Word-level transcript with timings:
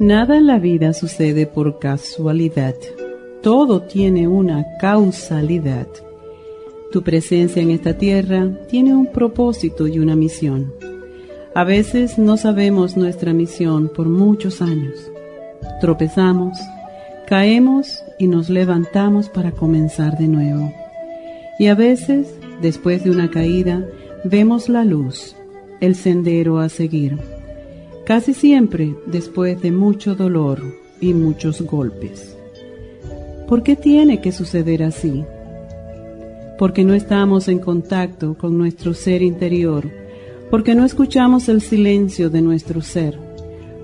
Nada 0.00 0.36
en 0.36 0.46
la 0.46 0.60
vida 0.60 0.92
sucede 0.92 1.46
por 1.46 1.80
casualidad. 1.80 2.76
Todo 3.42 3.82
tiene 3.82 4.28
una 4.28 4.64
causalidad. 4.80 5.88
Tu 6.92 7.02
presencia 7.02 7.60
en 7.60 7.72
esta 7.72 7.98
tierra 7.98 8.48
tiene 8.68 8.94
un 8.94 9.10
propósito 9.10 9.88
y 9.88 9.98
una 9.98 10.14
misión. 10.14 10.72
A 11.52 11.64
veces 11.64 12.16
no 12.16 12.36
sabemos 12.36 12.96
nuestra 12.96 13.32
misión 13.32 13.88
por 13.88 14.08
muchos 14.08 14.62
años. 14.62 15.10
Tropezamos, 15.80 16.56
caemos 17.26 18.04
y 18.20 18.28
nos 18.28 18.50
levantamos 18.50 19.28
para 19.28 19.50
comenzar 19.50 20.16
de 20.16 20.28
nuevo. 20.28 20.72
Y 21.58 21.66
a 21.66 21.74
veces, 21.74 22.32
después 22.62 23.02
de 23.02 23.10
una 23.10 23.32
caída, 23.32 23.84
vemos 24.22 24.68
la 24.68 24.84
luz, 24.84 25.34
el 25.80 25.96
sendero 25.96 26.60
a 26.60 26.68
seguir 26.68 27.18
casi 28.08 28.32
siempre 28.32 28.96
después 29.04 29.60
de 29.60 29.70
mucho 29.70 30.14
dolor 30.14 30.62
y 30.98 31.12
muchos 31.12 31.60
golpes. 31.60 32.34
¿Por 33.46 33.62
qué 33.62 33.76
tiene 33.76 34.22
que 34.22 34.32
suceder 34.32 34.82
así? 34.82 35.26
Porque 36.58 36.84
no 36.84 36.94
estamos 36.94 37.48
en 37.48 37.58
contacto 37.58 38.34
con 38.38 38.56
nuestro 38.56 38.94
ser 38.94 39.20
interior, 39.20 39.90
porque 40.50 40.74
no 40.74 40.86
escuchamos 40.86 41.50
el 41.50 41.60
silencio 41.60 42.30
de 42.30 42.40
nuestro 42.40 42.80
ser, 42.80 43.18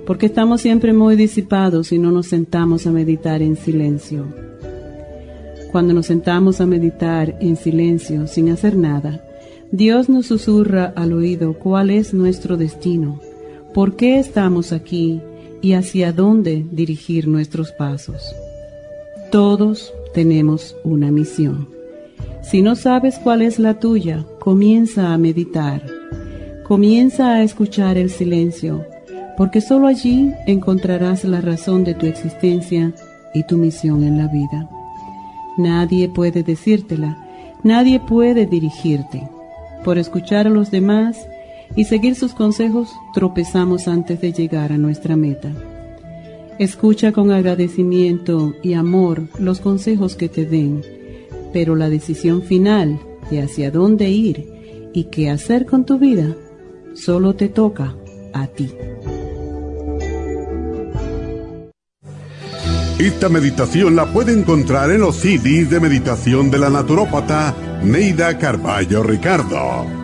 porque 0.06 0.24
estamos 0.24 0.62
siempre 0.62 0.94
muy 0.94 1.16
disipados 1.16 1.92
y 1.92 1.98
no 1.98 2.10
nos 2.10 2.28
sentamos 2.28 2.86
a 2.86 2.92
meditar 2.92 3.42
en 3.42 3.56
silencio. 3.56 4.24
Cuando 5.70 5.92
nos 5.92 6.06
sentamos 6.06 6.62
a 6.62 6.66
meditar 6.66 7.36
en 7.42 7.56
silencio 7.56 8.26
sin 8.26 8.48
hacer 8.48 8.74
nada, 8.74 9.22
Dios 9.70 10.08
nos 10.08 10.24
susurra 10.24 10.94
al 10.96 11.12
oído 11.12 11.58
cuál 11.58 11.90
es 11.90 12.14
nuestro 12.14 12.56
destino 12.56 13.20
por 13.74 13.96
qué 13.96 14.18
estamos 14.20 14.72
aquí 14.72 15.20
y 15.60 15.72
hacia 15.72 16.12
dónde 16.12 16.64
dirigir 16.70 17.26
nuestros 17.26 17.72
pasos. 17.72 18.34
Todos 19.32 19.92
tenemos 20.14 20.76
una 20.84 21.10
misión. 21.10 21.68
Si 22.42 22.62
no 22.62 22.76
sabes 22.76 23.18
cuál 23.18 23.42
es 23.42 23.58
la 23.58 23.80
tuya, 23.80 24.24
comienza 24.38 25.12
a 25.12 25.18
meditar. 25.18 25.82
Comienza 26.62 27.34
a 27.34 27.42
escuchar 27.42 27.98
el 27.98 28.10
silencio, 28.10 28.86
porque 29.36 29.60
sólo 29.60 29.88
allí 29.88 30.32
encontrarás 30.46 31.24
la 31.24 31.40
razón 31.40 31.82
de 31.82 31.94
tu 31.94 32.06
existencia 32.06 32.92
y 33.34 33.42
tu 33.44 33.56
misión 33.56 34.04
en 34.04 34.18
la 34.18 34.28
vida. 34.28 34.68
Nadie 35.58 36.08
puede 36.08 36.42
decírtela, 36.42 37.18
nadie 37.64 37.98
puede 37.98 38.46
dirigirte. 38.46 39.28
Por 39.84 39.98
escuchar 39.98 40.46
a 40.46 40.50
los 40.50 40.70
demás, 40.70 41.26
y 41.76 41.84
seguir 41.84 42.14
sus 42.14 42.34
consejos, 42.34 42.90
tropezamos 43.14 43.88
antes 43.88 44.20
de 44.20 44.32
llegar 44.32 44.72
a 44.72 44.78
nuestra 44.78 45.16
meta. 45.16 45.52
Escucha 46.58 47.12
con 47.12 47.32
agradecimiento 47.32 48.54
y 48.62 48.74
amor 48.74 49.28
los 49.38 49.60
consejos 49.60 50.14
que 50.14 50.28
te 50.28 50.46
den, 50.46 50.82
pero 51.52 51.74
la 51.74 51.88
decisión 51.88 52.42
final 52.42 53.00
de 53.30 53.42
hacia 53.42 53.70
dónde 53.70 54.08
ir 54.08 54.90
y 54.92 55.04
qué 55.04 55.30
hacer 55.30 55.66
con 55.66 55.84
tu 55.84 55.98
vida 55.98 56.36
solo 56.94 57.34
te 57.34 57.48
toca 57.48 57.96
a 58.32 58.46
ti. 58.46 58.70
Esta 62.98 63.28
meditación 63.28 63.96
la 63.96 64.06
puede 64.06 64.32
encontrar 64.32 64.92
en 64.92 65.00
los 65.00 65.16
CDs 65.16 65.68
de 65.68 65.80
meditación 65.80 66.50
de 66.50 66.58
la 66.58 66.70
naturópata 66.70 67.54
Neida 67.82 68.38
Carballo 68.38 69.02
Ricardo. 69.02 70.03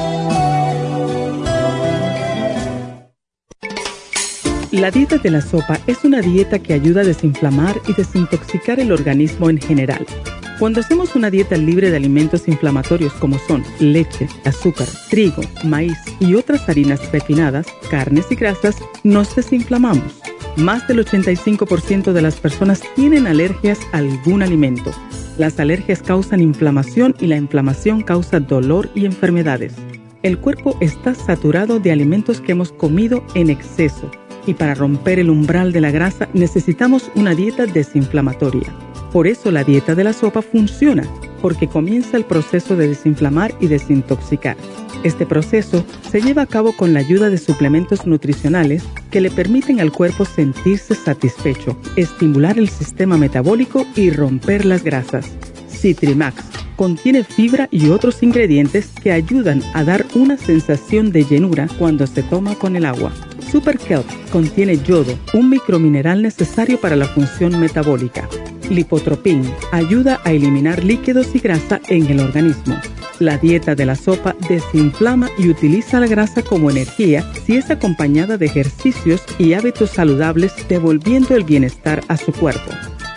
La 4.71 4.89
dieta 4.89 5.17
de 5.17 5.29
la 5.29 5.41
sopa 5.41 5.79
es 5.85 6.03
una 6.03 6.21
dieta 6.21 6.59
que 6.59 6.73
ayuda 6.73 7.01
a 7.01 7.03
desinflamar 7.05 7.79
y 7.87 7.93
desintoxicar 7.93 8.79
el 8.79 8.91
organismo 8.91 9.49
en 9.49 9.59
general 9.59 10.05
cuando 10.61 10.79
hacemos 10.79 11.15
una 11.15 11.31
dieta 11.31 11.57
libre 11.57 11.89
de 11.89 11.97
alimentos 11.97 12.47
inflamatorios 12.47 13.13
como 13.13 13.39
son 13.39 13.63
leche, 13.79 14.27
azúcar, 14.45 14.87
trigo, 15.09 15.41
maíz 15.63 15.97
y 16.19 16.35
otras 16.35 16.69
harinas 16.69 17.11
refinadas, 17.11 17.65
carnes 17.89 18.27
y 18.29 18.35
grasas, 18.35 18.75
nos 19.03 19.35
desinflamamos. 19.35 20.21
Más 20.57 20.87
del 20.87 21.03
85% 21.03 22.13
de 22.13 22.21
las 22.21 22.35
personas 22.35 22.83
tienen 22.95 23.25
alergias 23.25 23.79
a 23.91 23.97
algún 23.97 24.43
alimento. 24.43 24.91
Las 25.39 25.59
alergias 25.59 26.03
causan 26.03 26.41
inflamación 26.41 27.15
y 27.19 27.25
la 27.25 27.37
inflamación 27.37 28.01
causa 28.03 28.39
dolor 28.39 28.87
y 28.93 29.07
enfermedades. 29.07 29.73
El 30.21 30.37
cuerpo 30.37 30.77
está 30.79 31.15
saturado 31.15 31.79
de 31.79 31.91
alimentos 31.91 32.39
que 32.39 32.51
hemos 32.51 32.71
comido 32.71 33.23
en 33.33 33.49
exceso 33.49 34.11
y 34.45 34.53
para 34.53 34.75
romper 34.75 35.19
el 35.19 35.29
umbral 35.29 35.71
de 35.71 35.81
la 35.81 35.91
grasa 35.91 36.29
necesitamos 36.33 37.11
una 37.15 37.35
dieta 37.35 37.65
desinflamatoria. 37.65 38.73
Por 39.11 39.27
eso 39.27 39.51
la 39.51 39.63
dieta 39.63 39.93
de 39.93 40.05
la 40.05 40.13
sopa 40.13 40.41
funciona, 40.41 41.03
porque 41.41 41.67
comienza 41.67 42.15
el 42.15 42.23
proceso 42.23 42.75
de 42.75 42.87
desinflamar 42.87 43.53
y 43.59 43.67
desintoxicar. 43.67 44.55
Este 45.03 45.25
proceso 45.25 45.83
se 46.09 46.21
lleva 46.21 46.43
a 46.43 46.47
cabo 46.47 46.73
con 46.73 46.93
la 46.93 46.99
ayuda 46.99 47.29
de 47.29 47.37
suplementos 47.37 48.05
nutricionales 48.05 48.83
que 49.09 49.19
le 49.19 49.31
permiten 49.31 49.81
al 49.81 49.91
cuerpo 49.91 50.25
sentirse 50.25 50.95
satisfecho, 50.95 51.75
estimular 51.95 52.59
el 52.59 52.69
sistema 52.69 53.17
metabólico 53.17 53.85
y 53.95 54.11
romper 54.11 54.65
las 54.65 54.83
grasas. 54.83 55.31
Citrimax 55.81 56.43
contiene 56.75 57.23
fibra 57.23 57.67
y 57.71 57.89
otros 57.89 58.21
ingredientes 58.23 58.89
que 59.01 59.11
ayudan 59.11 59.61
a 59.73 59.83
dar 59.83 60.05
una 60.15 60.37
sensación 60.37 61.11
de 61.11 61.25
llenura 61.25 61.67
cuando 61.77 62.07
se 62.07 62.23
toma 62.23 62.55
con 62.55 62.75
el 62.75 62.85
agua. 62.85 63.11
Super 63.51 63.77
Kelp 63.77 64.05
contiene 64.31 64.77
yodo, 64.77 65.17
un 65.33 65.49
micromineral 65.49 66.21
necesario 66.21 66.79
para 66.79 66.95
la 66.95 67.05
función 67.05 67.59
metabólica. 67.59 68.29
Lipotropin 68.69 69.43
ayuda 69.71 70.21
a 70.23 70.31
eliminar 70.31 70.83
líquidos 70.83 71.35
y 71.35 71.39
grasa 71.39 71.81
en 71.89 72.05
el 72.07 72.19
organismo. 72.19 72.79
La 73.19 73.37
dieta 73.37 73.75
de 73.75 73.85
la 73.85 73.95
sopa 73.95 74.35
desinflama 74.49 75.29
y 75.37 75.49
utiliza 75.49 75.99
la 75.99 76.07
grasa 76.07 76.41
como 76.41 76.71
energía 76.71 77.23
si 77.45 77.57
es 77.57 77.69
acompañada 77.69 78.37
de 78.37 78.45
ejercicios 78.45 79.21
y 79.37 79.53
hábitos 79.53 79.91
saludables 79.91 80.53
devolviendo 80.67 81.35
el 81.35 81.43
bienestar 81.43 82.01
a 82.07 82.17
su 82.17 82.31
cuerpo. 82.31 82.71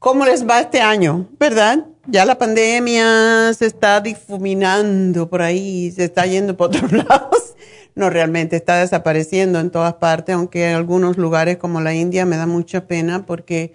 ¿cómo 0.00 0.24
les 0.26 0.44
va 0.48 0.62
este 0.62 0.80
año? 0.80 1.28
¿Verdad? 1.38 1.86
Ya 2.06 2.24
la 2.24 2.38
pandemia 2.38 3.52
se 3.54 3.66
está 3.66 4.00
difuminando 4.00 5.28
por 5.28 5.42
ahí, 5.42 5.90
se 5.90 6.04
está 6.04 6.26
yendo 6.26 6.56
por 6.56 6.68
otros 6.74 6.92
lados. 6.92 7.54
No, 7.94 8.08
realmente 8.08 8.56
está 8.56 8.78
desapareciendo 8.78 9.60
en 9.60 9.70
todas 9.70 9.94
partes, 9.94 10.34
aunque 10.34 10.70
en 10.70 10.76
algunos 10.76 11.18
lugares 11.18 11.58
como 11.58 11.80
la 11.80 11.94
India 11.94 12.24
me 12.24 12.36
da 12.36 12.46
mucha 12.46 12.86
pena 12.86 13.26
porque 13.26 13.74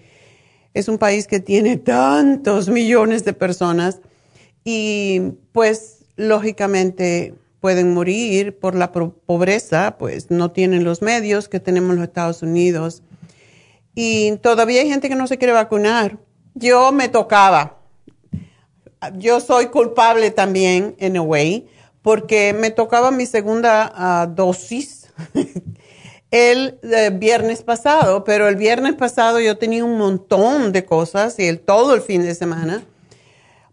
es 0.74 0.88
un 0.88 0.98
país 0.98 1.28
que 1.28 1.40
tiene 1.40 1.78
tantos 1.78 2.70
millones 2.70 3.24
de 3.24 3.34
personas 3.34 4.00
y 4.64 5.34
pues 5.52 6.06
lógicamente 6.16 7.36
pueden 7.60 7.94
morir 7.94 8.58
por 8.58 8.76
la 8.76 8.92
pobreza, 8.92 9.98
pues 9.98 10.32
no 10.32 10.52
tienen 10.52 10.84
los 10.84 11.02
medios 11.02 11.48
que 11.48 11.60
tenemos 11.60 11.96
los 11.96 12.04
Estados 12.04 12.42
Unidos. 12.42 13.04
Y 13.96 14.38
todavía 14.38 14.82
hay 14.82 14.90
gente 14.90 15.10
que 15.10 15.16
no 15.16 15.28
se 15.28 15.38
quiere 15.38 15.54
vacunar. 15.54 16.18
Yo 16.54 16.92
me 16.92 17.10
tocaba. 17.10 17.75
Yo 19.16 19.40
soy 19.40 19.68
culpable 19.68 20.32
también, 20.32 20.96
en 21.00 21.18
a 21.18 21.22
way, 21.22 21.68
porque 22.02 22.54
me 22.54 22.72
tocaba 22.72 23.12
mi 23.12 23.26
segunda 23.26 23.92
ah, 23.96 24.28
dosis 24.28 25.08
el 26.32 26.80
eh, 26.84 27.12
viernes 27.14 27.64
pasado, 27.64 28.24
pero 28.24 28.48
el 28.48 28.56
viernes 28.56 28.96
pasado 28.96 29.40
yo 29.40 29.58
tenía 29.58 29.86
un 29.86 29.98
montón 29.98 30.72
de 30.72 30.86
cosas 30.86 31.40
y 31.40 31.46
el, 31.46 31.60
todo 31.60 31.94
el 31.94 32.02
fin 32.02 32.22
de 32.22 32.36
semana, 32.36 32.84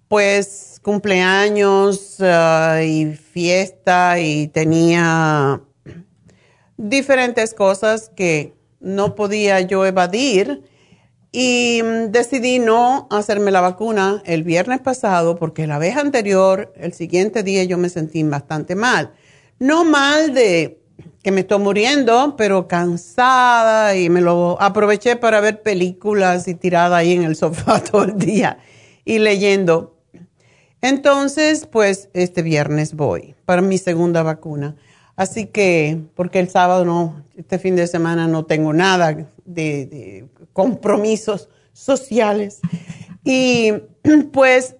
pues 0.08 0.81
cumpleaños 0.82 2.17
ah, 2.20 2.81
y 2.85 3.14
fiesta 3.14 4.19
y 4.19 4.49
tenía 4.49 5.61
diferentes 6.76 7.55
cosas 7.55 8.11
que 8.14 8.55
no 8.81 9.14
podía 9.14 9.61
yo 9.61 9.87
evadir 9.87 10.62
y 11.32 11.81
mm, 11.82 12.12
decidí 12.12 12.58
no 12.58 13.08
hacerme 13.11 13.50
la 13.50 13.62
vacuna 13.62 14.23
el 14.26 14.43
viernes 14.44 14.81
pasado 14.81 15.37
porque 15.37 15.67
la 15.67 15.79
vez 15.79 15.96
anterior, 15.96 16.73
el 16.76 16.93
siguiente 16.93 17.43
día 17.43 17.64
yo 17.64 17.79
me 17.79 17.88
sentí 17.88 18.23
bastante 18.23 18.76
mal. 18.76 19.12
No 19.58 19.84
mal 19.84 20.34
de 20.34 20.82
que 21.23 21.31
me 21.31 21.40
estoy 21.40 21.58
muriendo, 21.61 22.37
pero 22.37 22.69
cansada 22.69 23.96
y 23.96 24.11
me 24.11 24.20
lo 24.20 24.61
aproveché 24.61 25.17
para 25.17 25.40
ver 25.40 25.62
películas 25.62 26.46
y 26.49 26.55
tirada 26.55 26.99
ahí 26.99 27.12
en 27.12 27.23
el 27.23 27.35
sofá 27.35 27.82
todo 27.90 28.05
el 28.05 28.19
día 28.19 28.58
y 29.05 29.19
leyendo. 29.19 29.96
Entonces, 30.82 31.67
pues 31.67 32.11
este 32.12 32.43
viernes 32.43 32.94
voy 32.94 33.35
para 33.46 33.62
mi 33.62 33.78
segunda 33.78 34.23
vacuna. 34.23 34.76
Así 35.22 35.46
que, 35.46 36.00
porque 36.16 36.40
el 36.40 36.48
sábado 36.48 36.84
no, 36.84 37.24
este 37.36 37.60
fin 37.60 37.76
de 37.76 37.86
semana 37.86 38.26
no 38.26 38.44
tengo 38.44 38.72
nada 38.72 39.16
de, 39.44 40.26
compromisos 40.52 41.48
sociales. 41.72 42.58
Y 43.22 43.72
pues 44.32 44.74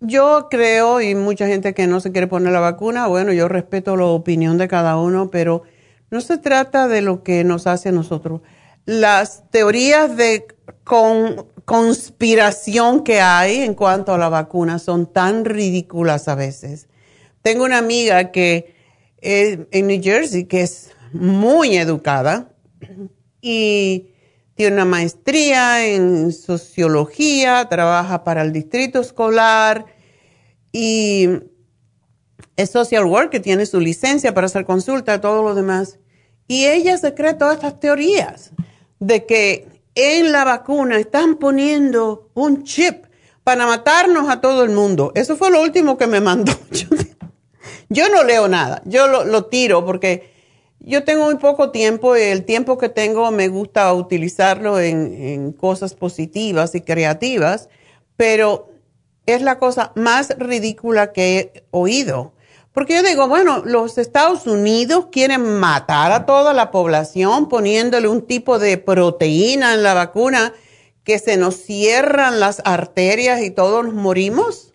yo 0.00 0.48
creo, 0.50 1.02
y 1.02 1.14
mucha 1.14 1.46
gente 1.46 1.74
que 1.74 1.86
no 1.86 2.00
se 2.00 2.12
quiere 2.12 2.28
poner 2.28 2.54
la 2.54 2.60
vacuna, 2.60 3.08
bueno, 3.08 3.34
yo 3.34 3.46
respeto 3.46 3.94
la 3.94 4.06
opinión 4.06 4.56
de 4.56 4.68
cada 4.68 4.96
uno, 4.96 5.30
pero 5.30 5.64
no 6.10 6.22
se 6.22 6.38
trata 6.38 6.88
de 6.88 7.02
lo 7.02 7.22
que 7.22 7.44
nos 7.44 7.66
hace 7.66 7.90
a 7.90 7.92
nosotros. 7.92 8.40
Las 8.86 9.50
teorías 9.50 10.16
de 10.16 10.46
conspiración 11.66 13.04
que 13.04 13.20
hay 13.20 13.58
en 13.58 13.74
cuanto 13.74 14.14
a 14.14 14.18
la 14.18 14.30
vacuna 14.30 14.78
son 14.78 15.12
tan 15.12 15.44
ridículas 15.44 16.26
a 16.26 16.36
veces. 16.36 16.88
Tengo 17.42 17.66
una 17.66 17.76
amiga 17.76 18.32
que 18.32 18.73
en 19.24 19.86
New 19.86 20.02
Jersey 20.02 20.44
que 20.44 20.60
es 20.60 20.90
muy 21.12 21.76
educada 21.76 22.52
y 23.40 24.10
tiene 24.54 24.74
una 24.74 24.84
maestría 24.84 25.86
en 25.86 26.32
sociología, 26.32 27.66
trabaja 27.68 28.22
para 28.22 28.42
el 28.42 28.52
distrito 28.52 29.00
escolar 29.00 29.86
y 30.72 31.28
es 32.56 32.70
social 32.70 33.04
worker, 33.04 33.40
tiene 33.40 33.66
su 33.66 33.80
licencia 33.80 34.34
para 34.34 34.46
hacer 34.46 34.64
consulta, 34.64 35.20
todo 35.20 35.42
lo 35.42 35.54
demás. 35.54 35.98
Y 36.46 36.66
ella 36.66 36.96
se 36.98 37.14
cree 37.14 37.34
todas 37.34 37.56
estas 37.56 37.80
teorías 37.80 38.52
de 39.00 39.24
que 39.26 39.68
en 39.94 40.32
la 40.32 40.44
vacuna 40.44 40.98
están 40.98 41.36
poniendo 41.36 42.30
un 42.34 42.64
chip 42.64 43.06
para 43.42 43.66
matarnos 43.66 44.28
a 44.28 44.40
todo 44.40 44.64
el 44.64 44.70
mundo. 44.70 45.12
Eso 45.14 45.36
fue 45.36 45.50
lo 45.50 45.62
último 45.62 45.96
que 45.96 46.06
me 46.06 46.20
mandó. 46.20 46.52
Yo, 47.94 48.08
no 48.08 48.24
leo 48.24 48.48
nada, 48.48 48.82
yo 48.84 49.06
lo, 49.06 49.44
tiro 49.44 49.86
porque 49.86 50.32
yo 50.80 51.04
tengo 51.04 51.26
muy 51.26 51.36
poco 51.36 51.70
tiempo 51.70 52.16
y 52.16 52.22
el 52.22 52.44
tiempo 52.44 52.76
que 52.76 52.88
tengo 52.88 53.30
me 53.30 53.46
gusta 53.46 53.92
utilizarlo 53.94 54.80
en, 54.80 55.52
cosas 55.52 55.94
positivas 55.94 56.74
y 56.74 56.80
creativas, 56.80 57.68
pero 58.16 58.68
es 59.26 59.42
la 59.42 59.60
cosa 59.60 59.92
más 59.94 60.34
ridícula 60.38 61.12
que 61.12 61.38
he 61.38 61.64
oído. 61.70 62.32
Porque 62.72 62.94
yo 62.94 63.04
digo, 63.04 63.28
bueno, 63.28 63.62
los 63.64 63.96
Estados 63.96 64.48
Unidos 64.48 65.06
quieren 65.12 65.60
matar 65.60 66.10
a 66.10 66.26
toda 66.26 66.52
la 66.52 66.72
población 66.72 67.48
poniéndole 67.48 68.08
un 68.08 68.22
tipo 68.22 68.58
de 68.58 68.76
proteína 68.76 69.74
en 69.74 69.84
la 69.84 69.94
vacuna 69.94 70.52
que 71.04 71.20
se 71.20 71.36
nos 71.36 71.54
cierran 71.54 72.40
las 72.40 72.60
arterias 72.64 73.40
y 73.42 73.52
todos 73.52 73.84
nos 73.84 73.94
morimos. 73.94 74.72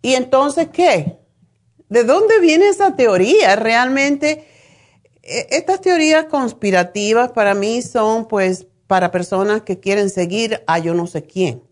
¿Y 0.00 0.14
entonces 0.14 0.68
qué? 0.72 1.21
¿De 1.92 2.04
dónde 2.04 2.40
viene 2.40 2.68
esa 2.68 2.96
teoría? 2.96 3.54
Realmente 3.54 4.46
e, 5.22 5.46
estas 5.50 5.82
teorías 5.82 6.24
conspirativas 6.24 7.32
para 7.32 7.54
mí 7.54 7.82
son 7.82 8.26
pues 8.28 8.66
para 8.86 9.10
personas 9.10 9.60
que 9.60 9.78
quieren 9.78 10.08
seguir 10.08 10.62
a 10.66 10.78
yo 10.78 10.94
no 10.94 11.06
sé 11.06 11.24
quién. 11.24 11.62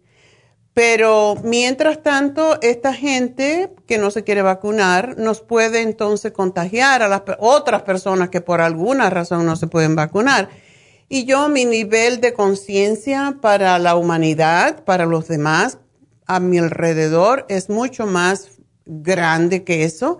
Pero 0.74 1.36
mientras 1.42 2.02
tanto, 2.02 2.60
esta 2.60 2.92
gente 2.92 3.72
que 3.86 3.96
no 3.96 4.10
se 4.10 4.22
quiere 4.22 4.42
vacunar 4.42 5.16
nos 5.16 5.40
puede 5.40 5.80
entonces 5.80 6.32
contagiar 6.32 7.02
a 7.02 7.08
las 7.08 7.22
otras 7.38 7.80
personas 7.82 8.28
que 8.28 8.42
por 8.42 8.60
alguna 8.60 9.08
razón 9.08 9.46
no 9.46 9.56
se 9.56 9.68
pueden 9.68 9.96
vacunar. 9.96 10.50
Y 11.08 11.24
yo, 11.24 11.48
mi 11.48 11.64
nivel 11.64 12.20
de 12.20 12.34
conciencia 12.34 13.38
para 13.40 13.78
la 13.78 13.96
humanidad, 13.96 14.84
para 14.84 15.06
los 15.06 15.28
demás, 15.28 15.78
a 16.26 16.40
mi 16.40 16.58
alrededor, 16.58 17.46
es 17.48 17.70
mucho 17.70 18.06
más 18.06 18.59
grande 18.90 19.64
que 19.64 19.84
eso. 19.84 20.18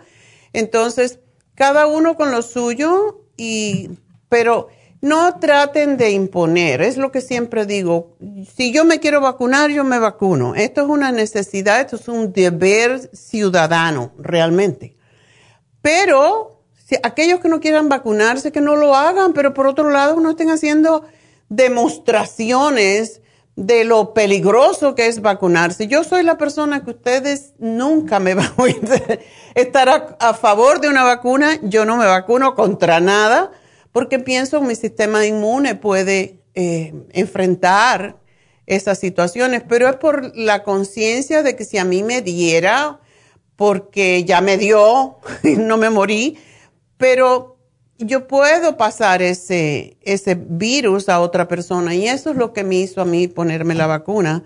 Entonces, 0.53 1.19
cada 1.55 1.87
uno 1.87 2.17
con 2.17 2.31
lo 2.31 2.43
suyo, 2.43 3.25
y, 3.37 3.91
pero 4.29 4.69
no 5.01 5.39
traten 5.39 5.97
de 5.97 6.11
imponer, 6.11 6.83
es 6.83 6.97
lo 6.97 7.11
que 7.11 7.21
siempre 7.21 7.67
digo. 7.67 8.17
Si 8.55 8.73
yo 8.73 8.85
me 8.85 9.01
quiero 9.01 9.21
vacunar, 9.21 9.71
yo 9.71 9.83
me 9.83 9.99
vacuno. 9.99 10.55
Esto 10.55 10.83
es 10.83 10.89
una 10.89 11.11
necesidad, 11.11 11.81
esto 11.81 11.97
es 11.97 12.09
un 12.09 12.33
deber 12.33 13.11
ciudadano, 13.15 14.13
realmente. 14.19 14.97
Pero 15.83 16.63
si 16.87 16.97
aquellos 17.03 17.41
que 17.41 17.49
no 17.49 17.61
quieran 17.61 17.89
vacunarse, 17.89 18.53
que 18.53 18.61
no 18.61 18.77
lo 18.77 18.95
hagan, 18.95 19.33
pero 19.33 19.55
por 19.55 19.67
otro 19.67 19.91
lado 19.91 20.21
no 20.21 20.31
estén 20.31 20.51
haciendo 20.51 21.05
demostraciones 21.49 23.20
de 23.61 23.85
lo 23.85 24.15
peligroso 24.15 24.95
que 24.95 25.07
es 25.07 25.21
vacunarse. 25.21 25.87
Yo 25.87 26.03
soy 26.03 26.23
la 26.23 26.39
persona 26.39 26.83
que 26.83 26.93
ustedes 26.93 27.53
nunca 27.59 28.19
me 28.19 28.33
van 28.35 28.49
a 28.57 29.19
estar 29.55 30.17
a, 30.19 30.33
favor 30.33 30.81
de 30.81 30.89
una 30.89 31.05
vacuna. 31.05 31.59
Yo 31.63 31.85
no 31.85 31.99
me 31.99 32.07
vacuno 32.07 32.55
contra 32.55 33.01
nada 33.01 33.53
porque 33.93 34.19
pienso 34.19 34.61
que 34.61 34.67
mi 34.67 34.75
sistema 34.75 35.27
inmune 35.27 35.75
puede 35.75 36.41
eh, 36.55 36.95
enfrentar 37.13 38.17
esas 38.65 38.99
situaciones, 38.99 39.63
pero 39.69 39.91
es 39.91 39.97
por 39.97 40.35
la 40.35 40.63
conciencia 40.63 41.43
de 41.43 41.55
que 41.55 41.67
si 41.67 41.77
a 41.77 41.85
mí 41.85 42.03
me 42.03 42.23
diera, 42.23 43.01
porque 43.57 44.25
ya 44.25 44.41
me 44.41 44.57
dio, 44.57 45.19
no 45.43 45.77
me 45.77 45.91
morí, 45.91 46.39
pero 46.97 47.59
yo 48.07 48.27
puedo 48.27 48.77
pasar 48.77 49.23
ese, 49.23 49.97
ese 50.03 50.35
virus 50.35 51.09
a 51.09 51.21
otra 51.21 51.49
persona 51.49 51.95
y 51.95 52.09
eso 52.09 52.31
es 52.31 52.37
lo 52.37 52.53
que 52.53 52.65
me 52.65 52.77
hizo 52.77 53.01
a 53.01 53.05
mí 53.05 53.29
ponerme 53.29 53.75
la 53.75 53.87
vacuna. 53.87 54.45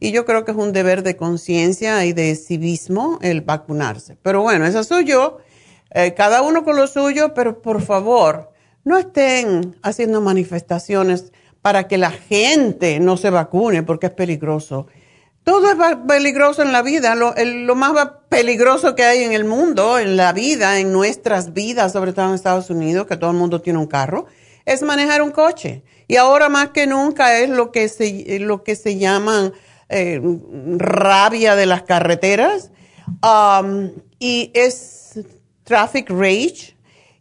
Y 0.00 0.12
yo 0.12 0.24
creo 0.24 0.44
que 0.44 0.50
es 0.50 0.56
un 0.56 0.72
deber 0.72 1.02
de 1.02 1.16
conciencia 1.16 2.04
y 2.04 2.12
de 2.12 2.34
civismo 2.34 3.18
el 3.22 3.40
vacunarse. 3.40 4.16
Pero 4.22 4.42
bueno, 4.42 4.66
eso 4.66 4.84
soy 4.84 5.04
yo, 5.04 5.38
eh, 5.90 6.14
cada 6.14 6.42
uno 6.42 6.64
con 6.64 6.76
lo 6.76 6.86
suyo, 6.86 7.32
pero 7.34 7.62
por 7.62 7.80
favor, 7.80 8.50
no 8.84 8.98
estén 8.98 9.76
haciendo 9.82 10.20
manifestaciones 10.20 11.32
para 11.62 11.88
que 11.88 11.96
la 11.96 12.10
gente 12.10 13.00
no 13.00 13.16
se 13.16 13.30
vacune 13.30 13.82
porque 13.82 14.06
es 14.06 14.12
peligroso. 14.12 14.86
Todo 15.44 15.70
es 15.70 15.76
peligroso 16.08 16.62
en 16.62 16.72
la 16.72 16.80
vida. 16.80 17.14
Lo, 17.14 17.74
más 17.74 17.92
peligroso 18.30 18.94
que 18.94 19.04
hay 19.04 19.24
en 19.24 19.32
el 19.32 19.44
mundo, 19.44 19.98
en 19.98 20.16
la 20.16 20.32
vida, 20.32 20.80
en 20.80 20.90
nuestras 20.90 21.52
vidas, 21.52 21.92
sobre 21.92 22.14
todo 22.14 22.28
en 22.28 22.34
Estados 22.34 22.70
Unidos, 22.70 23.06
que 23.06 23.18
todo 23.18 23.30
el 23.30 23.36
mundo 23.36 23.60
tiene 23.60 23.78
un 23.78 23.86
carro, 23.86 24.26
es 24.64 24.82
manejar 24.82 25.20
un 25.20 25.30
coche. 25.30 25.84
Y 26.08 26.16
ahora 26.16 26.48
más 26.48 26.70
que 26.70 26.86
nunca 26.86 27.38
es 27.38 27.50
lo 27.50 27.72
que 27.72 27.90
se, 27.90 28.38
lo 28.40 28.64
que 28.64 28.74
se 28.74 28.96
llaman 28.96 29.52
eh, 29.90 30.20
rabia 30.78 31.56
de 31.56 31.66
las 31.66 31.82
carreteras 31.82 32.70
um, 33.22 33.90
y 34.18 34.50
es 34.54 35.20
traffic 35.62 36.08
rage 36.08 36.74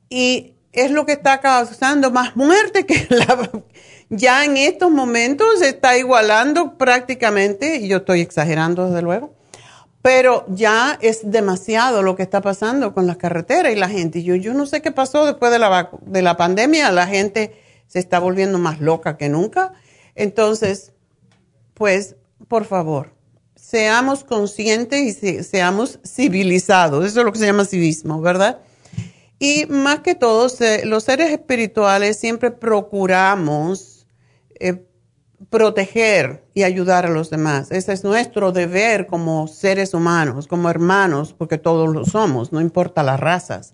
y 0.09 0.53
es 0.71 0.91
lo 0.91 1.05
que 1.05 1.11
está 1.11 1.41
causando 1.41 2.09
más 2.09 2.37
muerte 2.37 2.85
que 2.85 3.05
la, 3.09 3.49
ya 4.15 4.45
en 4.45 4.57
estos 4.57 4.91
momentos 4.91 5.59
se 5.59 5.69
está 5.69 5.97
igualando 5.97 6.77
prácticamente, 6.77 7.77
y 7.77 7.87
yo 7.87 7.97
estoy 7.97 8.21
exagerando 8.21 8.87
desde 8.87 9.01
luego, 9.01 9.33
pero 10.01 10.45
ya 10.49 10.97
es 11.01 11.31
demasiado 11.31 12.03
lo 12.03 12.15
que 12.15 12.23
está 12.23 12.41
pasando 12.41 12.93
con 12.93 13.07
las 13.07 13.17
carreteras 13.17 13.71
y 13.71 13.75
la 13.75 13.89
gente. 13.89 14.21
Yo, 14.21 14.35
yo 14.35 14.53
no 14.53 14.65
sé 14.65 14.81
qué 14.81 14.91
pasó 14.91 15.25
después 15.25 15.51
de 15.51 15.59
la, 15.59 15.89
de 16.01 16.21
la 16.21 16.35
pandemia, 16.35 16.91
la 16.91 17.07
gente 17.07 17.55
se 17.87 17.99
está 17.99 18.19
volviendo 18.19 18.59
más 18.59 18.81
loca 18.81 19.17
que 19.17 19.29
nunca. 19.29 19.73
Entonces, 20.15 20.91
pues, 21.73 22.15
por 22.47 22.65
favor, 22.65 23.13
seamos 23.55 24.23
conscientes 24.23 25.23
y 25.23 25.43
seamos 25.43 25.99
civilizados. 26.05 27.05
Eso 27.05 27.19
es 27.21 27.25
lo 27.25 27.31
que 27.31 27.39
se 27.39 27.45
llama 27.45 27.65
civismo, 27.65 28.19
¿verdad? 28.19 28.59
Y 29.39 29.65
más 29.67 29.99
que 29.99 30.15
todo, 30.15 30.47
los 30.83 31.03
seres 31.03 31.31
espirituales 31.31 32.19
siempre 32.19 32.51
procuramos 32.51 33.92
eh, 34.63 34.85
proteger 35.49 36.43
y 36.53 36.63
ayudar 36.63 37.05
a 37.05 37.09
los 37.09 37.29
demás. 37.29 37.71
Ese 37.71 37.93
es 37.93 38.03
nuestro 38.03 38.51
deber 38.51 39.07
como 39.07 39.47
seres 39.47 39.93
humanos, 39.93 40.47
como 40.47 40.69
hermanos, 40.69 41.33
porque 41.37 41.57
todos 41.57 41.93
lo 41.93 42.05
somos, 42.05 42.51
no 42.51 42.61
importa 42.61 43.03
las 43.03 43.19
razas. 43.19 43.73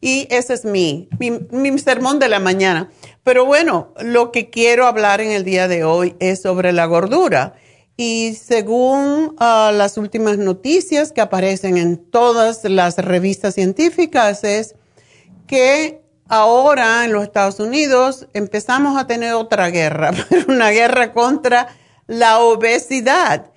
Y 0.00 0.26
ese 0.30 0.52
es 0.52 0.64
mi, 0.64 1.08
mi, 1.18 1.78
sermón 1.78 2.18
de 2.18 2.28
la 2.28 2.38
mañana. 2.38 2.90
Pero 3.22 3.46
bueno, 3.46 3.94
lo 4.02 4.32
que 4.32 4.50
quiero 4.50 4.86
hablar 4.86 5.22
en 5.22 5.30
el 5.30 5.44
día 5.44 5.66
de 5.66 5.84
hoy 5.84 6.14
es 6.18 6.42
sobre 6.42 6.72
la 6.72 6.84
gordura. 6.84 7.54
Y 7.96 8.34
según 8.34 9.34
ah, 9.38 9.72
las 9.74 9.96
últimas 9.96 10.36
noticias 10.36 11.10
que 11.10 11.22
aparecen 11.22 11.78
en 11.78 11.96
todas 11.96 12.64
las 12.64 12.98
revistas 12.98 13.54
científicas, 13.54 14.44
es 14.44 14.74
que 15.46 16.03
ahora 16.28 17.04
en 17.04 17.12
los 17.12 17.24
Estados 17.24 17.60
Unidos 17.60 18.26
empezamos 18.32 18.98
a 18.98 19.06
tener 19.06 19.34
otra 19.34 19.70
guerra, 19.70 20.12
una 20.48 20.70
guerra 20.70 21.12
contra 21.12 21.68
la 22.06 22.38
obesidad, 22.40 23.50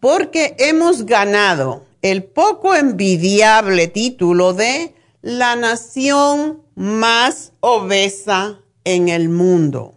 porque 0.00 0.54
hemos 0.58 1.06
ganado 1.06 1.84
el 2.02 2.24
poco 2.24 2.74
envidiable 2.74 3.88
título 3.88 4.54
de 4.54 4.94
la 5.22 5.56
nación 5.56 6.62
más 6.74 7.52
obesa 7.60 8.60
en 8.84 9.08
el 9.08 9.28
mundo, 9.28 9.94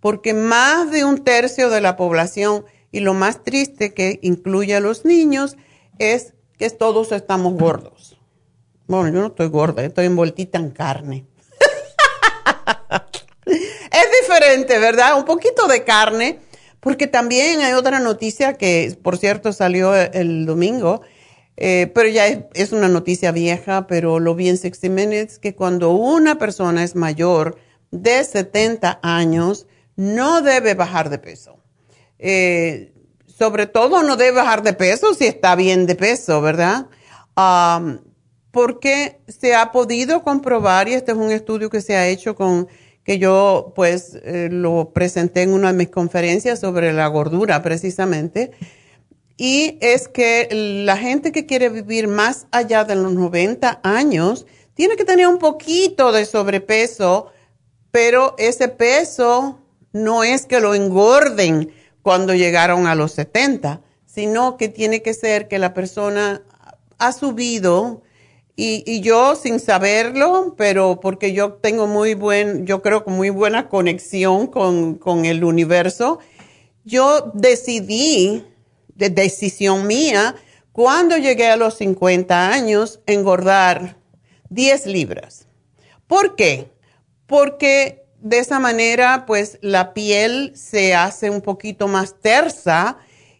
porque 0.00 0.34
más 0.34 0.90
de 0.90 1.04
un 1.04 1.24
tercio 1.24 1.68
de 1.68 1.80
la 1.80 1.96
población, 1.96 2.64
y 2.92 3.00
lo 3.00 3.12
más 3.12 3.42
triste 3.42 3.92
que 3.92 4.20
incluye 4.22 4.74
a 4.74 4.80
los 4.80 5.04
niños, 5.04 5.56
es 5.98 6.34
que 6.56 6.70
todos 6.70 7.12
estamos 7.12 7.54
gordos. 7.54 8.16
Bueno, 8.86 9.08
yo 9.08 9.20
no 9.20 9.26
estoy 9.26 9.48
gorda, 9.48 9.84
estoy 9.84 10.06
envoltita 10.06 10.58
en 10.58 10.70
carne. 10.70 11.26
es 13.46 14.06
diferente, 14.20 14.78
¿verdad? 14.78 15.18
Un 15.18 15.24
poquito 15.24 15.66
de 15.66 15.84
carne, 15.84 16.38
porque 16.80 17.06
también 17.06 17.60
hay 17.60 17.72
otra 17.72 18.00
noticia 18.00 18.54
que, 18.54 18.96
por 19.02 19.18
cierto, 19.18 19.52
salió 19.52 19.94
el 19.94 20.46
domingo, 20.46 21.02
eh, 21.56 21.90
pero 21.94 22.08
ya 22.08 22.26
es, 22.26 22.72
una 22.72 22.88
noticia 22.88 23.32
vieja, 23.32 23.86
pero 23.86 24.20
lo 24.20 24.34
vi 24.34 24.48
en 24.48 24.58
Sixty 24.58 24.90
Minutes, 24.90 25.38
que 25.38 25.54
cuando 25.54 25.90
una 25.90 26.38
persona 26.38 26.84
es 26.84 26.94
mayor 26.94 27.58
de 27.90 28.22
70 28.22 29.00
años, 29.02 29.66
no 29.96 30.42
debe 30.42 30.74
bajar 30.74 31.08
de 31.08 31.18
peso. 31.18 31.58
Eh, 32.18 32.92
sobre 33.26 33.66
todo 33.66 34.02
no 34.02 34.16
debe 34.16 34.38
bajar 34.38 34.62
de 34.62 34.72
peso 34.72 35.14
si 35.14 35.26
está 35.26 35.54
bien 35.56 35.86
de 35.86 35.94
peso, 35.94 36.40
¿verdad? 36.40 36.86
Porque 38.56 39.20
se 39.28 39.54
ha 39.54 39.70
podido 39.70 40.22
comprobar, 40.22 40.88
y 40.88 40.94
este 40.94 41.12
es 41.12 41.18
un 41.18 41.30
estudio 41.30 41.68
que 41.68 41.82
se 41.82 41.94
ha 41.94 42.08
hecho 42.08 42.34
con, 42.34 42.68
que 43.04 43.18
yo 43.18 43.74
pues 43.76 44.18
eh, 44.24 44.48
lo 44.50 44.94
presenté 44.94 45.42
en 45.42 45.52
una 45.52 45.72
de 45.72 45.76
mis 45.76 45.90
conferencias 45.90 46.60
sobre 46.60 46.94
la 46.94 47.06
gordura 47.08 47.62
precisamente, 47.62 48.52
y 49.36 49.76
es 49.82 50.08
que 50.08 50.48
la 50.86 50.96
gente 50.96 51.32
que 51.32 51.44
quiere 51.44 51.68
vivir 51.68 52.08
más 52.08 52.46
allá 52.50 52.84
de 52.84 52.94
los 52.94 53.12
90 53.12 53.80
años 53.82 54.46
tiene 54.72 54.96
que 54.96 55.04
tener 55.04 55.28
un 55.28 55.38
poquito 55.38 56.10
de 56.10 56.24
sobrepeso, 56.24 57.26
pero 57.90 58.36
ese 58.38 58.68
peso 58.68 59.60
no 59.92 60.24
es 60.24 60.46
que 60.46 60.60
lo 60.60 60.74
engorden 60.74 61.72
cuando 62.00 62.34
llegaron 62.34 62.86
a 62.86 62.94
los 62.94 63.12
70, 63.12 63.82
sino 64.06 64.56
que 64.56 64.70
tiene 64.70 65.02
que 65.02 65.12
ser 65.12 65.46
que 65.46 65.58
la 65.58 65.74
persona 65.74 66.40
ha 66.96 67.12
subido 67.12 68.00
y, 68.58 69.00
yo 69.02 69.36
sin 69.36 69.60
saberlo, 69.60 70.54
pero 70.56 70.98
porque 71.00 71.34
yo 71.34 71.52
tengo 71.54 71.86
muy 71.86 72.14
buen, 72.14 72.66
yo 72.66 72.80
creo 72.80 73.04
que 73.04 73.10
muy 73.10 73.28
buena 73.28 73.68
conexión 73.68 74.46
con, 74.46 74.94
con 74.94 75.26
el 75.26 75.44
universo, 75.44 76.20
yo 76.84 77.30
decidí 77.34 78.44
de 78.94 79.10
decisión 79.10 79.86
mía, 79.86 80.36
cuando 80.72 81.18
llegué 81.18 81.48
a 81.48 81.56
los 81.56 81.74
50 81.74 82.50
años, 82.50 83.00
engordar 83.06 83.98
10 84.48 84.86
libras. 84.86 85.46
¿Por 86.06 86.34
qué? 86.34 86.70
Porque 87.26 88.06
de 88.20 88.38
esa 88.38 88.58
manera, 88.58 89.26
pues 89.26 89.58
la 89.60 89.92
piel 89.92 90.52
se 90.54 90.94
hace 90.94 91.28
un 91.28 91.42
poquito 91.42 91.88
más 91.88 92.20
tersa 92.20 92.98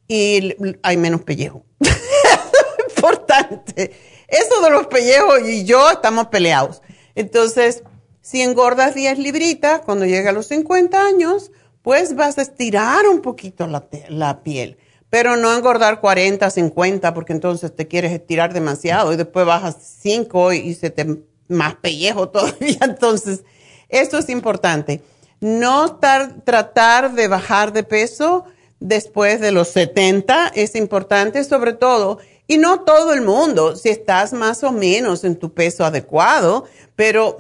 y 0.08 0.54
hay 0.82 0.96
menos 0.96 1.22
pellejo. 1.22 1.64
Importante. 2.96 3.92
Eso 4.28 4.60
de 4.60 4.70
los 4.70 4.86
pellejos 4.86 5.40
y 5.48 5.64
yo 5.64 5.90
estamos 5.90 6.28
peleados. 6.28 6.82
Entonces, 7.14 7.82
si 8.20 8.42
engordas 8.42 8.94
10 8.94 9.18
libritas, 9.18 9.82
cuando 9.82 10.04
llega 10.04 10.30
a 10.30 10.32
los 10.32 10.46
50 10.46 11.00
años, 11.00 11.52
pues 11.82 12.14
vas 12.16 12.38
a 12.38 12.42
estirar 12.42 13.06
un 13.06 13.20
poquito 13.20 13.66
la, 13.66 13.86
la 14.08 14.42
piel 14.42 14.78
pero 15.10 15.36
no 15.36 15.54
engordar 15.54 16.00
40, 16.00 16.50
50, 16.50 17.14
porque 17.14 17.32
entonces 17.32 17.74
te 17.74 17.86
quieres 17.86 18.12
estirar 18.12 18.52
demasiado 18.52 19.12
y 19.12 19.16
después 19.16 19.46
bajas 19.46 19.76
5 20.02 20.52
y 20.52 20.74
se 20.74 20.90
te 20.90 21.06
más 21.48 21.76
pellejo 21.76 22.28
todavía. 22.30 22.78
Entonces, 22.82 23.44
esto 23.88 24.18
es 24.18 24.28
importante. 24.28 25.02
No 25.40 25.98
tratar 25.98 27.14
de 27.14 27.28
bajar 27.28 27.72
de 27.72 27.82
peso 27.82 28.44
después 28.80 29.40
de 29.40 29.52
los 29.52 29.68
70 29.68 30.48
es 30.54 30.74
importante, 30.74 31.44
sobre 31.44 31.72
todo, 31.72 32.18
y 32.46 32.58
no 32.58 32.80
todo 32.80 33.12
el 33.12 33.22
mundo, 33.22 33.76
si 33.76 33.88
estás 33.88 34.32
más 34.32 34.62
o 34.62 34.72
menos 34.72 35.24
en 35.24 35.36
tu 35.36 35.52
peso 35.52 35.84
adecuado, 35.84 36.64
pero 36.94 37.38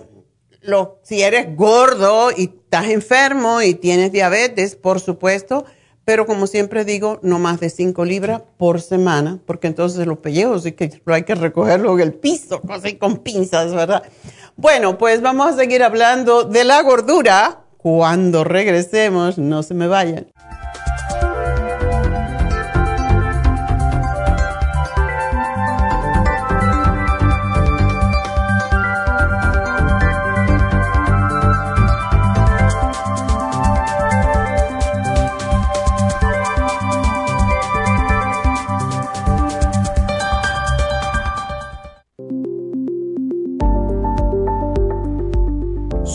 si 1.02 1.22
eres 1.22 1.54
gordo 1.56 2.30
y 2.36 2.44
estás 2.44 2.88
enfermo 2.88 3.62
y 3.62 3.74
tienes 3.74 4.10
diabetes, 4.10 4.74
por 4.74 4.98
supuesto, 5.00 5.64
pero 6.04 6.26
como 6.26 6.46
siempre 6.46 6.84
digo, 6.84 7.18
no 7.22 7.38
más 7.38 7.60
de 7.60 7.70
5 7.70 8.04
libras 8.04 8.42
por 8.56 8.80
semana, 8.80 9.40
porque 9.44 9.66
entonces 9.66 10.06
los 10.06 10.18
pellejos 10.18 10.64
sí 10.64 10.72
que 10.72 11.00
hay 11.06 11.22
que 11.24 11.34
recogerlo 11.34 11.94
en 11.94 12.00
el 12.00 12.14
piso, 12.14 12.60
así 12.68 12.94
con 12.94 13.18
pinzas, 13.18 13.74
¿verdad? 13.74 14.02
Bueno, 14.56 14.98
pues 14.98 15.20
vamos 15.20 15.52
a 15.52 15.56
seguir 15.56 15.82
hablando 15.82 16.44
de 16.44 16.64
la 16.64 16.82
gordura 16.82 17.64
cuando 17.76 18.42
regresemos, 18.42 19.38
no 19.38 19.62
se 19.62 19.74
me 19.74 19.86
vayan. 19.86 20.26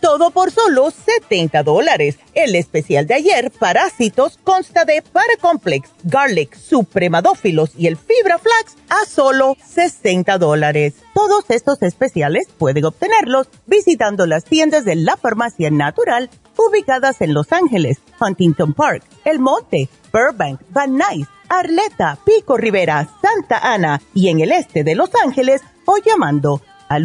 todo 0.00 0.30
por 0.30 0.50
solo 0.50 0.90
70 0.90 1.62
dólares. 1.62 2.18
El 2.34 2.54
especial 2.54 3.06
de 3.06 3.14
ayer, 3.14 3.50
Parásitos, 3.50 4.38
consta 4.42 4.84
de 4.84 5.02
Paracomplex, 5.02 5.90
Garlic, 6.04 6.56
Supremadófilos 6.56 7.70
y 7.76 7.86
el 7.86 7.96
Fibra 7.96 8.38
Flax 8.38 8.76
a 8.88 9.06
solo 9.06 9.56
60 9.64 10.38
dólares. 10.38 10.94
Todos 11.14 11.44
estos 11.48 11.82
especiales 11.82 12.48
pueden 12.58 12.84
obtenerlos 12.84 13.48
visitando 13.66 14.26
las 14.26 14.44
tiendas 14.44 14.84
de 14.84 14.96
la 14.96 15.16
Farmacia 15.16 15.70
Natural 15.70 16.30
ubicadas 16.56 17.20
en 17.20 17.34
Los 17.34 17.52
Ángeles, 17.52 17.98
Huntington 18.20 18.72
Park, 18.74 19.04
El 19.24 19.38
Monte, 19.38 19.88
Burbank, 20.12 20.60
Van 20.70 20.96
Nuys, 20.96 21.26
Arleta, 21.48 22.18
Pico 22.24 22.56
Rivera, 22.56 23.08
Santa 23.22 23.58
Ana 23.58 24.00
y 24.14 24.28
en 24.28 24.40
el 24.40 24.52
este 24.52 24.84
de 24.84 24.94
Los 24.94 25.10
Ángeles 25.22 25.62
o 25.84 25.98
llamando 25.98 26.62
al 26.88 27.04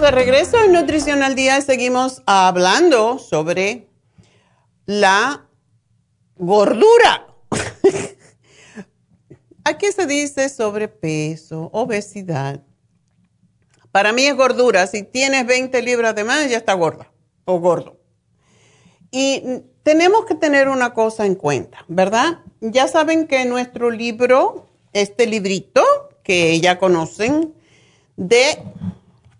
De 0.00 0.10
regreso 0.10 0.56
en 0.64 0.72
Nutrición 0.72 1.22
al 1.22 1.34
Día 1.34 1.60
seguimos 1.60 2.22
hablando 2.24 3.18
sobre 3.18 3.88
la 4.86 5.46
gordura. 6.36 7.26
Aquí 9.64 9.92
se 9.92 10.06
dice 10.06 10.48
sobrepeso, 10.48 11.68
obesidad. 11.74 12.62
Para 13.92 14.12
mí 14.12 14.24
es 14.24 14.34
gordura. 14.34 14.86
Si 14.86 15.02
tienes 15.02 15.46
20 15.46 15.82
libras 15.82 16.14
de 16.14 16.24
más, 16.24 16.48
ya 16.48 16.56
está 16.56 16.72
gorda 16.72 17.12
o 17.44 17.60
gordo. 17.60 18.00
Y 19.10 19.62
tenemos 19.82 20.24
que 20.24 20.34
tener 20.34 20.70
una 20.70 20.94
cosa 20.94 21.26
en 21.26 21.34
cuenta, 21.34 21.84
¿verdad? 21.86 22.38
Ya 22.62 22.88
saben 22.88 23.26
que 23.26 23.44
nuestro 23.44 23.90
libro, 23.90 24.70
este 24.94 25.26
librito 25.26 25.82
que 26.24 26.58
ya 26.60 26.78
conocen, 26.78 27.52
de 28.16 28.58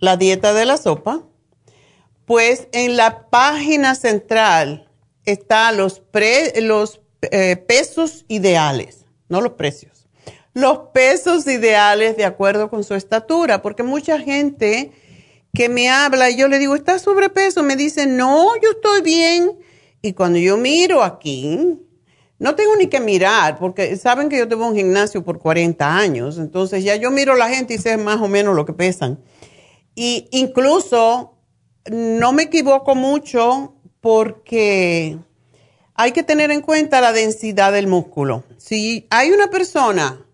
la 0.02 0.18
dieta 0.18 0.52
de 0.52 0.66
la 0.66 0.76
sopa, 0.76 1.22
pues 2.26 2.68
en 2.72 2.98
la 2.98 3.30
página 3.30 3.94
central 3.94 4.90
están 5.24 5.76
los, 5.76 6.02
los 6.60 7.00
eh, 7.22 7.56
pesos 7.56 8.24
ideales, 8.28 9.06
no 9.28 9.40
los 9.40 9.52
precios 9.52 9.92
los 10.54 10.78
pesos 10.92 11.46
ideales 11.46 12.16
de 12.16 12.24
acuerdo 12.24 12.68
con 12.68 12.84
su 12.84 12.94
estatura, 12.94 13.62
porque 13.62 13.82
mucha 13.82 14.18
gente 14.18 14.92
que 15.54 15.68
me 15.68 15.88
habla 15.88 16.30
y 16.30 16.36
yo 16.36 16.48
le 16.48 16.58
digo, 16.58 16.74
¿estás 16.74 17.02
sobrepeso? 17.02 17.62
Me 17.62 17.76
dice, 17.76 18.06
no, 18.06 18.48
yo 18.62 18.70
estoy 18.70 19.02
bien. 19.02 19.52
Y 20.02 20.12
cuando 20.14 20.38
yo 20.38 20.56
miro 20.56 21.02
aquí, 21.02 21.78
no 22.38 22.54
tengo 22.54 22.76
ni 22.76 22.88
que 22.88 23.00
mirar, 23.00 23.58
porque 23.58 23.96
saben 23.96 24.28
que 24.28 24.38
yo 24.38 24.48
tengo 24.48 24.66
un 24.66 24.74
gimnasio 24.74 25.24
por 25.24 25.38
40 25.38 25.96
años, 25.96 26.38
entonces 26.38 26.84
ya 26.84 26.96
yo 26.96 27.10
miro 27.10 27.34
a 27.34 27.36
la 27.36 27.48
gente 27.48 27.74
y 27.74 27.78
sé 27.78 27.96
más 27.96 28.20
o 28.20 28.28
menos 28.28 28.54
lo 28.54 28.66
que 28.66 28.72
pesan. 28.72 29.18
Y 29.94 30.28
incluso 30.30 31.36
no 31.90 32.32
me 32.32 32.44
equivoco 32.44 32.94
mucho 32.94 33.74
porque 34.00 35.18
hay 35.94 36.12
que 36.12 36.22
tener 36.22 36.50
en 36.50 36.62
cuenta 36.62 37.00
la 37.00 37.12
densidad 37.12 37.72
del 37.72 37.86
músculo. 37.86 38.44
Si 38.58 39.06
hay 39.10 39.30
una 39.30 39.50
persona 39.50 40.24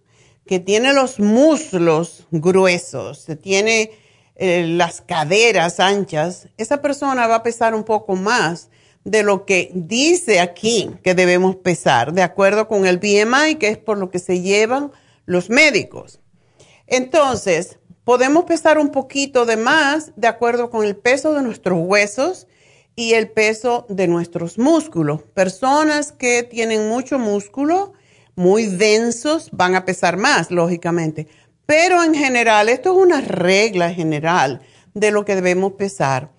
que 0.47 0.61
tiene 0.61 0.93
los 0.95 1.21
muslos 1.21 2.27
gruesos, 2.31 3.27
tiene 3.43 3.91
eh, 4.37 4.67
las 4.67 5.01
caderas 5.01 5.81
anchas, 5.81 6.49
esa 6.57 6.81
persona 6.81 7.27
va 7.27 7.37
a 7.37 7.43
pesar 7.43 7.75
un 7.75 7.85
poco 7.85 8.17
más 8.17 8.71
de 9.05 9.23
lo 9.23 9.45
que 9.45 9.71
dice 9.75 10.41
aquí 10.41 10.91
que 11.03 11.15
debemos 11.15 11.57
pesar, 11.57 12.13
de 12.13 12.23
acuerdo 12.23 12.69
con 12.69 12.87
el 12.87 12.99
BMI, 12.99 13.57
que 13.57 13.69
es 13.69 13.79
por 13.79 13.99
lo 13.99 14.11
que 14.11 14.19
se 14.19 14.41
llevan 14.41 14.93
los 15.27 15.51
médicos. 15.51 16.21
Entonces, 16.87 17.79
podemos 18.09 18.45
pesar 18.47 18.79
un 18.79 18.89
poquito 18.89 19.45
de 19.45 19.59
más 19.59 20.13
de 20.17 20.29
acuerdo 20.29 20.71
con 20.71 20.83
el 20.83 20.97
peso 20.97 21.35
de 21.35 21.43
nuestros 21.43 21.79
huesos 21.79 22.47
y 22.97 23.13
el 23.13 23.31
peso 23.31 23.85
de 23.91 24.09
nuestros 24.09 24.57
músculos. 24.57 25.25
Personas 25.35 26.13
que 26.13 26.43
tienen 26.43 26.89
mucho 26.89 27.19
músculo, 27.19 27.93
muy 28.35 28.65
densos 28.65 29.51
van 29.53 29.75
a 29.75 29.85
pesar 29.85 30.17
más, 30.17 30.51
lógicamente. 30.51 31.29
Pero 31.67 32.03
en 32.03 32.15
general, 32.15 32.71
esto 32.71 32.93
es 32.93 32.97
una 32.97 33.21
regla 33.21 33.93
general 33.93 34.63
de 34.95 35.11
lo 35.11 35.27
que 35.27 35.35
debemos 35.35 35.75
pesar. 35.75 36.31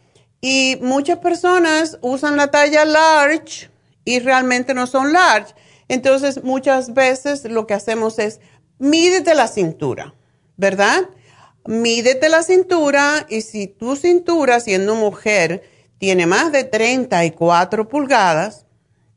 Y 0.42 0.80
muchas 0.82 1.20
personas 1.20 2.00
usan 2.02 2.36
la 2.36 2.50
talla 2.50 2.84
large 2.84 3.70
y 4.06 4.18
realmente 4.18 4.74
no 4.74 4.88
son 4.88 5.14
large. 5.14 5.54
Entonces, 5.88 6.44
muchas 6.44 6.96
veces 6.96 7.46
lo 7.46 7.68
que 7.68 7.76
hacemos 7.76 8.18
es, 8.18 8.40
mídete 8.80 9.36
la 9.36 9.48
cintura, 9.48 10.16
¿verdad? 10.58 11.08
Mídete 11.70 12.30
la 12.30 12.42
cintura 12.42 13.28
y 13.30 13.42
si 13.42 13.68
tu 13.68 13.96
cintura, 13.96 14.60
siendo 14.60 14.96
mujer, 14.96 15.62
tiene 16.00 16.26
más 16.26 16.52
de 16.52 16.64
34 16.64 17.88
pulgadas, 17.88 18.66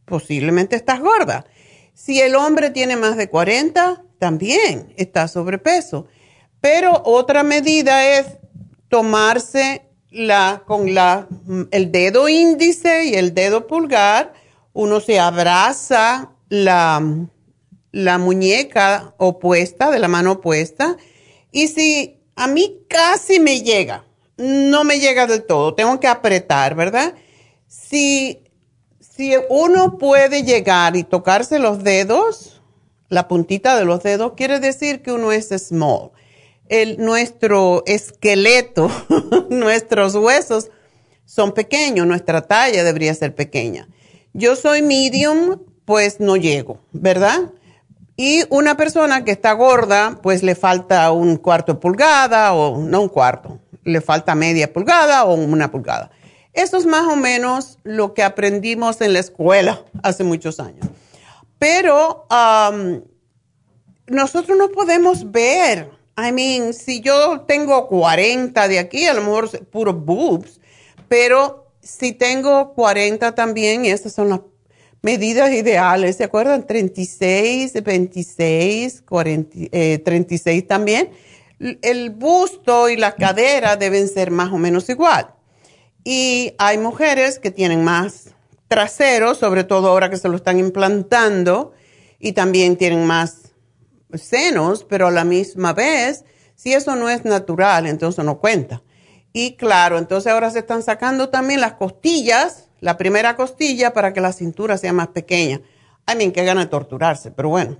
posiblemente 0.05 0.77
estás 0.77 1.01
gorda. 1.01 1.47
Si 1.95 2.21
el 2.21 2.35
hombre 2.35 2.69
tiene 2.69 2.97
más 2.97 3.17
de 3.17 3.31
40, 3.31 4.05
también 4.19 4.93
está 4.99 5.29
sobrepeso. 5.29 6.09
Pero 6.61 7.01
otra 7.07 7.43
medida 7.43 8.19
es 8.19 8.27
tomarse 8.88 9.87
la, 10.11 10.62
con 10.67 10.93
la, 10.93 11.29
el 11.71 11.91
dedo 11.91 12.29
índice 12.29 13.07
y 13.07 13.15
el 13.15 13.33
dedo 13.33 13.67
pulgar, 13.67 14.35
uno 14.75 15.01
se 15.01 15.19
abraza 15.19 16.33
la, 16.51 17.03
la 17.93 18.19
muñeca 18.19 19.15
opuesta, 19.17 19.91
de 19.91 19.99
la 19.99 20.09
mano 20.09 20.33
opuesta, 20.33 20.99
y 21.51 21.69
si 21.69 22.19
a 22.35 22.47
mí 22.47 22.85
casi 22.88 23.40
me 23.40 23.62
llega, 23.62 24.05
no 24.37 24.85
me 24.85 24.99
llega 24.99 25.27
del 25.27 25.45
todo, 25.45 25.75
tengo 25.75 26.01
que 26.01 26.09
apretar, 26.09 26.75
¿verdad? 26.75 27.14
Si, 27.68 28.42
si 29.01 29.35
uno 29.49 29.99
puede 29.99 30.42
llegar 30.42 30.97
y 30.97 31.05
tocarse 31.05 31.59
los 31.59 31.83
dedos, 31.85 32.62
la 33.09 33.29
puntita 33.29 33.77
de 33.77 33.85
los 33.85 34.03
dedos, 34.03 34.33
quiere 34.37 34.61
decir 34.61 35.03
que 35.03 35.12
uno 35.12 35.33
es 35.33 35.49
small 35.49 36.12
el, 36.73 36.97
nuestro 36.99 37.83
esqueleto, 37.87 38.90
nuestros 39.51 40.14
huesos 40.14 40.71
son 41.27 41.53
pequeños, 41.53 42.07
nuestra 42.07 42.42
talla 42.42 42.83
debería 42.83 43.14
ser 43.14 43.35
pequeña. 43.35 43.88
Yo 44.33 44.57
soy 44.57 44.81
medium, 44.81 45.61
pues 45.85 46.18
no 46.18 46.37
llego, 46.37 46.81
¿verdad? 46.92 47.51
Y 48.16 48.44
una 48.51 48.77
persona 48.77 49.25
que 49.25 49.31
está 49.33 49.53
gorda, 49.53 50.18
pues 50.22 50.42
le 50.42 50.55
falta 50.55 51.11
un 51.12 51.37
cuarto 51.37 51.75
de 51.75 51.81
pulgada 51.81 52.53
o 52.53 52.79
no 52.79 53.03
un 53.03 53.09
cuarto, 53.09 53.61
le 53.85 54.01
falta 54.01 54.35
media 54.35 54.72
pulgada 54.72 55.25
o 55.25 55.35
una 55.35 55.70
pulgada. 55.70 56.11
Eso 56.53 56.77
es 56.77 56.85
más 56.85 57.07
o 57.07 57.16
menos 57.16 57.79
lo 57.83 58.12
que 58.12 58.22
aprendimos 58.22 59.01
en 59.01 59.14
la 59.14 59.20
escuela 59.20 59.85
hace 60.03 60.25
muchos 60.25 60.61
años. 60.61 60.87
Pero 61.59 62.27
nosotros 64.07 64.59
no 64.59 64.70
podemos 64.70 65.31
ver 65.31 66.03
I 66.16 66.31
mean, 66.31 66.75
si 66.75 67.01
yo 67.01 67.40
tengo 67.48 67.88
40 67.88 68.68
de 68.68 68.79
aquí, 68.79 69.07
a 69.07 69.14
lo 69.14 69.22
mejor 69.22 69.66
puro 69.66 69.94
boobs, 69.94 70.61
pero 71.09 71.72
si 71.81 72.12
tengo 72.12 72.75
40 72.75 73.35
también, 73.35 73.87
esas 73.87 74.12
son 74.12 74.29
las 74.29 74.40
medidas 75.03 75.53
ideales, 75.53 76.17
¿se 76.17 76.25
acuerdan? 76.25 76.67
36, 76.67 77.83
26, 77.83 79.03
40, 79.03 80.05
36 80.05 80.67
también. 80.67 81.11
El 81.59 82.11
busto 82.11 82.88
y 82.88 82.97
la 82.97 83.15
cadera 83.15 83.77
deben 83.77 84.09
ser 84.09 84.31
más 84.31 84.53
o 84.53 84.59
menos 84.59 84.88
igual. 84.88 85.35
Y 86.05 86.55
hay 86.59 86.79
mujeres 86.79 87.38
que 87.38 87.51
tienen 87.51 87.85
más 87.85 88.31
trasero, 88.69 89.35
sobre 89.35 89.65
todo 89.65 89.88
ahora 89.88 90.09
que 90.11 90.17
se 90.17 90.29
lo 90.29 90.37
están 90.37 90.59
implantando, 90.59 91.73
y 92.19 92.33
también 92.33 92.77
tienen 92.77 93.05
más 93.05 93.53
senos, 94.15 94.85
pero 94.85 95.09
a 95.09 95.11
la 95.11 95.25
misma 95.25 95.73
vez, 95.73 96.25
si 96.55 96.73
eso 96.73 96.97
no 96.97 97.11
es 97.11 97.25
natural, 97.25 97.87
entonces 97.87 98.25
no 98.25 98.38
cuenta. 98.38 98.83
Y 99.33 99.57
claro, 99.57 99.99
entonces 99.99 100.33
ahora 100.33 100.51
se 100.51 100.61
están 100.61 100.83
sacando 100.83 101.29
también 101.29 101.61
las 101.61 101.75
costillas, 101.75 102.69
la 102.83 102.99
primera 102.99 103.35
costilla 103.35 103.95
para 103.95 104.12
que 104.12 104.21
la 104.21 104.35
cintura 104.35 104.77
sea 104.77 104.92
más 104.92 105.09
pequeña. 105.09 105.62
I 106.07 106.14
mean, 106.14 106.33
que 106.33 106.45
gana 106.45 106.61
de 106.61 106.66
torturarse, 106.66 107.31
pero 107.31 107.49
bueno, 107.49 107.79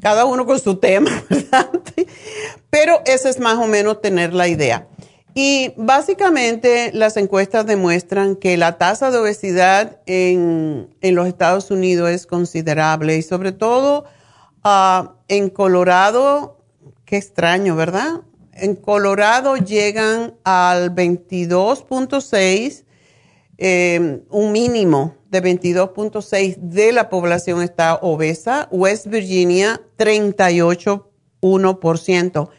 cada 0.00 0.24
uno 0.24 0.46
con 0.46 0.58
su 0.58 0.76
tema, 0.76 1.10
¿verdad? 1.28 1.68
Pero 2.70 3.02
ese 3.04 3.28
es 3.28 3.38
más 3.38 3.58
o 3.58 3.66
menos 3.66 4.00
tener 4.00 4.32
la 4.32 4.48
idea. 4.48 4.88
Y 5.34 5.74
básicamente 5.76 6.90
las 6.94 7.18
encuestas 7.18 7.66
demuestran 7.66 8.36
que 8.36 8.56
la 8.56 8.78
tasa 8.78 9.10
de 9.10 9.18
obesidad 9.18 10.00
en, 10.06 10.88
en 11.02 11.14
los 11.14 11.26
Estados 11.26 11.70
Unidos 11.70 12.08
es 12.08 12.24
considerable 12.26 13.18
y 13.18 13.22
sobre 13.22 13.52
todo 13.52 14.06
Ah, 14.66 15.16
en 15.28 15.50
Colorado, 15.50 16.56
qué 17.04 17.18
extraño, 17.18 17.76
¿verdad? 17.76 18.22
En 18.54 18.76
Colorado 18.76 19.58
llegan 19.58 20.38
al 20.42 20.94
22.6, 20.94 22.83
eh, 23.58 24.22
un 24.30 24.52
mínimo 24.52 25.16
de 25.30 25.42
22.6 25.42 26.56
de 26.56 26.92
la 26.92 27.08
población 27.08 27.62
está 27.62 27.96
obesa. 27.96 28.68
West 28.70 29.06
Virginia, 29.06 29.80
38.1%. 29.98 32.50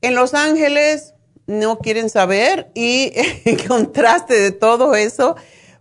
En 0.00 0.14
Los 0.14 0.34
Ángeles 0.34 1.14
no 1.46 1.78
quieren 1.78 2.10
saber 2.10 2.70
y 2.74 3.12
en 3.44 3.56
contraste 3.66 4.40
de 4.40 4.52
todo 4.52 4.94
eso, 4.94 5.36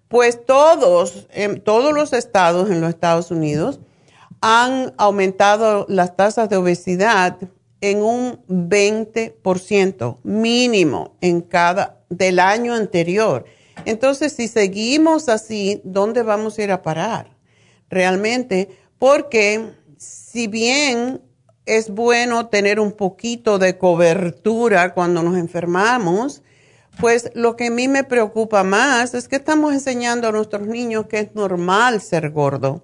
pues 0.07 0.45
todos, 0.45 1.27
en 1.31 1.61
todos 1.61 1.93
los 1.93 2.13
estados 2.13 2.69
en 2.69 2.81
los 2.81 2.89
Estados 2.89 3.31
Unidos, 3.31 3.79
han 4.41 4.93
aumentado 4.97 5.85
las 5.87 6.15
tasas 6.15 6.49
de 6.49 6.57
obesidad 6.57 7.37
en 7.79 8.01
un 8.01 8.39
20% 8.47 10.17
mínimo 10.23 11.15
en 11.21 11.41
cada 11.41 12.01
del 12.09 12.39
año 12.39 12.73
anterior. 12.73 13.45
Entonces, 13.85 14.33
si 14.33 14.47
seguimos 14.47 15.29
así, 15.29 15.81
¿dónde 15.83 16.23
vamos 16.23 16.57
a 16.57 16.63
ir 16.63 16.71
a 16.71 16.81
parar? 16.81 17.35
Realmente, 17.89 18.69
porque 18.99 19.71
si 19.97 20.47
bien 20.47 21.21
es 21.65 21.89
bueno 21.89 22.47
tener 22.47 22.79
un 22.79 22.91
poquito 22.91 23.59
de 23.59 23.77
cobertura 23.77 24.93
cuando 24.93 25.23
nos 25.23 25.37
enfermamos, 25.37 26.41
pues 26.99 27.31
lo 27.33 27.55
que 27.55 27.67
a 27.67 27.71
mí 27.71 27.87
me 27.87 28.03
preocupa 28.03 28.63
más 28.63 29.13
es 29.13 29.27
que 29.27 29.37
estamos 29.37 29.73
enseñando 29.73 30.27
a 30.27 30.31
nuestros 30.31 30.67
niños 30.67 31.07
que 31.07 31.19
es 31.19 31.35
normal 31.35 32.01
ser 32.01 32.29
gordo 32.29 32.83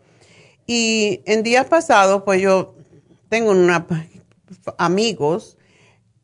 y 0.70 1.24
en 1.26 1.42
días 1.42 1.66
pasados, 1.66 2.22
pues 2.24 2.44
yo 2.44 2.76
tengo 3.28 3.50
una, 3.50 3.88
amigos 4.78 5.58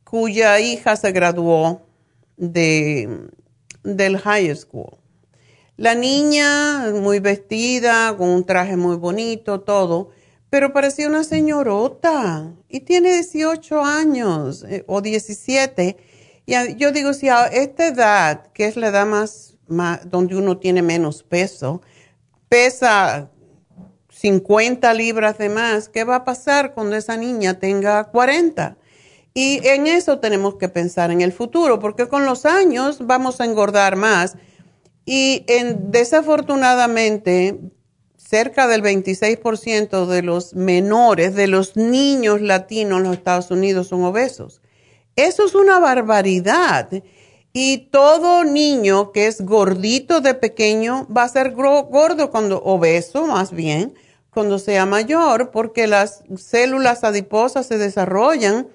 cuya 0.03 0.59
hija 0.59 0.95
se 0.97 1.11
graduó 1.11 1.81
de, 2.37 3.27
del 3.85 4.17
high 4.17 4.53
school. 4.55 4.97
La 5.77 5.93
niña 5.93 6.91
muy 6.93 7.19
vestida, 7.19 8.15
con 8.17 8.29
un 8.29 8.45
traje 8.45 8.75
muy 8.77 8.95
bonito, 8.95 9.61
todo, 9.61 10.09
pero 10.49 10.73
parecía 10.73 11.07
una 11.07 11.23
señorota 11.23 12.53
y 12.69 12.81
tiene 12.81 13.13
18 13.13 13.83
años 13.83 14.63
eh, 14.67 14.83
o 14.87 15.01
17. 15.01 15.97
Y 16.45 16.75
yo 16.75 16.91
digo, 16.91 17.13
si 17.13 17.29
a 17.29 17.47
esta 17.47 17.87
edad, 17.87 18.47
que 18.53 18.65
es 18.65 18.77
la 18.77 18.87
edad 18.87 19.05
más, 19.05 19.57
más 19.67 20.09
donde 20.09 20.35
uno 20.35 20.57
tiene 20.57 20.81
menos 20.81 21.23
peso, 21.23 21.81
pesa 22.47 23.29
50 24.09 24.93
libras 24.93 25.37
de 25.37 25.49
más, 25.49 25.89
¿qué 25.89 26.05
va 26.05 26.17
a 26.17 26.23
pasar 26.23 26.73
cuando 26.73 26.95
esa 26.95 27.17
niña 27.17 27.59
tenga 27.59 28.05
40? 28.05 28.77
Y 29.37 29.59
en 29.67 29.85
eso 29.85 30.19
tenemos 30.19 30.55
que 30.55 30.69
pensar 30.69 31.11
en 31.11 31.19
el 31.19 31.33
futuro, 31.33 31.77
porque 31.79 32.07
con 32.07 32.25
los 32.25 32.45
años 32.45 33.05
vamos 33.05 33.41
a 33.41 33.45
engordar 33.45 33.97
más. 33.97 34.37
Y 35.03 35.43
en, 35.47 35.91
desafortunadamente, 35.91 37.59
cerca 38.17 38.65
del 38.65 38.81
26% 38.81 40.05
de 40.05 40.21
los 40.21 40.55
menores, 40.55 41.35
de 41.35 41.47
los 41.47 41.75
niños 41.75 42.39
latinos 42.39 42.99
en 42.99 43.03
los 43.03 43.17
Estados 43.17 43.51
Unidos 43.51 43.89
son 43.89 44.05
obesos. 44.05 44.61
Eso 45.17 45.45
es 45.45 45.53
una 45.53 45.79
barbaridad. 45.79 46.89
Y 47.51 47.89
todo 47.91 48.45
niño 48.45 49.11
que 49.11 49.27
es 49.27 49.41
gordito 49.41 50.21
de 50.21 50.33
pequeño 50.33 51.07
va 51.09 51.23
a 51.23 51.29
ser 51.29 51.51
gordo 51.51 52.31
cuando 52.31 52.63
obeso, 52.63 53.27
más 53.27 53.51
bien, 53.51 53.95
cuando 54.29 54.59
sea 54.59 54.85
mayor, 54.85 55.51
porque 55.51 55.87
las 55.87 56.23
células 56.37 57.03
adiposas 57.03 57.65
se 57.65 57.77
desarrollan 57.77 58.69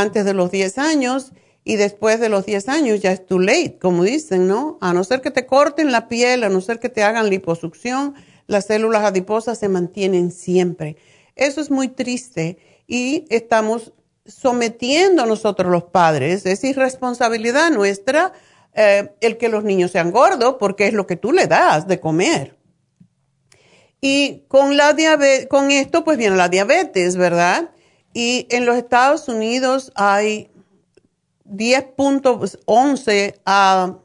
antes 0.00 0.24
de 0.24 0.34
los 0.34 0.50
10 0.50 0.78
años 0.78 1.32
y 1.64 1.76
después 1.76 2.20
de 2.20 2.28
los 2.28 2.44
10 2.44 2.68
años 2.68 3.00
ya 3.00 3.12
es 3.12 3.26
too 3.26 3.38
late, 3.38 3.78
como 3.80 4.04
dicen, 4.04 4.46
¿no? 4.46 4.78
A 4.80 4.92
no 4.92 5.02
ser 5.04 5.20
que 5.20 5.30
te 5.30 5.46
corten 5.46 5.90
la 5.90 6.06
piel, 6.06 6.44
a 6.44 6.48
no 6.48 6.60
ser 6.60 6.78
que 6.78 6.88
te 6.88 7.02
hagan 7.02 7.30
liposucción, 7.30 8.14
las 8.46 8.66
células 8.66 9.04
adiposas 9.04 9.58
se 9.58 9.68
mantienen 9.68 10.30
siempre. 10.30 10.96
Eso 11.34 11.60
es 11.60 11.70
muy 11.70 11.88
triste 11.88 12.58
y 12.86 13.24
estamos 13.30 13.94
sometiendo 14.26 15.22
a 15.22 15.26
nosotros 15.26 15.72
los 15.72 15.84
padres, 15.84 16.46
es 16.46 16.62
irresponsabilidad 16.62 17.70
nuestra 17.70 18.32
eh, 18.74 19.10
el 19.20 19.38
que 19.38 19.48
los 19.48 19.64
niños 19.64 19.92
sean 19.92 20.10
gordos 20.10 20.56
porque 20.60 20.86
es 20.86 20.92
lo 20.92 21.06
que 21.06 21.16
tú 21.16 21.32
le 21.32 21.46
das 21.46 21.88
de 21.88 22.00
comer. 22.00 22.56
Y 24.00 24.44
con, 24.48 24.76
la 24.76 24.94
con 25.48 25.70
esto 25.70 26.04
pues 26.04 26.18
viene 26.18 26.36
la 26.36 26.48
diabetes, 26.48 27.16
¿verdad? 27.16 27.70
Y 28.18 28.46
en 28.48 28.64
los 28.64 28.78
Estados 28.78 29.28
Unidos 29.28 29.92
hay 29.94 30.50
10.11 31.44 33.34
a, 33.44 33.98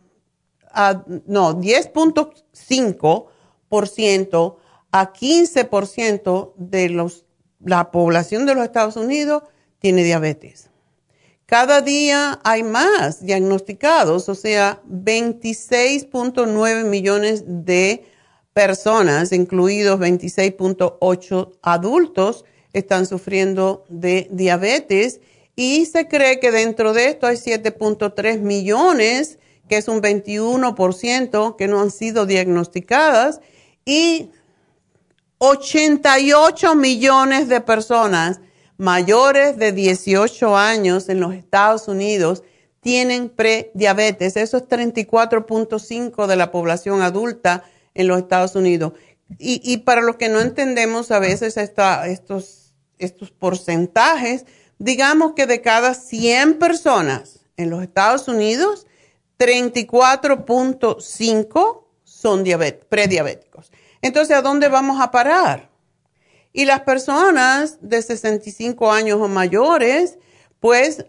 a, 0.70 1.06
no, 1.28 1.62
10.5% 1.62 4.56
a 4.92 5.14
15% 5.14 6.54
de 6.58 6.90
los, 6.90 7.24
la 7.64 7.90
población 7.92 8.46
de 8.46 8.54
los 8.54 8.66
Estados 8.66 8.98
Unidos 8.98 9.44
tiene 9.80 10.04
diabetes. 10.04 10.70
cada 11.46 11.80
día 11.80 12.42
hay 12.44 12.64
más 12.64 13.26
diagnosticados, 13.26 14.28
o 14.28 14.36
sea, 14.36 14.82
26.9 14.90 16.84
millones 16.84 17.46
de 17.48 18.04
personas, 18.52 19.32
incluidos 19.32 20.02
26.8 20.02 21.60
adultos, 21.62 22.44
están 22.74 23.06
sufriendo 23.06 23.86
de 23.90 24.28
diabetes 24.32 25.20
y 25.56 25.86
se 25.86 26.08
cree 26.08 26.40
que 26.40 26.52
dentro 26.52 26.94
de 26.94 27.10
esto 27.10 27.28
hay 27.28 27.36
7.3 27.36 28.40
millones, 28.40 29.40
que 29.68 29.78
es 29.78 29.88
un 29.88 30.02
21% 30.02 31.56
que 31.56 31.68
no 31.68 31.82
han 31.82 31.92
sido 31.92 32.26
diagnosticadas 32.26 33.42
y 33.86 34.30
88 35.40 36.76
millones 36.76 37.50
de 37.50 37.62
personas 37.62 38.42
mayores 38.78 39.58
de 39.58 39.72
18 39.72 40.58
años 40.58 41.10
en 41.10 41.20
los 41.20 41.34
Estados 41.34 41.88
Unidos 41.88 42.44
tienen 42.82 43.30
prediabetes. 43.30 44.36
Eso 44.38 44.58
es 44.58 44.64
34.5 44.68 46.28
de 46.28 46.36
la 46.36 46.52
población 46.52 47.02
adulta 47.02 47.64
en 47.94 48.08
los 48.08 48.18
Estados 48.18 48.56
Unidos. 48.56 48.94
Y, 49.40 49.78
para 49.78 50.02
los 50.02 50.18
que 50.18 50.28
no 50.28 50.42
entendemos 50.42 51.10
a 51.12 51.20
veces 51.20 51.56
estos, 51.58 52.61
estos 53.02 53.32
porcentajes, 53.32 54.46
digamos 54.78 55.34
que 55.34 55.48
de 55.48 55.62
cada 55.62 55.94
100 55.94 56.60
personas 56.60 57.42
en 57.58 57.70
los 57.70 57.84
Estados 57.84 58.28
Unidos, 58.28 58.88
34.5 59.38 61.84
son 62.04 62.44
prediabéticos. 62.90 63.72
Entonces, 64.02 64.36
¿a 64.38 64.42
dónde 64.42 64.70
vamos 64.70 65.00
a 65.02 65.12
parar? 65.12 65.70
Y 66.54 66.66
las 66.66 66.82
personas 66.82 67.78
de 67.82 68.02
65 68.02 68.92
años 68.92 69.20
o 69.22 69.28
mayores, 69.28 70.18
pues 70.60 71.06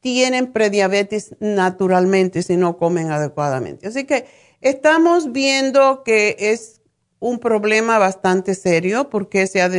tienen 0.00 0.52
prediabetes 0.52 1.36
naturalmente 1.38 2.42
si 2.42 2.56
no 2.56 2.76
comen 2.76 3.10
adecuadamente. 3.10 3.86
Así 3.86 4.04
que 4.04 4.26
estamos 4.60 5.32
viendo 5.32 6.02
que 6.02 6.36
es 6.38 6.80
un 7.20 7.38
problema 7.38 7.98
bastante 7.98 8.56
serio 8.56 9.08
porque 9.08 9.46
se 9.46 9.62
ha 9.62 9.70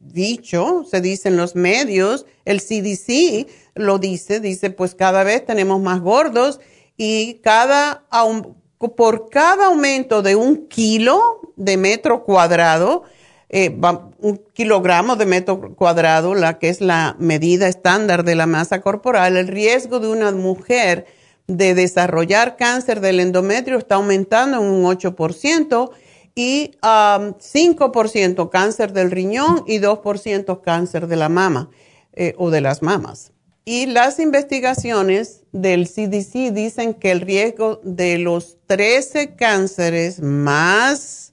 dicho, 0.00 0.84
se 0.90 1.00
dice 1.00 1.28
en 1.28 1.36
los 1.36 1.54
medios, 1.54 2.26
el 2.44 2.60
CDC 2.60 3.46
lo 3.74 3.98
dice, 3.98 4.40
dice 4.40 4.70
pues 4.70 4.94
cada 4.94 5.24
vez 5.24 5.44
tenemos 5.44 5.80
más 5.80 6.00
gordos 6.00 6.60
y 6.96 7.34
cada, 7.42 8.04
por 8.96 9.28
cada 9.30 9.66
aumento 9.66 10.22
de 10.22 10.36
un 10.36 10.68
kilo 10.68 11.40
de 11.56 11.76
metro 11.76 12.24
cuadrado, 12.24 13.04
eh, 13.48 13.76
un 14.18 14.40
kilogramo 14.52 15.16
de 15.16 15.26
metro 15.26 15.74
cuadrado, 15.74 16.34
la 16.34 16.58
que 16.58 16.68
es 16.68 16.80
la 16.80 17.16
medida 17.18 17.68
estándar 17.68 18.24
de 18.24 18.34
la 18.34 18.46
masa 18.46 18.80
corporal, 18.80 19.36
el 19.36 19.48
riesgo 19.48 19.98
de 20.00 20.08
una 20.08 20.30
mujer 20.32 21.06
de 21.46 21.74
desarrollar 21.74 22.56
cáncer 22.56 23.00
del 23.00 23.18
endometrio 23.18 23.76
está 23.76 23.96
aumentando 23.96 24.58
en 24.58 24.64
un 24.64 24.84
8% 24.84 25.90
y 26.34 26.72
5% 26.82 28.40
um, 28.40 28.48
cáncer 28.48 28.92
del 28.92 29.10
riñón 29.10 29.64
y 29.66 29.78
2% 29.78 30.60
cáncer 30.60 31.06
de 31.06 31.16
la 31.16 31.28
mama 31.28 31.70
eh, 32.12 32.34
o 32.38 32.50
de 32.50 32.60
las 32.60 32.82
mamas. 32.82 33.32
Y 33.64 33.86
las 33.86 34.18
investigaciones 34.18 35.42
del 35.52 35.86
CDC 35.86 36.52
dicen 36.52 36.94
que 36.94 37.10
el 37.10 37.20
riesgo 37.20 37.80
de 37.84 38.18
los 38.18 38.56
13 38.66 39.36
cánceres 39.36 40.20
más 40.20 41.32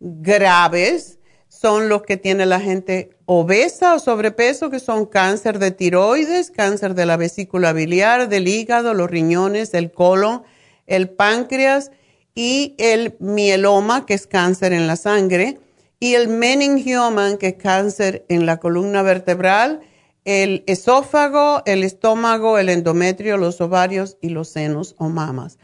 graves 0.00 1.18
son 1.48 1.88
los 1.88 2.02
que 2.02 2.16
tiene 2.16 2.44
la 2.44 2.60
gente 2.60 3.10
obesa 3.24 3.94
o 3.94 3.98
sobrepeso, 3.98 4.70
que 4.70 4.78
son 4.78 5.06
cáncer 5.06 5.58
de 5.58 5.70
tiroides, 5.70 6.50
cáncer 6.50 6.94
de 6.94 7.06
la 7.06 7.16
vesícula 7.16 7.72
biliar, 7.72 8.28
del 8.28 8.48
hígado, 8.48 8.94
los 8.94 9.10
riñones, 9.10 9.72
el 9.74 9.90
colon, 9.90 10.42
el 10.86 11.08
páncreas 11.08 11.90
y 12.36 12.74
el 12.78 13.16
mieloma, 13.18 14.06
que 14.06 14.14
es 14.14 14.26
cáncer 14.28 14.74
en 14.74 14.86
la 14.86 14.96
sangre, 14.96 15.58
y 15.98 16.14
el 16.14 16.28
meningioma, 16.28 17.38
que 17.38 17.48
es 17.48 17.54
cáncer 17.54 18.26
en 18.28 18.44
la 18.44 18.58
columna 18.58 19.02
vertebral, 19.02 19.80
el 20.26 20.62
esófago, 20.66 21.62
el 21.64 21.82
estómago, 21.82 22.58
el 22.58 22.68
endometrio, 22.68 23.38
los 23.38 23.60
ovarios 23.60 24.18
y 24.20 24.28
los 24.28 24.50
senos 24.50 24.94
o 24.98 25.08
mamas. 25.08 25.58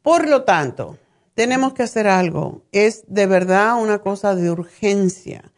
Por 0.00 0.26
lo 0.26 0.44
tanto, 0.44 0.96
tenemos 1.34 1.74
que 1.74 1.82
hacer 1.82 2.06
algo. 2.06 2.62
Es 2.72 3.04
de 3.06 3.26
verdad 3.26 3.76
una 3.76 3.98
cosa 3.98 4.34
de 4.34 4.50
urgencia. 4.50 5.52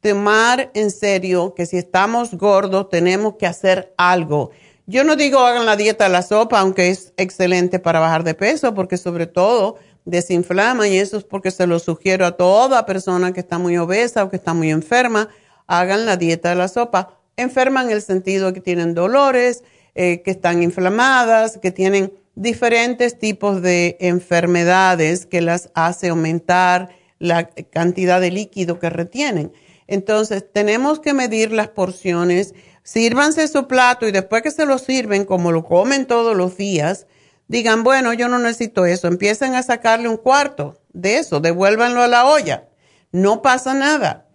Tomar 0.00 0.70
en 0.74 0.90
serio 0.90 1.54
que 1.54 1.64
si 1.64 1.78
estamos 1.78 2.34
gordos 2.34 2.90
tenemos 2.90 3.36
que 3.36 3.46
hacer 3.46 3.94
algo. 3.96 4.50
Yo 4.86 5.02
no 5.02 5.16
digo 5.16 5.38
hagan 5.38 5.64
la 5.64 5.76
dieta 5.76 6.10
la 6.10 6.20
sopa, 6.20 6.60
aunque 6.60 6.90
es 6.90 7.14
excelente 7.16 7.78
para 7.78 8.00
bajar 8.00 8.22
de 8.22 8.34
peso, 8.34 8.74
porque 8.74 8.98
sobre 8.98 9.26
todo 9.26 9.76
desinflama 10.04 10.88
y 10.88 10.98
eso 10.98 11.16
es 11.16 11.24
porque 11.24 11.50
se 11.50 11.66
lo 11.66 11.78
sugiero 11.78 12.26
a 12.26 12.36
toda 12.36 12.86
persona 12.86 13.32
que 13.32 13.40
está 13.40 13.58
muy 13.58 13.76
obesa 13.76 14.24
o 14.24 14.30
que 14.30 14.36
está 14.36 14.54
muy 14.54 14.70
enferma, 14.70 15.28
hagan 15.66 16.06
la 16.06 16.16
dieta 16.16 16.50
de 16.50 16.56
la 16.56 16.68
sopa. 16.68 17.18
Enferma 17.36 17.82
en 17.82 17.90
el 17.90 18.02
sentido 18.02 18.52
que 18.52 18.60
tienen 18.60 18.94
dolores, 18.94 19.64
eh, 19.94 20.22
que 20.22 20.30
están 20.30 20.62
inflamadas, 20.62 21.58
que 21.58 21.70
tienen 21.70 22.12
diferentes 22.34 23.18
tipos 23.18 23.62
de 23.62 23.96
enfermedades 24.00 25.26
que 25.26 25.40
las 25.40 25.70
hace 25.74 26.08
aumentar 26.08 26.90
la 27.18 27.48
cantidad 27.48 28.20
de 28.20 28.30
líquido 28.30 28.78
que 28.78 28.90
retienen. 28.90 29.52
Entonces, 29.86 30.44
tenemos 30.52 31.00
que 31.00 31.14
medir 31.14 31.52
las 31.52 31.68
porciones, 31.68 32.54
sírvanse 32.82 33.46
su 33.48 33.66
plato 33.66 34.08
y 34.08 34.12
después 34.12 34.42
que 34.42 34.50
se 34.50 34.66
lo 34.66 34.78
sirven, 34.78 35.24
como 35.24 35.52
lo 35.52 35.64
comen 35.64 36.06
todos 36.06 36.36
los 36.36 36.56
días, 36.56 37.06
digan, 37.48 37.84
bueno, 37.84 38.12
yo 38.12 38.28
no 38.28 38.38
necesito 38.38 38.86
eso, 38.86 39.08
empiecen 39.08 39.54
a 39.54 39.62
sacarle 39.62 40.08
un 40.08 40.16
cuarto 40.16 40.80
de 40.92 41.18
eso, 41.18 41.40
devuélvanlo 41.40 42.02
a 42.02 42.08
la 42.08 42.26
olla, 42.26 42.68
no 43.12 43.42
pasa 43.42 43.74
nada. 43.74 44.26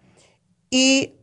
Y 0.70 1.14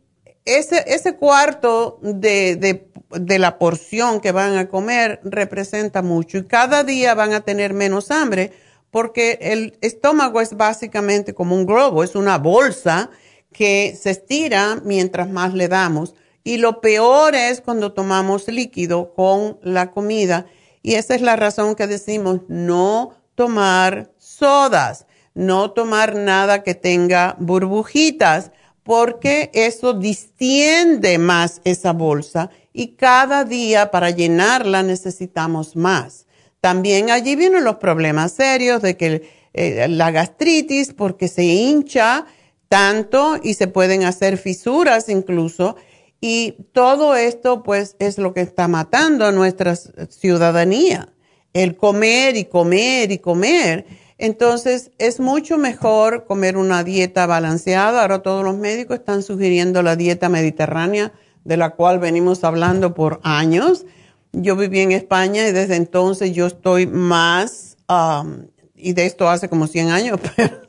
ese, 0.44 0.84
ese 0.86 1.16
cuarto 1.16 1.98
de, 2.02 2.56
de, 2.56 2.88
de, 3.10 3.38
la 3.38 3.58
porción 3.58 4.20
que 4.20 4.32
van 4.32 4.56
a 4.56 4.68
comer 4.68 5.20
representa 5.24 6.02
mucho 6.02 6.38
y 6.38 6.46
cada 6.46 6.84
día 6.84 7.14
van 7.14 7.32
a 7.32 7.40
tener 7.40 7.74
menos 7.74 8.10
hambre 8.10 8.52
porque 8.90 9.38
el 9.40 9.78
estómago 9.80 10.40
es 10.40 10.56
básicamente 10.56 11.34
como 11.34 11.54
un 11.54 11.66
globo, 11.66 12.02
es 12.02 12.14
una 12.14 12.38
bolsa 12.38 13.10
que 13.52 13.96
se 14.00 14.10
estira 14.10 14.80
mientras 14.84 15.28
más 15.28 15.54
le 15.54 15.68
damos. 15.68 16.14
Y 16.44 16.56
lo 16.56 16.80
peor 16.80 17.34
es 17.34 17.60
cuando 17.60 17.92
tomamos 17.92 18.48
líquido 18.48 19.12
con 19.12 19.58
la 19.62 19.90
comida. 19.90 20.46
Y 20.88 20.94
esa 20.94 21.14
es 21.14 21.20
la 21.20 21.36
razón 21.36 21.74
que 21.74 21.86
decimos 21.86 22.40
no 22.48 23.12
tomar 23.34 24.10
sodas, 24.16 25.04
no 25.34 25.72
tomar 25.72 26.14
nada 26.14 26.62
que 26.62 26.74
tenga 26.74 27.36
burbujitas 27.38 28.52
porque 28.84 29.50
eso 29.52 29.92
distiende 29.92 31.18
más 31.18 31.60
esa 31.64 31.92
bolsa 31.92 32.48
y 32.72 32.94
cada 32.94 33.44
día 33.44 33.90
para 33.90 34.08
llenarla 34.08 34.82
necesitamos 34.82 35.76
más. 35.76 36.24
También 36.62 37.10
allí 37.10 37.36
vienen 37.36 37.64
los 37.64 37.76
problemas 37.76 38.32
serios 38.32 38.80
de 38.80 38.96
que 38.96 39.28
eh, 39.52 39.88
la 39.90 40.10
gastritis, 40.10 40.94
porque 40.94 41.28
se 41.28 41.44
hincha 41.44 42.24
tanto 42.70 43.38
y 43.42 43.52
se 43.52 43.66
pueden 43.66 44.04
hacer 44.04 44.38
fisuras 44.38 45.10
incluso. 45.10 45.76
Y 46.20 46.66
todo 46.72 47.14
esto 47.14 47.62
pues 47.62 47.96
es 47.98 48.18
lo 48.18 48.34
que 48.34 48.40
está 48.40 48.68
matando 48.68 49.24
a 49.24 49.32
nuestra 49.32 49.76
ciudadanía. 49.76 51.12
El 51.52 51.76
comer 51.76 52.36
y 52.36 52.44
comer 52.44 53.12
y 53.12 53.18
comer 53.18 53.86
entonces, 54.18 54.90
es 54.98 55.20
mucho 55.20 55.58
mejor 55.58 56.24
comer 56.26 56.56
una 56.56 56.82
dieta 56.82 57.26
balanceada. 57.26 58.02
Ahora 58.02 58.18
todos 58.20 58.44
los 58.44 58.56
médicos 58.56 58.98
están 58.98 59.22
sugiriendo 59.22 59.80
la 59.82 59.94
dieta 59.94 60.28
mediterránea, 60.28 61.12
de 61.44 61.56
la 61.56 61.70
cual 61.70 62.00
venimos 62.00 62.42
hablando 62.42 62.94
por 62.94 63.20
años. 63.22 63.86
Yo 64.32 64.56
viví 64.56 64.80
en 64.80 64.90
España 64.90 65.46
y 65.46 65.52
desde 65.52 65.76
entonces 65.76 66.32
yo 66.32 66.48
estoy 66.48 66.88
más, 66.88 67.76
um, 67.88 68.48
y 68.74 68.92
de 68.92 69.06
esto 69.06 69.28
hace 69.30 69.48
como 69.48 69.68
100 69.68 69.90
años, 69.90 70.20
pero 70.36 70.62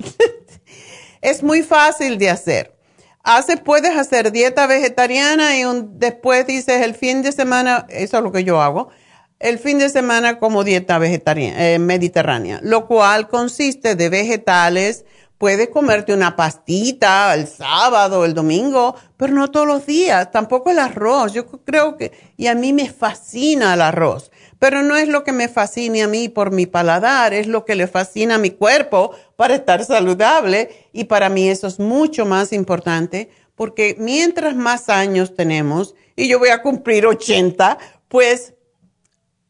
es 1.21 1.41
muy 1.41 1.63
fácil 1.63 2.19
de 2.19 2.29
hacer. 2.29 2.78
Hace, 3.23 3.57
puedes 3.57 3.95
hacer 3.97 4.31
dieta 4.31 4.65
vegetariana 4.65 5.57
y 5.57 5.63
después 5.93 6.47
dices 6.47 6.81
el 6.81 6.95
fin 6.95 7.21
de 7.21 7.31
semana, 7.31 7.85
eso 7.89 8.17
es 8.17 8.23
lo 8.23 8.31
que 8.31 8.43
yo 8.43 8.61
hago, 8.61 8.89
el 9.39 9.59
fin 9.59 9.79
de 9.79 9.89
semana 9.89 10.39
como 10.39 10.63
dieta 10.63 10.97
vegetariana, 10.97 11.69
eh, 11.69 11.79
mediterránea, 11.79 12.59
lo 12.63 12.87
cual 12.87 13.27
consiste 13.27 13.95
de 13.95 14.09
vegetales. 14.09 15.05
Puedes 15.37 15.69
comerte 15.69 16.13
una 16.13 16.35
pastita 16.35 17.33
el 17.33 17.47
sábado, 17.47 18.25
el 18.25 18.33
domingo, 18.33 18.95
pero 19.15 19.33
no 19.33 19.49
todos 19.49 19.65
los 19.65 19.85
días. 19.85 20.31
Tampoco 20.31 20.69
el 20.69 20.79
arroz. 20.79 21.31
Yo 21.31 21.47
creo 21.47 21.95
que, 21.95 22.11
y 22.35 22.47
a 22.47 22.55
mí 22.55 22.73
me 22.73 22.89
fascina 22.89 23.73
el 23.73 23.81
arroz, 23.81 24.31
pero 24.59 24.83
no 24.83 24.97
es 24.97 25.07
lo 25.07 25.23
que 25.23 25.31
me 25.31 25.47
fascina 25.47 26.03
a 26.03 26.07
mí 26.07 26.27
por 26.29 26.51
mi 26.51 26.65
paladar, 26.65 27.33
es 27.33 27.47
lo 27.47 27.65
que 27.65 27.75
le 27.75 27.87
fascina 27.87 28.35
a 28.35 28.39
mi 28.39 28.51
cuerpo 28.51 29.15
para 29.37 29.55
estar 29.55 29.83
saludable. 29.85 30.89
Y 30.91 31.05
para 31.05 31.29
mí 31.29 31.49
eso 31.49 31.67
es 31.67 31.79
mucho 31.79 32.25
más 32.25 32.51
importante 32.51 33.29
porque 33.59 33.97
mientras 33.99 34.55
más 34.55 34.87
años 34.87 35.35
tenemos, 35.35 35.93
y 36.15 36.29
yo 36.29 36.39
voy 36.39 36.47
a 36.47 36.61
cumplir 36.61 37.05
80, 37.05 37.77
pues 38.07 38.53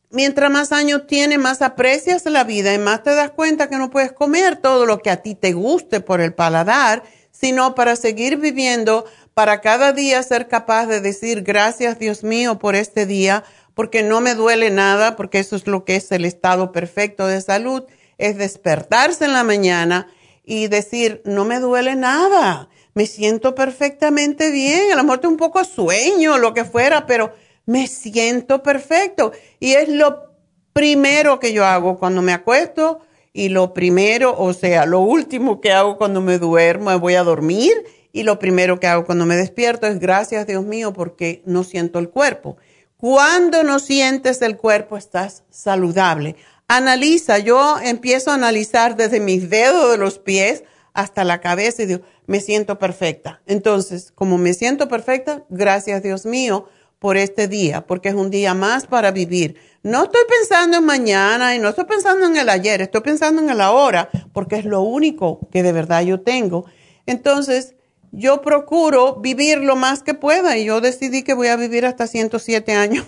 mientras 0.10 0.50
más 0.50 0.72
años 0.72 1.06
tienes, 1.06 1.38
más 1.38 1.62
aprecias 1.62 2.26
la 2.26 2.44
vida 2.44 2.74
y 2.74 2.80
más 2.80 3.04
te 3.04 3.14
das 3.14 3.30
cuenta 3.30 3.70
que 3.70 3.78
no 3.78 3.92
puedes 3.92 4.12
comer 4.12 4.56
todo 4.56 4.88
lo 4.88 5.00
que 5.04 5.12
a 5.12 5.18
ti 5.18 5.36
te 5.36 5.54
guste 5.54 6.02
por 6.02 6.22
el 6.22 6.34
paladar, 6.34 7.04
sino 7.32 7.76
para 7.76 7.96
seguir 7.96 8.38
viviendo, 8.38 9.06
para 9.36 9.62
cada 9.62 9.94
día 9.94 10.24
ser 10.24 10.48
capaz 10.48 10.88
de 10.88 11.02
decir 11.02 11.44
gracias 11.44 12.00
Dios 12.00 12.24
mío 12.24 12.58
por 12.58 12.76
este 12.76 13.06
día, 13.06 13.44
porque 13.80 14.04
no 14.04 14.20
me 14.20 14.36
duele 14.36 14.72
nada, 14.72 15.16
porque 15.16 15.40
eso 15.40 15.56
es 15.56 15.66
lo 15.66 15.86
que 15.86 15.96
es 15.96 16.12
el 16.12 16.26
estado 16.26 16.74
perfecto 16.74 17.28
de 17.28 17.40
salud, 17.40 17.86
es 18.18 18.38
despertarse 18.38 19.24
en 19.24 19.32
la 19.32 19.46
mañana 19.46 20.12
y 20.44 20.68
decir, 20.68 21.22
no 21.24 21.46
me 21.46 21.62
duele 21.62 21.96
nada, 21.96 22.68
me 22.94 23.06
siento 23.06 23.56
perfectamente 23.56 24.52
bien, 24.52 24.92
a 24.92 24.98
lo 24.98 25.04
mejor 25.04 25.20
tengo 25.20 25.32
un 25.32 25.38
poco 25.38 25.64
sueño, 25.64 26.38
lo 26.38 26.54
que 26.54 26.66
fuera, 26.66 27.06
pero 27.06 27.32
me 27.66 27.88
siento 27.88 28.64
perfecto. 28.64 29.32
Y 29.62 29.72
es 29.76 29.88
lo 29.88 30.34
primero 30.74 31.40
que 31.40 31.54
yo 31.54 31.64
hago 31.64 31.98
cuando 31.98 32.22
me 32.22 32.34
acuesto 32.34 33.00
y 33.32 33.48
lo 33.48 33.74
primero, 33.74 34.38
o 34.38 34.52
sea, 34.52 34.86
lo 34.88 35.00
último 35.00 35.62
que 35.62 35.72
hago 35.72 35.98
cuando 35.98 36.20
me 36.20 36.38
duermo, 36.38 36.90
me 36.90 36.98
voy 36.98 37.16
a 37.16 37.24
dormir 37.24 37.72
y 38.12 38.24
lo 38.24 38.40
primero 38.40 38.78
que 38.78 38.88
hago 38.88 39.06
cuando 39.06 39.26
me 39.26 39.38
despierto 39.38 39.88
es 39.88 40.00
gracias 40.00 40.48
Dios 40.48 40.66
mío 40.66 40.92
porque 40.92 41.44
no 41.46 41.64
siento 41.64 42.00
el 42.00 42.10
cuerpo. 42.10 42.58
Cuando 43.00 43.64
no 43.64 43.80
sientes 43.80 44.42
el 44.42 44.58
cuerpo 44.58 44.98
estás 44.98 45.44
saludable. 45.50 46.36
Analiza, 46.68 47.38
yo 47.38 47.78
empiezo 47.82 48.30
a 48.30 48.34
analizar 48.34 48.98
desde 48.98 49.22
mis 49.22 49.50
dedos 49.50 49.92
de 49.92 49.98
los 49.98 50.20
pies 50.20 50.66
hasta 50.92 51.24
la 51.24 51.40
cabeza 51.40 51.84
y 51.84 51.86
digo, 51.86 52.02
me 52.28 52.42
siento 52.42 52.78
perfecta. 52.78 53.42
Entonces, 53.46 54.12
como 54.14 54.38
me 54.38 54.54
siento 54.54 54.90
perfecta, 54.90 55.46
gracias 55.48 56.04
Dios 56.04 56.26
mío 56.26 56.68
por 57.00 57.16
este 57.16 57.48
día, 57.48 57.88
porque 57.88 58.10
es 58.10 58.16
un 58.16 58.32
día 58.32 58.54
más 58.54 58.86
para 58.86 59.12
vivir. 59.12 59.56
No 59.82 60.04
estoy 60.04 60.24
pensando 60.28 60.76
en 60.76 60.84
mañana 60.84 61.56
y 61.56 61.60
no 61.60 61.70
estoy 61.70 61.86
pensando 61.86 62.26
en 62.26 62.36
el 62.36 62.50
ayer, 62.50 62.82
estoy 62.82 63.00
pensando 63.00 63.42
en 63.42 63.50
el 63.50 63.62
ahora, 63.62 64.10
porque 64.34 64.58
es 64.58 64.66
lo 64.66 64.82
único 64.82 65.48
que 65.54 65.64
de 65.64 65.72
verdad 65.72 66.02
yo 66.02 66.20
tengo. 66.20 66.66
Entonces, 67.06 67.76
yo 68.12 68.42
procuro 68.42 69.16
vivir 69.16 69.60
lo 69.60 69.76
más 69.76 70.04
que 70.04 70.14
pueda 70.14 70.58
y 70.58 70.66
yo 70.66 70.82
decidí 70.82 71.24
que 71.24 71.34
voy 71.34 71.48
a 71.48 71.56
vivir 71.56 71.86
hasta 71.86 72.08
107 72.08 72.74
años. 72.74 73.06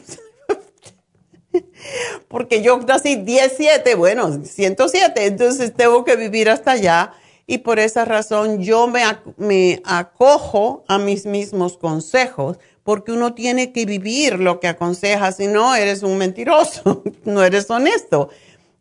porque 2.28 2.62
yo 2.62 2.80
nací 2.80 3.16
17, 3.16 3.96
bueno, 3.96 4.44
107, 4.44 5.26
entonces 5.26 5.74
tengo 5.74 6.04
que 6.04 6.16
vivir 6.16 6.50
hasta 6.50 6.72
allá 6.72 7.14
y 7.48 7.60
por 7.60 7.80
esa 7.80 8.06
razón 8.06 8.62
yo 8.62 8.88
me, 8.88 9.04
me 9.38 9.82
acojo 9.86 10.84
a 10.88 10.98
mis 10.98 11.26
mismos 11.26 11.78
consejos 11.78 12.58
porque 12.84 13.12
uno 13.12 13.34
tiene 13.34 13.72
que 13.72 13.86
vivir 13.86 14.40
lo 14.40 14.60
que 14.60 14.68
aconseja, 14.68 15.32
si 15.32 15.48
no 15.48 15.76
eres 15.76 16.04
un 16.04 16.18
mentiroso, 16.18 17.04
no 17.26 17.44
eres 17.44 17.70
honesto. 17.70 18.30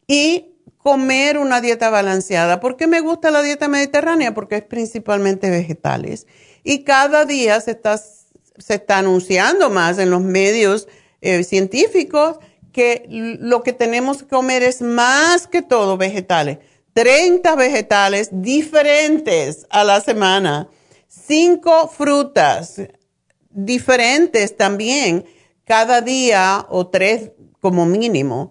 Y 0.06 0.49
comer 0.82 1.38
una 1.38 1.60
dieta 1.60 1.90
balanceada. 1.90 2.60
¿Por 2.60 2.76
qué 2.76 2.86
me 2.86 3.00
gusta 3.00 3.30
la 3.30 3.42
dieta 3.42 3.68
mediterránea? 3.68 4.34
Porque 4.34 4.56
es 4.56 4.62
principalmente 4.62 5.50
vegetales. 5.50 6.26
Y 6.64 6.84
cada 6.84 7.24
día 7.24 7.60
se 7.60 7.72
está, 7.72 7.98
se 7.98 8.74
está 8.74 8.98
anunciando 8.98 9.70
más 9.70 9.98
en 9.98 10.10
los 10.10 10.22
medios 10.22 10.88
eh, 11.20 11.44
científicos 11.44 12.38
que 12.72 13.06
lo 13.08 13.62
que 13.62 13.72
tenemos 13.72 14.22
que 14.22 14.28
comer 14.28 14.62
es 14.62 14.80
más 14.80 15.46
que 15.46 15.62
todo 15.62 15.96
vegetales. 15.96 16.58
30 16.94 17.54
vegetales 17.56 18.28
diferentes 18.32 19.66
a 19.70 19.84
la 19.84 20.00
semana, 20.00 20.68
5 21.08 21.88
frutas, 21.88 22.80
diferentes 23.50 24.56
también 24.56 25.24
cada 25.64 26.00
día 26.00 26.66
o 26.68 26.88
tres 26.88 27.32
como 27.60 27.86
mínimo. 27.86 28.50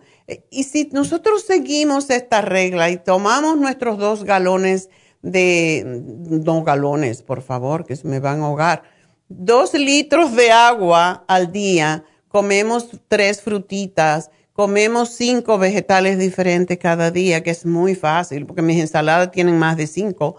Y 0.49 0.63
si 0.63 0.89
nosotros 0.91 1.43
seguimos 1.43 2.09
esta 2.09 2.41
regla 2.41 2.89
y 2.89 2.97
tomamos 2.97 3.57
nuestros 3.57 3.97
dos 3.97 4.23
galones 4.23 4.89
de, 5.21 5.83
dos 5.85 6.63
galones, 6.63 7.21
por 7.21 7.41
favor, 7.41 7.85
que 7.85 7.95
se 7.95 8.07
me 8.07 8.19
van 8.19 8.41
a 8.41 8.45
ahogar, 8.45 8.83
dos 9.27 9.73
litros 9.73 10.35
de 10.35 10.51
agua 10.51 11.23
al 11.27 11.51
día, 11.51 12.03
comemos 12.27 12.89
tres 13.07 13.41
frutitas, 13.41 14.29
comemos 14.53 15.09
cinco 15.09 15.57
vegetales 15.57 16.19
diferentes 16.19 16.77
cada 16.77 17.11
día, 17.11 17.43
que 17.43 17.51
es 17.51 17.65
muy 17.65 17.95
fácil, 17.95 18.45
porque 18.45 18.61
mis 18.61 18.79
ensaladas 18.79 19.31
tienen 19.31 19.57
más 19.57 19.77
de 19.77 19.87
cinco, 19.87 20.35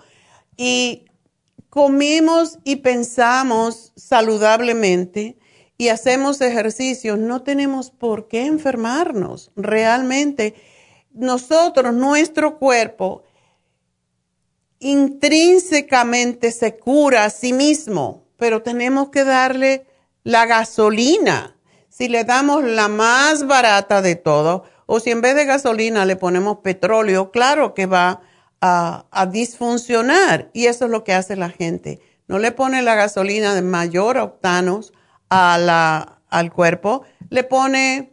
y 0.57 1.07
comemos 1.68 2.59
y 2.64 2.76
pensamos 2.76 3.92
saludablemente 3.96 5.38
y 5.81 5.88
hacemos 5.88 6.43
ejercicios, 6.43 7.19
no 7.19 7.40
tenemos 7.40 7.90
por 7.90 8.29
qué 8.29 8.45
enfermarnos. 8.45 9.51
Realmente, 9.57 10.55
nosotros, 11.11 11.95
nuestro 11.95 12.59
cuerpo, 12.59 13.23
intrínsecamente 14.79 16.53
se 16.53 16.77
cura 16.77 17.25
a 17.25 17.31
sí 17.31 17.55
mismo, 17.55 18.27
pero 18.37 18.61
tenemos 18.61 19.09
que 19.09 19.25
darle 19.25 19.87
la 20.23 20.45
gasolina. 20.45 21.57
Si 21.88 22.09
le 22.09 22.25
damos 22.25 22.62
la 22.62 22.88
más 22.88 23.47
barata 23.47 24.03
de 24.03 24.16
todo, 24.16 24.64
o 24.85 25.01
si 25.01 25.09
en 25.09 25.23
vez 25.23 25.35
de 25.35 25.47
gasolina 25.47 26.05
le 26.05 26.16
ponemos 26.16 26.59
petróleo, 26.59 27.31
claro 27.31 27.73
que 27.73 27.87
va 27.87 28.21
a, 28.61 29.07
disfuncionar. 29.33 30.51
Y 30.53 30.66
eso 30.66 30.85
es 30.85 30.90
lo 30.90 31.05
que 31.05 31.14
hace 31.14 31.37
la 31.37 31.49
gente. 31.49 32.01
No 32.29 32.38
le 32.38 32.53
pone 32.53 32.83
la 32.83 32.97
gasolina 32.97 33.55
de 33.55 33.62
mayor 33.62 34.19
octanos 34.19 34.93
a 35.31 35.59
la, 35.59 36.21
al 36.29 36.53
cuerpo, 36.53 37.05
le 37.31 37.45
pone 37.45 38.12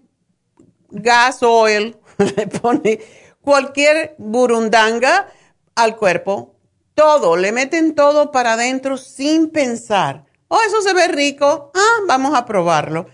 gas 0.90 1.44
oil, 1.44 1.98
le 2.38 2.48
pone 2.48 3.00
cualquier 3.42 4.16
burundanga 4.18 5.28
al 5.76 5.98
cuerpo, 5.98 6.56
todo, 6.94 7.36
le 7.36 7.52
meten 7.52 7.94
todo 7.94 8.32
para 8.32 8.54
adentro 8.54 8.98
sin 8.98 9.50
pensar. 9.50 10.26
Oh, 10.48 10.60
eso 10.66 10.82
se 10.82 10.94
ve 10.94 11.08
rico, 11.10 11.72
ah, 11.76 12.04
vamos 12.08 12.34
a 12.34 12.46
probarlo. 12.46 13.08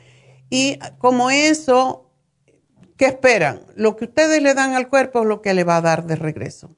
Y 0.49 0.77
como 0.99 1.31
eso, 1.31 2.09
¿qué 2.95 3.05
esperan? 3.05 3.65
Lo 3.75 3.95
que 3.95 4.05
ustedes 4.05 4.41
le 4.41 4.53
dan 4.53 4.73
al 4.73 4.87
cuerpo 4.87 5.21
es 5.21 5.25
lo 5.25 5.41
que 5.41 5.53
le 5.53 5.63
va 5.63 5.77
a 5.77 5.81
dar 5.81 6.05
de 6.05 6.15
regreso. 6.15 6.75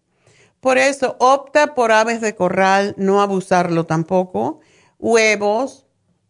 Por 0.61 0.77
eso 0.77 1.15
opta 1.19 1.75
por 1.75 1.91
aves 1.91 2.21
de 2.21 2.33
corral, 2.35 2.95
no 2.97 3.21
abusarlo 3.21 3.85
tampoco. 3.85 4.61
Huevos, 4.97 5.84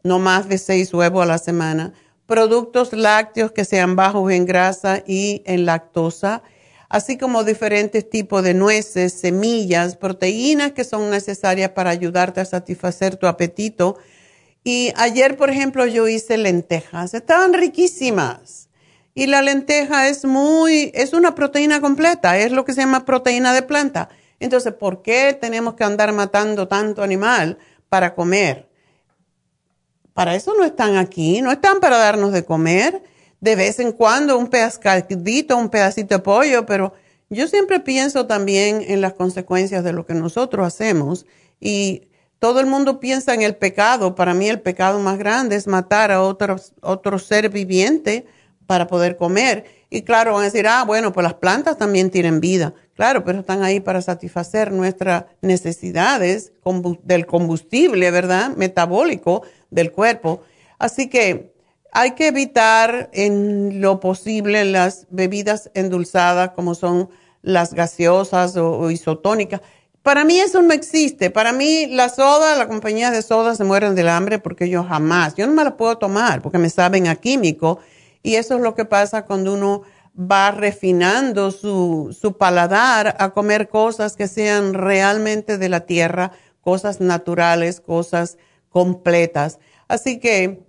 no 0.06 0.20
más 0.20 0.48
de 0.48 0.60
seis 0.60 0.94
huevos 0.94 1.24
a 1.24 1.26
la 1.26 1.40
semana. 1.40 1.92
Productos 2.28 2.94
lácteos 2.94 3.52
que 3.52 3.66
sean 3.66 3.96
bajos 3.96 4.32
en 4.32 4.46
grasa 4.46 5.04
y 5.06 5.42
en 5.46 5.66
lactosa, 5.66 6.44
así 6.90 7.18
como 7.18 7.44
diferentes 7.44 8.08
tipos 8.08 8.44
de 8.44 8.54
nueces, 8.54 9.14
semillas, 9.14 9.96
proteínas 9.96 10.74
que 10.74 10.84
son 10.84 11.10
necesarias 11.10 11.72
para 11.72 11.90
ayudarte 11.90 12.40
a 12.40 12.46
satisfacer 12.46 13.16
tu 13.16 13.26
apetito. 13.26 13.98
Y 14.64 14.94
ayer, 14.96 15.38
por 15.38 15.50
ejemplo, 15.50 15.88
yo 15.88 16.08
hice 16.08 16.38
lentejas. 16.38 17.16
Estaban 17.16 17.54
riquísimas. 17.54 18.70
Y 19.16 19.26
la 19.26 19.42
lenteja 19.42 20.08
es 20.08 20.24
muy, 20.24 20.92
es 20.94 21.14
una 21.14 21.34
proteína 21.34 21.82
completa, 21.82 22.38
es 22.38 22.52
lo 22.52 22.64
que 22.64 22.74
se 22.74 22.82
llama 22.82 23.06
proteína 23.06 23.54
de 23.54 23.64
planta. 23.64 24.10
Entonces, 24.40 24.74
¿por 24.74 25.02
qué 25.02 25.36
tenemos 25.40 25.74
que 25.74 25.84
andar 25.84 26.12
matando 26.14 26.68
tanto 26.68 27.02
animal 27.02 27.58
para 27.90 28.14
comer? 28.14 28.75
Para 30.16 30.34
eso 30.34 30.54
no 30.58 30.64
están 30.64 30.96
aquí, 30.96 31.42
no 31.42 31.52
están 31.52 31.82
para 31.82 31.98
darnos 31.98 32.32
de 32.32 32.46
comer. 32.46 33.04
De 33.42 33.58
vez 33.58 33.80
en 33.80 33.92
cuando 33.92 34.38
un 34.38 34.48
pescadito, 34.48 35.58
un 35.58 35.68
pedacito 35.68 36.16
de 36.16 36.20
pollo, 36.20 36.66
pero 36.66 36.94
yo 37.30 37.50
siempre 37.50 37.82
pienso 37.82 38.26
también 38.26 38.82
en 38.88 39.02
las 39.02 39.12
consecuencias 39.12 39.84
de 39.84 39.92
lo 39.92 40.06
que 40.06 40.14
nosotros 40.14 40.66
hacemos 40.66 41.26
y 41.60 42.08
todo 42.40 42.62
el 42.62 42.66
mundo 42.66 43.02
piensa 43.02 43.34
en 43.34 43.42
el 43.42 43.58
pecado. 43.58 44.16
Para 44.16 44.34
mí 44.34 44.48
el 44.48 44.62
pecado 44.62 45.00
más 45.00 45.18
grande 45.18 45.58
es 45.58 45.68
matar 45.68 46.14
a 46.14 46.22
otro, 46.22 46.56
otro 46.80 47.20
ser 47.20 47.50
viviente 47.50 48.26
para 48.68 48.88
poder 48.88 49.18
comer. 49.18 49.66
Y 49.90 50.04
claro, 50.04 50.32
van 50.32 50.44
a 50.44 50.46
decir, 50.46 50.66
ah, 50.66 50.86
bueno, 50.86 51.12
pues 51.12 51.26
las 51.26 51.34
plantas 51.34 51.78
también 51.78 52.10
tienen 52.10 52.40
vida. 52.40 52.74
Claro, 52.96 53.26
pero 53.26 53.42
están 53.42 53.62
ahí 53.62 53.82
para 53.82 54.02
satisfacer 54.02 54.72
nuestras 54.72 55.26
necesidades 55.42 56.54
del 57.04 57.26
combustible, 57.26 58.10
¿verdad? 58.10 58.56
Metabólico 58.56 59.44
del 59.70 59.92
cuerpo. 59.92 60.42
Así 60.80 61.10
que 61.10 61.54
hay 61.92 62.12
que 62.12 62.28
evitar 62.28 63.10
en 63.14 63.82
lo 63.82 64.00
posible 64.00 64.64
las 64.64 65.08
bebidas 65.10 65.72
endulzadas 65.74 66.52
como 66.52 66.74
son 66.74 67.10
las 67.42 67.74
gaseosas 67.74 68.56
o, 68.56 68.90
isotónicas. 68.90 69.60
Para 70.02 70.24
mí 70.24 70.40
eso 70.40 70.62
no 70.62 70.74
existe. 70.74 71.30
Para 71.30 71.52
mí 71.52 71.88
la 71.88 72.08
soda, 72.08 72.56
la 72.56 72.68
compañía 72.68 73.12
de 73.12 73.22
soda 73.22 73.56
se 73.56 73.66
mueren 73.66 73.96
del 73.96 74.08
hambre 74.08 74.40
porque 74.40 74.70
yo 74.70 74.86
jamás, 74.86 75.36
yo 75.36 75.48
no 75.48 75.54
me 75.54 75.64
la 75.66 75.76
puedo 75.76 75.98
tomar 75.98 76.42
porque 76.42 76.60
me 76.60 76.70
saben 76.70 77.08
a 77.08 77.16
químico. 77.16 77.80
Y 78.24 78.36
eso 78.36 78.56
es 78.56 78.62
lo 78.62 78.74
que 78.74 78.86
pasa 78.86 79.26
cuando 79.26 79.54
uno 79.54 79.84
va 80.18 80.52
refinando 80.52 81.52
su, 81.52 82.16
su 82.20 82.38
paladar 82.38 83.16
a 83.20 83.32
comer 83.32 83.68
cosas 83.68 84.16
que 84.16 84.28
sean 84.28 84.74
realmente 84.74 85.58
de 85.58 85.70
la 85.70 85.82
tierra, 85.82 86.32
cosas 86.62 87.02
naturales, 87.02 87.82
cosas 87.82 88.38
completas. 88.70 89.60
Así 89.88 90.20
que 90.20 90.64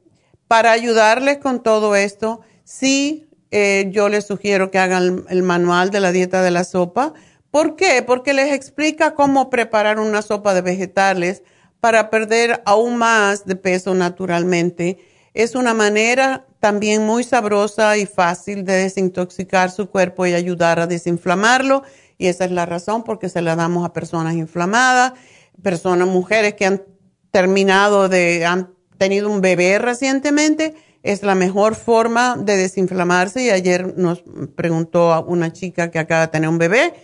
para 0.49 0.73
ayudarles 0.73 1.39
con 1.39 1.63
todo 1.63 1.97
esto, 1.97 2.41
sí 2.65 3.27
eh, 3.51 3.89
yo 3.91 4.09
les 4.09 4.27
sugiero 4.27 4.71
que 4.71 4.79
hagan 4.79 5.25
el 5.29 5.43
manual 5.43 5.91
de 5.91 6.01
la 6.01 6.13
dieta 6.13 6.43
de 6.43 6.51
la 6.51 6.65
sopa. 6.65 7.15
¿Por 7.51 7.77
qué? 7.77 8.03
Porque 8.03 8.35
les 8.35 8.53
explica 8.53 9.15
cómo 9.15 9.51
preparar 9.51 9.99
una 9.99 10.23
sopa 10.23 10.53
de 10.55 10.63
vegetales 10.63 11.43
para 11.81 12.11
perder 12.11 12.63
aún 12.67 12.97
más 12.97 13.47
de 13.47 13.57
peso 13.57 13.95
naturalmente. 13.95 14.99
Es 15.37 15.55
una 15.55 15.75
manera 15.75 16.47
también 16.61 17.05
muy 17.05 17.23
sabrosa 17.23 17.99
y 17.99 18.07
fácil 18.07 18.65
de 18.65 18.73
desintoxicar 18.73 19.71
su 19.71 19.91
cuerpo 19.91 20.25
y 20.25 20.33
ayudar 20.33 20.81
a 20.81 20.87
desinflamarlo. 20.87 21.83
Y 22.17 22.29
esa 22.29 22.47
es 22.47 22.53
la 22.53 22.65
razón 22.65 23.05
porque 23.05 23.29
se 23.29 23.43
la 23.43 23.55
damos 23.55 23.85
a 23.85 23.93
personas 23.93 24.35
inflamadas, 24.35 25.13
personas, 25.63 26.09
mujeres 26.09 26.55
que 26.55 26.65
han 26.65 26.83
terminado 27.31 28.09
de, 28.09 28.47
han 28.47 28.73
tenido 28.97 29.31
un 29.31 29.43
bebé 29.43 29.79
recientemente 29.79 30.75
es 31.03 31.23
la 31.23 31.35
mejor 31.35 31.75
forma 31.75 32.37
de 32.39 32.57
desinflamarse 32.57 33.43
y 33.43 33.51
ayer 33.51 33.99
nos 33.99 34.25
preguntó 34.57 35.23
una 35.29 35.53
chica 35.53 35.91
que 35.91 35.99
acaba 35.99 36.23
de 36.23 36.29
tener 36.29 36.49
un 36.49 36.57
bebé, 36.57 36.95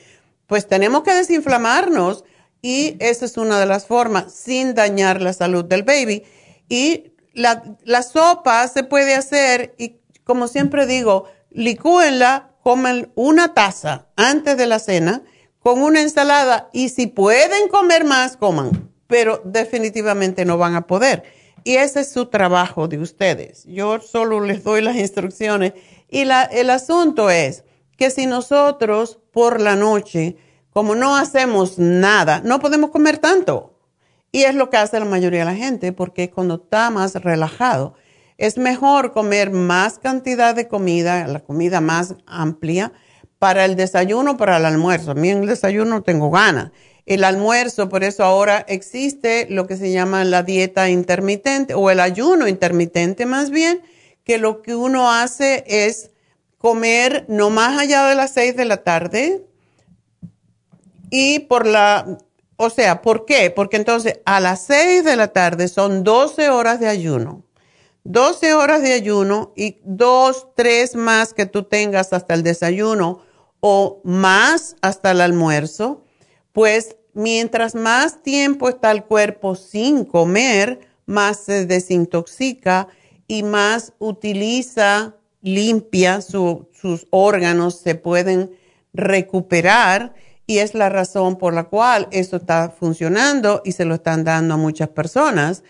pues 0.47 0.66
tenemos 0.66 1.03
que 1.03 1.12
desinflamarnos 1.12 2.24
y 2.62 2.97
esa 2.99 3.26
es 3.26 3.37
una 3.37 3.61
de 3.61 3.66
las 3.66 3.85
formas 3.85 4.33
sin 4.33 4.74
dañar 4.74 5.20
la 5.20 5.35
salud 5.35 5.66
del 5.66 5.83
baby. 5.83 6.24
Y 6.70 7.12
la, 7.35 7.62
la 7.85 8.03
sopa 8.03 8.66
se 8.68 8.85
puede 8.85 9.14
hacer 9.14 9.74
y 9.78 9.97
como 10.24 10.49
siempre 10.49 10.87
digo, 10.87 11.24
licúenla, 11.51 12.51
comen 12.62 13.11
una 13.14 13.55
taza 13.55 14.07
antes 14.16 14.57
de 14.57 14.66
la 14.66 14.78
cena 14.78 15.22
con 15.61 15.83
una 15.83 16.01
ensalada 16.01 16.68
y 16.72 16.89
si 16.91 17.07
pueden 17.07 17.68
comer 17.68 18.05
más, 18.05 18.37
coman, 18.37 18.91
pero 19.07 19.43
definitivamente 19.45 20.45
no 20.45 20.59
van 20.59 20.74
a 20.74 20.87
poder 20.87 21.24
y 21.64 21.76
ese 21.76 22.01
es 22.01 22.12
su 22.12 22.26
trabajo 22.26 22.89
de 22.89 22.99
ustedes. 22.99 23.64
Yo 23.66 24.01
solo 24.01 24.41
les 24.41 24.64
doy 24.64 24.83
las 24.83 24.97
instrucciones. 24.97 25.74
Y 26.09 26.24
la, 26.24 26.43
el 26.43 26.70
asunto 26.70 27.30
es 27.30 27.64
que 27.97 28.11
si 28.11 28.26
nosotros 28.26 29.18
por 29.33 29.61
la 29.61 29.76
noche, 29.76 30.37
como 30.72 30.95
no 30.95 31.16
hacemos 31.16 31.78
nada, 31.78 32.41
no 32.45 32.61
podemos 32.61 32.91
comer 32.91 33.18
tanto. 33.18 33.78
Y 34.33 34.45
es 34.45 34.55
lo 34.55 34.70
que 34.70 34.78
hace 34.78 34.99
la 34.99 35.05
mayoría 35.05 35.41
de 35.41 35.45
la 35.45 35.55
gente, 35.55 35.93
porque 35.93 36.30
cuando 36.30 36.55
está 36.55 36.91
más 36.91 37.14
relajado, 37.14 37.95
es 38.39 38.59
mejor 38.59 39.12
comer 39.12 39.51
más 39.51 39.99
cantidad 39.99 40.55
de 40.55 40.66
comida, 40.66 41.26
la 41.26 41.41
comida 41.41 41.80
más 41.80 42.16
amplia, 42.26 42.93
para 43.39 43.64
el 43.64 43.76
desayuno, 43.76 44.37
para 44.37 44.57
el 44.57 44.64
almuerzo. 44.64 45.11
A 45.11 45.14
mí 45.14 45.28
en 45.28 45.43
el 45.43 45.47
desayuno 45.47 46.03
tengo 46.03 46.30
ganas 46.30 46.70
el 47.07 47.24
almuerzo, 47.24 47.89
por 47.89 48.05
eso 48.05 48.24
ahora 48.24 48.64
existe 48.68 49.47
lo 49.51 49.66
que 49.66 49.76
se 49.76 49.93
llama 49.93 50.24
la 50.24 50.43
dieta 50.43 50.89
intermitente 50.89 51.74
o 51.74 51.91
el 51.91 52.01
ayuno 52.01 52.47
intermitente 52.47 53.26
más 53.26 53.51
bien, 53.51 53.83
que 54.24 54.39
lo 54.39 54.62
que 54.62 54.74
uno 54.76 55.11
hace 55.11 55.64
es 55.66 56.11
comer 56.59 57.24
no 57.28 57.51
más 57.51 57.78
allá 57.78 58.07
de 58.07 58.14
las 58.14 58.33
seis 58.33 58.57
de 58.57 58.64
la 58.64 58.85
tarde 58.85 59.45
y 61.11 61.41
por 61.41 61.66
la, 61.66 62.18
o 62.63 62.71
sea, 62.71 63.03
¿por 63.03 63.25
qué? 63.25 63.51
Porque 63.51 63.77
entonces 63.77 64.21
a 64.25 64.41
las 64.41 64.65
seis 64.65 65.05
de 65.05 65.17
la 65.17 65.29
tarde 65.29 65.69
son 65.69 66.05
12 66.05 66.51
horas 66.51 66.81
de 66.81 66.89
ayuno. 66.89 67.45
12 68.05 68.55
horas 68.55 68.83
de 68.83 68.93
ayuno 68.95 69.53
y 69.57 69.79
dos, 69.85 70.49
tres 70.57 70.97
más 70.97 71.35
que 71.35 71.47
tú 71.47 71.63
tengas 71.65 72.13
hasta 72.13 72.35
el 72.35 72.43
desayuno 72.43 73.21
o 73.61 74.01
más 74.05 74.77
hasta 74.81 75.13
el 75.13 75.21
almuerzo 75.21 76.03
pues 76.53 76.97
mientras 77.15 77.75
más 77.75 78.23
tiempo 78.23 78.69
está 78.69 78.91
el 78.91 79.05
cuerpo 79.05 79.55
sin 79.55 80.05
comer, 80.05 80.81
más 81.07 81.39
se 81.41 81.67
desintoxica 81.67 82.89
y 83.27 83.43
más 83.43 83.95
utiliza, 83.99 85.17
limpia, 85.41 86.21
sus 86.21 87.07
órganos 87.11 87.81
se 87.81 87.95
pueden 87.95 88.53
recuperar 88.93 90.15
y 90.53 90.59
es 90.59 90.75
la 90.75 90.91
razón 90.91 91.39
por 91.39 91.55
la 91.55 91.65
cual 91.65 92.09
esto 92.11 92.37
está 92.37 92.69
funcionando 92.69 93.63
y 93.65 93.73
se 93.73 93.87
lo 93.87 93.95
están 93.95 94.23
dando 94.23 94.53
a 94.53 94.59
muchas 94.59 94.91
personas. 94.91 95.65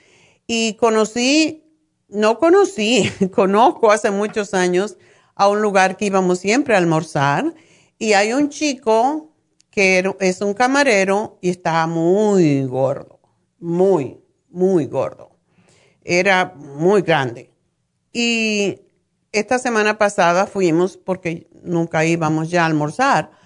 Y 0.49 0.75
conocí, 0.75 1.63
no 2.09 2.41
conocí, 2.41 3.09
conozco 3.33 3.93
hace 3.93 4.11
muchos 4.11 4.55
años 4.55 4.97
a 5.37 5.49
un 5.49 5.63
lugar 5.63 5.97
que 5.97 6.07
íbamos 6.07 6.41
siempre 6.41 6.75
a 6.75 6.79
almorzar 6.79 7.55
y 7.97 8.15
hay 8.15 8.33
un 8.33 8.49
chico 8.49 9.33
que 9.71 10.03
es 10.19 10.41
un 10.41 10.53
camarero 10.53 11.39
y 11.41 11.51
estaba 11.51 11.87
muy 11.87 12.65
gordo, 12.65 13.21
muy, 13.61 14.19
muy 14.51 14.87
gordo. 14.87 15.31
Era 16.03 16.55
muy 16.57 17.03
grande. 17.03 17.53
Y 18.13 18.81
esta 19.31 19.61
semana 19.61 19.97
pasada 19.97 20.49
fuimos, 20.49 20.97
porque 20.97 21.47
nunca 21.63 22.05
íbamos 22.05 22.51
ya 22.51 22.65
a 22.65 22.67
almorzar, 22.67 23.42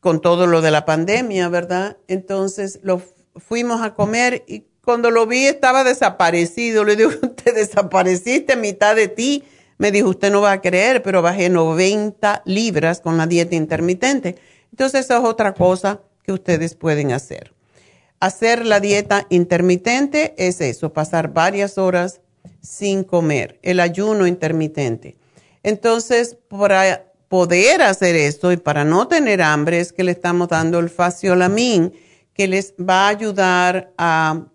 con 0.00 0.20
todo 0.20 0.46
lo 0.46 0.62
de 0.62 0.70
la 0.70 0.84
pandemia, 0.84 1.48
¿verdad? 1.48 1.98
Entonces 2.08 2.80
lo 2.82 3.02
fuimos 3.36 3.82
a 3.82 3.94
comer 3.94 4.44
y 4.46 4.64
cuando 4.84 5.10
lo 5.10 5.26
vi 5.26 5.46
estaba 5.46 5.84
desaparecido. 5.84 6.84
Le 6.84 6.96
digo, 6.96 7.10
te 7.44 7.52
desapareciste 7.52 8.56
mitad 8.56 8.96
de 8.96 9.08
ti. 9.08 9.44
Me 9.78 9.92
dijo, 9.92 10.08
usted 10.08 10.30
no 10.30 10.40
va 10.40 10.52
a 10.52 10.60
creer, 10.60 11.02
pero 11.02 11.22
bajé 11.22 11.48
90 11.48 12.42
libras 12.44 13.00
con 13.00 13.16
la 13.16 13.26
dieta 13.26 13.54
intermitente. 13.54 14.36
Entonces, 14.70 15.06
esa 15.06 15.18
es 15.18 15.24
otra 15.24 15.54
cosa 15.54 16.00
que 16.22 16.32
ustedes 16.32 16.74
pueden 16.74 17.12
hacer. 17.12 17.54
Hacer 18.20 18.66
la 18.66 18.80
dieta 18.80 19.26
intermitente 19.30 20.34
es 20.36 20.60
eso, 20.60 20.92
pasar 20.92 21.32
varias 21.32 21.78
horas 21.78 22.20
sin 22.60 23.04
comer, 23.04 23.58
el 23.62 23.80
ayuno 23.80 24.26
intermitente. 24.26 25.16
Entonces, 25.62 26.36
para 26.48 27.09
poder 27.30 27.80
hacer 27.80 28.16
esto 28.16 28.50
y 28.50 28.56
para 28.56 28.84
no 28.84 29.06
tener 29.06 29.40
hambre 29.40 29.78
es 29.78 29.92
que 29.92 30.02
le 30.02 30.10
estamos 30.10 30.48
dando 30.48 30.80
el 30.80 30.90
faciolamin, 30.90 31.92
que 32.34 32.48
les 32.48 32.74
va 32.74 33.06
a 33.06 33.08
ayudar 33.08 33.92
a 33.96 34.46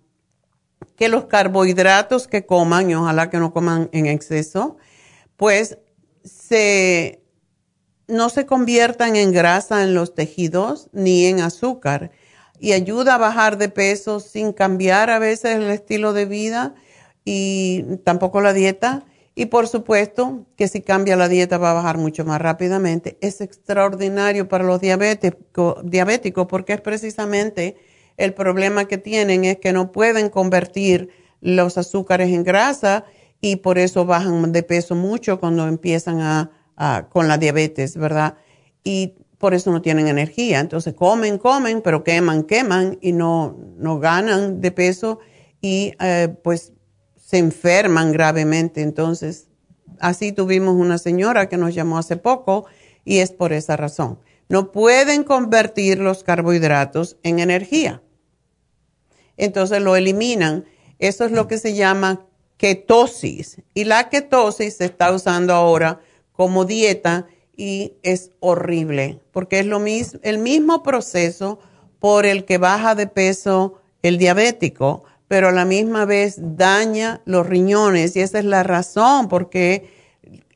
que 0.98 1.08
los 1.08 1.28
carbohidratos 1.28 2.28
que 2.28 2.46
coman, 2.46 2.90
y 2.90 2.96
ojalá 2.96 3.30
que 3.30 3.38
no 3.38 3.54
coman 3.54 3.90
en 3.94 4.08
exceso, 4.08 4.76
pues 5.38 5.78
se 6.26 7.24
no 8.10 8.28
se 8.28 8.46
conviertan 8.46 9.16
en 9.16 9.32
grasa 9.32 9.82
en 9.82 9.94
los 9.94 10.14
tejidos 10.14 10.90
ni 10.92 11.28
en 11.28 11.40
azúcar 11.40 12.12
y 12.60 12.74
ayuda 12.74 13.16
a 13.16 13.20
bajar 13.20 13.58
de 13.58 13.70
peso 13.70 14.20
sin 14.20 14.52
cambiar 14.52 15.10
a 15.10 15.18
veces 15.18 15.56
el 15.56 15.70
estilo 15.70 16.12
de 16.12 16.26
vida 16.26 16.76
y 17.24 17.86
tampoco 18.04 18.42
la 18.42 18.52
dieta. 18.52 19.06
Y 19.36 19.48
por 19.48 19.68
supuesto 19.68 20.46
que 20.56 20.68
si 20.70 20.82
cambia 20.82 21.18
la 21.18 21.28
dieta 21.28 21.58
va 21.58 21.72
a 21.72 21.76
bajar 21.76 21.98
mucho 21.98 22.24
más 22.24 22.42
rápidamente. 22.42 23.18
Es 23.22 23.42
extraordinario 23.42 24.48
para 24.48 24.64
los 24.64 24.80
diabéticos 24.80 26.48
porque 26.48 26.74
es 26.74 26.82
precisamente 26.82 27.76
el 28.16 28.34
problema 28.34 28.86
que 28.86 28.98
tienen 28.98 29.44
es 29.44 29.58
que 29.58 29.74
no 29.74 29.92
pueden 29.92 30.30
convertir 30.30 31.10
los 31.42 31.78
azúcares 31.78 32.30
en 32.30 32.44
grasa 32.44 33.04
y 33.42 33.58
por 33.58 33.78
eso 33.78 34.06
bajan 34.06 34.54
de 34.54 34.64
peso 34.64 34.96
mucho 34.96 35.40
cuando 35.40 35.68
empiezan 35.68 36.22
a 36.22 36.52
Ah, 36.78 37.08
con 37.10 37.28
la 37.28 37.38
diabetes, 37.38 37.96
¿verdad? 37.96 38.36
Y 38.84 39.16
por 39.38 39.54
eso 39.54 39.72
no 39.72 39.82
tienen 39.82 40.08
energía. 40.08 40.60
Entonces 40.60 40.94
comen, 40.94 41.38
comen, 41.38 41.82
pero 41.82 42.04
queman, 42.04 42.44
queman 42.44 42.98
y 43.02 43.14
no, 43.14 43.58
no 43.78 44.00
ganan 44.00 44.60
de 44.60 44.72
peso 44.72 45.20
y 45.62 45.94
eh, 46.02 46.36
pues 46.44 46.74
se 47.36 47.40
enferman 47.40 48.14
gravemente. 48.14 48.82
Entonces, 48.82 49.50
así 50.00 50.32
tuvimos 50.32 50.76
una 50.76 50.98
señora 50.98 51.50
que 51.50 51.58
nos 51.58 51.76
llamó 51.76 51.98
hace 51.98 52.16
poco 52.16 52.66
y 53.04 53.18
es 53.18 53.34
por 53.34 53.52
esa 53.52 53.76
razón. 53.76 54.20
No 54.48 54.72
pueden 54.72 55.26
convertir 55.26 56.00
los 56.00 56.24
carbohidratos 56.24 57.18
en 57.24 57.40
energía. 57.40 58.02
Entonces 59.36 59.82
lo 59.82 59.98
eliminan. 59.98 60.64
Eso 60.98 61.26
es 61.26 61.34
lo 61.34 61.50
que 61.50 61.58
se 61.58 61.76
llama 61.76 62.26
ketosis. 62.56 63.62
Y 63.74 63.84
la 63.84 64.08
ketosis 64.08 64.78
se 64.78 64.86
está 64.86 65.12
usando 65.12 65.54
ahora 65.54 66.00
como 66.32 66.64
dieta 66.64 67.28
y 67.58 67.96
es 68.02 68.32
horrible 68.40 69.20
porque 69.34 69.60
es 69.60 69.66
lo 69.66 69.82
mismo, 69.82 70.22
el 70.24 70.38
mismo 70.38 70.84
proceso 70.84 71.60
por 72.00 72.26
el 72.26 72.46
que 72.46 72.58
baja 72.58 72.96
de 72.96 73.08
peso 73.08 73.82
el 74.04 74.18
diabético, 74.18 75.04
pero 75.36 75.50
a 75.50 75.52
la 75.52 75.66
misma 75.66 76.06
vez 76.06 76.38
daña 76.40 77.20
los 77.26 77.46
riñones 77.46 78.16
y 78.16 78.22
esa 78.22 78.40
es 78.40 78.46
la 78.46 78.64
razón 78.64 79.28
porque 79.28 79.92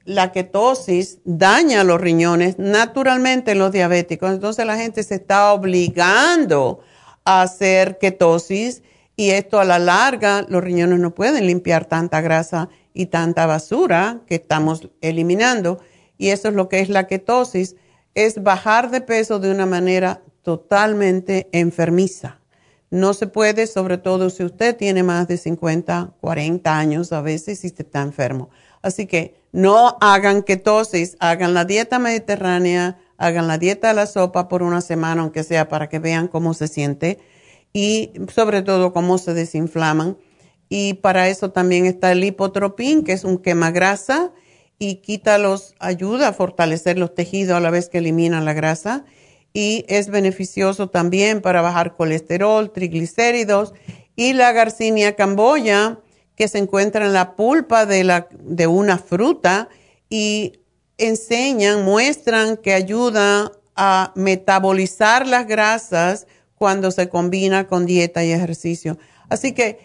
la 0.05 0.31
ketosis 0.31 1.19
daña 1.25 1.83
los 1.83 1.99
riñones 1.99 2.57
naturalmente 2.59 3.51
en 3.51 3.59
los 3.59 3.73
diabéticos. 3.73 4.31
Entonces 4.31 4.65
la 4.65 4.77
gente 4.77 5.03
se 5.03 5.15
está 5.15 5.51
obligando 5.51 6.79
a 7.25 7.41
hacer 7.41 7.97
ketosis 7.97 8.81
y 9.17 9.31
esto 9.31 9.59
a 9.59 9.65
la 9.65 9.79
larga 9.79 10.45
los 10.47 10.63
riñones 10.63 10.99
no 10.99 11.13
pueden 11.13 11.45
limpiar 11.45 11.83
tanta 11.83 12.21
grasa 12.21 12.69
y 12.93 13.07
tanta 13.07 13.47
basura 13.47 14.21
que 14.27 14.35
estamos 14.35 14.87
eliminando. 15.01 15.81
Y 16.17 16.29
eso 16.29 16.47
es 16.47 16.53
lo 16.53 16.69
que 16.69 16.79
es 16.79 16.87
la 16.87 17.05
ketosis, 17.05 17.75
es 18.15 18.41
bajar 18.41 18.91
de 18.91 19.01
peso 19.01 19.39
de 19.39 19.51
una 19.51 19.65
manera 19.65 20.21
totalmente 20.41 21.49
enfermiza. 21.51 22.38
No 22.91 23.13
se 23.13 23.27
puede, 23.27 23.67
sobre 23.67 23.97
todo 23.97 24.29
si 24.29 24.43
usted 24.43 24.75
tiene 24.75 25.03
más 25.03 25.27
de 25.27 25.37
50, 25.37 26.15
40 26.19 26.77
años 26.77 27.11
a 27.11 27.21
veces 27.21 27.63
y 27.63 27.67
está 27.67 28.01
enfermo. 28.01 28.49
Así 28.81 29.05
que 29.05 29.35
no 29.51 29.97
hagan 30.01 30.43
ketosis, 30.43 31.15
hagan 31.19 31.53
la 31.53 31.65
dieta 31.65 31.99
mediterránea, 31.99 32.97
hagan 33.17 33.47
la 33.47 33.57
dieta 33.57 33.89
de 33.89 33.93
la 33.93 34.07
sopa 34.07 34.47
por 34.47 34.63
una 34.63 34.81
semana, 34.81 35.21
aunque 35.21 35.43
sea 35.43 35.67
para 35.69 35.89
que 35.89 35.99
vean 35.99 36.27
cómo 36.27 36.53
se 36.53 36.67
siente 36.67 37.19
y 37.73 38.11
sobre 38.33 38.61
todo 38.61 38.93
cómo 38.93 39.17
se 39.17 39.33
desinflaman. 39.33 40.17
Y 40.69 40.95
para 40.95 41.29
eso 41.29 41.51
también 41.51 41.85
está 41.85 42.11
el 42.11 42.23
hipotropín, 42.23 43.03
que 43.03 43.13
es 43.13 43.23
un 43.23 43.39
quemagrasa 43.39 44.31
y 44.77 44.95
quita 44.95 45.37
los, 45.37 45.75
ayuda 45.79 46.29
a 46.29 46.33
fortalecer 46.33 46.97
los 46.97 47.13
tejidos 47.13 47.57
a 47.57 47.59
la 47.59 47.69
vez 47.69 47.89
que 47.89 47.97
elimina 47.97 48.39
la 48.41 48.53
grasa. 48.53 49.05
Y 49.53 49.85
es 49.87 50.09
beneficioso 50.09 50.89
también 50.89 51.41
para 51.41 51.61
bajar 51.61 51.95
colesterol, 51.95 52.71
triglicéridos. 52.71 53.73
Y 54.15 54.33
la 54.33 54.51
garcinia 54.51 55.15
camboya, 55.15 55.99
que 56.35 56.47
se 56.47 56.57
encuentra 56.57 57.05
en 57.05 57.13
la 57.13 57.35
pulpa 57.35 57.85
de, 57.85 58.03
la, 58.03 58.27
de 58.39 58.67
una 58.67 58.97
fruta 58.97 59.69
y 60.09 60.59
enseñan, 60.97 61.83
muestran 61.83 62.57
que 62.57 62.73
ayuda 62.73 63.51
a 63.75 64.11
metabolizar 64.15 65.27
las 65.27 65.47
grasas 65.47 66.27
cuando 66.55 66.91
se 66.91 67.09
combina 67.09 67.67
con 67.67 67.85
dieta 67.85 68.23
y 68.23 68.31
ejercicio. 68.31 68.97
Así 69.29 69.53
que 69.53 69.79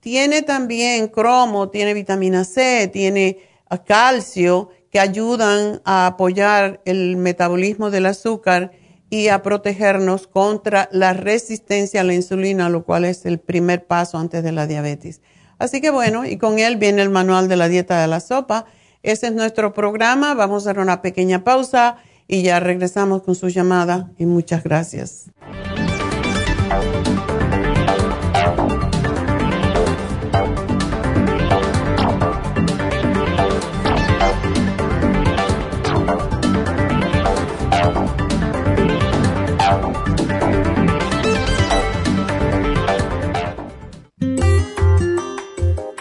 tiene 0.00 0.42
también 0.42 1.08
cromo, 1.08 1.70
tiene 1.70 1.94
vitamina 1.94 2.44
C, 2.44 2.88
tiene 2.92 3.38
calcio 3.86 4.70
que 4.90 5.00
ayudan 5.00 5.80
a 5.84 6.06
apoyar 6.06 6.80
el 6.84 7.16
metabolismo 7.16 7.90
del 7.90 8.06
azúcar 8.06 8.72
y 9.14 9.28
a 9.28 9.42
protegernos 9.42 10.26
contra 10.26 10.88
la 10.90 11.12
resistencia 11.12 12.00
a 12.00 12.04
la 12.04 12.14
insulina, 12.14 12.68
lo 12.68 12.84
cual 12.84 13.04
es 13.04 13.26
el 13.26 13.38
primer 13.38 13.86
paso 13.86 14.18
antes 14.18 14.42
de 14.42 14.50
la 14.50 14.66
diabetes. 14.66 15.20
Así 15.60 15.80
que 15.80 15.90
bueno, 15.90 16.24
y 16.26 16.36
con 16.36 16.58
él 16.58 16.78
viene 16.78 17.00
el 17.00 17.10
manual 17.10 17.48
de 17.48 17.54
la 17.54 17.68
dieta 17.68 18.00
de 18.00 18.08
la 18.08 18.18
sopa. 18.18 18.66
Ese 19.04 19.28
es 19.28 19.32
nuestro 19.32 19.72
programa. 19.72 20.34
Vamos 20.34 20.66
a 20.66 20.70
dar 20.70 20.80
una 20.80 21.00
pequeña 21.00 21.44
pausa 21.44 21.98
y 22.26 22.42
ya 22.42 22.58
regresamos 22.58 23.22
con 23.22 23.36
su 23.36 23.48
llamada. 23.50 24.10
Y 24.18 24.26
muchas 24.26 24.64
gracias. 24.64 25.30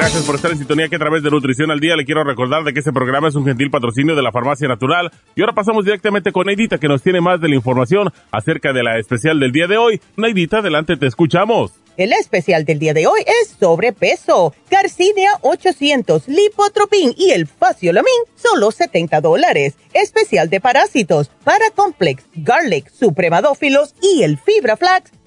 Gracias 0.00 0.24
por 0.24 0.36
estar 0.36 0.50
en 0.50 0.56
sintonía 0.56 0.88
que 0.88 0.96
a 0.96 0.98
través 0.98 1.22
de 1.22 1.30
Nutrición 1.30 1.70
al 1.70 1.78
Día 1.78 1.94
le 1.94 2.06
quiero 2.06 2.24
recordar 2.24 2.64
de 2.64 2.72
que 2.72 2.78
este 2.78 2.90
programa 2.90 3.28
es 3.28 3.34
un 3.34 3.44
gentil 3.44 3.70
patrocinio 3.70 4.16
de 4.16 4.22
la 4.22 4.32
Farmacia 4.32 4.66
Natural. 4.66 5.10
Y 5.36 5.42
ahora 5.42 5.52
pasamos 5.52 5.84
directamente 5.84 6.32
con 6.32 6.46
Neidita 6.46 6.78
que 6.78 6.88
nos 6.88 7.02
tiene 7.02 7.20
más 7.20 7.38
de 7.38 7.50
la 7.50 7.56
información 7.56 8.10
acerca 8.30 8.72
de 8.72 8.82
la 8.82 8.98
especial 8.98 9.38
del 9.38 9.52
día 9.52 9.66
de 9.66 9.76
hoy. 9.76 10.00
Neidita, 10.16 10.60
adelante, 10.60 10.96
te 10.96 11.06
escuchamos. 11.06 11.72
El 11.98 12.14
especial 12.14 12.64
del 12.64 12.78
día 12.78 12.94
de 12.94 13.06
hoy 13.06 13.20
es 13.42 13.56
sobrepeso. 13.60 14.54
Garcinia 14.70 15.32
800, 15.42 16.28
Lipotropin 16.28 17.12
y 17.14 17.32
el 17.32 17.46
Faciolamin, 17.46 18.10
solo 18.36 18.70
70 18.70 19.20
dólares. 19.20 19.74
Especial 19.92 20.48
de 20.48 20.62
parásitos, 20.62 21.30
Paracomplex, 21.44 22.24
Garlic, 22.36 22.90
Supremadófilos 22.90 23.94
y 24.00 24.22
el 24.22 24.38
Fibra 24.38 24.78
Flax, 24.78 25.12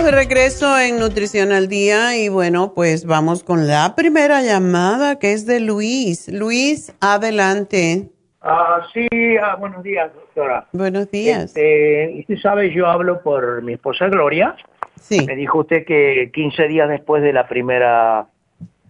De 0.00 0.10
regreso 0.10 0.78
en 0.78 0.98
Nutrición 0.98 1.52
al 1.52 1.68
Día 1.68 2.16
y 2.16 2.30
bueno, 2.30 2.72
pues 2.74 3.04
vamos 3.04 3.44
con 3.44 3.66
la 3.68 3.94
primera 3.94 4.40
llamada 4.40 5.18
que 5.18 5.32
es 5.32 5.44
de 5.44 5.60
Luis. 5.60 6.28
Luis, 6.32 6.96
adelante. 7.00 8.08
Ah, 8.40 8.86
sí, 8.94 9.06
ah, 9.36 9.56
buenos 9.56 9.82
días, 9.82 10.10
doctora. 10.14 10.66
Buenos 10.72 11.10
días. 11.10 11.54
Este, 11.54 12.20
usted 12.20 12.38
sabe, 12.38 12.72
yo 12.72 12.86
hablo 12.86 13.22
por 13.22 13.62
mi 13.62 13.74
esposa 13.74 14.08
Gloria. 14.08 14.56
Sí. 14.98 15.26
Me 15.26 15.36
dijo 15.36 15.58
usted 15.58 15.84
que 15.84 16.30
15 16.32 16.68
días 16.68 16.88
después 16.88 17.22
de 17.22 17.34
la 17.34 17.46
primera, 17.46 18.26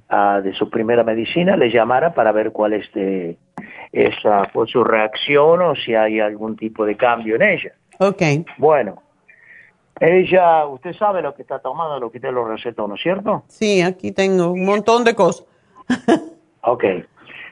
ah, 0.08 0.40
de 0.42 0.54
su 0.54 0.70
primera 0.70 1.02
medicina, 1.02 1.56
le 1.56 1.68
llamara 1.70 2.14
para 2.14 2.30
ver 2.30 2.52
cuál 2.52 2.74
es 2.74 2.90
de, 2.92 3.36
esa 3.90 4.44
fue 4.52 4.68
su 4.68 4.84
reacción 4.84 5.62
o 5.62 5.74
si 5.74 5.96
hay 5.96 6.20
algún 6.20 6.56
tipo 6.56 6.86
de 6.86 6.96
cambio 6.96 7.34
en 7.34 7.42
ella. 7.42 7.72
Ok. 7.98 8.22
Bueno, 8.56 9.02
ella, 10.02 10.66
usted 10.66 10.94
sabe 10.94 11.22
lo 11.22 11.34
que 11.34 11.42
está 11.42 11.60
tomando, 11.60 12.00
lo 12.00 12.10
que 12.10 12.18
usted 12.18 12.32
lo 12.32 12.44
recetó, 12.46 12.88
¿no 12.88 12.96
es 12.96 13.02
cierto? 13.02 13.44
Sí, 13.46 13.82
aquí 13.82 14.10
tengo 14.12 14.50
un 14.50 14.64
montón 14.64 15.04
de 15.04 15.14
cosas. 15.14 15.46
Ok. 16.64 16.84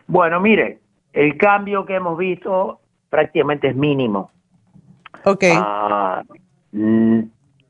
Bueno, 0.06 0.38
mire, 0.38 0.78
el 1.12 1.36
cambio 1.36 1.84
que 1.84 1.96
hemos 1.96 2.16
visto 2.16 2.78
prácticamente 3.08 3.68
es 3.68 3.74
mínimo. 3.74 4.30
Ok. 5.24 5.44
Ah, 5.52 6.22
mm, 6.72 7.20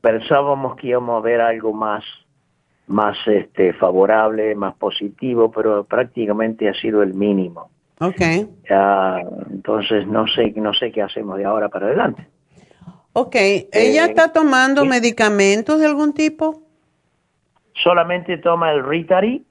pensábamos 0.01 0.75
que 0.75 0.87
íbamos 0.89 1.17
a 1.17 1.25
ver 1.25 1.41
algo 1.41 1.73
más, 1.73 2.03
más 2.85 3.17
este, 3.25 3.73
favorable, 3.73 4.53
más 4.53 4.75
positivo, 4.75 5.51
pero 5.51 5.83
prácticamente 5.83 6.69
ha 6.69 6.73
sido 6.75 7.01
el 7.01 7.15
mínimo. 7.15 7.71
ok. 7.99 8.21
Ah, 8.69 9.21
entonces 9.49 10.05
no 10.05 10.27
sé, 10.27 10.53
no 10.55 10.73
sé 10.73 10.91
qué 10.91 11.01
hacemos 11.01 11.37
de 11.39 11.45
ahora 11.45 11.69
para 11.69 11.87
adelante. 11.87 12.27
Ok. 13.13 13.35
¿Ella 13.35 14.05
Eh, 14.05 14.09
está 14.09 14.31
tomando 14.31 14.85
medicamentos 14.85 15.79
de 15.79 15.85
algún 15.85 16.13
tipo? 16.13 16.61
Solamente 17.83 18.37
toma 18.37 18.71
el 18.71 18.85
Ritari 18.85 19.45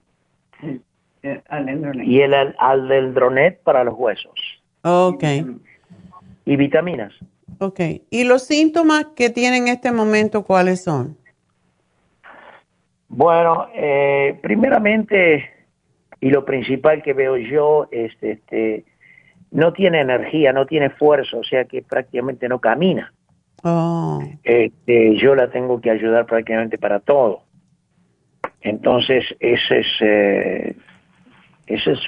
y 2.03 2.21
el 2.21 2.35
al- 2.35 2.55
Aldendronet 2.59 3.63
para 3.63 3.85
los 3.85 3.95
huesos 3.99 4.33
Ok. 4.83 5.25
y 6.45 6.57
vitaminas. 6.57 7.13
Ok. 7.59 7.81
¿Y 8.11 8.25
los 8.25 8.45
síntomas 8.47 9.07
que 9.17 9.29
tiene 9.31 9.59
en 9.59 9.69
este 9.69 9.93
momento 9.93 10.45
cuáles 10.45 10.83
son? 10.83 11.17
Bueno, 13.09 13.69
eh, 13.75 14.39
primeramente, 14.41 15.51
y 16.21 16.31
lo 16.31 16.45
principal 16.45 17.03
que 17.03 17.13
veo 17.13 17.37
yo 17.37 17.89
es 17.91 18.13
este, 18.23 18.85
no 19.51 19.73
tiene 19.73 20.01
energía, 20.01 20.53
no 20.53 20.65
tiene 20.67 20.91
fuerza, 20.91 21.37
o 21.37 21.43
sea 21.45 21.65
que 21.65 21.83
prácticamente 21.83 22.49
no 22.49 22.61
camina. 22.61 23.13
Oh. 23.63 24.21
Este, 24.43 25.17
yo 25.17 25.35
la 25.35 25.51
tengo 25.51 25.81
que 25.81 25.91
ayudar 25.91 26.27
prácticamente 26.27 26.79
para 26.79 27.01
todo. 27.01 27.43
Entonces, 28.63 29.25
ese 29.41 29.81
es, 29.81 29.87
eh, 30.01 30.77
ese 31.67 31.93
es 31.93 31.99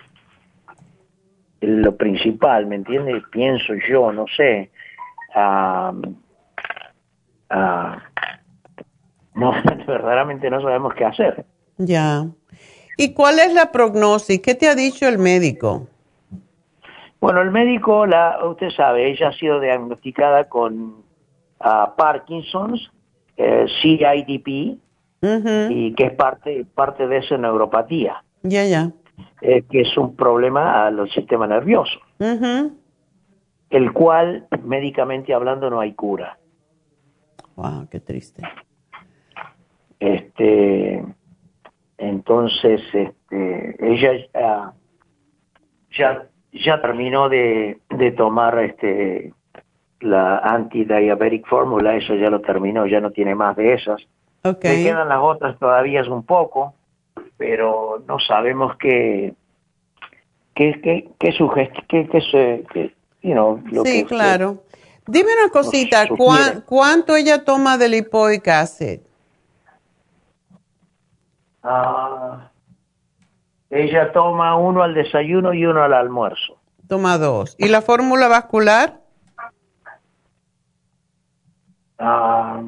lo 1.61 1.97
principal, 1.97 2.67
¿me 2.67 2.77
entiendes? 2.77 3.23
Pienso 3.31 3.75
yo, 3.89 4.13
no 4.13 4.27
sé. 4.37 4.71
ah, 5.35 5.93
ah, 7.51 8.03
no, 9.35 9.53
verdaderamente 9.87 10.51
no 10.51 10.61
sabemos 10.61 10.95
qué 10.95 11.05
hacer. 11.05 11.45
Ya. 11.79 12.27
¿Y 12.97 13.15
cuál 13.15 13.39
es 13.39 13.53
la 13.55 13.73
prognosis? 13.73 14.41
¿Qué 14.41 14.55
te 14.55 14.69
ha 14.69 14.75
dicho 14.75 15.09
el 15.09 15.19
médico? 15.19 15.89
Bueno, 17.21 17.41
el 17.41 17.51
médico, 17.51 18.05
la, 18.05 18.45
usted 18.45 18.71
sabe, 18.71 19.11
ella 19.11 19.29
ha 19.29 19.33
sido 19.33 19.61
diagnosticada 19.61 20.49
con 20.49 21.02
ah, 21.63 21.95
Parkinson's, 21.97 22.91
eh, 23.37 23.67
CIDP, 23.81 24.79
y 25.71 25.95
que 25.95 26.05
es 26.07 26.13
parte, 26.15 26.67
parte 26.75 27.07
de 27.07 27.19
esa 27.19 27.39
neuropatía, 27.39 28.25
Ya, 28.43 28.65
ya. 28.65 28.91
eh, 29.41 29.63
que 29.71 29.83
es 29.83 29.97
un 29.97 30.17
problema 30.17 30.87
al 30.87 31.09
sistema 31.11 31.47
nervioso, 31.47 31.99
el 33.71 33.93
cual 33.93 34.49
médicamente 34.65 35.33
hablando 35.33 35.71
no 35.71 35.79
hay 35.81 35.93
cura. 35.93 36.39
Wow, 37.55 37.87
qué 37.91 38.01
triste. 38.01 38.43
Este, 40.01 41.05
entonces, 41.99 42.81
este, 42.93 43.77
ella 43.93 44.27
ah, 44.35 44.73
ya, 45.97 46.27
ya 46.53 46.81
terminó 46.83 47.29
de, 47.29 47.81
de 47.91 48.11
tomar 48.13 48.59
este, 48.59 49.33
la 50.03 50.39
anti-diabetic 50.39 51.47
fórmula, 51.47 51.95
eso 51.97 52.15
ya 52.15 52.31
lo 52.31 52.41
terminó, 52.41 52.87
ya 52.87 53.01
no 53.01 53.11
tiene 53.11 53.35
más 53.35 53.57
de 53.57 53.75
esas. 53.75 54.01
Ok. 54.45 54.65
Le 54.65 54.83
quedan 54.83 55.09
las 55.09 55.19
otras 55.21 55.59
todavía 55.59 56.01
es 56.01 56.09
un 56.09 56.25
poco, 56.25 56.75
pero 57.37 58.03
no 58.07 58.19
sabemos 58.19 58.77
qué, 58.79 59.35
qué, 60.55 60.81
qué, 60.83 61.09
qué 61.19 61.33
qué, 61.89 62.09
qué 62.09 62.21
se, 62.31 62.65
qué, 62.73 62.95
you 63.23 63.33
know, 63.33 63.63
lo 63.71 63.83
que 63.85 63.91
Sí, 63.91 64.03
usted- 64.03 64.17
claro. 64.17 64.63
Dime 65.07 65.31
una 65.41 65.51
cosita. 65.51 66.07
¿cuán- 66.17 66.63
¿cuánto 66.67 67.17
ella 67.17 67.45
toma 67.45 67.77
de 67.77 67.89
lipoic 67.89 68.47
acid? 68.49 69.01
Ah, 71.63 72.51
ella 73.71 74.13
toma 74.13 74.57
uno 74.57 74.83
al 74.83 74.95
desayuno 74.95 75.53
y 75.55 75.65
uno 75.65 75.83
al 75.83 75.93
almuerzo. 75.95 76.59
Toma 76.89 77.19
dos. 77.19 77.55
¿Y 77.59 77.69
la 77.69 77.81
fórmula 77.83 78.29
vascular? 78.29 79.01
Ah, 82.05 82.61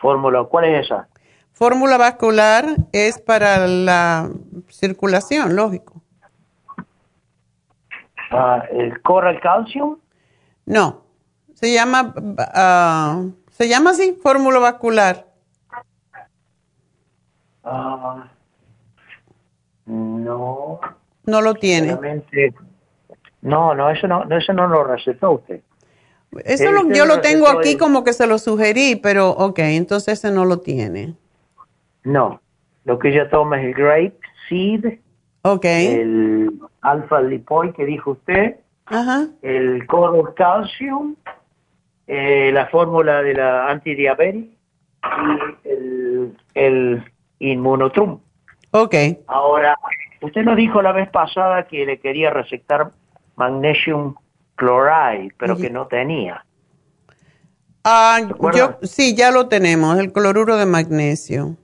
fórmula, 0.00 0.42
¿cuál 0.42 0.64
es 0.64 0.86
esa? 0.86 1.08
Fórmula 1.52 1.96
vascular 1.98 2.64
es 2.92 3.20
para 3.20 3.64
la 3.68 4.28
circulación, 4.68 5.54
lógico. 5.54 6.02
Ah, 8.32 8.64
el 8.72 9.00
Coral 9.02 9.40
Calcium. 9.40 9.98
No, 10.66 11.04
se 11.54 11.72
llama, 11.72 12.12
ah, 12.38 13.22
se 13.52 13.68
llama 13.68 13.90
así, 13.90 14.18
fórmula 14.20 14.58
vascular. 14.58 15.26
Ah, 17.62 18.24
no, 19.86 20.80
No 21.24 21.40
lo 21.40 21.54
tiene. 21.54 21.96
no, 23.42 23.74
no, 23.76 23.90
eso 23.90 24.08
no, 24.08 24.24
no, 24.24 24.36
eso 24.36 24.52
no 24.52 24.66
lo 24.66 24.82
recetó 24.82 25.32
usted. 25.32 25.62
Eso 26.44 26.70
lo- 26.70 26.88
yo 26.94 27.06
lo 27.06 27.20
tengo 27.20 27.48
aquí 27.48 27.76
como 27.76 28.04
que 28.04 28.12
se 28.12 28.26
lo 28.26 28.38
sugerí, 28.38 28.96
pero 28.96 29.30
ok, 29.30 29.58
entonces 29.60 30.18
ese 30.24 30.30
no 30.32 30.44
lo 30.44 30.58
tiene. 30.60 31.14
No, 32.04 32.40
lo 32.84 32.98
que 32.98 33.08
ella 33.08 33.28
toma 33.28 33.60
es 33.60 33.66
el 33.66 33.74
Grape 33.74 34.18
Seed, 34.48 34.98
Ok, 35.42 35.64
el 35.64 36.50
Alpha 36.82 37.20
Lipoid 37.22 37.72
que 37.72 37.84
dijo 37.86 38.12
usted, 38.12 38.56
ajá, 38.86 39.26
el 39.42 39.86
Coral 39.86 40.34
Calcium, 40.34 41.16
eh, 42.06 42.50
la 42.52 42.66
fórmula 42.66 43.22
de 43.22 43.34
la 43.34 43.68
antidiabetes 43.70 44.44
y 44.44 45.68
el, 45.68 46.36
el 46.54 47.04
Inmunotrum. 47.38 48.20
ok. 48.72 48.94
Ahora, 49.26 49.76
usted 50.20 50.42
nos 50.42 50.56
dijo 50.56 50.82
la 50.82 50.92
vez 50.92 51.08
pasada 51.08 51.66
que 51.66 51.86
le 51.86 51.98
quería 51.98 52.30
recetar 52.30 52.90
magnesium 53.36 54.14
chloride, 54.60 55.34
pero 55.38 55.56
que 55.56 55.70
no 55.70 55.86
tenía. 55.86 56.44
Ah, 57.82 58.20
yo, 58.54 58.78
sí, 58.82 59.16
ya 59.16 59.30
lo 59.30 59.48
tenemos, 59.48 59.98
el 59.98 60.12
cloruro 60.12 60.56
de 60.56 60.66
magnesio. 60.66 61.56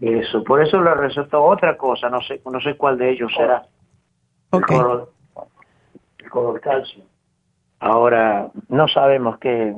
Eso, 0.00 0.44
por 0.44 0.62
eso 0.62 0.80
le 0.80 0.94
recetó 0.94 1.42
otra 1.42 1.76
cosa, 1.76 2.08
no 2.08 2.22
sé, 2.22 2.40
no 2.50 2.60
sé 2.60 2.76
cuál 2.76 2.96
de 2.96 3.10
ellos 3.10 3.32
será. 3.36 3.66
El 4.52 4.62
color, 4.62 5.12
el 6.18 6.30
color 6.30 6.60
calcio. 6.60 7.02
Ahora, 7.80 8.50
no 8.68 8.88
sabemos 8.88 9.38
qué, 9.38 9.74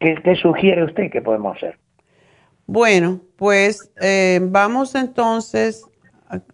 qué, 0.00 0.16
qué 0.24 0.34
sugiere 0.36 0.84
usted 0.84 1.10
que 1.10 1.20
podemos 1.20 1.56
hacer. 1.56 1.78
Bueno, 2.66 3.20
pues 3.36 3.92
eh, 4.00 4.40
vamos 4.42 4.94
entonces, 4.94 5.84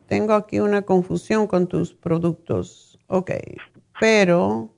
tengo 0.07 0.35
aquí 0.35 0.59
una 0.59 0.83
confusión 0.83 1.47
con 1.47 1.69
tus 1.69 1.95
productos. 1.95 2.99
Ok, 3.07 3.31
pero... 4.01 4.71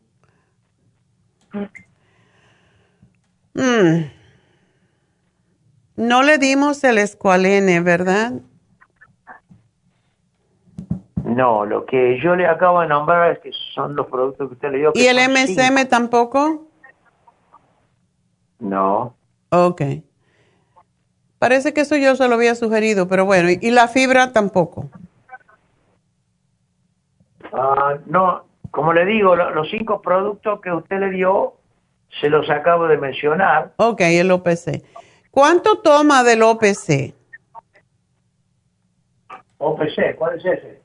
Mm. 3.54 4.04
no 5.96 6.22
le 6.22 6.38
dimos 6.38 6.82
el 6.84 6.98
escualene, 6.98 7.80
¿verdad? 7.80 8.32
No, 11.24 11.64
lo 11.64 11.84
que 11.84 12.20
yo 12.20 12.36
le 12.36 12.46
acabo 12.46 12.80
de 12.80 12.88
nombrar 12.88 13.32
es 13.32 13.38
que 13.40 13.50
son 13.74 13.94
los 13.96 14.06
productos 14.06 14.48
que 14.48 14.54
usted 14.54 14.70
le 14.72 14.78
dio. 14.78 14.92
¿Y 14.94 15.06
el 15.06 15.18
MSM 15.18 15.76
cinco. 15.76 15.88
tampoco? 15.88 16.68
No. 18.58 19.14
Ok. 19.50 19.82
Parece 21.38 21.72
que 21.72 21.82
eso 21.82 21.96
yo 21.96 22.16
se 22.16 22.28
lo 22.28 22.34
había 22.34 22.54
sugerido, 22.54 23.08
pero 23.08 23.24
bueno, 23.24 23.50
y, 23.50 23.58
y 23.60 23.70
la 23.70 23.88
fibra 23.88 24.32
tampoco. 24.32 24.90
Ah, 27.52 27.96
no, 28.06 28.44
como 28.70 28.92
le 28.92 29.04
digo, 29.04 29.34
lo- 29.36 29.50
los 29.50 29.68
cinco 29.70 30.00
productos 30.02 30.60
que 30.60 30.70
usted 30.72 30.98
le 31.00 31.10
dio, 31.10 31.54
se 32.20 32.28
los 32.28 32.48
acabo 32.50 32.86
de 32.88 32.98
mencionar. 32.98 33.72
Ok, 33.76 34.00
el 34.02 34.30
OPC. 34.30 34.82
¿Cuánto 35.30 35.78
toma 35.80 36.22
del 36.24 36.42
OPC? 36.42 37.14
OPC, 39.58 40.16
¿cuál 40.16 40.38
es 40.38 40.44
ese? 40.44 40.82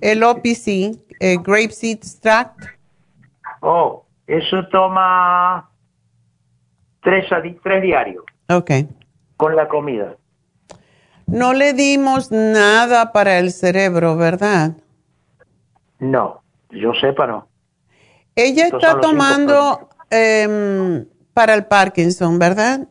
El 0.00 0.22
OPC, 0.22 0.98
eh, 1.20 1.36
Grapeseed 1.42 1.96
Extract. 1.98 2.60
Oh, 3.60 4.04
eso 4.26 4.66
toma 4.70 5.68
tres, 7.02 7.26
tres 7.62 7.82
diarios. 7.82 8.24
Ok. 8.48 8.70
Con 9.36 9.56
la 9.56 9.68
comida. 9.68 10.16
No 11.26 11.52
le 11.54 11.72
dimos 11.72 12.30
nada 12.30 13.12
para 13.12 13.38
el 13.38 13.50
cerebro, 13.50 14.16
¿verdad? 14.16 14.72
No, 15.98 16.42
yo 16.74 16.92
sepa 16.94 17.26
no. 17.26 17.48
Ella 18.36 18.66
está 18.66 19.00
tomando 19.00 19.88
em, 20.10 21.06
para 21.32 21.54
el 21.54 21.66
Parkinson, 21.66 22.38
¿verdad? 22.38 22.88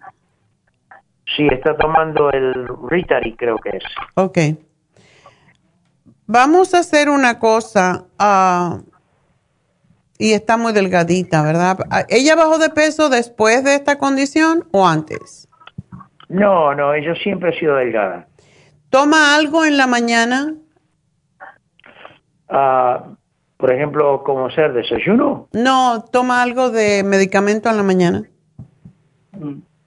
Sí, 1.35 1.47
está 1.51 1.75
tomando 1.77 2.31
el 2.31 2.67
Ritari, 2.89 3.35
creo 3.35 3.57
que 3.57 3.69
es. 3.77 3.83
Ok. 4.15 4.37
Vamos 6.27 6.73
a 6.73 6.79
hacer 6.79 7.09
una 7.09 7.39
cosa. 7.39 8.05
Ah, 8.17 8.79
y 10.17 10.33
está 10.33 10.57
muy 10.57 10.71
delgadita, 10.71 11.41
¿verdad? 11.43 11.79
Ah, 11.89 12.03
¿Ella 12.07 12.35
bajó 12.35 12.57
de 12.57 12.69
peso 12.69 13.09
después 13.09 13.63
de 13.63 13.75
esta 13.75 13.97
condición 13.97 14.65
o 14.71 14.87
antes? 14.87 15.49
No, 16.29 16.73
no, 16.73 16.93
ella 16.93 17.13
siempre 17.15 17.49
ha 17.49 17.59
sido 17.59 17.75
delgada. 17.75 18.27
¿Toma 18.89 19.35
algo 19.35 19.65
en 19.65 19.77
la 19.77 19.87
mañana? 19.87 20.53
Ah, 22.47 23.03
por 23.63 23.71
ejemplo, 23.71 24.23
como 24.25 24.49
ser 24.49 24.73
desayuno. 24.73 25.47
No, 25.53 26.03
toma 26.11 26.41
algo 26.41 26.69
de 26.69 27.01
medicamento 27.05 27.69
en 27.69 27.77
la 27.77 27.83
mañana. 27.83 28.23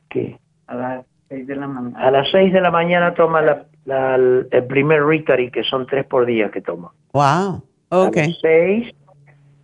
¿Qué? 0.08 0.40
A 0.66 0.74
las 0.74 1.04
seis 1.28 1.46
de 1.46 1.56
la 1.56 1.66
mañana. 1.66 2.00
A 2.00 2.10
las 2.10 2.26
seis 2.30 2.54
de 2.54 2.62
la 2.62 2.70
mañana 2.70 3.12
toma 3.12 3.42
el 3.42 4.64
primer 4.66 5.04
Ritari, 5.04 5.50
que 5.50 5.62
son 5.62 5.86
tres 5.86 6.06
por 6.06 6.24
día 6.24 6.50
que 6.50 6.62
toma. 6.62 6.90
Wow, 7.12 7.64
ok. 7.90 8.16
A 8.16 8.20
las 8.28 8.38
seis, 8.40 8.94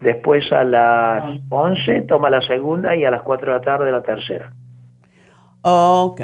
después 0.01 0.45
a 0.53 0.65
las 0.65 1.41
once 1.49 2.03
toma 2.03 2.29
la 2.29 2.43
segunda 2.43 2.95
y 2.95 3.07
a 3.07 3.11
las 3.11 3.23
cuatro 3.23 3.51
de 3.51 3.61
la 3.61 3.65
tarde 3.65 3.91
la 3.91 4.03
tercera. 4.03 4.53
Ok. 5.63 6.21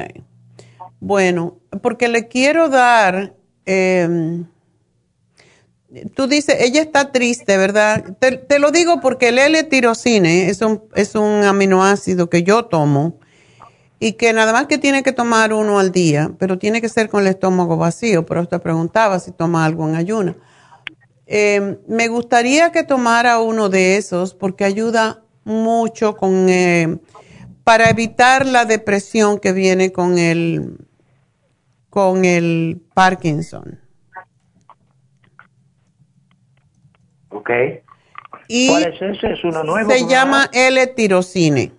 Bueno, 1.01 1.55
porque 1.81 2.09
le 2.09 2.29
quiero 2.29 2.69
dar, 2.69 3.33
em, 3.65 4.45
tú 6.15 6.27
dices, 6.27 6.57
ella 6.61 6.83
está 6.83 7.13
triste, 7.13 7.57
¿verdad? 7.57 8.17
Te, 8.19 8.59
lo 8.59 8.71
digo 8.71 9.01
porque 9.01 9.29
el 9.29 9.39
L-tirocine 9.39 10.49
es 10.49 10.61
un, 10.61 10.83
es 10.95 11.15
un 11.15 11.45
aminoácido 11.45 12.29
que 12.29 12.43
yo 12.43 12.67
tomo 12.67 13.19
y 13.99 14.13
que 14.13 14.33
nada 14.33 14.53
más 14.53 14.67
que 14.67 14.79
tiene 14.79 15.03
que 15.03 15.13
tomar 15.13 15.53
uno 15.53 15.79
al 15.79 15.91
día, 15.91 16.31
pero 16.39 16.59
tiene 16.59 16.81
que 16.81 16.89
ser 16.89 17.09
con 17.09 17.23
el 17.23 17.29
estómago 17.29 17.77
vacío. 17.77 18.27
Pero 18.27 18.47
te 18.47 18.59
preguntaba 18.59 19.19
si 19.19 19.33
toma 19.33 19.65
algo 19.65 19.89
en 19.89 19.97
ayuna. 19.97 20.37
Em, 21.27 21.79
me 21.89 22.09
gustaría 22.09 22.71
que 22.71 22.85
tomara 22.85 23.41
uno 23.41 23.69
de 23.69 23.97
esos 23.97 24.35
porque 24.35 24.65
ayuda 24.65 25.23
mucho 25.45 26.17
con 26.17 26.49
eh, 26.49 26.99
para 27.65 27.91
evitar 27.91 28.47
la 28.47 28.65
depresión 28.65 29.39
que 29.39 29.53
viene 29.53 29.93
con 29.93 30.19
el 30.19 30.79
con 31.91 32.25
el 32.25 32.81
Parkinson. 32.95 33.88
Ok. 37.39 37.51
¿Cuál 38.69 38.83
es 39.01 39.45
uno 39.45 39.63
nuevo? 39.63 39.91
Se 39.91 40.07
llama 40.09 40.51
L-tirocine. 40.53 41.71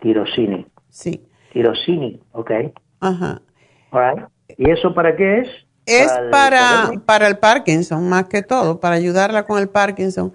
Tirocine. 0.00 0.66
Sí. 0.90 1.26
Tirocine, 1.52 2.20
ok. 2.32 2.50
Ajá. 3.00 3.40
¿Y 4.58 4.70
eso 4.70 4.92
para 4.94 5.16
qué 5.16 5.38
es? 5.38 5.48
Es 5.86 6.12
para, 6.30 6.90
para 7.06 7.28
el 7.28 7.38
Parkinson, 7.38 8.08
más 8.08 8.26
que 8.26 8.42
todo, 8.42 8.80
para 8.80 8.96
ayudarla 8.96 9.46
con 9.46 9.58
el 9.58 9.68
Parkinson. 9.68 10.32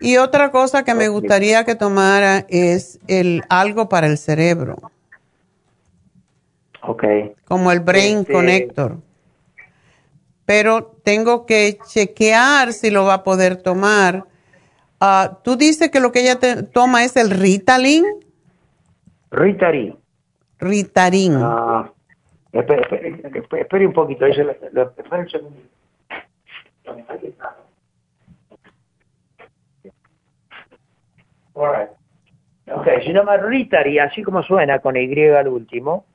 Y 0.00 0.18
otra 0.18 0.50
cosa 0.50 0.84
que 0.84 0.94
me 0.94 1.08
gustaría 1.08 1.64
que 1.64 1.74
tomara 1.74 2.44
es 2.48 3.00
el 3.06 3.42
algo 3.48 3.88
para 3.88 4.08
el 4.08 4.18
cerebro. 4.18 4.76
Ok. 6.82 7.04
Como 7.46 7.72
el 7.72 7.80
Brain 7.80 8.18
este, 8.18 8.32
Connector. 8.32 8.98
Pero 10.48 10.96
tengo 11.04 11.44
que 11.44 11.76
chequear 11.92 12.72
si 12.72 12.90
lo 12.90 13.04
va 13.04 13.14
a 13.14 13.22
poder 13.22 13.60
tomar. 13.60 14.24
Ah, 14.98 15.40
Tú 15.44 15.56
dices 15.56 15.90
que 15.90 16.00
lo 16.00 16.10
que 16.10 16.20
ella 16.20 16.38
toma 16.72 17.04
es 17.04 17.16
el 17.16 17.28
Ritalin. 17.28 18.02
Ritarin. 19.30 19.94
Ritarin. 20.58 21.34
Ah, 21.36 21.92
espere, 22.50 23.86
un 23.86 23.92
poquito. 23.92 24.24
Ahí 24.24 24.32
un 24.40 25.28
segundito. 25.28 25.68
All 31.52 31.90
Ok, 32.72 32.86
se 33.04 33.12
llama 33.12 33.36
Ritari, 33.36 33.98
así 33.98 34.22
como 34.22 34.42
suena, 34.42 34.78
con 34.78 34.96
Y 34.96 35.28
al 35.28 35.48
último 35.48 36.06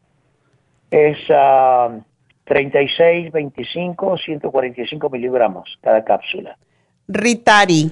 es 0.90 1.20
36, 2.46 3.32
25, 3.32 4.18
145 4.18 5.10
miligramos 5.10 5.78
cada 5.82 6.04
cápsula. 6.04 6.58
Ritari. 7.08 7.92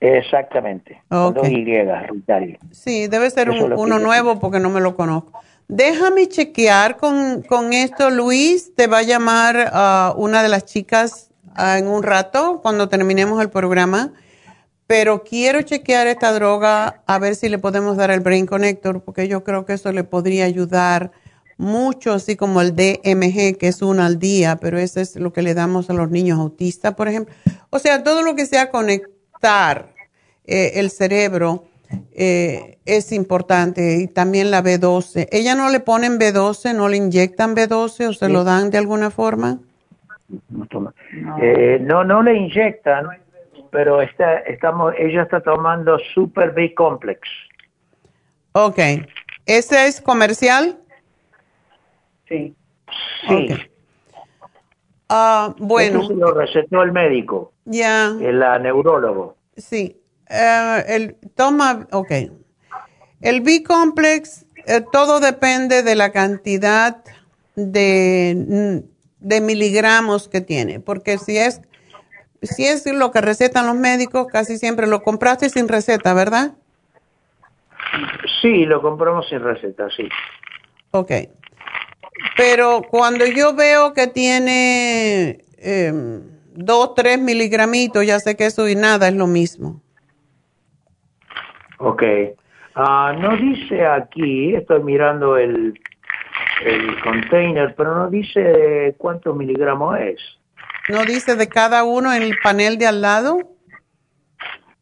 Exactamente. 0.00 1.02
Okay. 1.10 1.54
Y, 1.54 1.82
Ritari. 2.10 2.58
Sí, 2.70 3.06
debe 3.06 3.30
ser 3.30 3.50
uno 3.50 3.98
nuevo 3.98 4.38
porque 4.38 4.58
no 4.58 4.70
me 4.70 4.80
lo 4.80 4.96
conozco. 4.96 5.40
Déjame 5.68 6.26
chequear 6.26 6.96
con, 6.96 7.42
con 7.42 7.72
esto, 7.72 8.10
Luis. 8.10 8.74
Te 8.74 8.88
va 8.88 8.98
a 8.98 9.02
llamar 9.02 9.70
uh, 9.72 10.20
una 10.20 10.42
de 10.42 10.48
las 10.48 10.64
chicas 10.64 11.30
uh, 11.56 11.78
en 11.78 11.86
un 11.86 12.02
rato 12.02 12.60
cuando 12.60 12.88
terminemos 12.88 13.40
el 13.40 13.50
programa. 13.50 14.12
Pero 14.88 15.22
quiero 15.22 15.62
chequear 15.62 16.08
esta 16.08 16.32
droga 16.32 17.02
a 17.06 17.18
ver 17.20 17.36
si 17.36 17.48
le 17.48 17.58
podemos 17.58 17.96
dar 17.96 18.10
el 18.10 18.18
Brain 18.18 18.46
Connector 18.46 19.04
porque 19.04 19.28
yo 19.28 19.44
creo 19.44 19.64
que 19.64 19.74
eso 19.74 19.92
le 19.92 20.02
podría 20.02 20.44
ayudar 20.44 21.12
mucho, 21.60 22.14
así 22.14 22.36
como 22.36 22.60
el 22.60 22.74
DMG, 22.74 23.58
que 23.58 23.68
es 23.68 23.82
uno 23.82 24.02
al 24.02 24.18
día, 24.18 24.56
pero 24.56 24.78
eso 24.78 24.98
es 24.98 25.16
lo 25.16 25.32
que 25.32 25.42
le 25.42 25.54
damos 25.54 25.90
a 25.90 25.92
los 25.92 26.10
niños 26.10 26.38
autistas, 26.38 26.94
por 26.94 27.06
ejemplo. 27.06 27.34
O 27.68 27.78
sea, 27.78 28.02
todo 28.02 28.22
lo 28.22 28.34
que 28.34 28.46
sea 28.46 28.70
conectar 28.70 29.90
eh, 30.46 30.72
el 30.76 30.90
cerebro 30.90 31.64
eh, 32.12 32.78
es 32.86 33.12
importante 33.12 33.98
y 33.98 34.08
también 34.08 34.50
la 34.50 34.62
B12. 34.62 35.28
¿Ella 35.30 35.54
no 35.54 35.68
le 35.68 35.80
ponen 35.80 36.18
B12, 36.18 36.74
no 36.74 36.88
le 36.88 36.96
inyectan 36.96 37.54
B12 37.54 38.08
o 38.08 38.12
se 38.14 38.28
lo 38.28 38.42
dan 38.42 38.70
de 38.70 38.78
alguna 38.78 39.10
forma? 39.10 39.58
No, 40.48 40.94
eh, 41.42 41.78
no, 41.82 42.04
no 42.04 42.22
le 42.22 42.36
inyectan, 42.36 43.06
pero 43.70 44.00
está, 44.00 44.38
estamos, 44.40 44.94
ella 44.98 45.22
está 45.22 45.40
tomando 45.40 45.98
Super 46.14 46.52
B 46.52 46.74
Complex. 46.74 47.20
Ok. 48.52 48.78
¿Ese 49.44 49.86
es 49.86 50.00
comercial? 50.00 50.78
Sí. 52.30 52.54
Sí. 53.28 53.48
Ah, 55.08 55.54
bueno. 55.58 55.98
Eso 55.98 56.08
se 56.08 56.14
lo 56.14 56.32
recetó 56.32 56.82
el 56.82 56.92
médico. 56.92 57.52
Ya. 57.64 58.14
El 58.20 58.38
neurólogo. 58.62 59.36
Sí. 59.56 60.00
Eh, 60.28 60.84
el 60.86 61.16
toma, 61.34 61.88
ok. 61.90 62.12
El 63.20 63.40
B-complex, 63.40 64.46
eh, 64.66 64.82
todo 64.92 65.18
depende 65.18 65.82
de 65.82 65.96
la 65.96 66.12
cantidad 66.12 67.02
de, 67.56 68.82
de, 69.18 69.40
miligramos 69.40 70.28
que 70.28 70.40
tiene, 70.40 70.80
porque 70.80 71.18
si 71.18 71.36
es, 71.36 71.60
si 72.40 72.64
es 72.64 72.86
lo 72.86 73.10
que 73.10 73.20
recetan 73.20 73.66
los 73.66 73.74
médicos, 73.74 74.28
casi 74.28 74.56
siempre 74.56 74.86
lo 74.86 75.02
compraste 75.02 75.50
sin 75.50 75.68
receta, 75.68 76.14
¿verdad? 76.14 76.52
Sí, 78.40 78.64
lo 78.64 78.80
compramos 78.80 79.28
sin 79.28 79.40
receta, 79.40 79.88
sí. 79.94 80.08
Ok. 80.92 81.10
Pero 82.36 82.82
cuando 82.88 83.26
yo 83.26 83.54
veo 83.54 83.92
que 83.92 84.06
tiene 84.06 85.44
eh, 85.58 86.20
dos, 86.54 86.94
tres 86.94 87.18
miligramitos, 87.18 88.06
ya 88.06 88.18
sé 88.18 88.36
que 88.36 88.46
eso 88.46 88.68
y 88.68 88.74
nada 88.74 89.08
es 89.08 89.14
lo 89.14 89.26
mismo. 89.26 89.80
Ok. 91.78 92.02
Ah, 92.74 93.14
no 93.18 93.36
dice 93.36 93.84
aquí, 93.86 94.54
estoy 94.54 94.82
mirando 94.82 95.36
el, 95.36 95.78
el 96.64 97.00
container, 97.02 97.74
pero 97.76 97.94
no 97.94 98.10
dice 98.10 98.94
cuántos 98.98 99.36
miligramos 99.36 99.98
es. 99.98 100.20
¿No 100.88 101.04
dice 101.04 101.36
de 101.36 101.48
cada 101.48 101.84
uno 101.84 102.12
en 102.12 102.22
el 102.22 102.36
panel 102.42 102.78
de 102.78 102.86
al 102.86 103.00
lado? 103.00 103.38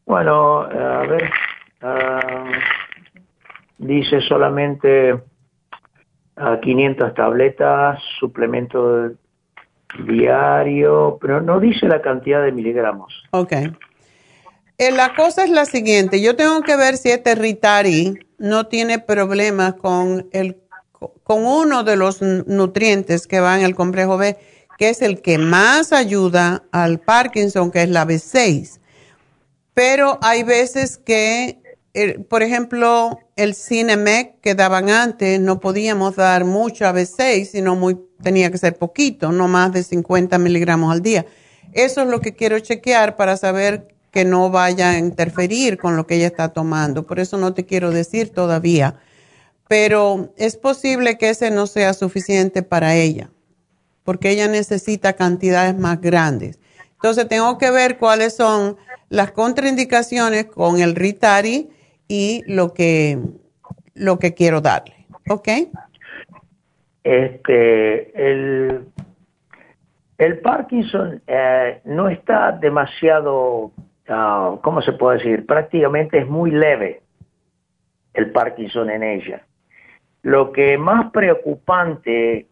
Bueno, 0.07 0.63
a 0.63 1.07
ver, 1.07 1.31
ah, 1.83 2.51
dice 3.79 4.21
solamente 4.23 5.19
500 6.61 7.15
tabletas, 7.15 8.01
suplemento 8.19 9.11
diario, 10.07 11.19
pero 11.21 11.41
no 11.41 11.61
dice 11.61 11.87
la 11.87 12.03
cantidad 12.03 12.43
de 12.43 12.53
miligramos. 12.53 13.25
Ok. 13.31 13.53
Eh, 14.79 14.93
la 14.93 15.15
cosa 15.15 15.45
es 15.45 15.51
la 15.51 15.65
siguiente, 15.65 16.21
yo 16.21 16.37
tengo 16.37 16.61
que 16.63 16.77
ver 16.77 16.97
si 16.97 17.11
este 17.11 17.35
Ritari 17.35 18.19
no 18.39 18.67
tiene 18.69 19.01
problemas 19.01 19.75
con, 19.75 20.29
el, 20.33 20.59
con 21.25 21.45
uno 21.45 21.83
de 21.83 21.97
los 21.97 22.23
nutrientes 22.23 23.27
que 23.27 23.41
va 23.41 23.59
en 23.59 23.65
el 23.65 23.75
complejo 23.75 24.19
B, 24.19 24.37
que 24.79 24.91
es 24.91 25.03
el 25.03 25.21
que 25.21 25.39
más 25.39 25.93
ayuda 25.93 26.63
al 26.71 27.01
Parkinson, 27.01 27.73
que 27.73 27.83
es 27.83 27.89
la 27.89 28.07
B6. 28.07 28.79
Pero 29.75 30.19
hay 30.23 30.45
veces 30.45 30.97
que, 30.99 31.61
eh, 31.95 32.21
por 32.21 32.45
ejemplo, 32.45 33.19
el 33.39 33.55
Cinemec 33.55 34.41
que 34.41 34.57
daban 34.57 34.91
antes, 34.91 35.39
no 35.39 35.61
podíamos 35.61 36.17
dar 36.17 36.45
mucho 36.45 36.89
a 36.89 36.93
B6, 36.93 37.45
sino 37.45 37.77
muy, 37.77 37.97
tenía 38.21 38.51
que 38.51 38.59
ser 38.59 38.77
poquito, 38.77 39.31
no 39.31 39.47
más 39.47 39.73
de 39.73 39.85
50 39.85 40.37
miligramos 40.39 40.93
al 40.93 41.03
día. 41.03 41.25
Eso 41.73 42.03
es 42.03 42.09
lo 42.09 42.21
que 42.21 42.35
quiero 42.35 42.59
chequear 42.59 43.17
para 43.17 43.37
saber 43.37 43.95
que 44.11 44.25
no 44.25 44.51
vaya 44.51 44.91
a 44.91 44.99
interferir 44.99 45.79
con 45.79 45.97
lo 45.97 46.05
que 46.05 46.17
ella 46.17 46.27
está 46.27 46.49
tomando. 46.49 47.07
Por 47.07 47.21
eso 47.21 47.37
no 47.37 47.55
te 47.55 47.65
quiero 47.65 47.93
decir 47.93 48.31
todavía. 48.31 48.97
Pero 49.69 50.35
es 50.37 50.57
posible 50.57 51.17
que 51.17 51.31
ese 51.31 51.53
no 51.53 51.69
sea 51.69 51.95
suficiente 51.95 52.65
para 52.65 52.97
ella, 52.97 53.31
porque 54.03 54.31
ella 54.31 54.49
necesita 54.49 55.13
cantidades 55.13 55.79
más 55.79 56.01
grandes. 56.01 56.59
Entonces 56.95 57.29
tengo 57.29 57.57
que 57.57 57.71
ver 57.71 57.99
cuáles 57.99 58.35
son 58.35 58.77
las 59.11 59.31
contraindicaciones 59.31 60.47
con 60.47 60.81
el 60.81 60.97
Ritari 60.97 61.71
y 62.09 62.43
lo 62.47 62.73
que, 62.75 63.19
lo 63.95 64.19
que 64.19 64.35
quiero 64.35 64.61
darle. 64.61 64.95
¿Ok? 65.29 65.49
Este, 67.05 68.31
el, 68.31 68.87
el 70.19 70.39
Parkinson 70.41 71.23
eh, 71.27 71.81
no 71.85 72.09
está 72.09 72.53
demasiado 72.53 73.73
Ah, 74.09 74.57
¿cómo 74.63 74.81
se 74.81 74.93
puede 74.93 75.19
decir? 75.19 75.47
Prácticamente 75.47 76.19
es 76.19 76.27
muy 76.27 76.51
leve 76.51 77.03
el 78.15 78.33
Parkinson 78.33 78.91
en 78.91 79.03
ella. 79.03 79.47
Lo 80.23 80.51
que 80.53 80.79
más 80.79 81.11
preocupante 81.13 82.47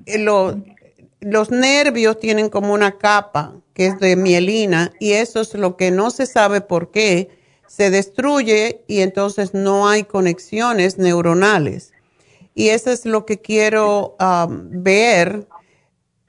los 1.20 1.52
nervios 1.52 2.20
tienen 2.20 2.50
como 2.50 2.74
una 2.74 2.98
capa 2.98 3.56
que 3.74 3.88
es 3.88 4.00
de 4.00 4.16
mielina 4.16 4.94
y 5.00 5.14
eso 5.14 5.42
es 5.42 5.54
lo 5.54 5.78
que 5.78 5.92
no 5.92 6.10
se 6.10 6.26
sabe 6.26 6.62
por 6.62 6.92
qué 6.92 7.30
se 7.68 7.92
destruye 7.92 8.84
y 8.88 9.02
entonces 9.02 9.54
no 9.54 9.88
hay 9.88 10.04
conexiones 10.04 10.98
neuronales. 10.98 11.94
Y 12.56 12.70
eso 12.70 12.92
es 12.92 13.06
lo 13.06 13.26
que 13.26 13.40
quiero 13.40 14.16
um, 14.20 14.70
ver 14.84 15.48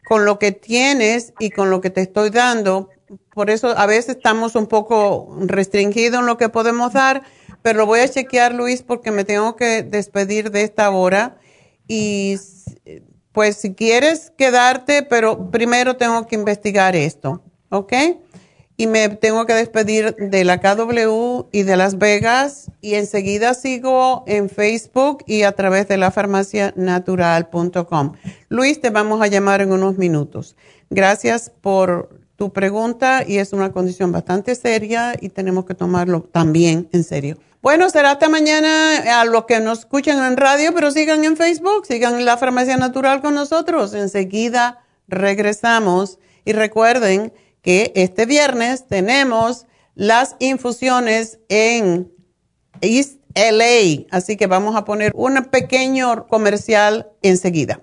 con 0.06 0.24
lo 0.24 0.38
que 0.38 0.52
tienes 0.52 1.32
y 1.38 1.50
con 1.50 1.70
lo 1.70 1.80
que 1.80 1.90
te 1.90 2.02
estoy 2.02 2.30
dando. 2.30 2.90
Por 3.32 3.50
eso 3.50 3.68
a 3.76 3.86
veces 3.86 4.16
estamos 4.16 4.54
un 4.54 4.66
poco 4.66 5.34
restringidos 5.40 6.20
en 6.20 6.26
lo 6.26 6.36
que 6.36 6.48
podemos 6.48 6.92
dar, 6.92 7.22
pero 7.62 7.78
lo 7.78 7.86
voy 7.86 8.00
a 8.00 8.08
chequear, 8.08 8.54
Luis, 8.54 8.82
porque 8.82 9.10
me 9.10 9.24
tengo 9.24 9.56
que 9.56 9.82
despedir 9.82 10.50
de 10.50 10.62
esta 10.62 10.90
hora. 10.90 11.38
Y 11.86 12.36
pues 13.32 13.56
si 13.56 13.74
quieres 13.74 14.32
quedarte, 14.36 15.02
pero 15.02 15.50
primero 15.50 15.96
tengo 15.96 16.26
que 16.26 16.34
investigar 16.34 16.96
esto, 16.96 17.42
¿ok? 17.70 17.92
Y 18.80 18.86
me 18.86 19.08
tengo 19.08 19.44
que 19.44 19.54
despedir 19.54 20.14
de 20.14 20.44
la 20.44 20.60
KW 20.60 21.48
y 21.50 21.64
de 21.64 21.76
Las 21.76 21.98
Vegas 21.98 22.70
y 22.80 22.94
enseguida 22.94 23.54
sigo 23.54 24.22
en 24.28 24.48
Facebook 24.48 25.24
y 25.26 25.42
a 25.42 25.50
través 25.50 25.88
de 25.88 25.96
la 25.96 26.12
farmacianatural.com. 26.12 28.12
Luis, 28.48 28.80
te 28.80 28.90
vamos 28.90 29.20
a 29.20 29.26
llamar 29.26 29.62
en 29.62 29.72
unos 29.72 29.98
minutos. 29.98 30.54
Gracias 30.90 31.50
por 31.60 32.20
tu 32.36 32.52
pregunta 32.52 33.24
y 33.26 33.38
es 33.38 33.52
una 33.52 33.72
condición 33.72 34.12
bastante 34.12 34.54
seria 34.54 35.12
y 35.20 35.30
tenemos 35.30 35.64
que 35.64 35.74
tomarlo 35.74 36.22
también 36.22 36.88
en 36.92 37.02
serio. 37.02 37.36
Bueno, 37.60 37.90
será 37.90 38.12
hasta 38.12 38.28
mañana 38.28 39.20
a 39.20 39.24
los 39.24 39.46
que 39.46 39.58
nos 39.58 39.80
escuchan 39.80 40.24
en 40.24 40.36
radio, 40.36 40.72
pero 40.72 40.92
sigan 40.92 41.24
en 41.24 41.36
Facebook, 41.36 41.84
sigan 41.84 42.14
en 42.14 42.24
la 42.24 42.36
Farmacia 42.36 42.76
Natural 42.76 43.20
con 43.20 43.34
nosotros. 43.34 43.92
Enseguida 43.92 44.84
regresamos 45.08 46.20
y 46.44 46.52
recuerden 46.52 47.32
que 47.62 47.92
este 47.94 48.26
viernes 48.26 48.86
tenemos 48.86 49.66
las 49.94 50.36
infusiones 50.38 51.40
en 51.48 52.12
East 52.80 53.20
LA, 53.34 54.06
así 54.10 54.36
que 54.36 54.46
vamos 54.46 54.76
a 54.76 54.84
poner 54.84 55.12
un 55.14 55.44
pequeño 55.44 56.26
comercial 56.26 57.10
enseguida. 57.22 57.82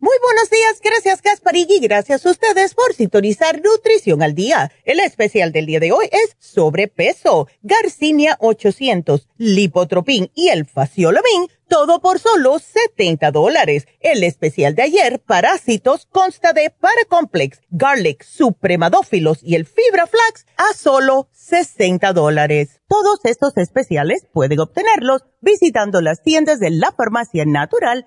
Muy 0.00 0.14
buenos 0.22 0.48
días, 0.48 0.80
gracias 0.80 1.22
Gasparigi, 1.22 1.80
gracias 1.80 2.24
a 2.24 2.30
ustedes 2.30 2.72
por 2.72 2.94
sintonizar 2.94 3.60
Nutrición 3.60 4.22
al 4.22 4.36
Día. 4.36 4.70
El 4.84 5.00
especial 5.00 5.50
del 5.50 5.66
día 5.66 5.80
de 5.80 5.90
hoy 5.90 6.08
es 6.12 6.36
sobrepeso, 6.38 7.48
Garcinia 7.62 8.36
800, 8.38 9.26
Lipotropin 9.38 10.30
y 10.36 10.50
el 10.50 10.66
Faciolamin, 10.66 11.48
todo 11.66 12.00
por 12.00 12.20
solo 12.20 12.60
70 12.60 13.32
dólares. 13.32 13.88
El 13.98 14.22
especial 14.22 14.76
de 14.76 14.82
ayer, 14.82 15.18
Parásitos, 15.18 16.06
consta 16.06 16.52
de 16.52 16.70
Paracomplex, 16.70 17.60
Garlic, 17.70 18.22
Supremadófilos 18.22 19.40
y 19.42 19.56
el 19.56 19.66
Fibra 19.66 20.06
Flax 20.06 20.46
a 20.56 20.74
solo 20.74 21.28
60 21.32 22.12
dólares. 22.12 22.80
Todos 22.86 23.18
estos 23.24 23.56
especiales 23.56 24.28
pueden 24.32 24.60
obtenerlos 24.60 25.24
visitando 25.40 26.00
las 26.00 26.22
tiendas 26.22 26.60
de 26.60 26.70
la 26.70 26.92
Farmacia 26.92 27.44
Natural 27.44 28.06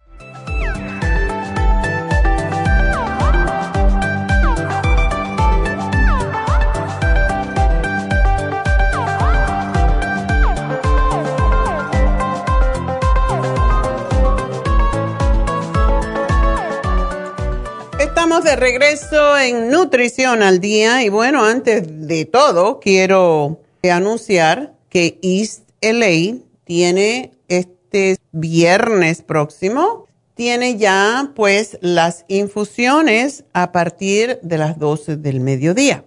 De 18.31 18.55
regreso 18.55 19.37
en 19.37 19.69
Nutrición 19.69 20.41
al 20.41 20.61
Día 20.61 21.03
y 21.03 21.09
bueno, 21.09 21.43
antes 21.43 22.07
de 22.07 22.23
todo 22.23 22.79
quiero 22.79 23.59
anunciar 23.83 24.73
que 24.87 25.19
East 25.21 25.69
LA 25.81 26.37
tiene 26.63 27.33
este 27.49 28.17
viernes 28.31 29.21
próximo, 29.21 30.07
tiene 30.33 30.77
ya 30.77 31.33
pues 31.35 31.77
las 31.81 32.23
infusiones 32.29 33.43
a 33.51 33.73
partir 33.73 34.39
de 34.41 34.57
las 34.57 34.79
12 34.79 35.17
del 35.17 35.41
mediodía. 35.41 36.05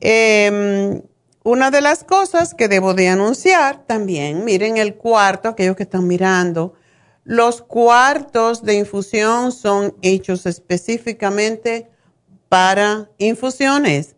Em, 0.00 1.02
una 1.44 1.70
de 1.70 1.82
las 1.82 2.04
cosas 2.04 2.54
que 2.54 2.68
debo 2.68 2.94
de 2.94 3.10
anunciar 3.10 3.84
también, 3.86 4.46
miren 4.46 4.78
el 4.78 4.94
cuarto, 4.94 5.50
aquellos 5.50 5.76
que 5.76 5.82
están 5.82 6.06
mirando, 6.06 6.72
los 7.28 7.60
cuartos 7.60 8.62
de 8.62 8.76
infusión 8.76 9.52
son 9.52 9.94
hechos 10.00 10.46
específicamente 10.46 11.90
para 12.48 13.10
infusiones. 13.18 14.16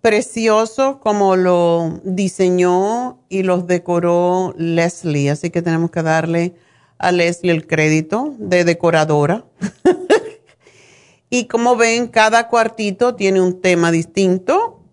Precioso 0.00 1.00
como 1.00 1.34
lo 1.34 2.00
diseñó 2.04 3.18
y 3.28 3.42
los 3.42 3.66
decoró 3.66 4.54
Leslie, 4.56 5.28
así 5.28 5.50
que 5.50 5.60
tenemos 5.60 5.90
que 5.90 6.04
darle 6.04 6.54
a 6.98 7.10
Leslie 7.10 7.50
el 7.50 7.66
crédito 7.66 8.36
de 8.38 8.62
decoradora. 8.62 9.44
y 11.30 11.46
como 11.46 11.74
ven, 11.74 12.06
cada 12.06 12.46
cuartito 12.46 13.16
tiene 13.16 13.40
un 13.40 13.60
tema 13.60 13.90
distinto 13.90 14.84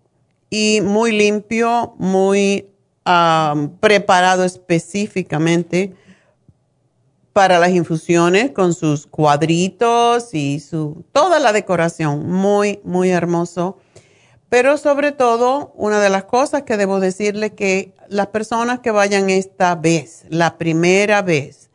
y 0.50 0.80
muy 0.80 1.12
limpio, 1.12 1.94
muy 1.98 2.66
ah, 3.04 3.68
preparado 3.78 4.42
específicamente 4.42 5.94
para 7.34 7.58
las 7.58 7.70
infusiones 7.70 8.52
con 8.52 8.74
sus 8.74 9.08
cuadritos 9.08 10.32
y 10.34 10.60
su 10.60 11.04
toda 11.12 11.40
la 11.40 11.52
decoración, 11.52 12.30
muy 12.30 12.80
muy 12.84 13.10
hermoso. 13.10 13.76
Pero 14.48 14.78
sobre 14.78 15.10
todo, 15.10 15.72
una 15.74 16.00
de 16.00 16.10
las 16.10 16.24
cosas 16.24 16.62
que 16.62 16.76
debo 16.76 17.00
decirle 17.00 17.54
que 17.54 17.92
las 18.08 18.28
personas 18.28 18.78
que 18.78 18.92
vayan 18.92 19.30
esta 19.30 19.74
vez, 19.74 20.26
la 20.28 20.58
primera 20.58 21.22
vez, 21.22 21.70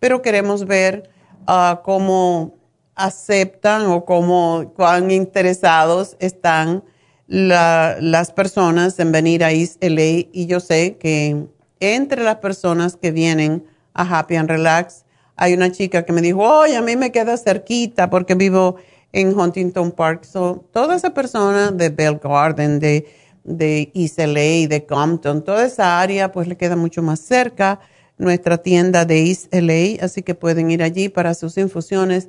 pero 0.00 0.22
queremos 0.22 0.64
ver 0.64 1.10
uh, 1.46 1.82
cómo 1.84 2.54
aceptan 2.94 3.86
o 3.86 4.06
cómo, 4.06 4.72
cuán 4.74 5.10
interesados 5.10 6.16
están 6.20 6.84
las 7.26 8.32
personas 8.32 8.98
en 8.98 9.12
venir 9.12 9.44
a 9.44 9.52
East. 9.52 9.76
Y 9.84 10.46
yo 10.46 10.58
sé 10.60 10.96
que 10.96 11.48
entre 11.80 12.22
las 12.22 12.36
personas 12.36 12.96
que 12.96 13.10
vienen 13.10 13.64
a 13.94 14.18
Happy 14.18 14.36
and 14.36 14.48
Relax, 14.48 15.04
hay 15.36 15.54
una 15.54 15.70
chica 15.70 16.04
que 16.04 16.12
me 16.12 16.20
dijo, 16.20 16.42
oye, 16.42 16.76
a 16.76 16.82
mí 16.82 16.96
me 16.96 17.12
queda 17.12 17.36
cerquita 17.36 18.10
porque 18.10 18.34
vivo 18.34 18.76
en 19.12 19.38
Huntington 19.38 19.92
Park. 19.92 20.24
So, 20.24 20.64
toda 20.72 20.96
esa 20.96 21.14
persona 21.14 21.70
de 21.70 21.88
Bell 21.90 22.20
Garden, 22.22 22.80
de, 22.80 23.06
de 23.44 23.90
LA, 23.94 24.68
de 24.68 24.84
Compton, 24.88 25.44
toda 25.44 25.64
esa 25.64 26.00
área, 26.00 26.32
pues 26.32 26.48
le 26.48 26.56
queda 26.56 26.76
mucho 26.76 27.02
más 27.02 27.20
cerca 27.20 27.80
nuestra 28.18 28.58
tienda 28.58 29.04
de 29.04 29.28
East 29.28 29.54
LA, 29.54 30.04
así 30.04 30.22
que 30.22 30.34
pueden 30.34 30.70
ir 30.70 30.82
allí 30.82 31.08
para 31.08 31.34
sus 31.34 31.56
infusiones 31.56 32.28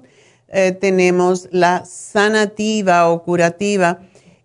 Eh, 0.48 0.72
tenemos 0.72 1.48
la 1.52 1.84
sanativa 1.84 3.08
o 3.08 3.22
curativa 3.22 4.00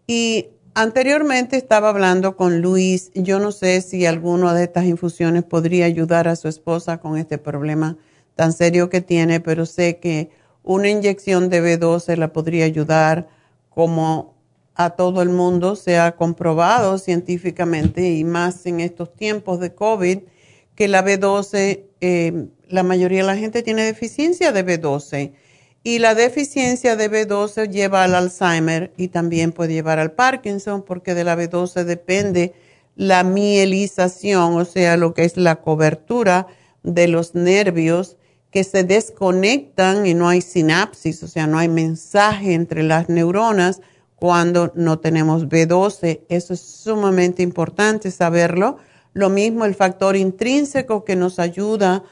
y 0.08 0.48
Anteriormente 0.80 1.58
estaba 1.58 1.90
hablando 1.90 2.36
con 2.38 2.62
Luis. 2.62 3.10
Yo 3.16 3.40
no 3.40 3.52
sé 3.52 3.82
si 3.82 4.06
alguna 4.06 4.54
de 4.54 4.66
estas 4.66 4.86
infusiones 4.86 5.44
podría 5.44 5.86
ayudar 5.86 6.28
a 6.28 6.36
su 6.36 6.48
esposa 6.48 7.00
con 7.00 7.18
este 7.18 7.40
problema 7.40 7.98
tan 8.36 8.54
serio 8.54 8.88
que 8.88 9.02
tiene, 9.02 9.40
pero 9.40 9.66
sé 9.66 9.98
que 9.98 10.30
una 10.62 10.88
inyección 10.88 11.50
de 11.50 11.64
B12 11.64 12.16
la 12.18 12.32
podría 12.32 12.66
ayudar 12.66 13.28
como 13.72 14.36
a 14.76 14.92
todo 14.92 15.24
el 15.24 15.30
mundo 15.30 15.76
se 15.76 15.98
ha 15.98 16.16
comprobado 16.16 17.00
científicamente 17.00 18.12
y 18.12 18.24
más 18.24 18.64
en 18.68 18.80
estos 18.80 19.16
tiempos 19.16 19.60
de 19.60 19.74
COVID 19.74 20.20
que 20.76 20.88
la 20.88 21.04
B12, 21.04 21.86
eh, 22.02 22.50
la 22.68 22.84
mayoría 22.84 23.22
de 23.22 23.28
la 23.28 23.36
gente 23.36 23.64
tiene 23.64 23.82
deficiencia 23.82 24.52
de 24.52 24.64
B12 24.64 25.34
y 25.88 26.00
la 26.00 26.16
deficiencia 26.16 26.98
de 26.98 27.10
B12 27.10 27.70
lleva 27.70 28.04
al 28.04 28.14
Alzheimer 28.14 28.92
y 28.98 29.08
también 29.08 29.54
puede 29.54 29.72
llevar 29.72 30.00
al 30.00 30.12
Parkinson 30.12 30.82
porque 30.82 31.16
de 31.16 31.24
la 31.24 31.38
B12 31.38 31.86
depende 31.86 32.54
la 32.98 33.24
mielización, 33.24 34.58
o 34.58 34.66
sea, 34.66 34.98
lo 34.98 35.14
que 35.14 35.24
es 35.24 35.38
la 35.38 35.62
cobertura 35.62 36.48
de 36.84 37.08
los 37.08 37.36
nervios 37.36 38.18
que 38.52 38.66
se 38.66 38.84
desconectan 38.84 40.06
y 40.06 40.14
no 40.14 40.28
hay 40.28 40.42
sinapsis, 40.42 41.24
o 41.24 41.30
sea, 41.30 41.48
no 41.48 41.58
hay 41.58 41.70
mensaje 41.70 42.54
entre 42.54 42.84
las 42.84 43.08
neuronas 43.08 43.80
cuando 44.18 44.74
no 44.76 45.00
tenemos 45.00 45.48
B12. 45.48 46.20
Eso 46.28 46.54
es 46.54 46.60
sumamente 46.60 47.44
importante 47.44 48.12
saberlo. 48.12 48.76
Lo 49.14 49.30
mismo 49.30 49.64
el 49.64 49.74
factor 49.74 50.18
intrínseco 50.18 51.06
que 51.06 51.16
nos 51.16 51.40
ayuda 51.40 51.96
a 51.96 52.04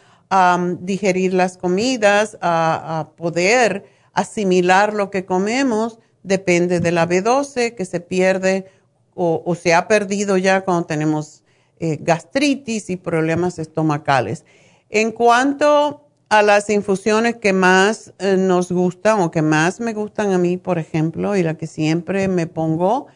digerir 0.80 1.34
las 1.34 1.58
comidas, 1.58 2.38
a, 2.42 3.10
poder 3.16 3.86
asimilar 4.14 4.94
lo 4.94 5.10
que 5.10 5.26
comemos, 5.26 6.00
depende 6.24 6.80
de 6.80 6.92
la 6.92 7.08
B12 7.08 7.76
que 7.76 7.86
se 7.86 8.00
pierde 8.00 8.66
o, 9.14 9.56
se 9.56 9.74
ha 9.74 9.88
perdido 9.88 10.38
ya 10.38 10.62
cuando 10.62 10.86
tenemos 10.86 11.44
eh, 11.80 11.98
gastritis 12.02 12.90
y 12.90 12.98
problemas 12.98 13.60
estomacales. 13.60 14.44
En 14.90 15.12
cuanto 15.12 16.06
a 16.30 16.42
las 16.42 16.70
infusiones 16.70 17.38
que 17.38 17.54
más 17.54 18.14
eh, 18.20 18.36
nos 18.38 18.72
gustan 18.72 19.22
o 19.22 19.32
que 19.32 19.42
más 19.42 19.80
me 19.80 19.94
gustan 19.94 20.34
a 20.34 20.38
mí, 20.38 20.58
por 20.58 20.80
ejemplo, 20.80 21.36
y 21.36 21.44
la 21.44 21.56
que 21.56 21.68
siempre 21.68 22.28
me 22.28 22.48
pongo, 22.48 23.08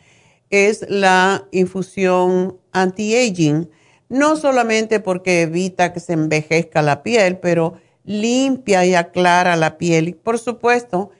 es 0.49 0.85
la 0.89 1.47
infusión 1.51 2.57
anti-aging 2.71 3.69
no 4.09 4.35
solamente 4.35 4.99
porque 4.99 5.43
evita 5.43 5.93
que 5.93 5.99
se 5.99 6.13
envejezca 6.13 6.81
la 6.81 7.03
piel, 7.03 7.37
pero 7.37 7.75
limpia 8.03 8.85
y 8.85 8.95
aclara 8.95 9.55
la 9.55 9.77
piel. 9.77 10.09
Y 10.09 10.13
por 10.13 10.39
supuesto, 10.39 11.11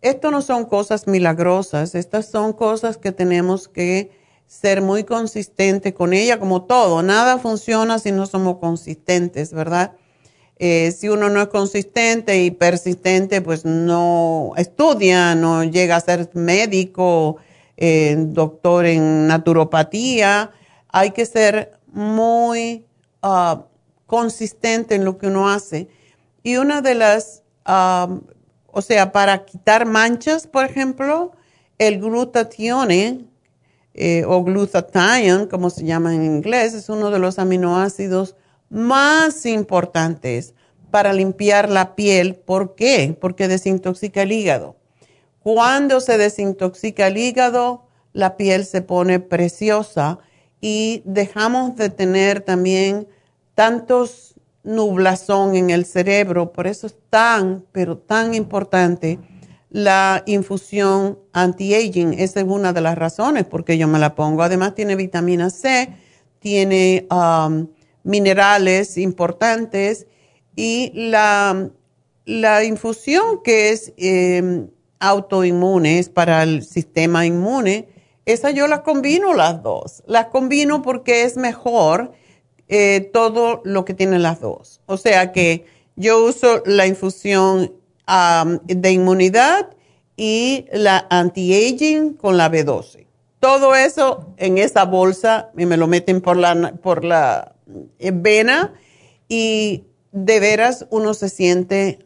esto 0.00 0.30
no 0.30 0.42
son 0.42 0.64
cosas 0.64 1.06
milagrosas, 1.06 1.94
estas 1.94 2.26
son 2.26 2.52
cosas 2.52 2.96
que 2.96 3.12
tenemos 3.12 3.68
que 3.68 4.10
ser 4.46 4.80
muy 4.80 5.04
consistentes 5.04 5.92
con 5.92 6.14
ella, 6.14 6.38
como 6.38 6.62
todo. 6.62 7.02
Nada 7.02 7.38
funciona 7.38 7.98
si 7.98 8.12
no 8.12 8.26
somos 8.26 8.58
consistentes, 8.58 9.52
¿verdad? 9.52 9.92
Eh, 10.58 10.90
si 10.92 11.08
uno 11.08 11.28
no 11.28 11.40
es 11.42 11.48
consistente 11.48 12.42
y 12.42 12.50
persistente, 12.50 13.42
pues 13.42 13.64
no 13.64 14.52
estudia, 14.56 15.34
no 15.34 15.62
llega 15.64 15.96
a 15.96 16.00
ser 16.00 16.30
médico, 16.32 17.36
eh, 17.76 18.16
doctor 18.18 18.86
en 18.86 19.26
naturopatía. 19.26 20.50
Hay 20.88 21.10
que 21.10 21.26
ser 21.26 21.77
muy 21.92 22.86
ah, 23.22 23.66
consistente 24.06 24.94
en 24.94 25.04
lo 25.04 25.18
que 25.18 25.26
uno 25.26 25.48
hace. 25.48 25.88
Y 26.42 26.56
una 26.56 26.80
de 26.80 26.94
las, 26.94 27.42
o 27.66 28.82
sea, 28.82 29.12
para 29.12 29.44
quitar 29.44 29.86
manchas, 29.86 30.46
por 30.46 30.64
ejemplo, 30.64 31.32
el 31.78 32.00
glutatione 32.00 33.26
eh, 33.94 34.24
o 34.26 34.42
glutathione, 34.44 35.48
como 35.48 35.70
se 35.70 35.84
llama 35.84 36.14
en 36.14 36.24
inglés, 36.24 36.72
es 36.74 36.88
uno 36.88 37.10
de 37.10 37.18
los 37.18 37.38
aminoácidos 37.38 38.36
más 38.70 39.44
importantes 39.44 40.54
para 40.90 41.12
limpiar 41.12 41.68
la 41.68 41.94
piel. 41.94 42.36
¿Por 42.36 42.74
qué? 42.74 43.16
Porque 43.20 43.48
desintoxica 43.48 44.22
el 44.22 44.32
hígado. 44.32 44.76
Cuando 45.40 46.00
se 46.00 46.16
desintoxica 46.16 47.08
el 47.08 47.16
hígado, 47.16 47.86
la 48.12 48.36
piel 48.36 48.64
se 48.64 48.82
pone 48.82 49.20
preciosa 49.20 50.18
y 50.60 51.02
dejamos 51.04 51.76
de 51.76 51.90
tener 51.90 52.40
también 52.40 53.06
tantos 53.54 54.34
nublazón 54.62 55.56
en 55.56 55.70
el 55.70 55.84
cerebro. 55.84 56.52
Por 56.52 56.66
eso 56.66 56.86
es 56.86 56.96
tan, 57.10 57.64
pero 57.72 57.96
tan 57.96 58.34
importante 58.34 59.18
la 59.70 60.22
infusión 60.26 61.18
anti-aging. 61.32 62.14
Esa 62.14 62.40
es 62.40 62.46
una 62.46 62.72
de 62.72 62.80
las 62.80 62.96
razones 62.96 63.44
porque 63.44 63.78
yo 63.78 63.88
me 63.88 63.98
la 63.98 64.14
pongo. 64.14 64.42
Además 64.42 64.74
tiene 64.74 64.96
vitamina 64.96 65.50
C, 65.50 65.94
tiene 66.38 67.06
um, 67.10 67.68
minerales 68.02 68.96
importantes 68.96 70.06
y 70.56 70.90
la, 70.94 71.70
la 72.24 72.64
infusión 72.64 73.42
que 73.42 73.70
es 73.70 73.92
eh, 73.96 74.66
autoinmune, 74.98 75.98
es 75.98 76.08
para 76.08 76.42
el 76.42 76.64
sistema 76.64 77.26
inmune, 77.26 77.88
esa 78.28 78.50
yo 78.50 78.66
las 78.66 78.80
combino 78.80 79.32
las 79.32 79.62
dos. 79.62 80.02
Las 80.06 80.26
combino 80.26 80.82
porque 80.82 81.22
es 81.22 81.38
mejor 81.38 82.12
eh, 82.68 83.10
todo 83.12 83.62
lo 83.64 83.86
que 83.86 83.94
tienen 83.94 84.22
las 84.22 84.40
dos. 84.40 84.80
O 84.84 84.98
sea 84.98 85.32
que 85.32 85.64
yo 85.96 86.22
uso 86.22 86.62
la 86.66 86.86
infusión 86.86 87.72
de 88.64 88.92
inmunidad 88.92 89.70
y 90.16 90.66
la 90.72 91.06
anti-aging 91.10 92.14
con 92.14 92.36
la 92.36 92.50
B12. 92.50 93.06
Todo 93.40 93.74
eso 93.74 94.34
en 94.36 94.58
esa 94.58 94.84
bolsa 94.84 95.50
y 95.56 95.64
me 95.64 95.78
lo 95.78 95.86
meten 95.86 96.20
por 96.20 96.36
la, 96.36 96.74
por 96.82 97.04
la 97.04 97.54
eh, 97.98 98.10
vena 98.12 98.74
y 99.26 99.84
de 100.12 100.40
veras 100.40 100.86
uno 100.90 101.14
se 101.14 101.30
siente 101.30 101.98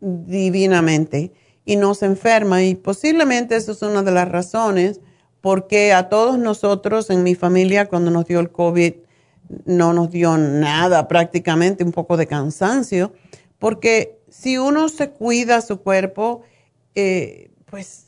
divinamente 0.00 1.32
y 1.64 1.76
no 1.76 1.94
se 1.94 2.06
enferma 2.06 2.64
y 2.64 2.74
posiblemente 2.74 3.54
eso 3.54 3.72
es 3.72 3.82
una 3.82 4.02
de 4.02 4.12
las 4.12 4.28
razones 4.28 5.00
porque 5.40 5.92
a 5.92 6.08
todos 6.08 6.38
nosotros 6.38 7.10
en 7.10 7.22
mi 7.22 7.34
familia 7.34 7.86
cuando 7.86 8.10
nos 8.10 8.26
dio 8.26 8.40
el 8.40 8.50
COVID 8.50 8.94
no 9.64 9.92
nos 9.92 10.10
dio 10.10 10.36
nada, 10.38 11.08
prácticamente 11.08 11.82
un 11.82 11.92
poco 11.92 12.16
de 12.16 12.26
cansancio, 12.26 13.12
porque 13.58 14.18
si 14.28 14.58
uno 14.58 14.88
se 14.88 15.10
cuida 15.10 15.60
su 15.60 15.80
cuerpo, 15.80 16.42
eh, 16.94 17.50
pues 17.66 18.06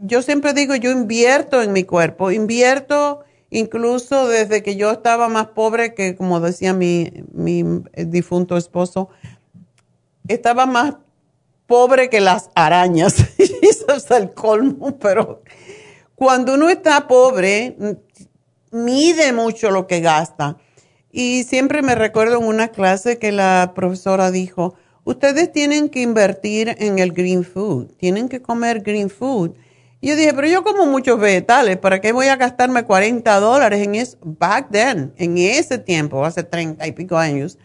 yo 0.00 0.22
siempre 0.22 0.52
digo, 0.52 0.74
yo 0.74 0.90
invierto 0.90 1.62
en 1.62 1.72
mi 1.72 1.84
cuerpo, 1.84 2.30
invierto 2.32 3.20
incluso 3.50 4.26
desde 4.26 4.64
que 4.64 4.74
yo 4.74 4.90
estaba 4.90 5.28
más 5.28 5.48
pobre, 5.48 5.94
que 5.94 6.16
como 6.16 6.40
decía 6.40 6.72
mi, 6.72 7.24
mi 7.32 7.64
difunto 7.94 8.56
esposo, 8.56 9.10
estaba 10.26 10.66
más 10.66 10.96
pobre 11.66 12.10
que 12.10 12.20
las 12.20 12.50
arañas. 12.54 13.14
Eso 13.38 13.92
es 13.94 14.10
el 14.10 14.32
colmo, 14.32 14.98
pero 14.98 15.42
cuando 16.14 16.54
uno 16.54 16.68
está 16.68 17.08
pobre, 17.08 17.76
mide 18.70 19.32
mucho 19.32 19.70
lo 19.70 19.86
que 19.86 20.00
gasta. 20.00 20.56
Y 21.10 21.44
siempre 21.44 21.82
me 21.82 21.94
recuerdo 21.94 22.38
en 22.38 22.44
una 22.44 22.68
clase 22.68 23.18
que 23.18 23.32
la 23.32 23.72
profesora 23.74 24.30
dijo, 24.30 24.74
ustedes 25.04 25.50
tienen 25.52 25.88
que 25.88 26.02
invertir 26.02 26.74
en 26.78 26.98
el 26.98 27.12
green 27.12 27.44
food, 27.44 27.92
tienen 27.96 28.28
que 28.28 28.42
comer 28.42 28.80
green 28.80 29.10
food. 29.10 29.52
Y 30.00 30.08
yo 30.08 30.16
dije, 30.16 30.34
pero 30.34 30.46
yo 30.48 30.62
como 30.62 30.86
muchos 30.86 31.18
vegetales, 31.18 31.78
¿para 31.78 32.00
qué 32.00 32.12
voy 32.12 32.26
a 32.26 32.36
gastarme 32.36 32.84
40 32.84 33.40
dólares 33.40 33.84
en 33.84 33.94
eso? 33.94 34.18
Back 34.22 34.68
then, 34.70 35.14
en 35.16 35.38
ese 35.38 35.78
tiempo, 35.78 36.24
hace 36.24 36.42
30 36.42 36.86
y 36.86 36.92
pico 36.92 37.16
años, 37.16 37.58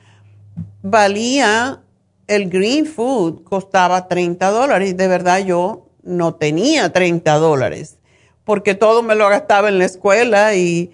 valía 0.82 1.82
el 2.28 2.50
green 2.50 2.86
food, 2.86 3.44
costaba 3.44 4.08
30 4.08 4.50
dólares. 4.52 4.96
De 4.96 5.08
verdad 5.08 5.40
yo 5.40 5.88
no 6.02 6.36
tenía 6.36 6.92
30 6.94 7.34
dólares 7.36 7.99
porque 8.50 8.74
todo 8.74 9.04
me 9.04 9.14
lo 9.14 9.30
gastaba 9.30 9.70
en 9.70 9.78
la 9.78 9.86
escuela 9.86 10.56
y 10.56 10.90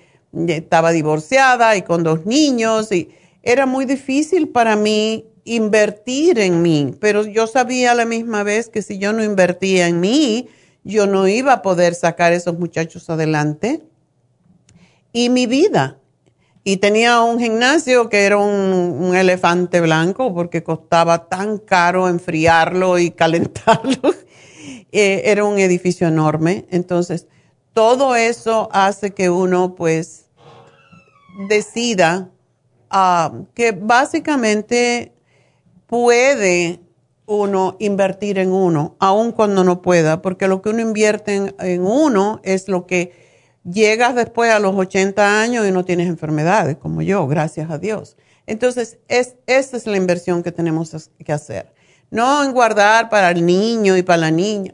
estaba 0.46 0.92
divorciada 0.92 1.78
y 1.78 1.84
con 1.84 2.04
dos 2.04 2.26
niños 2.26 2.92
y 2.92 3.12
era 3.44 3.66
muy 3.66 3.86
difícil 3.86 4.50
para 4.50 4.76
mí 4.76 5.24
invertir 5.46 6.38
en 6.38 6.62
mí, 6.62 6.94
pero 7.00 7.26
yo 7.26 7.48
sabía 7.48 7.94
a 7.94 7.96
la 7.96 8.04
misma 8.04 8.44
vez 8.44 8.68
que 8.68 8.82
si 8.82 8.98
yo 8.98 9.14
no 9.14 9.24
invertía 9.24 9.88
en 9.88 10.02
mí, 10.02 10.50
yo 10.84 11.08
no 11.08 11.30
iba 11.30 11.54
a 11.54 11.62
poder 11.62 11.96
sacar 11.96 12.34
esos 12.34 12.60
muchachos 12.60 13.10
adelante. 13.10 13.84
Y 15.14 15.30
mi 15.30 15.46
vida. 15.46 15.98
Y 16.66 16.76
tenía 16.78 17.22
un 17.22 17.40
gimnasio 17.40 18.10
que 18.10 18.26
era 18.26 18.38
un, 18.38 19.16
elefante 19.16 19.80
blanco 19.80 20.34
porque 20.34 20.62
costaba 20.62 21.30
tan 21.30 21.60
caro 21.60 22.10
enfriarlo 22.10 23.00
y 23.00 23.12
calentarlo. 23.12 24.14
Eh, 24.98 25.30
era 25.30 25.44
un 25.44 25.60
edificio 25.60 26.08
enorme. 26.08 26.68
Entonces, 26.70 27.28
todo 27.76 28.16
eso 28.16 28.70
hace 28.72 29.14
que 29.14 29.30
uno 29.30 29.76
pues 29.76 30.28
decida 31.50 32.32
ah, 32.90 33.34
que 33.54 33.74
básicamente 33.74 35.12
puede 35.86 36.80
uno 37.26 37.76
invertir 37.80 38.40
en 38.40 38.54
uno, 38.54 38.96
aun 39.00 39.34
cuando 39.34 39.66
no 39.66 39.82
pueda, 39.82 40.22
porque 40.22 40.48
lo 40.48 40.62
que 40.62 40.70
uno 40.70 40.80
invierte 40.80 41.54
en, 41.60 41.82
uno 41.82 42.40
es 42.44 42.70
lo 42.70 42.88
que 42.88 43.12
llegas 43.66 44.16
después 44.16 44.52
a 44.52 44.60
los 44.60 44.74
80 44.74 45.42
años 45.42 45.68
y 45.68 45.72
no 45.72 45.84
tienes 45.84 46.08
enfermedades, 46.08 46.78
como 46.78 47.02
yo, 47.02 47.28
gracias 47.28 47.70
a 47.70 47.78
Dios. 47.78 48.16
Entonces, 48.48 49.00
es, 49.10 49.36
esa 49.48 49.76
es 49.76 49.86
la 49.86 49.98
inversión 49.98 50.44
que 50.44 50.54
tenemos 50.54 51.10
que 51.26 51.34
hacer. 51.34 51.74
No 52.10 52.42
en 52.42 52.54
guardar 52.54 53.10
para 53.10 53.32
el 53.32 53.46
niño 53.46 53.98
y 53.98 54.04
para 54.04 54.18
la 54.18 54.32
niña. 54.32 54.74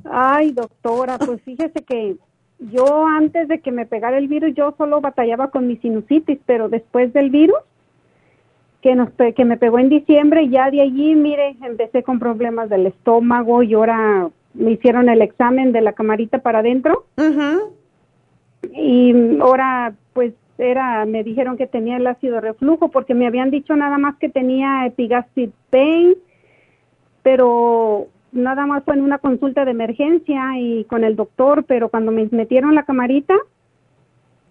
Ay, 0.04 0.52
doctora, 0.52 1.18
pues 1.18 1.42
fíjese 1.44 1.82
que 1.84 2.18
yo 2.60 3.08
antes 3.08 3.48
de 3.48 3.60
que 3.60 3.72
me 3.72 3.86
pegara 3.86 4.18
el 4.18 4.28
virus, 4.28 4.54
yo 4.54 4.74
solo 4.78 5.02
batallaba 5.02 5.50
con 5.50 5.68
mi 5.68 5.78
sinusitis, 5.78 6.40
pero 6.46 6.70
después 6.70 7.14
del 7.14 7.30
virus, 7.30 7.58
que, 8.82 8.96
nos, 8.96 9.10
que 9.12 9.46
me 9.46 9.58
pegó 9.58 9.80
en 9.80 9.90
diciembre 9.90 10.50
ya 10.50 10.70
de 10.70 10.82
allí, 10.82 11.16
mire, 11.16 11.56
empecé 11.62 12.04
con 12.04 12.20
problemas 12.20 12.70
del 12.70 12.86
estómago 12.86 13.64
y 13.64 13.74
ahora 13.74 14.30
me 14.54 14.72
hicieron 14.72 15.08
el 15.08 15.22
examen 15.22 15.72
de 15.72 15.82
la 15.82 15.94
camarita 15.94 16.40
para 16.40 16.60
adentro. 16.60 17.06
Y 18.74 19.40
ahora, 19.40 19.94
pues, 20.14 20.34
era, 20.58 21.06
me 21.06 21.24
dijeron 21.24 21.58
que 21.58 21.68
tenía 21.68 21.98
el 21.98 22.08
ácido 22.08 22.40
reflujo 22.40 22.90
porque 22.90 23.14
me 23.14 23.28
habían 23.28 23.52
dicho 23.52 23.76
nada 23.76 23.98
más 23.98 24.16
que 24.18 24.30
tenía 24.30 24.86
epigastric 24.86 25.52
pain, 25.70 26.16
pero 27.24 28.08
nada 28.32 28.66
más 28.66 28.84
fue 28.84 28.96
en 28.96 29.02
una 29.02 29.20
consulta 29.20 29.66
de 29.66 29.72
emergencia 29.72 30.60
y 30.60 30.84
con 30.86 31.04
el 31.04 31.16
doctor, 31.16 31.64
pero 31.66 31.90
cuando 31.90 32.12
me 32.12 32.28
metieron 32.32 32.76
la 32.76 32.84
camarita, 32.84 33.36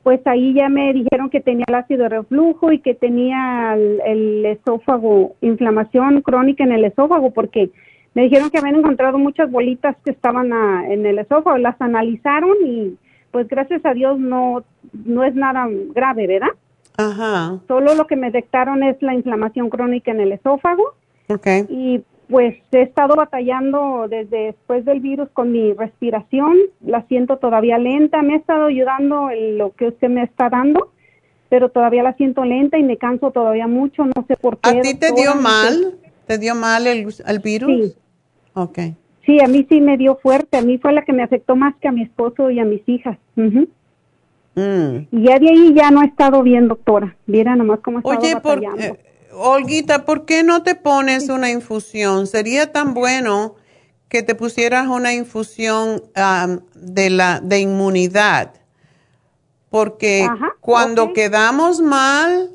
pues 0.03 0.21
ahí 0.27 0.53
ya 0.55 0.69
me 0.69 0.93
dijeron 0.93 1.31
que 1.31 1.41
tenía 1.41 1.65
el 1.69 1.75
ácido 1.75 2.09
reflujo 2.09 2.73
y 2.73 2.81
que 2.81 2.95
tenía 2.95 3.75
el, 3.75 4.45
esófago, 4.45 5.37
inflamación 5.41 6.23
crónica 6.23 6.65
en 6.65 6.73
el 6.73 6.85
esófago, 6.85 7.31
porque 7.33 7.71
me 8.15 8.23
dijeron 8.23 8.51
que 8.51 8.59
habían 8.59 8.77
encontrado 8.77 9.19
muchas 9.19 9.51
bolitas 9.51 9.97
que 10.05 10.11
estaban 10.11 10.53
en 10.91 11.07
el 11.07 11.19
esófago, 11.19 11.57
las 11.59 11.81
analizaron 11.81 12.57
y 12.67 12.97
pues 13.33 13.49
gracias 13.49 13.85
a 13.85 13.95
Dios 13.95 14.21
no, 14.21 14.63
no 14.93 15.25
es 15.25 15.35
nada 15.35 15.67
grave, 15.93 16.29
¿verdad? 16.29 16.51
Ajá. 16.97 17.59
Solo 17.67 17.95
lo 17.95 18.07
que 18.07 18.17
me 18.17 18.31
detectaron 18.31 18.85
es 18.85 19.01
la 19.03 19.15
inflamación 19.15 19.71
crónica 19.71 20.13
en 20.13 20.21
el 20.21 20.33
esófago. 20.33 20.95
Okay. 21.29 21.65
Y 21.69 22.05
pues 22.29 22.57
he 22.73 22.83
estado 22.83 23.17
batallando 23.17 24.07
desde 24.09 24.47
después 24.47 24.85
del 24.85 25.01
virus 25.01 25.29
con 25.31 25.53
mi 25.53 25.73
respiración, 25.73 26.57
la 26.81 27.03
siento 27.07 27.39
todavía 27.39 27.79
lenta, 27.79 28.23
me 28.23 28.35
ha 28.35 28.37
estado 28.39 28.67
ayudando 28.67 29.31
en 29.31 29.59
lo 29.59 29.73
que 29.73 29.89
usted 29.89 30.09
me 30.09 30.23
está 30.23 30.49
dando, 30.49 30.93
pero 31.49 31.69
todavía 31.69 32.03
la 32.03 32.15
siento 32.15 32.45
lenta 32.45 32.79
y 32.79 32.83
me 32.83 32.97
canso 32.97 33.33
todavía 33.33 33.67
mucho, 33.67 34.07
no 34.07 34.25
sé 34.27 34.37
por 34.37 34.59
qué. 34.59 34.71
¿A 34.71 34.81
ti 34.81 34.95
te 34.95 35.13
dio 35.13 35.35
mal? 35.35 35.99
¿Te 36.27 36.39
dio 36.39 36.55
mal 36.55 36.87
el, 36.87 37.05
virus? 37.41 37.71
Sí. 37.71 37.95
Ok. 38.55 38.79
Sí, 39.25 39.41
a 39.41 39.47
mí 39.47 39.67
sí 39.69 39.81
me 39.81 39.97
dio 39.97 40.17
fuerte, 40.17 40.57
a 40.57 40.63
mí 40.63 40.79
fue 40.79 40.93
la 40.93 41.05
que 41.05 41.13
me 41.13 41.23
afectó 41.23 41.55
más 41.55 41.75
que 41.81 41.89
a 41.89 41.93
mi 41.93 42.03
esposo 42.03 42.51
y 42.51 42.59
a 42.59 42.65
mis 42.65 42.83
hijas. 42.89 43.19
Mm. 43.37 43.63
Y 45.11 45.23
ya 45.23 45.39
de 45.39 45.49
ahí 45.49 45.75
ya 45.75 45.91
no 45.91 46.03
he 46.03 46.07
estado 46.07 46.43
bien, 46.43 46.69
doctora. 46.69 47.17
Viera 47.27 47.57
nomás 47.57 47.81
cómo 47.81 47.99
he 47.99 48.01
estado 48.01 48.21
Oye. 48.21 48.41
Por, 48.41 48.65
eh, 48.81 48.99
Olguita, 49.35 50.05
¿por 50.05 50.25
qué 50.25 50.43
no 50.43 50.63
te 50.63 50.75
pones 50.75 51.29
una 51.29 51.51
infusión? 51.51 52.27
Sería 52.27 52.73
tan 52.73 52.95
bueno 52.95 53.55
que 54.09 54.23
te 54.23 54.35
pusieras 54.35 54.89
una 54.89 55.15
infusión 55.15 56.03
de, 56.75 57.11
la, 57.11 57.41
de 57.41 57.61
inmunidad. 57.61 58.53
Porque 59.71 60.29
cuando 60.61 61.15
quedamos 61.15 61.81
mal, 61.81 62.51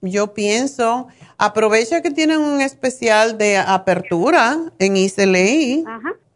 yo 0.00 0.32
pienso, 0.32 1.08
aprovecha 1.44 2.02
que 2.02 2.10
tienen 2.10 2.40
un 2.40 2.60
especial 2.60 3.38
de 3.38 3.56
apertura 3.56 4.58
en 4.78 4.96
ICLI 4.96 5.84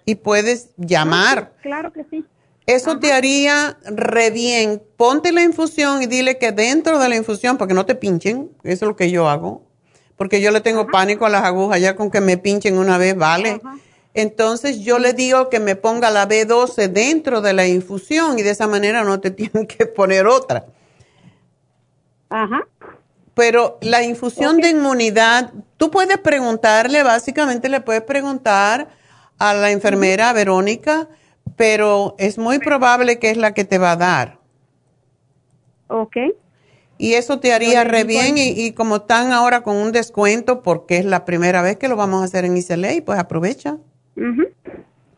y 0.05 0.15
puedes 0.17 0.71
llamar. 0.77 1.53
claro 1.63 1.93
que 1.93 2.05
sí. 2.11 2.25
Eso 2.69 2.99
te 2.99 3.13
haría 3.13 3.79
re 3.87 4.31
bien. 4.31 4.83
Ponte 4.99 5.33
la 5.33 5.43
infusión 5.43 6.03
y 6.03 6.07
dile 6.07 6.37
que 6.37 6.53
dentro 6.53 6.99
de 6.99 7.09
la 7.09 7.17
infusión, 7.17 7.57
para 7.57 7.69
que 7.69 7.73
no 7.73 7.87
te 7.87 7.95
pinchen, 7.95 8.51
eso 8.63 8.85
es 8.85 8.89
lo 8.89 8.95
que 8.95 9.11
yo 9.11 9.27
hago, 9.27 9.63
porque 10.17 10.43
yo 10.43 10.51
le 10.51 10.61
tengo 10.61 10.87
pánico 10.87 11.25
a 11.25 11.31
las 11.31 11.45
agujas, 11.45 11.81
ya 11.81 11.97
con 11.97 12.11
que 12.11 12.21
me 12.21 12.37
pinchen 12.37 12.77
una 12.77 12.99
vez, 12.99 13.17
vale. 13.17 13.63
Entonces 14.13 14.81
yo 14.81 14.99
le 14.99 15.15
digo 15.15 15.49
que 15.49 15.61
me 15.61 15.77
ponga 15.77 16.11
la 16.11 16.29
B12 16.29 16.89
dentro 16.89 17.41
de 17.41 17.55
la 17.55 17.67
infusión 17.67 18.39
y 18.39 18.43
de 18.43 18.51
esa 18.51 18.67
manera 18.67 19.03
no 19.03 19.19
te 19.19 19.31
tienen 19.31 19.67
que 19.67 19.87
poner 19.87 20.27
otra. 20.27 20.67
Ajá. 22.29 22.67
Pero 23.39 23.79
la 23.83 24.03
infusión 24.03 24.57
de 24.57 24.71
inmunidad, 24.71 25.53
tú 25.77 25.93
puedes 25.93 26.19
preguntarle, 26.19 27.05
básicamente 27.05 27.69
le 27.69 27.81
puedes 27.81 28.03
preguntar 28.03 28.89
a 29.39 29.55
la 29.55 29.71
enfermera 29.71 30.33
Verónica, 30.33 31.09
pero 31.55 32.17
es 32.19 32.37
muy 32.37 32.59
probable 32.59 33.21
que 33.21 33.31
es 33.31 33.37
la 33.37 33.55
que 33.55 33.63
te 33.63 33.79
va 33.79 33.93
a 33.93 33.97
dar. 33.97 34.41
Ok. 35.87 36.17
Y 36.99 37.13
eso 37.15 37.39
te 37.39 37.53
haría 37.53 37.85
re 37.85 38.03
bien 38.03 38.35
y, 38.39 38.73
como 38.73 38.97
están 38.97 39.31
ahora 39.31 39.63
con 39.63 39.77
un 39.77 39.93
descuento 39.93 40.65
porque 40.65 40.97
es 40.97 41.05
la 41.05 41.25
primera 41.25 41.63
vez 41.63 41.77
que 41.77 41.87
lo 41.87 41.95
vamos 41.95 42.23
a 42.23 42.25
hacer 42.25 42.45
en 42.45 42.57
ICLA, 42.57 42.89
pues 43.07 43.21
aprovecha. 43.21 43.79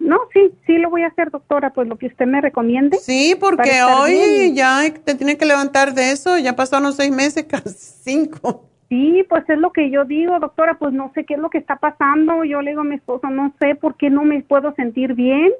No, 0.00 0.18
sí, 0.32 0.50
sí 0.66 0.78
lo 0.78 0.88
voy 0.88 1.02
a 1.02 1.08
hacer, 1.08 1.30
doctora, 1.30 1.74
pues 1.74 1.86
lo 1.86 1.96
que 1.96 2.06
usted 2.06 2.26
me 2.26 2.40
recomiende. 2.40 2.96
Sí, 2.96 3.36
porque 3.38 3.82
hoy 3.82 4.54
ya 4.54 4.80
te 5.04 5.14
tiene 5.14 5.36
que 5.36 5.44
levantar 5.44 5.92
de 5.92 6.10
eso, 6.10 6.38
ya 6.38 6.56
pasaron 6.56 6.92
seis 6.94 7.12
meses, 7.12 7.44
casi 7.48 7.70
cinco. 8.02 8.64
Sí, 8.88 9.24
pues 9.28 9.48
es 9.48 9.58
lo 9.58 9.72
que 9.72 9.90
yo 9.90 10.04
digo, 10.06 10.40
doctora, 10.40 10.74
pues 10.74 10.92
no 10.94 11.12
sé 11.14 11.24
qué 11.24 11.34
es 11.34 11.40
lo 11.40 11.50
que 11.50 11.58
está 11.58 11.76
pasando. 11.76 12.44
Yo 12.44 12.62
le 12.62 12.70
digo 12.70 12.80
a 12.80 12.84
mi 12.84 12.96
esposo, 12.96 13.28
no 13.28 13.54
sé 13.60 13.76
por 13.76 13.94
qué 13.96 14.10
no 14.10 14.24
me 14.24 14.42
puedo 14.42 14.74
sentir 14.74 15.14
bien. 15.14 15.52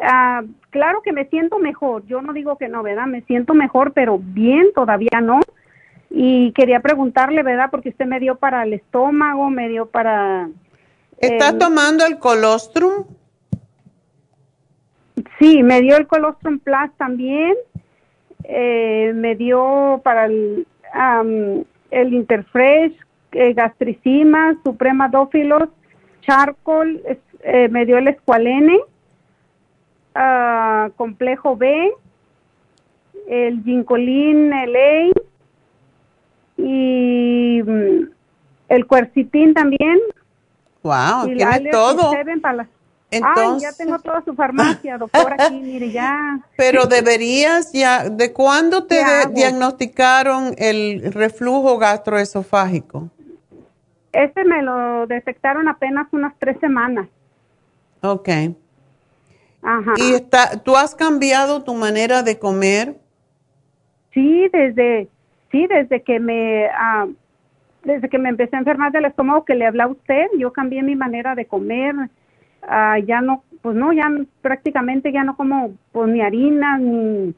Ah, 0.00 0.42
claro 0.70 1.02
que 1.02 1.12
me 1.12 1.26
siento 1.26 1.58
mejor, 1.58 2.04
yo 2.06 2.20
no 2.20 2.32
digo 2.32 2.56
que 2.56 2.68
no, 2.68 2.82
¿verdad? 2.82 3.06
Me 3.06 3.22
siento 3.22 3.54
mejor, 3.54 3.92
pero 3.92 4.18
bien 4.18 4.72
todavía 4.74 5.20
no. 5.22 5.40
Y 6.10 6.52
quería 6.52 6.80
preguntarle, 6.80 7.42
¿verdad? 7.42 7.68
Porque 7.70 7.90
usted 7.90 8.06
me 8.06 8.18
dio 8.18 8.36
para 8.36 8.62
el 8.62 8.72
estómago, 8.72 9.50
me 9.50 9.68
dio 9.68 9.86
para... 9.86 10.48
¿Está 11.18 11.56
tomando 11.58 12.04
el 12.06 12.18
colostrum? 12.18 13.04
Sí, 15.44 15.62
me 15.62 15.82
dio 15.82 15.98
el 15.98 16.06
colostrum 16.06 16.58
plus 16.58 16.90
también. 16.96 17.54
Eh, 18.44 19.12
me 19.14 19.34
dio 19.34 20.00
para 20.02 20.24
el, 20.24 20.66
el 21.90 22.14
Interfresh, 22.14 22.94
eh, 23.32 23.52
gastricima, 23.52 24.56
suprema 24.64 25.08
dófilos, 25.08 25.68
charcoal, 26.22 27.02
eh, 27.42 27.68
me 27.68 27.84
dio 27.84 27.98
el 27.98 28.08
escualene, 28.08 28.78
uh, 30.16 30.90
complejo 30.96 31.56
B, 31.58 31.92
el 33.28 33.62
ginkolin 33.64 34.48
LA 34.48 35.10
y 36.56 37.62
mm, 37.62 38.08
el 38.68 38.86
cuercitín 38.86 39.52
también. 39.52 39.98
Wow, 40.82 41.26
tiene 41.26 41.70
todo. 41.70 42.12
Entonces, 43.14 43.46
Ay, 43.46 43.60
ya 43.60 43.72
tengo 43.72 43.98
toda 44.00 44.22
su 44.24 44.34
farmacia, 44.34 44.98
doctora, 44.98 45.36
aquí, 45.38 45.60
mire, 45.60 45.90
ya. 45.92 46.40
Pero 46.56 46.86
deberías 46.86 47.72
ya, 47.72 48.08
¿de 48.08 48.32
cuándo 48.32 48.86
te 48.86 49.04
diagnosticaron 49.32 50.54
el 50.58 51.12
reflujo 51.12 51.78
gastroesofágico? 51.78 53.08
Este 54.12 54.44
me 54.44 54.62
lo 54.62 55.06
detectaron 55.06 55.68
apenas 55.68 56.08
unas 56.12 56.34
tres 56.40 56.58
semanas. 56.60 57.06
Ok. 58.00 58.28
Ajá. 59.62 59.94
¿Y 59.96 60.14
está, 60.14 60.62
tú 60.62 60.76
has 60.76 60.94
cambiado 60.94 61.62
tu 61.62 61.74
manera 61.74 62.22
de 62.22 62.38
comer? 62.38 62.96
Sí, 64.12 64.48
desde, 64.52 65.08
sí, 65.52 65.66
desde 65.68 66.02
que 66.02 66.18
me, 66.18 66.66
ah, 66.66 67.06
desde 67.84 68.08
que 68.08 68.18
me 68.18 68.28
empecé 68.28 68.56
a 68.56 68.58
enfermar 68.58 68.90
del 68.90 69.04
estómago 69.04 69.44
que 69.44 69.54
le 69.54 69.66
habla 69.66 69.84
a 69.84 69.88
usted, 69.88 70.26
yo 70.36 70.52
cambié 70.52 70.82
mi 70.82 70.96
manera 70.96 71.36
de 71.36 71.46
comer 71.46 71.94
Ah, 72.68 72.98
ya 72.98 73.20
no, 73.20 73.44
pues 73.62 73.76
no, 73.76 73.92
ya 73.92 74.10
prácticamente 74.42 75.12
ya 75.12 75.24
no 75.24 75.36
como 75.36 75.72
pues 75.92 76.08
ni 76.08 76.20
harina, 76.20 76.78
ni 76.78 77.34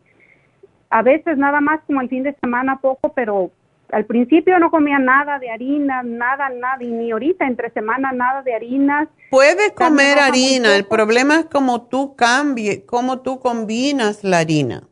a 0.91 1.03
veces 1.03 1.37
nada 1.37 1.61
más 1.61 1.81
como 1.87 2.01
el 2.01 2.09
fin 2.09 2.23
de 2.23 2.37
semana 2.41 2.81
poco, 2.81 3.13
pero 3.13 3.51
al 3.91 4.05
principio 4.05 4.59
no 4.59 4.71
comía 4.71 4.99
nada 4.99 5.39
de 5.39 5.51
harina, 5.51 6.03
nada, 6.03 6.49
nada, 6.51 6.83
y 6.83 6.91
ni 6.91 7.11
ahorita 7.11 7.47
entre 7.47 7.71
semana 7.71 8.13
nada 8.13 8.43
de 8.43 8.55
harinas. 8.55 9.09
Puedes 9.31 9.73
comer 9.73 10.19
harina, 10.19 10.75
el 10.77 10.87
problema 10.87 11.41
es 11.41 11.47
como 11.47 11.83
tú 11.83 12.17
cambies, 12.17 12.83
cómo 12.87 13.21
tú 13.21 13.39
combinas 13.39 14.25
la 14.25 14.39
harina. 14.39 14.83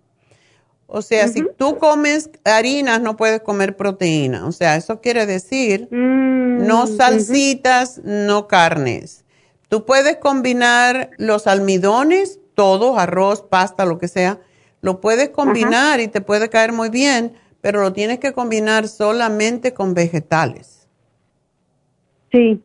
O 0.87 1.03
sea, 1.03 1.27
si 1.27 1.45
tú 1.57 1.79
comes 1.79 2.31
harinas, 2.45 3.01
no 3.01 3.17
puedes 3.17 3.41
comer 3.41 3.77
proteína. 3.77 4.47
O 4.47 4.53
sea, 4.53 4.77
eso 4.77 5.01
quiere 5.01 5.27
decir 5.27 5.89
mm, 5.91 6.67
no 6.67 6.87
salsitas, 6.87 8.01
no 8.05 8.47
carnes. 8.47 9.24
Tú 9.69 9.85
puedes 9.85 10.17
combinar 10.17 11.11
los 11.19 11.47
almidones, 11.47 12.41
todos, 12.55 12.99
arroz, 12.99 13.43
pasta, 13.43 13.85
lo 13.85 13.99
que 13.99 14.09
sea, 14.09 14.41
lo 14.81 15.01
puedes 15.01 15.31
combinar 15.31 16.01
y 16.01 16.09
te 16.09 16.21
puede 16.21 16.51
caer 16.51 16.73
muy 16.73 16.91
bien, 16.91 17.35
pero 17.61 17.81
lo 17.81 17.93
tienes 17.93 18.19
que 18.19 18.33
combinar 18.33 18.89
solamente 18.89 19.73
con 19.73 19.95
vegetales. 19.95 20.87
Sí. 22.31 22.63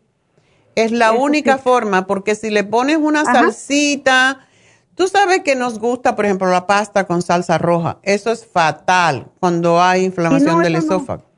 Es 0.76 0.92
la 0.92 1.14
única 1.14 1.58
forma, 1.58 2.08
porque 2.08 2.36
si 2.36 2.50
le 2.50 2.64
pones 2.64 2.98
una 2.98 3.24
salsita, 3.26 4.48
tú 4.96 5.08
sabes 5.08 5.42
que 5.44 5.56
nos 5.56 5.80
gusta, 5.80 6.16
por 6.16 6.26
ejemplo, 6.26 6.50
la 6.50 6.68
pasta 6.68 7.06
con 7.06 7.22
salsa 7.22 7.58
roja. 7.58 8.00
Eso 8.04 8.32
es 8.32 8.46
fatal 8.46 9.28
cuando 9.40 9.82
hay 9.82 10.04
inflamación 10.04 10.62
del 10.62 10.76
esófago 10.76 11.24
no, 11.24 11.29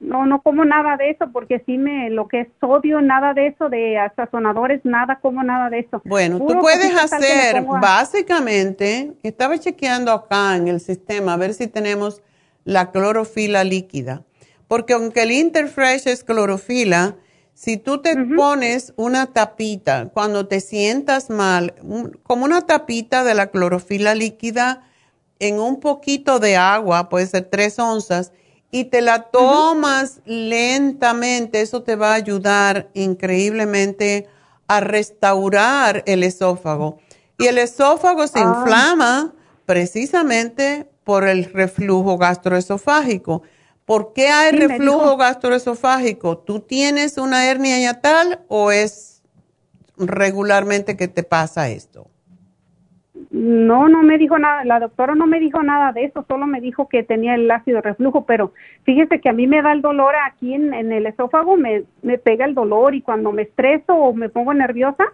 no 0.00 0.42
como 0.42 0.64
nada 0.64 0.96
de 0.96 1.10
eso 1.10 1.30
porque 1.32 1.62
sí 1.66 1.76
me, 1.78 2.10
lo 2.10 2.26
que 2.26 2.40
es 2.40 2.48
sodio, 2.58 3.00
nada 3.02 3.34
de 3.34 3.48
eso, 3.48 3.68
de 3.68 3.96
sazonadores, 4.16 4.80
nada 4.84 5.20
como 5.20 5.42
nada 5.42 5.68
de 5.68 5.80
eso. 5.80 6.00
Bueno, 6.04 6.38
tú 6.38 6.58
puedes 6.58 6.94
hacer, 6.96 7.62
básicamente, 7.62 9.12
estaba 9.22 9.58
chequeando 9.58 10.10
acá 10.10 10.56
en 10.56 10.68
el 10.68 10.80
sistema 10.80 11.34
a 11.34 11.36
ver 11.36 11.54
si 11.54 11.66
tenemos 11.66 12.22
la 12.64 12.90
clorofila 12.90 13.62
líquida, 13.62 14.22
porque 14.68 14.94
aunque 14.94 15.22
el 15.22 15.32
Interfresh 15.32 16.08
es 16.08 16.24
clorofila, 16.24 17.16
si 17.52 17.76
tú 17.76 18.00
te 18.00 18.16
pones 18.36 18.94
una 18.96 19.26
tapita 19.26 20.08
cuando 20.08 20.48
te 20.48 20.60
sientas 20.60 21.28
mal, 21.28 21.74
como 22.22 22.46
una 22.46 22.62
tapita 22.62 23.22
de 23.22 23.34
la 23.34 23.48
clorofila 23.48 24.14
líquida 24.14 24.82
en 25.40 25.60
un 25.60 25.78
poquito 25.78 26.38
de 26.38 26.56
agua, 26.56 27.10
puede 27.10 27.26
ser 27.26 27.44
tres 27.44 27.78
onzas, 27.78 28.32
y 28.70 28.84
te 28.84 29.00
la 29.00 29.22
tomas 29.22 30.20
lentamente, 30.24 31.60
eso 31.60 31.82
te 31.82 31.96
va 31.96 32.12
a 32.12 32.14
ayudar 32.14 32.88
increíblemente 32.94 34.28
a 34.68 34.80
restaurar 34.80 36.04
el 36.06 36.22
esófago. 36.22 36.98
Y 37.38 37.46
el 37.46 37.58
esófago 37.58 38.26
se 38.26 38.38
ah. 38.38 38.42
inflama 38.58 39.34
precisamente 39.66 40.88
por 41.04 41.26
el 41.26 41.44
reflujo 41.44 42.18
gastroesofágico. 42.18 43.42
¿Por 43.84 44.12
qué 44.12 44.28
hay 44.28 44.52
reflujo 44.52 45.16
gastroesofágico? 45.16 46.38
¿Tú 46.38 46.60
tienes 46.60 47.18
una 47.18 47.50
hernia 47.50 47.80
yatal 47.80 48.44
o 48.46 48.70
es 48.70 49.22
regularmente 49.96 50.96
que 50.96 51.08
te 51.08 51.24
pasa 51.24 51.68
esto? 51.70 52.08
No, 53.30 53.88
no 53.88 54.02
me 54.02 54.18
dijo 54.18 54.38
nada, 54.38 54.64
la 54.64 54.80
doctora 54.80 55.14
no 55.14 55.26
me 55.26 55.40
dijo 55.40 55.62
nada 55.62 55.92
de 55.92 56.04
eso, 56.04 56.24
solo 56.26 56.46
me 56.46 56.60
dijo 56.60 56.88
que 56.88 57.02
tenía 57.02 57.34
el 57.34 57.50
ácido 57.50 57.80
reflujo, 57.82 58.24
pero 58.24 58.52
fíjese 58.84 59.20
que 59.20 59.28
a 59.28 59.32
mí 59.32 59.46
me 59.46 59.62
da 59.62 59.72
el 59.72 59.82
dolor 59.82 60.14
aquí 60.26 60.54
en, 60.54 60.72
el 60.72 61.06
esófago, 61.06 61.56
me, 61.56 61.84
me 62.02 62.18
pega 62.18 62.44
el 62.44 62.54
dolor 62.54 62.94
y 62.94 63.02
cuando 63.02 63.32
me 63.32 63.42
estreso 63.42 63.94
o 63.94 64.14
me 64.14 64.28
pongo 64.30 64.54
nerviosa, 64.54 65.04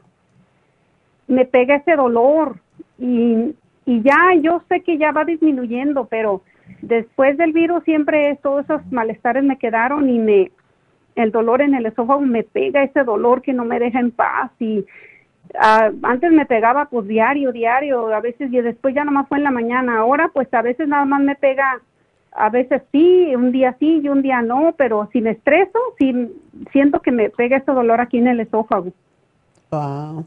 me 1.27 1.45
pega 1.45 1.77
ese 1.77 1.97
dolor. 1.97 2.57
Y, 2.99 3.55
y 3.85 4.03
ya 4.03 4.35
yo 4.41 4.63
sé 4.69 4.83
que 4.83 4.99
ya 4.99 5.13
va 5.13 5.25
disminuyendo, 5.25 6.07
pero 6.07 6.43
después 6.83 7.37
del 7.37 7.53
virus 7.53 7.85
siempre 7.85 8.39
todos 8.43 8.65
esos 8.65 8.81
malestares 8.93 9.45
me 9.45 9.59
quedaron 9.59 10.09
y 10.09 10.19
me 10.19 10.51
el 11.15 11.33
dolor 11.33 11.63
en 11.63 11.75
el 11.75 11.87
esófago 11.87 12.21
me 12.21 12.43
pega 12.43 12.83
ese 12.83 13.03
dolor 13.03 13.41
que 13.41 13.55
no 13.55 13.65
me 13.65 13.79
deja 13.79 14.01
en 14.01 14.11
paz 14.11 14.51
y 14.61 14.85
Ah, 15.59 15.91
antes 16.03 16.33
me 16.33 16.47
pegaba 16.47 16.87
pues 16.87 17.07
diario, 17.07 17.53
diario, 17.53 18.13
a 18.15 18.21
veces 18.21 18.53
y 18.53 18.61
después 18.61 18.95
ya 18.95 19.05
nomás 19.05 19.29
fue 19.29 19.39
en 19.39 19.45
la 19.45 19.51
mañana. 19.51 19.99
Ahora 19.99 20.31
pues 20.33 20.53
a 20.53 20.63
veces 20.63 20.89
nada 20.89 21.05
más 21.05 21.21
me 21.21 21.37
pega, 21.37 21.81
a 22.33 22.51
veces 22.51 22.83
sí, 22.93 23.35
un 23.35 23.53
día 23.53 23.77
sí 23.79 24.01
y 24.03 24.09
un 24.09 24.23
día 24.23 24.43
no, 24.43 24.75
pero 24.77 25.09
si 25.13 25.21
me 25.21 25.31
estreso, 25.31 25.79
sí 25.99 26.15
siento 26.73 27.01
que 27.01 27.13
me 27.13 27.31
pega 27.31 27.59
ese 27.59 27.73
dolor 27.73 28.01
aquí 28.01 28.19
en 28.19 28.29
el 28.29 28.41
esófago. 28.41 28.93
Wow. 29.71 30.27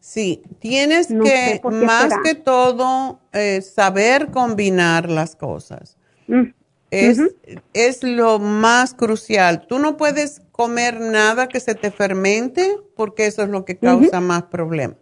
Sí, 0.00 0.42
tienes 0.60 1.08
que 1.08 1.60
más 1.62 2.12
que 2.24 2.34
todo 2.34 3.20
eh, 3.32 3.60
saber 3.60 4.30
combinar 4.30 5.10
las 5.10 5.36
cosas. 5.36 5.98
Mm. 6.26 6.52
Es, 6.90 7.20
es 7.72 8.02
lo 8.02 8.38
más 8.38 8.94
crucial. 8.94 9.66
Tú 9.68 9.78
no 9.78 9.96
puedes 9.96 10.42
comer 10.50 11.00
nada 11.00 11.48
que 11.48 11.60
se 11.60 11.74
te 11.74 11.90
fermente 11.90 12.76
porque 12.96 13.26
eso 13.26 13.42
es 13.42 13.48
lo 13.48 13.64
que 13.64 13.78
causa 13.78 14.20
más 14.20 14.44
problemas. 14.44 14.98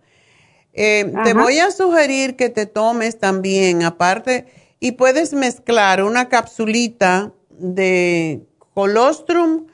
Eh, 0.72 1.12
te 1.24 1.34
voy 1.34 1.58
a 1.58 1.72
sugerir 1.72 2.36
que 2.36 2.50
te 2.50 2.66
tomes 2.66 3.18
también, 3.18 3.82
aparte, 3.82 4.46
y 4.78 4.92
puedes 4.92 5.32
mezclar 5.32 6.04
una 6.04 6.28
capsulita 6.28 7.32
de 7.50 8.46
colostrum 8.74 9.66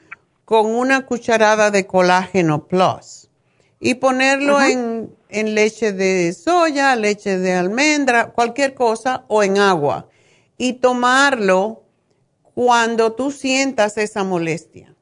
con 0.45 0.65
una 0.67 1.05
cucharada 1.05 1.69
de 1.69 1.85
colágeno 1.85 2.67
plus 2.67 3.29
y 3.79 3.95
ponerlo 3.95 4.59
en, 4.63 5.13
en 5.29 5.53
leche 5.53 5.91
de 5.91 6.33
soya, 6.33 6.95
leche 6.95 7.37
de 7.37 7.53
almendra, 7.53 8.31
cualquier 8.31 8.73
cosa 8.73 9.25
o 9.27 9.43
en 9.43 9.59
agua 9.59 10.07
y 10.57 10.73
tomarlo 10.73 11.84
cuando 12.55 13.11
tú 13.11 13.31
sientas 13.31 13.97
esa 13.97 14.23
molestia. 14.23 14.95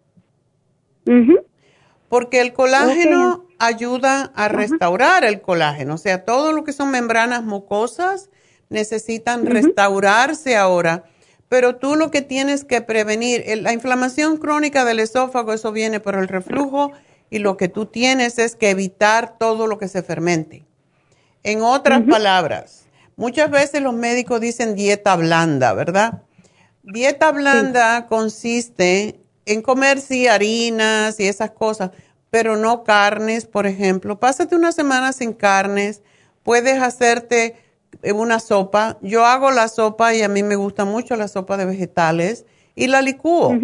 Porque 2.10 2.42
el 2.42 2.52
colágeno 2.52 3.46
ayuda 3.60 4.32
a 4.36 4.48
restaurar 4.48 5.24
el 5.24 5.40
colágeno. 5.42 5.94
O 5.94 5.98
sea, 5.98 6.26
todo 6.26 6.52
lo 6.52 6.64
que 6.64 6.74
son 6.74 6.90
membranas 6.92 7.44
mucosas 7.44 8.30
necesitan 8.70 9.46
restaurarse 9.46 10.58
ahora. 10.58 11.06
Pero 11.48 11.76
tú 11.76 11.96
lo 11.96 12.10
que 12.10 12.24
tienes 12.24 12.66
que 12.66 12.82
prevenir, 12.82 13.44
la 13.62 13.72
inflamación 13.72 14.38
crónica 14.38 14.84
del 14.84 15.00
esófago, 15.00 15.54
eso 15.54 15.72
viene 15.72 16.00
por 16.00 16.16
el 16.16 16.28
reflujo 16.28 16.92
y 17.30 17.38
lo 17.38 17.58
que 17.58 17.68
tú 17.68 17.86
tienes 17.86 18.40
es 18.40 18.56
que 18.56 18.72
evitar 18.72 19.38
todo 19.38 19.68
lo 19.68 19.78
que 19.78 19.88
se 19.88 20.02
fermente. 20.02 20.66
En 21.44 21.62
otras 21.62 22.02
palabras, 22.10 22.86
muchas 23.16 23.52
veces 23.52 23.82
los 23.84 23.94
médicos 23.94 24.42
dicen 24.42 24.74
dieta 24.74 25.16
blanda, 25.16 25.74
¿verdad? 25.74 26.24
Dieta 26.84 27.32
blanda 27.32 28.08
consiste 28.08 29.20
en 29.46 29.62
comer 29.62 30.00
sí 30.00 30.28
harinas 30.28 31.20
y 31.20 31.28
esas 31.28 31.52
cosas, 31.52 31.92
pero 32.30 32.56
no 32.58 32.84
carnes, 32.84 33.46
por 33.46 33.66
ejemplo. 33.66 34.20
Pásate 34.20 34.56
una 34.56 34.72
semana 34.72 35.14
sin 35.14 35.34
carnes, 35.34 36.02
puedes 36.44 36.82
hacerte 36.82 37.56
una 38.14 38.40
sopa. 38.40 38.98
Yo 39.02 39.26
hago 39.26 39.52
la 39.52 39.68
sopa 39.68 40.14
y 40.14 40.22
a 40.22 40.28
mí 40.28 40.44
me 40.44 40.56
gusta 40.56 40.86
mucho 40.86 41.16
la 41.16 41.28
sopa 41.28 41.58
de 41.58 41.66
vegetales 41.66 42.46
y 42.76 42.88
la 42.88 43.02
licúo. 43.02 43.58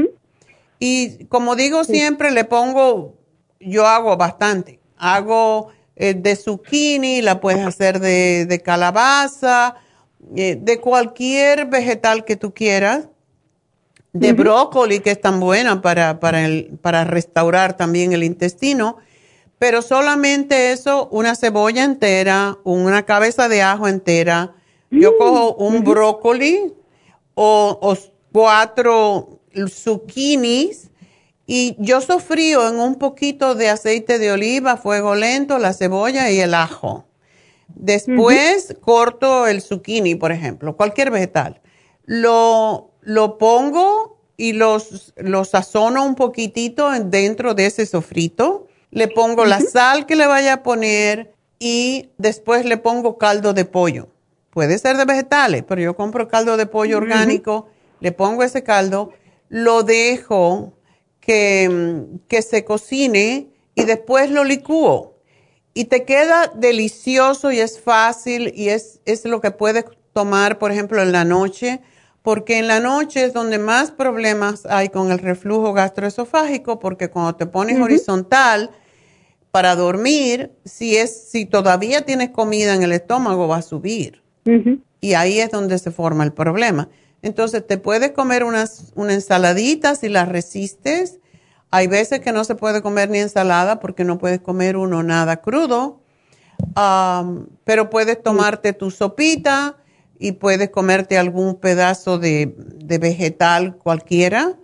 Y 0.80 1.26
como 1.26 1.56
digo 1.56 1.84
siempre, 1.84 2.32
le 2.32 2.46
pongo, 2.46 3.16
yo 3.60 3.86
hago 3.86 4.16
bastante. 4.18 4.80
Hago 4.98 5.70
eh, 5.96 6.14
de 6.14 6.36
zucchini, 6.36 7.22
la 7.22 7.41
puedes 7.41 7.66
hacer 7.66 8.00
de, 8.00 8.62
calabaza, 8.64 9.76
eh, 10.36 10.58
de 10.60 10.80
cualquier 10.80 11.68
vegetal 11.68 12.26
que 12.26 12.36
tú 12.36 12.54
quieras. 12.54 13.08
De 14.12 14.34
brócoli, 14.34 15.02
que 15.02 15.12
es 15.12 15.22
tan 15.22 15.40
buena 15.40 15.84
para, 15.84 16.20
para, 16.20 16.44
el, 16.44 16.80
para 16.82 17.04
restaurar 17.04 17.78
también 17.78 18.12
el 18.12 18.24
intestino. 18.24 18.98
Pero 19.60 19.84
solamente 19.84 20.72
eso, 20.72 21.08
una 21.12 21.36
cebolla 21.36 21.84
entera, 21.84 22.58
una 22.64 23.06
cabeza 23.06 23.48
de 23.48 23.62
ajo 23.62 23.88
entera. 23.88 24.56
Yo 24.90 25.12
mm, 25.12 25.18
cojo 25.20 25.56
un 25.56 25.84
brócoli 25.84 26.74
o, 27.36 27.78
o 27.82 27.98
cuatro 28.32 29.40
zucchinis 29.68 30.90
y 31.46 31.76
yo 31.80 32.00
sofrío 32.02 32.68
en 32.70 32.80
un 32.80 32.96
poquito 32.96 33.56
de 33.56 33.70
aceite 33.70 34.20
de 34.20 34.32
oliva, 34.32 34.78
fuego 34.78 35.16
lento, 35.16 35.58
la 35.58 35.74
cebolla 35.74 36.30
y 36.30 36.40
el 36.40 36.54
ajo. 36.54 37.09
Después 37.76 38.76
corto 38.82 39.48
el 39.48 39.62
zucchini, 39.62 40.16
por 40.16 40.32
ejemplo, 40.32 40.76
cualquier 40.76 41.12
vegetal. 41.12 41.62
Lo, 42.06 42.91
lo 43.02 43.38
pongo 43.38 44.20
y 44.38 44.54
los, 44.54 45.14
lo 45.18 45.46
sazono 45.46 46.06
un 46.06 46.16
poquitito 46.16 46.90
dentro 46.91 47.54
de 47.54 47.68
ese 47.68 47.86
sofrito. 47.86 48.68
Le 48.91 49.08
pongo 49.08 49.46
la 49.46 49.62
sal 49.62 50.06
que 50.06 50.16
le 50.16 50.26
vaya 50.28 50.54
a 50.54 50.64
poner 50.64 51.34
y 51.60 52.10
después 52.18 52.66
le 52.66 52.78
pongo 52.78 53.18
caldo 53.18 53.54
de 53.54 53.66
pollo. 53.66 54.10
Puede 54.50 54.78
ser 54.80 54.98
de 54.98 55.06
vegetales, 55.06 55.64
pero 55.68 55.82
yo 55.82 55.96
compro 55.96 56.28
caldo 56.28 56.58
de 56.58 56.66
pollo 56.66 56.98
orgánico 56.98 57.68
le 58.00 58.12
pongo 58.12 58.44
ese 58.44 58.64
caldo, 58.64 59.12
lo 59.50 59.84
dejo 59.84 60.74
que, 61.20 62.06
que 62.28 62.41
se 62.41 62.64
cocine 62.64 63.50
y 63.76 63.84
después 63.84 64.32
lo 64.32 64.44
licúo. 64.44 65.16
Y 65.74 65.86
te 65.86 66.04
queda 66.04 66.52
delicioso 66.56 67.52
y 67.52 67.60
es 67.60 67.80
fácil 67.80 68.52
y 68.56 68.70
es, 68.70 69.00
es 69.06 69.26
lo 69.26 69.40
que 69.40 69.52
puedes 69.52 69.86
tomar, 70.14 70.58
por 70.58 70.72
ejemplo, 70.72 71.02
en 71.02 71.12
la 71.12 71.26
noche, 71.26 71.82
porque 72.22 72.58
en 72.58 72.68
la 72.68 72.80
noche 72.80 73.24
es 73.24 73.34
donde 73.34 73.60
más 73.60 73.91
problemas 73.91 74.66
hay 74.66 74.90
con 74.90 75.12
el 75.12 75.20
reflujo 75.20 75.74
gastroesofágico, 75.74 76.80
porque 76.80 77.10
cuando 77.10 77.36
te 77.36 77.46
pones 77.46 77.80
horizontal 77.80 78.72
para 79.52 79.76
dormir, 79.76 80.52
si, 80.66 80.98
es, 80.98 81.30
si 81.30 81.46
todavía 81.46 82.06
tienes 82.06 82.30
comida 82.30 82.76
en 82.76 82.84
el 82.84 82.91
estómago, 82.91 83.48
va 83.48 83.58
a 83.58 83.62
subir. 83.62 84.22
Y 85.02 85.14
ahí 85.14 85.40
es 85.40 85.52
donde 85.52 85.78
se 85.78 85.91
forma 85.91 86.24
el 86.24 86.34
problema. 86.34 86.90
Entonces, 87.22 87.66
te 87.66 87.78
puedes 87.78 88.12
comer 88.12 88.44
unas, 88.44 88.91
una 88.96 89.14
ensaladita 89.14 89.96
si 89.96 90.10
la 90.10 90.26
resistes. 90.26 91.20
Hay 91.72 91.88
veces 91.88 92.20
que 92.20 92.32
no 92.32 92.44
se 92.44 92.56
puede 92.56 92.82
comer 92.82 93.10
ni 93.10 93.20
ensalada 93.20 93.80
porque 93.80 94.04
no 94.04 94.18
puedes 94.18 94.40
comer 94.41 94.78
uno 94.78 95.04
nada 95.04 95.38
crudo. 95.38 96.02
pero 97.64 97.90
puedes 97.90 98.22
tomarte 98.22 98.74
tu 98.74 98.91
sopita 98.91 99.78
y 100.20 100.34
puedes 100.34 100.70
comerte 100.70 101.18
algún 101.18 101.56
pedazo 101.56 102.20
de, 102.20 102.54
vegetal 103.00 103.78
cualquiera, 103.78 104.58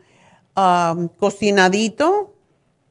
cocinadito, 1.17 2.33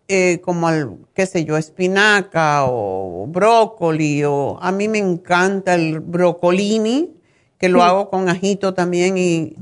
eh, 0.08 0.40
como, 0.42 0.68
el, 0.68 0.88
qué 1.14 1.26
sé 1.26 1.44
yo, 1.44 1.56
espinaca 1.56 2.64
o 2.66 3.26
brócoli, 3.26 4.24
o 4.24 4.58
a 4.60 4.70
mí 4.72 4.88
me 4.88 4.98
encanta 4.98 5.74
el 5.74 6.00
brocolini 6.00 7.14
que 7.58 7.70
lo 7.70 7.82
hago 7.82 8.10
con 8.10 8.28
ajito 8.28 8.74
también 8.74 9.16
y, 9.16 9.56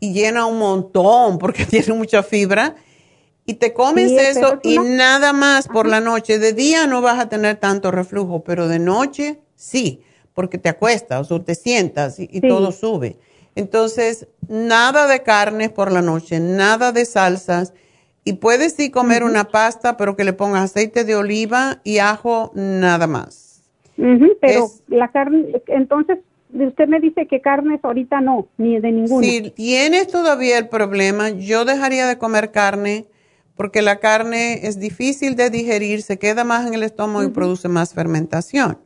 llena 0.00 0.46
un 0.46 0.58
montón 0.58 1.38
porque 1.38 1.64
tiene 1.70 1.94
mucha 1.94 2.22
fibra. 2.22 2.74
Y 3.44 3.54
te 3.54 3.72
comes 3.72 4.12
eso 4.12 4.60
y 4.62 4.78
nada 4.78 5.32
más 5.32 5.66
por 5.66 5.86
la 5.86 6.00
noche. 6.00 6.38
De 6.38 6.52
día 6.52 6.86
no 6.86 7.02
vas 7.02 7.18
a 7.18 7.28
tener 7.28 7.56
tanto 7.56 7.90
reflujo, 7.90 8.44
pero 8.44 8.68
de 8.68 8.78
noche 8.78 9.40
sí, 9.56 10.02
porque 10.32 10.58
te 10.58 10.68
acuestas 10.68 11.32
o 11.32 11.42
te 11.42 11.54
sientas 11.54 12.20
y, 12.20 12.40
todo 12.40 12.70
sube. 12.70 13.16
Entonces, 13.54 14.28
nada 14.48 15.08
de 15.08 15.22
carnes 15.22 15.70
por 15.70 15.90
la 15.90 16.02
noche, 16.02 16.38
nada 16.40 16.92
de 16.92 17.04
salsas. 17.04 17.74
Y 18.24 18.34
puedes 18.34 18.74
sí 18.74 18.90
comer 18.90 19.24
una 19.24 19.48
pasta, 19.48 19.96
pero 19.96 20.14
que 20.14 20.22
le 20.22 20.32
pongas 20.32 20.62
aceite 20.62 21.04
de 21.04 21.16
oliva 21.16 21.80
y 21.82 21.98
ajo, 21.98 22.52
nada 22.54 23.08
más. 23.08 23.64
pero 24.40 24.68
la 24.86 25.10
carne, 25.10 25.60
entonces 25.66 26.18
usted 26.54 26.86
me 26.86 27.00
dice 27.00 27.26
que 27.26 27.40
carnes 27.40 27.80
ahorita 27.82 28.20
no, 28.20 28.46
ni 28.58 28.78
de 28.78 28.92
ninguna. 28.92 29.26
Si 29.26 29.50
tienes 29.50 30.06
todavía 30.06 30.58
el 30.58 30.68
problema, 30.68 31.30
yo 31.30 31.64
dejaría 31.64 32.06
de 32.06 32.18
comer 32.18 32.52
carne 32.52 33.06
porque 33.56 33.82
la 33.82 33.98
carne 34.00 34.66
es 34.66 34.78
difícil 34.78 35.36
de 35.36 35.50
digerir, 35.50 36.02
se 36.02 36.18
queda 36.18 36.44
más 36.44 36.66
en 36.66 36.74
el 36.74 36.82
estómago 36.82 37.24
y 37.24 37.30
produce 37.30 37.68
más 37.68 37.92
fermentación. 37.94 38.78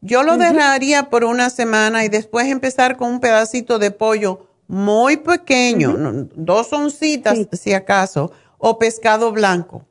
Yo 0.00 0.22
lo 0.22 0.36
dejaría 0.36 1.08
por 1.08 1.24
una 1.24 1.48
semana 1.48 2.04
y 2.04 2.08
después 2.08 2.46
empezar 2.48 2.96
con 2.96 3.10
un 3.10 3.20
pedacito 3.20 3.78
de 3.78 3.90
pollo 3.90 4.48
muy 4.66 5.16
pequeño, 5.16 6.28
dos 6.34 6.72
oncitas 6.72 7.38
si 7.52 7.72
acaso, 7.72 8.32
o 8.58 8.78
pescado 8.78 9.32
blanco. 9.32 9.86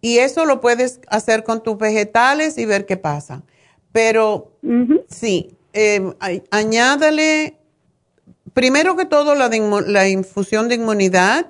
Y 0.00 0.18
eso 0.18 0.46
lo 0.46 0.60
puedes 0.60 1.00
hacer 1.06 1.44
con 1.44 1.62
tus 1.62 1.78
vegetales 1.78 2.58
y 2.58 2.64
ver 2.64 2.86
qué 2.86 2.96
pasa. 2.96 3.42
Pero 3.92 4.50
sí, 5.08 5.56
eh, 5.72 6.12
añádale, 6.50 7.56
primero 8.52 8.96
que 8.96 9.04
todo, 9.04 9.34
la, 9.36 9.48
la 9.48 10.08
infusión 10.08 10.68
de 10.68 10.74
inmunidad, 10.74 11.46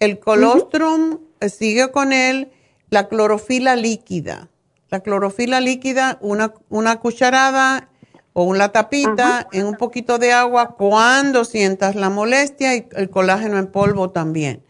el 0.00 0.18
colostrum, 0.18 1.18
sigue 1.48 1.90
con 1.90 2.12
él, 2.12 2.50
la 2.90 3.08
clorofila 3.08 3.76
líquida. 3.76 4.48
La 4.90 5.00
clorofila 5.00 5.60
líquida, 5.60 6.18
una, 6.20 6.52
una 6.68 7.00
cucharada 7.00 7.88
o 8.34 8.44
una 8.44 8.70
tapita 8.70 9.48
en 9.52 9.66
un 9.66 9.76
poquito 9.76 10.18
de 10.18 10.32
agua 10.32 10.74
cuando 10.76 11.44
sientas 11.44 11.94
la 11.94 12.10
molestia 12.10 12.76
y 12.76 12.86
el 12.92 13.10
colágeno 13.10 13.58
en 13.58 13.66
polvo 13.66 14.10
también, 14.10 14.62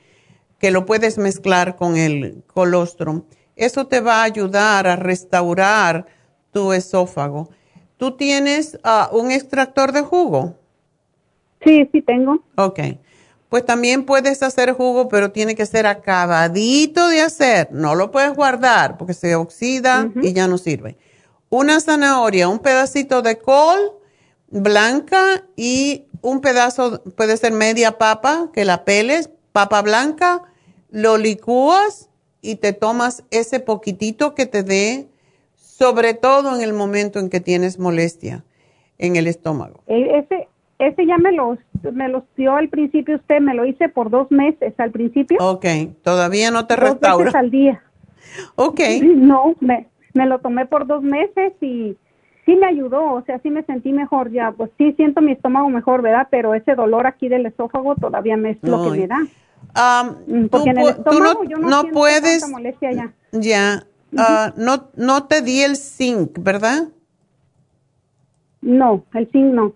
que 0.59 0.71
lo 0.71 0.87
puedes 0.87 1.19
mezclar 1.19 1.77
con 1.77 1.97
el 1.97 2.45
colostrum. 2.47 3.25
Eso 3.57 3.87
te 3.87 4.01
va 4.01 4.21
a 4.21 4.25
ayudar 4.25 4.87
a 4.87 4.97
restaurar 4.97 6.07
tu 6.53 6.73
esófago. 6.73 7.51
¿Tú 7.97 8.17
tienes 8.17 8.79
ah, 8.85 9.11
un 9.13 9.31
extractor 9.31 9.93
de 9.93 10.03
jugo? 10.03 10.57
Sí, 11.65 11.89
sí 11.93 12.03
tengo. 12.03 12.43
Ok. 12.57 12.81
Pues 13.53 13.67
también 13.67 14.07
puedes 14.07 14.43
hacer 14.43 14.73
jugo, 14.73 15.11
pero 15.11 15.31
tiene 15.31 15.55
que 15.55 15.67
ser 15.67 15.87
acabadito 15.87 17.09
de 17.09 17.21
hacer. 17.21 17.69
No 17.71 17.95
lo 17.95 18.11
puedes 18.11 18.33
guardar 18.33 18.97
porque 18.97 19.13
se 19.13 19.35
oxida 19.35 20.11
y 20.23 20.33
ya 20.33 20.49
no 20.49 20.57
sirve. 20.57 20.97
Una 21.51 21.79
zanahoria, 21.79 22.49
un 22.49 22.61
pedacito 22.61 23.21
de 23.21 23.37
col 23.37 23.79
blanca 24.49 25.45
y 25.55 26.07
un 26.23 26.41
pedazo, 26.41 27.03
puede 27.15 27.37
ser 27.37 27.53
media 27.53 27.99
papa, 27.99 28.49
que 28.55 28.65
la 28.65 28.87
peles, 28.87 29.29
papa 29.53 29.83
blanca, 29.83 30.45
lo 30.89 31.19
licúas 31.19 32.09
y 32.41 32.55
te 32.55 32.73
tomas 32.73 33.23
ese 33.31 33.61
poquitito 33.61 34.35
que 34.35 34.47
te 34.47 34.63
dé 34.63 35.11
sobre 35.57 36.15
todo 36.15 36.57
en 36.57 36.63
el 36.63 36.73
momento 36.73 37.19
en 37.19 37.29
que 37.29 37.41
tienes 37.41 37.79
molestia 37.79 38.47
en 38.97 39.17
el 39.17 39.27
estómago. 39.27 39.83
E, 39.89 40.21
ese, 40.21 40.49
ese 40.87 41.07
ya 41.07 41.19
me 41.19 41.33
lo, 41.33 41.59
me 41.93 42.09
lo 42.09 42.25
dio 42.37 42.57
al 42.57 42.69
principio 42.69 43.17
usted, 43.17 43.41
me 43.41 43.55
lo 43.55 43.65
hice 43.65 43.89
por 43.89 44.11
dos 44.11 44.31
meses 44.31 44.75
al 44.79 44.91
principio. 44.91 45.39
Ok, 45.41 45.67
todavía 46.03 46.51
no 46.51 46.67
te 46.67 46.77
dos 46.77 46.91
restaura. 46.91 47.25
Veces 47.27 47.35
al 47.35 47.51
día. 47.51 47.83
Ok. 48.57 48.81
No, 49.17 49.55
me, 49.61 49.89
me 50.15 50.27
lo 50.27 50.41
tomé 50.41 50.67
por 50.67 50.87
dos 50.87 51.03
meses 51.03 51.53
y 51.61 51.97
sí 52.45 52.57
me 52.57 52.67
ayudó, 52.67 53.15
o 53.15 53.23
sea, 53.23 53.39
sí 53.41 53.51
me 53.51 53.63
sentí 53.65 53.93
mejor 53.93 54.31
ya, 54.31 54.53
pues 54.53 54.71
sí 54.79 54.93
siento 54.93 55.21
mi 55.21 55.33
estómago 55.33 55.69
mejor, 55.69 56.03
¿verdad? 56.03 56.29
Pero 56.31 56.55
ese 56.55 56.75
dolor 56.75 57.07
aquí 57.07 57.29
del 57.29 57.47
esófago 57.47 57.95
todavía 57.97 58.37
me 58.37 58.51
es 58.51 58.59
lo 58.63 58.85
que 58.85 58.99
me 59.01 59.07
da. 59.07 59.19
Mm, 60.27 60.47
Porque 60.49 60.71
en 60.71 60.79
el 60.79 60.89
estómago 60.89 61.45
yo 61.45 61.57
no, 61.59 61.85
puedes, 61.93 62.49
molestia 62.49 62.93
ya. 62.93 63.13
Ya, 63.33 63.87
Ah, 64.17 64.53
no, 64.57 64.91
no 64.95 65.25
te 65.25 65.41
di 65.41 65.63
el 65.63 65.77
zinc, 65.77 66.39
¿verdad? 66.39 66.89
No, 68.61 69.05
el 69.15 69.29
zinc 69.31 69.55
no. 69.55 69.73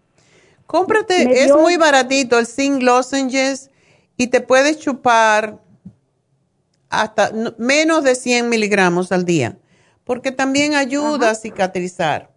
Cómprate, 0.67 1.45
es 1.45 1.53
muy 1.53 1.77
baratito 1.77 2.39
el 2.39 2.47
zinc 2.47 2.83
lozenges 2.83 3.71
y 4.17 4.29
te 4.29 4.41
puedes 4.41 4.79
chupar 4.79 5.61
hasta 6.89 7.33
menos 7.59 8.05
de 8.05 8.15
100 8.15 8.49
miligramos 8.49 9.13
al 9.13 9.25
día, 9.25 9.59
porque 10.05 10.33
también 10.33 10.75
ayuda 10.75 11.31
a 11.31 11.35
cicatrizar. 11.35 12.31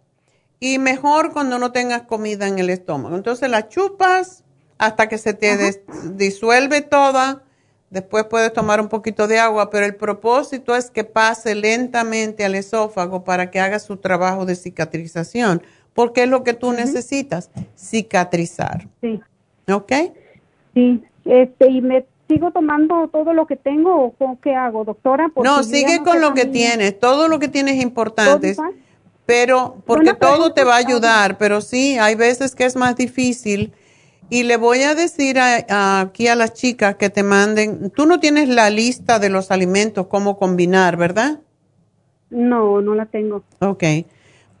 Y 0.58 0.78
mejor 0.78 1.32
cuando 1.32 1.58
no 1.58 1.72
tengas 1.72 2.02
comida 2.02 2.46
en 2.46 2.58
el 2.58 2.68
estómago. 2.68 3.16
Entonces 3.16 3.48
la 3.48 3.68
chupas 3.68 4.44
hasta 4.76 5.08
que 5.08 5.18
se 5.18 5.34
te 5.34 5.82
disuelve 6.14 6.82
toda. 6.82 7.42
Después 7.88 8.24
puedes 8.24 8.52
tomar 8.52 8.80
un 8.80 8.88
poquito 8.88 9.26
de 9.26 9.38
agua, 9.38 9.70
pero 9.70 9.84
el 9.84 9.96
propósito 9.96 10.76
es 10.76 10.90
que 10.90 11.02
pase 11.02 11.54
lentamente 11.54 12.44
al 12.44 12.54
esófago 12.54 13.24
para 13.24 13.50
que 13.50 13.58
haga 13.58 13.78
su 13.78 13.96
trabajo 13.96 14.46
de 14.46 14.54
cicatrización, 14.54 15.62
porque 16.00 16.22
es 16.22 16.30
lo 16.30 16.44
que 16.44 16.54
tú 16.54 16.72
necesitas, 16.72 17.50
cicatrizar. 17.76 18.88
Sí. 19.02 19.20
¿Ok? 19.70 19.92
Sí, 20.72 21.02
este, 21.26 21.70
y 21.70 21.82
me 21.82 22.06
sigo 22.26 22.52
tomando 22.52 23.08
todo 23.08 23.34
lo 23.34 23.46
que 23.46 23.56
tengo 23.56 24.14
o 24.18 24.38
qué 24.42 24.54
hago, 24.54 24.86
doctora? 24.86 25.30
no, 25.44 25.62
sigue 25.62 26.02
con 26.02 26.22
lo 26.22 26.32
que 26.32 26.46
tienes, 26.46 26.98
todo 26.98 27.28
lo 27.28 27.38
que 27.38 27.48
tienes 27.48 27.76
es 27.76 27.82
importante, 27.82 28.56
pero 29.26 29.76
porque 29.84 30.14
todo 30.14 30.54
te 30.54 30.64
va 30.64 30.76
a 30.76 30.78
ayudar, 30.78 31.36
pero 31.36 31.60
sí, 31.60 31.98
hay 31.98 32.14
veces 32.14 32.54
que 32.54 32.64
es 32.64 32.76
más 32.76 32.96
difícil. 32.96 33.74
Y 34.30 34.44
le 34.44 34.56
voy 34.56 34.80
a 34.84 34.94
decir 34.94 35.38
aquí 35.38 36.28
a 36.28 36.34
las 36.34 36.54
chicas 36.54 36.94
que 36.94 37.10
te 37.10 37.22
manden, 37.22 37.90
tú 37.90 38.06
no 38.06 38.20
tienes 38.20 38.48
la 38.48 38.70
lista 38.70 39.18
de 39.18 39.28
los 39.28 39.50
alimentos, 39.50 40.06
cómo 40.06 40.38
combinar, 40.38 40.96
¿verdad? 40.96 41.40
No, 42.30 42.80
no 42.80 42.94
la 42.94 43.04
tengo. 43.04 43.42
Ok, 43.58 43.84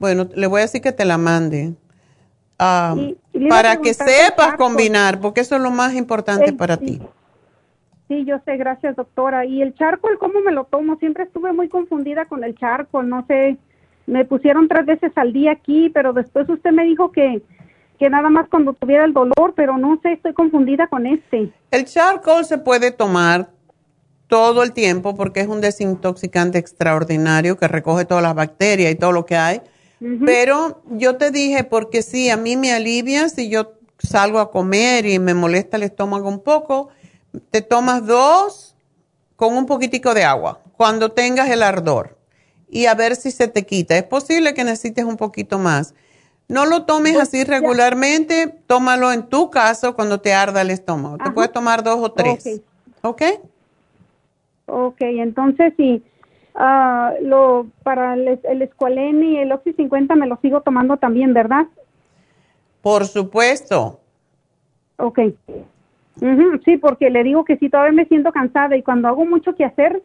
bueno, 0.00 0.28
le 0.34 0.46
voy 0.48 0.60
a 0.60 0.62
decir 0.62 0.80
que 0.80 0.92
te 0.92 1.04
la 1.04 1.18
mande. 1.18 1.74
Ah, 2.58 2.94
para 3.48 3.76
que 3.76 3.94
sepas 3.94 4.54
combinar, 4.56 5.20
porque 5.20 5.40
eso 5.40 5.56
es 5.56 5.62
lo 5.62 5.70
más 5.70 5.94
importante 5.94 6.52
para 6.52 6.76
ti. 6.76 7.00
Sí, 8.08 8.24
yo 8.24 8.38
sé, 8.44 8.56
gracias 8.56 8.96
doctora. 8.96 9.46
¿Y 9.46 9.62
el 9.62 9.74
charcoal 9.74 10.18
cómo 10.18 10.40
me 10.40 10.52
lo 10.52 10.64
tomo? 10.64 10.96
Siempre 10.96 11.24
estuve 11.24 11.52
muy 11.52 11.68
confundida 11.68 12.24
con 12.24 12.42
el 12.44 12.54
charcoal, 12.56 13.08
no 13.08 13.24
sé, 13.26 13.56
me 14.06 14.24
pusieron 14.24 14.68
tres 14.68 14.84
veces 14.84 15.12
al 15.16 15.32
día 15.32 15.52
aquí, 15.52 15.90
pero 15.90 16.12
después 16.12 16.48
usted 16.48 16.72
me 16.72 16.84
dijo 16.84 17.12
que, 17.12 17.42
que 17.98 18.10
nada 18.10 18.28
más 18.28 18.48
cuando 18.48 18.72
tuviera 18.72 19.04
el 19.04 19.12
dolor, 19.12 19.54
pero 19.54 19.78
no 19.78 19.98
sé, 20.02 20.12
estoy 20.12 20.34
confundida 20.34 20.88
con 20.88 21.06
este. 21.06 21.52
El 21.70 21.84
charcoal 21.84 22.44
se 22.44 22.58
puede 22.58 22.90
tomar 22.90 23.50
todo 24.26 24.62
el 24.62 24.72
tiempo 24.72 25.14
porque 25.14 25.40
es 25.40 25.48
un 25.48 25.60
desintoxicante 25.60 26.58
extraordinario 26.58 27.56
que 27.56 27.68
recoge 27.68 28.04
todas 28.04 28.22
las 28.22 28.34
bacterias 28.34 28.92
y 28.92 28.96
todo 28.96 29.12
lo 29.12 29.24
que 29.24 29.36
hay. 29.36 29.60
Pero 30.24 30.82
yo 30.86 31.16
te 31.16 31.30
dije, 31.30 31.62
porque 31.62 32.00
sí, 32.00 32.30
a 32.30 32.38
mí 32.38 32.56
me 32.56 32.72
alivia 32.72 33.28
si 33.28 33.50
yo 33.50 33.74
salgo 33.98 34.38
a 34.38 34.50
comer 34.50 35.04
y 35.04 35.18
me 35.18 35.34
molesta 35.34 35.76
el 35.76 35.82
estómago 35.82 36.28
un 36.28 36.40
poco 36.40 36.88
te 37.50 37.62
tomas 37.62 38.06
dos 38.06 38.74
con 39.36 39.56
un 39.56 39.66
poquitico 39.66 40.14
de 40.14 40.24
agua 40.24 40.60
cuando 40.76 41.10
tengas 41.10 41.48
el 41.50 41.62
ardor 41.62 42.16
y 42.68 42.86
a 42.86 42.94
ver 42.94 43.16
si 43.16 43.30
se 43.30 43.48
te 43.48 43.66
quita. 43.66 43.96
Es 43.96 44.04
posible 44.04 44.54
que 44.54 44.64
necesites 44.64 45.04
un 45.04 45.16
poquito 45.16 45.58
más. 45.58 45.94
No 46.48 46.66
lo 46.66 46.84
tomes 46.84 47.14
pues 47.14 47.28
así 47.28 47.44
regularmente, 47.44 48.52
tómalo 48.66 49.12
en 49.12 49.28
tu 49.28 49.50
caso 49.50 49.94
cuando 49.94 50.20
te 50.20 50.34
arda 50.34 50.62
el 50.62 50.70
estómago. 50.70 51.18
Te 51.18 51.30
puedes 51.30 51.52
tomar 51.52 51.82
dos 51.82 51.98
o 52.00 52.12
tres. 52.12 52.60
¿Ok? 53.02 53.22
Ok, 54.66 55.00
entonces 55.00 55.72
sí. 55.76 56.02
Ah, 56.54 57.14
lo, 57.22 57.66
para 57.82 58.14
el, 58.14 58.40
el 58.42 58.62
escualene 58.62 59.26
y 59.26 59.36
el 59.38 59.52
Oxy 59.52 59.72
50 59.72 60.14
me 60.16 60.26
lo 60.26 60.36
sigo 60.42 60.60
tomando 60.62 60.96
también, 60.96 61.32
¿verdad? 61.32 61.66
Por 62.82 63.06
supuesto. 63.06 64.00
Ok 64.96 65.20
sí, 66.64 66.76
porque 66.76 67.10
le 67.10 67.24
digo 67.24 67.44
que 67.44 67.56
sí, 67.56 67.68
todavía 67.68 67.92
me 67.92 68.06
siento 68.06 68.32
cansada 68.32 68.76
y 68.76 68.82
cuando 68.82 69.08
hago 69.08 69.24
mucho 69.24 69.54
que 69.54 69.64
hacer, 69.64 70.02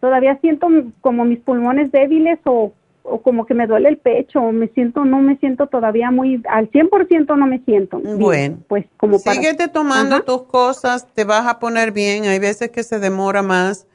todavía 0.00 0.38
siento 0.40 0.68
como 1.00 1.24
mis 1.24 1.40
pulmones 1.40 1.90
débiles 1.90 2.38
o, 2.44 2.72
o 3.02 3.22
como 3.22 3.46
que 3.46 3.54
me 3.54 3.66
duele 3.66 3.88
el 3.88 3.96
pecho, 3.96 4.40
o 4.40 4.52
me 4.52 4.68
siento, 4.68 5.04
no 5.04 5.20
me 5.20 5.36
siento 5.36 5.66
todavía 5.66 6.10
muy, 6.10 6.42
al 6.48 6.70
100% 6.70 7.36
no 7.36 7.46
me 7.46 7.60
siento. 7.60 7.98
Bueno, 8.00 8.58
pues 8.68 8.86
como 8.96 9.20
para... 9.20 9.36
Síguete 9.36 9.68
tomando 9.68 10.22
tus 10.22 10.42
cosas, 10.42 11.06
te 11.14 11.24
vas 11.24 11.46
a 11.46 11.58
poner 11.58 11.92
bien, 11.92 12.24
hay 12.24 12.38
veces 12.38 12.70
que 12.70 12.82
se 12.82 12.98
demora 12.98 13.42
más. 13.42 13.86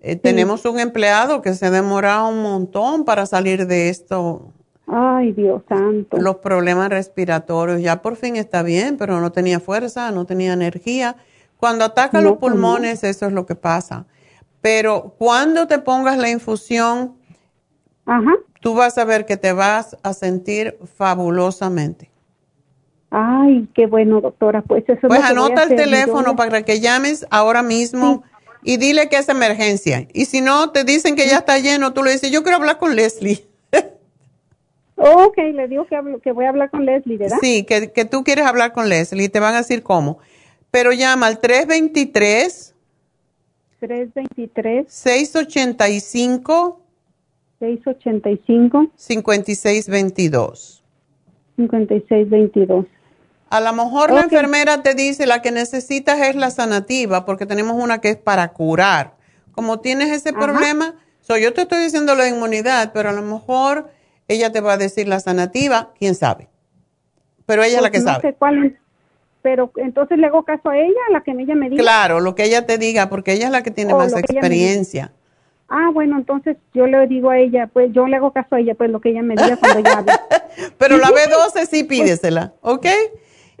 Eh, 0.00 0.16
tenemos 0.16 0.64
un 0.64 0.78
empleado 0.80 1.42
que 1.42 1.54
se 1.54 1.70
demora 1.70 2.24
un 2.24 2.42
montón 2.42 3.04
para 3.04 3.26
salir 3.26 3.66
de 3.66 3.90
esto 3.90 4.52
Ay, 4.92 5.32
Dios 5.32 5.62
santo. 5.68 6.16
Los 6.16 6.36
problemas 6.36 6.88
respiratorios, 6.88 7.80
ya 7.80 8.02
por 8.02 8.16
fin 8.16 8.34
está 8.34 8.64
bien, 8.64 8.96
pero 8.96 9.20
no 9.20 9.30
tenía 9.30 9.60
fuerza, 9.60 10.10
no 10.10 10.24
tenía 10.24 10.52
energía. 10.52 11.14
Cuando 11.58 11.84
ataca 11.84 12.20
los 12.20 12.38
pues 12.38 12.52
pulmones, 12.52 13.04
eso 13.04 13.26
es 13.26 13.32
lo 13.32 13.46
que 13.46 13.54
pasa. 13.54 14.06
Pero 14.60 15.14
cuando 15.16 15.68
te 15.68 15.78
pongas 15.78 16.18
la 16.18 16.28
infusión, 16.28 17.14
tú 18.60 18.74
vas 18.74 18.98
a 18.98 19.04
ver 19.04 19.26
que 19.26 19.36
te 19.36 19.52
vas 19.52 19.96
a 20.02 20.12
sentir 20.12 20.76
fabulosamente. 20.96 22.10
Ay, 23.10 23.68
qué 23.74 23.86
bueno, 23.86 24.20
doctora. 24.20 24.62
Pues 24.62 24.82
eso 24.88 25.06
Pues 25.06 25.22
anota 25.22 25.62
el 25.62 25.76
teléfono 25.76 26.34
para 26.34 26.62
que 26.62 26.80
llames 26.80 27.26
ahora 27.30 27.62
mismo 27.62 28.24
y 28.62 28.76
dile 28.76 29.08
que 29.08 29.16
es 29.16 29.28
emergencia. 29.28 30.06
Y 30.12 30.26
si 30.26 30.40
no, 30.40 30.70
te 30.70 30.84
dicen 30.84 31.16
que 31.16 31.26
ya 31.26 31.38
está 31.38 31.58
lleno, 31.58 31.92
tú 31.92 32.02
le 32.02 32.12
dices, 32.12 32.30
yo 32.30 32.42
quiero 32.42 32.56
hablar 32.58 32.78
con 32.78 32.96
Leslie. 32.96 33.44
Ok, 35.02 35.38
le 35.38 35.66
digo 35.66 35.86
que, 35.86 35.96
hablo, 35.96 36.20
que 36.20 36.30
voy 36.30 36.44
a 36.44 36.50
hablar 36.50 36.68
con 36.68 36.84
Leslie, 36.84 37.16
¿verdad? 37.16 37.38
Sí, 37.40 37.64
que, 37.64 37.90
que 37.90 38.04
tú 38.04 38.22
quieres 38.22 38.44
hablar 38.44 38.74
con 38.74 38.90
Leslie 38.90 39.24
y 39.24 39.28
te 39.30 39.40
van 39.40 39.54
a 39.54 39.58
decir 39.58 39.82
cómo. 39.82 40.18
Pero 40.70 40.92
llama 40.92 41.26
al 41.26 41.40
323. 41.40 42.74
323. 43.80 44.86
685. 44.92 46.80
685. 47.60 48.90
5622. 48.94 50.82
5622. 51.56 52.86
A 53.50 53.60
lo 53.60 53.72
mejor 53.72 54.12
la 54.12 54.22
enfermera 54.22 54.82
te 54.82 54.94
dice 54.94 55.26
la 55.26 55.42
que 55.42 55.50
necesitas 55.50 56.20
es 56.20 56.36
la 56.36 56.50
sanativa 56.50 57.24
porque 57.24 57.46
tenemos 57.46 57.76
una 57.82 58.00
que 58.00 58.10
es 58.10 58.16
para 58.16 58.48
curar. 58.52 59.14
Como 59.52 59.80
tienes 59.80 60.10
ese 60.10 60.32
problema, 60.32 60.94
yo 61.28 61.52
te 61.52 61.62
estoy 61.62 61.84
diciendo 61.84 62.14
la 62.14 62.28
inmunidad, 62.28 62.92
pero 62.92 63.10
a 63.10 63.12
lo 63.12 63.22
mejor 63.22 63.90
ella 64.28 64.50
te 64.52 64.60
va 64.60 64.74
a 64.74 64.76
decir 64.76 65.06
la 65.08 65.20
sanativa, 65.20 65.92
quién 65.98 66.14
sabe. 66.14 66.48
Pero 67.46 67.62
ella 67.62 67.76
es 67.76 67.82
la 67.82 67.90
que 67.90 67.98
no 67.98 68.04
sabe. 68.04 68.20
Sé 68.22 68.34
cuál 68.34 68.78
pero 69.42 69.72
entonces 69.76 70.18
le 70.18 70.26
hago 70.26 70.42
caso 70.42 70.68
a 70.68 70.76
ella, 70.76 71.00
a 71.08 71.12
la 71.12 71.22
que 71.22 71.30
ella 71.30 71.54
me 71.54 71.70
diga. 71.70 71.82
Claro, 71.82 72.20
lo 72.20 72.34
que 72.34 72.44
ella 72.44 72.66
te 72.66 72.76
diga, 72.76 73.08
porque 73.08 73.32
ella 73.32 73.46
es 73.46 73.52
la 73.52 73.62
que 73.62 73.70
tiene 73.70 73.94
más 73.94 74.14
experiencia. 74.14 75.12
Ah, 75.68 75.88
bueno, 75.94 76.18
entonces 76.18 76.56
yo 76.74 76.86
le 76.86 77.06
digo 77.06 77.30
a 77.30 77.38
ella, 77.38 77.68
pues 77.72 77.90
yo 77.92 78.06
le 78.06 78.16
hago 78.16 78.32
caso 78.32 78.56
a 78.56 78.60
ella, 78.60 78.74
pues 78.74 78.90
lo 78.90 79.00
que 79.00 79.10
ella 79.10 79.22
me 79.22 79.36
diga 79.36 79.56
cuando 79.56 79.78
ella 79.78 79.98
hable. 79.98 80.12
pero 80.78 80.98
la 80.98 81.08
B12 81.10 81.66
sí 81.66 81.84
pídesela, 81.84 82.52
¿ok? 82.60 82.86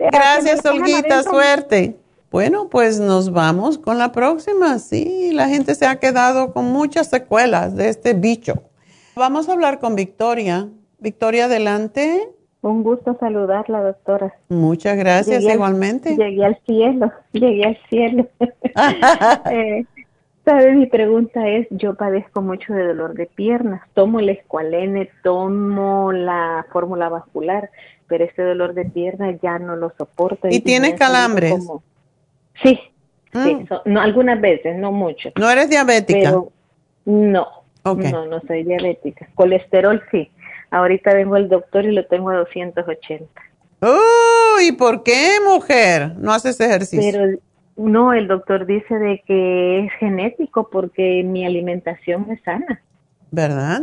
Gracias, 0.00 0.64
Olguita, 0.64 1.22
suerte. 1.22 1.96
Bueno, 2.30 2.68
pues 2.70 3.00
nos 3.00 3.32
vamos 3.32 3.76
con 3.76 3.98
la 3.98 4.12
próxima. 4.12 4.78
Sí, 4.78 5.32
la 5.32 5.48
gente 5.48 5.74
se 5.74 5.86
ha 5.86 5.96
quedado 5.96 6.52
con 6.52 6.66
muchas 6.66 7.08
secuelas 7.08 7.76
de 7.76 7.88
este 7.88 8.14
bicho. 8.14 8.62
Vamos 9.16 9.48
a 9.48 9.52
hablar 9.52 9.80
con 9.80 9.96
Victoria. 9.96 10.68
Victoria, 10.98 11.46
adelante. 11.46 12.28
Un 12.62 12.82
gusto 12.82 13.16
saludarla, 13.18 13.82
doctora. 13.82 14.34
Muchas 14.48 14.96
gracias, 14.96 15.42
igualmente. 15.42 16.16
llegué 16.16 16.44
al 16.44 16.58
cielo, 16.66 17.10
llegué 17.32 17.64
al 17.64 17.78
cielo. 17.88 18.26
eh, 19.50 19.84
¿Sabe? 20.44 20.74
Mi 20.74 20.86
pregunta 20.86 21.48
es, 21.48 21.66
yo 21.70 21.94
padezco 21.94 22.42
mucho 22.42 22.72
de 22.72 22.86
dolor 22.86 23.14
de 23.14 23.26
piernas. 23.26 23.82
Tomo 23.94 24.20
el 24.20 24.28
escualene, 24.30 25.10
tomo 25.22 26.12
la 26.12 26.66
fórmula 26.72 27.08
vascular, 27.08 27.70
pero 28.10 28.24
este 28.24 28.42
dolor 28.42 28.74
de 28.74 28.84
piernas 28.84 29.36
ya 29.40 29.58
no 29.60 29.76
lo 29.76 29.92
soporto. 29.96 30.48
¿Y, 30.50 30.60
tienes 30.60 30.94
calambres? 30.94 31.54
Sí, 32.60 32.78
sí 33.32 33.54
mm. 33.54 33.66
no, 33.86 34.00
algunas 34.00 34.40
veces, 34.40 34.76
no 34.76 34.90
mucho. 34.90 35.30
¿No 35.38 35.48
eres 35.48 35.70
diabética? 35.70 36.32
no, 36.32 36.50
no, 37.04 38.26
no 38.26 38.40
soy 38.46 38.64
diabética. 38.64 39.28
Colesterol 39.36 40.02
sí. 40.10 40.28
Ahorita 40.72 41.14
vengo 41.14 41.36
al 41.36 41.48
doctor 41.48 41.84
y 41.84 41.92
lo 41.92 42.04
tengo 42.06 42.30
a 42.30 42.36
280. 42.38 43.26
Uy, 43.80 44.72
¿por 44.72 45.04
qué, 45.04 45.36
mujer? 45.44 46.16
¿No 46.18 46.32
haces 46.32 46.60
ejercicio? 46.60 47.12
Pero 47.12 47.38
no, 47.76 48.12
el 48.12 48.26
doctor 48.26 48.66
dice 48.66 48.98
de 48.98 49.22
que 49.24 49.86
es 49.86 49.92
genético 50.00 50.68
porque 50.68 51.22
mi 51.24 51.46
alimentación 51.46 52.28
es 52.30 52.42
sana. 52.42 52.82
¿Verdad? 53.30 53.82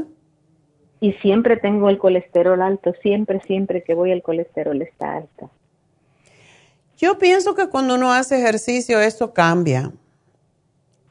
Y 0.99 1.13
siempre 1.13 1.57
tengo 1.57 1.89
el 1.89 1.97
colesterol 1.97 2.61
alto, 2.61 2.93
siempre, 3.01 3.41
siempre 3.41 3.83
que 3.83 3.93
voy 3.93 4.11
el 4.11 4.23
colesterol 4.23 4.81
está 4.81 5.17
alto. 5.17 5.51
Yo 6.97 7.19
pienso 7.19 7.53
que 7.53 7.67
cuando 7.67 7.95
uno 7.95 8.11
hace 8.11 8.37
ejercicio 8.37 8.99
eso 8.99 9.33
cambia. 9.33 9.91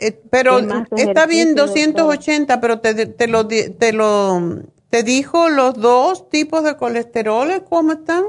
Eh, 0.00 0.18
pero 0.30 0.58
está 0.96 1.26
bien 1.26 1.54
280, 1.54 2.60
pero 2.60 2.80
te, 2.80 3.06
te, 3.06 3.28
lo, 3.28 3.46
te 3.46 3.92
lo 3.92 4.62
te 4.90 5.02
dijo 5.02 5.48
los 5.48 5.74
dos 5.80 6.28
tipos 6.30 6.64
de 6.64 6.76
colesterol, 6.76 7.64
¿cómo 7.68 7.92
están? 7.92 8.24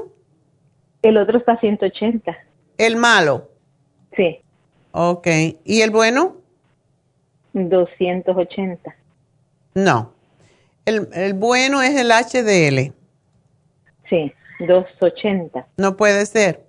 El 1.02 1.16
otro 1.16 1.38
está 1.38 1.58
180. 1.58 2.36
¿El 2.76 2.96
malo? 2.96 3.48
Sí. 4.16 4.40
Ok. 4.92 5.26
¿Y 5.64 5.82
el 5.82 5.90
bueno? 5.90 6.36
280. 7.52 8.94
No. 9.74 10.12
El, 10.88 11.08
el 11.12 11.34
bueno 11.34 11.82
es 11.82 11.94
el 11.96 12.08
HDL. 12.08 12.94
Sí, 14.08 14.32
280. 14.60 15.66
No 15.76 15.96
puede 15.98 16.24
ser. 16.24 16.62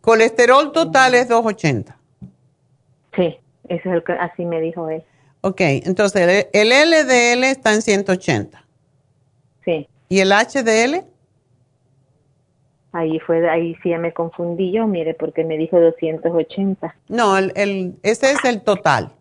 Colesterol 0.00 0.72
total 0.72 1.14
es 1.14 1.28
280. 1.28 1.96
Sí, 3.14 3.38
eso 3.68 3.88
es 3.88 3.94
el 3.94 4.02
que 4.02 4.12
así 4.12 4.44
me 4.44 4.60
dijo 4.60 4.88
él. 4.88 5.04
Ok, 5.42 5.60
entonces 5.60 6.48
el, 6.52 6.68
el 6.68 6.90
LDL 6.90 7.44
está 7.44 7.72
en 7.74 7.82
180. 7.82 8.64
Sí. 9.64 9.88
¿Y 10.08 10.18
el 10.18 10.30
HDL? 10.32 11.04
Ahí 12.90 13.20
fue, 13.20 13.48
ahí 13.48 13.76
sí 13.82 13.90
ya 13.90 13.98
me 13.98 14.12
confundí 14.12 14.72
yo, 14.72 14.88
mire, 14.88 15.14
porque 15.14 15.44
me 15.44 15.56
dijo 15.56 15.78
280. 15.78 16.96
No, 17.08 17.38
el, 17.38 17.52
el, 17.54 17.94
ese 18.02 18.32
es 18.32 18.44
el 18.44 18.62
total. 18.62 19.12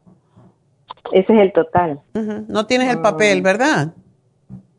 Ese 1.11 1.33
es 1.33 1.39
el 1.39 1.53
total. 1.53 2.01
No 2.47 2.65
tienes 2.65 2.89
el 2.89 3.01
papel, 3.01 3.41
¿verdad? 3.41 3.93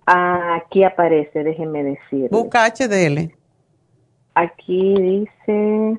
Ah, 0.06 0.56
Aquí 0.56 0.84
aparece, 0.84 1.42
déjeme 1.42 1.82
decir. 1.82 2.28
Busca 2.30 2.66
HDL. 2.66 3.32
Aquí 4.34 4.94
dice 4.94 5.98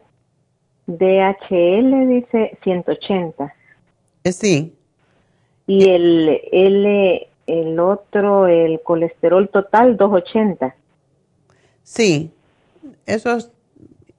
DHL, 0.86 2.08
dice 2.08 2.58
180. 2.64 3.54
Eh, 4.24 4.32
sí. 4.32 4.74
Y 5.66 5.90
el 5.90 6.42
L, 6.52 7.30
el 7.48 7.80
otro, 7.80 8.48
el 8.48 8.82
colesterol 8.82 9.50
total, 9.50 9.98
280. 9.98 10.76
Sí. 11.84 12.32
Eso 13.06 13.36
es. 13.36 13.52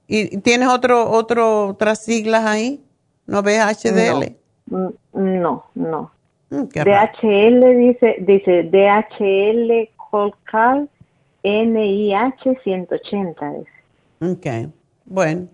¿Y 0.07 0.37
tienes 0.39 0.67
otro, 0.69 1.09
otro, 1.09 1.67
otras 1.67 2.03
siglas 2.03 2.45
ahí? 2.45 2.83
¿No 3.25 3.43
ves 3.43 3.59
HDL? 3.59 4.31
No, 4.31 4.38
no. 4.69 5.65
no. 5.75 6.11
Mm. 6.49 6.63
DHL 6.63 7.77
dice, 7.77 8.15
dice 8.19 8.63
DHL 8.63 9.89
Colcal 9.95 10.89
NIH 11.43 12.59
180. 12.63 13.53
Dice. 13.53 13.71
Ok. 14.21 14.71
Bueno. 15.05 15.47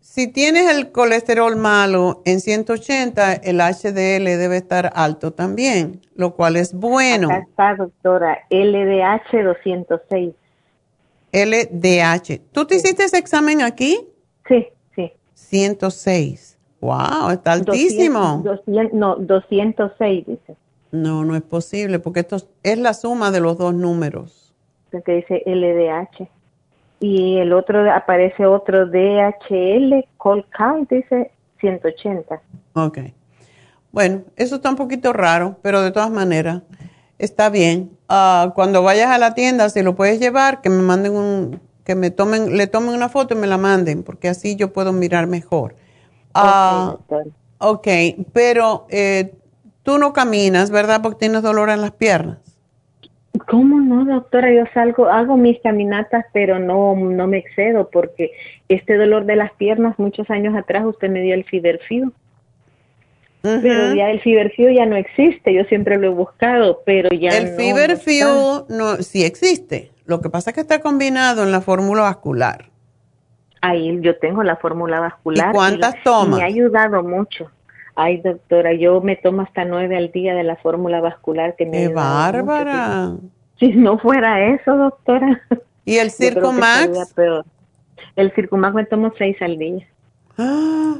Si 0.00 0.26
tienes 0.26 0.68
el 0.68 0.90
colesterol 0.90 1.54
malo 1.54 2.20
en 2.24 2.40
180, 2.40 3.34
el 3.34 3.60
HDL 3.60 4.24
debe 4.24 4.56
estar 4.56 4.90
alto 4.96 5.32
también, 5.32 6.00
lo 6.16 6.34
cual 6.34 6.56
es 6.56 6.74
bueno. 6.74 7.28
Acá 7.28 7.46
está, 7.48 7.74
doctora, 7.76 8.38
LDH 8.50 9.44
206. 9.44 10.34
LDH. 11.32 12.40
¿Tú 12.50 12.66
te 12.66 12.74
hiciste 12.74 13.04
ese 13.04 13.18
examen 13.18 13.62
aquí? 13.62 14.08
Sí, 14.48 14.66
sí. 14.96 15.12
106. 15.34 16.49
Wow, 16.80 17.30
está 17.30 17.52
altísimo. 17.52 18.42
200, 18.44 18.64
200, 18.66 18.98
no, 18.98 19.16
206 19.16 20.26
dice. 20.26 20.56
No, 20.92 21.24
no 21.24 21.36
es 21.36 21.42
posible, 21.42 21.98
porque 21.98 22.20
esto 22.20 22.36
es 22.62 22.78
la 22.78 22.94
suma 22.94 23.30
de 23.30 23.40
los 23.40 23.58
dos 23.58 23.74
números. 23.74 24.52
Que 24.90 25.12
dice 25.12 25.42
LDH. 25.46 26.28
Y 27.00 27.38
el 27.38 27.52
otro, 27.52 27.90
aparece 27.92 28.44
otro 28.44 28.86
DHL 28.86 30.04
Colcal, 30.16 30.86
dice 30.90 31.30
180. 31.60 32.40
Ok. 32.74 32.98
Bueno, 33.92 34.22
eso 34.36 34.56
está 34.56 34.70
un 34.70 34.76
poquito 34.76 35.12
raro, 35.12 35.56
pero 35.62 35.82
de 35.82 35.92
todas 35.92 36.10
maneras, 36.10 36.62
está 37.18 37.50
bien. 37.50 37.90
Ah, 38.08 38.52
cuando 38.54 38.82
vayas 38.82 39.10
a 39.10 39.18
la 39.18 39.34
tienda, 39.34 39.68
si 39.68 39.82
lo 39.82 39.94
puedes 39.94 40.20
llevar, 40.20 40.60
que 40.60 40.70
me 40.70 40.82
manden 40.82 41.14
un, 41.14 41.60
que 41.84 41.94
me 41.94 42.10
tomen, 42.10 42.56
le 42.56 42.66
tomen 42.66 42.94
una 42.94 43.08
foto 43.08 43.34
y 43.34 43.36
me 43.36 43.46
la 43.46 43.58
manden, 43.58 44.02
porque 44.02 44.28
así 44.28 44.56
yo 44.56 44.72
puedo 44.72 44.92
mirar 44.92 45.26
mejor. 45.26 45.74
Ah, 46.34 46.96
doctora. 46.96 47.24
ok, 47.58 47.88
pero 48.32 48.86
eh, 48.90 49.32
tú 49.82 49.98
no 49.98 50.12
caminas, 50.12 50.70
¿verdad? 50.70 51.00
Porque 51.02 51.18
tienes 51.20 51.42
dolor 51.42 51.70
en 51.70 51.80
las 51.80 51.92
piernas. 51.92 52.38
¿Cómo 53.48 53.80
no, 53.80 54.04
doctora? 54.04 54.52
Yo 54.52 54.64
salgo, 54.74 55.08
hago 55.08 55.36
mis 55.36 55.60
caminatas, 55.60 56.24
pero 56.32 56.58
no, 56.58 56.94
no 56.96 57.26
me 57.26 57.38
excedo 57.38 57.88
porque 57.90 58.32
este 58.68 58.96
dolor 58.96 59.24
de 59.24 59.36
las 59.36 59.52
piernas, 59.52 59.98
muchos 59.98 60.28
años 60.30 60.56
atrás 60.56 60.84
usted 60.84 61.08
me 61.08 61.20
dio 61.22 61.34
el 61.34 61.44
Fiberfew. 61.44 62.12
Pero 63.42 63.94
ya 63.94 64.10
el 64.10 64.20
Fiberfew 64.20 64.70
ya 64.70 64.84
no 64.84 64.96
existe, 64.96 65.54
yo 65.54 65.64
siempre 65.64 65.96
lo 65.96 66.08
he 66.08 66.10
buscado, 66.10 66.82
pero 66.84 67.08
ya 67.10 67.30
El 67.30 67.56
no, 67.56 68.66
está. 68.66 68.74
no, 68.74 68.96
sí 68.96 69.24
existe. 69.24 69.90
Lo 70.04 70.20
que 70.20 70.28
pasa 70.28 70.50
es 70.50 70.54
que 70.54 70.60
está 70.60 70.80
combinado 70.80 71.42
en 71.42 71.50
la 71.52 71.62
fórmula 71.62 72.02
vascular. 72.02 72.69
Ahí 73.60 73.98
yo 74.00 74.16
tengo 74.18 74.42
la 74.42 74.56
fórmula 74.56 75.00
vascular. 75.00 75.50
¿Y 75.50 75.52
cuántas 75.52 75.94
la- 75.96 76.02
tomas? 76.02 76.38
Me 76.38 76.42
ha 76.42 76.46
ayudado 76.46 77.02
mucho. 77.02 77.50
Ay, 77.94 78.18
doctora, 78.22 78.72
yo 78.72 79.00
me 79.02 79.16
tomo 79.16 79.42
hasta 79.42 79.64
nueve 79.64 79.96
al 79.96 80.10
día 80.12 80.34
de 80.34 80.44
la 80.44 80.56
fórmula 80.56 81.00
vascular 81.00 81.56
que 81.56 81.66
me 81.66 81.76
ha 81.78 81.80
¡Qué 81.80 81.88
mucho. 81.88 81.94
bárbara! 81.96 83.12
Si 83.58 83.68
no 83.72 83.98
fuera 83.98 84.54
eso, 84.54 84.74
doctora. 84.76 85.42
¿Y 85.84 85.96
el 85.98 86.10
Circumax? 86.10 87.14
El 88.16 88.32
Circumax 88.32 88.74
me 88.74 88.86
tomo 88.86 89.12
seis 89.18 89.36
al 89.42 89.58
día. 89.58 89.86
Ah, 90.38 90.94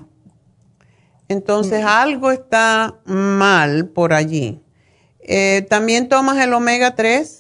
Entonces 1.28 1.84
algo 1.84 2.30
está 2.30 2.94
mal 3.04 3.88
por 3.88 4.12
allí. 4.12 4.60
Eh, 5.20 5.64
¿También 5.70 6.08
tomas 6.08 6.38
el 6.38 6.52
omega 6.52 6.94
3? 6.96 7.39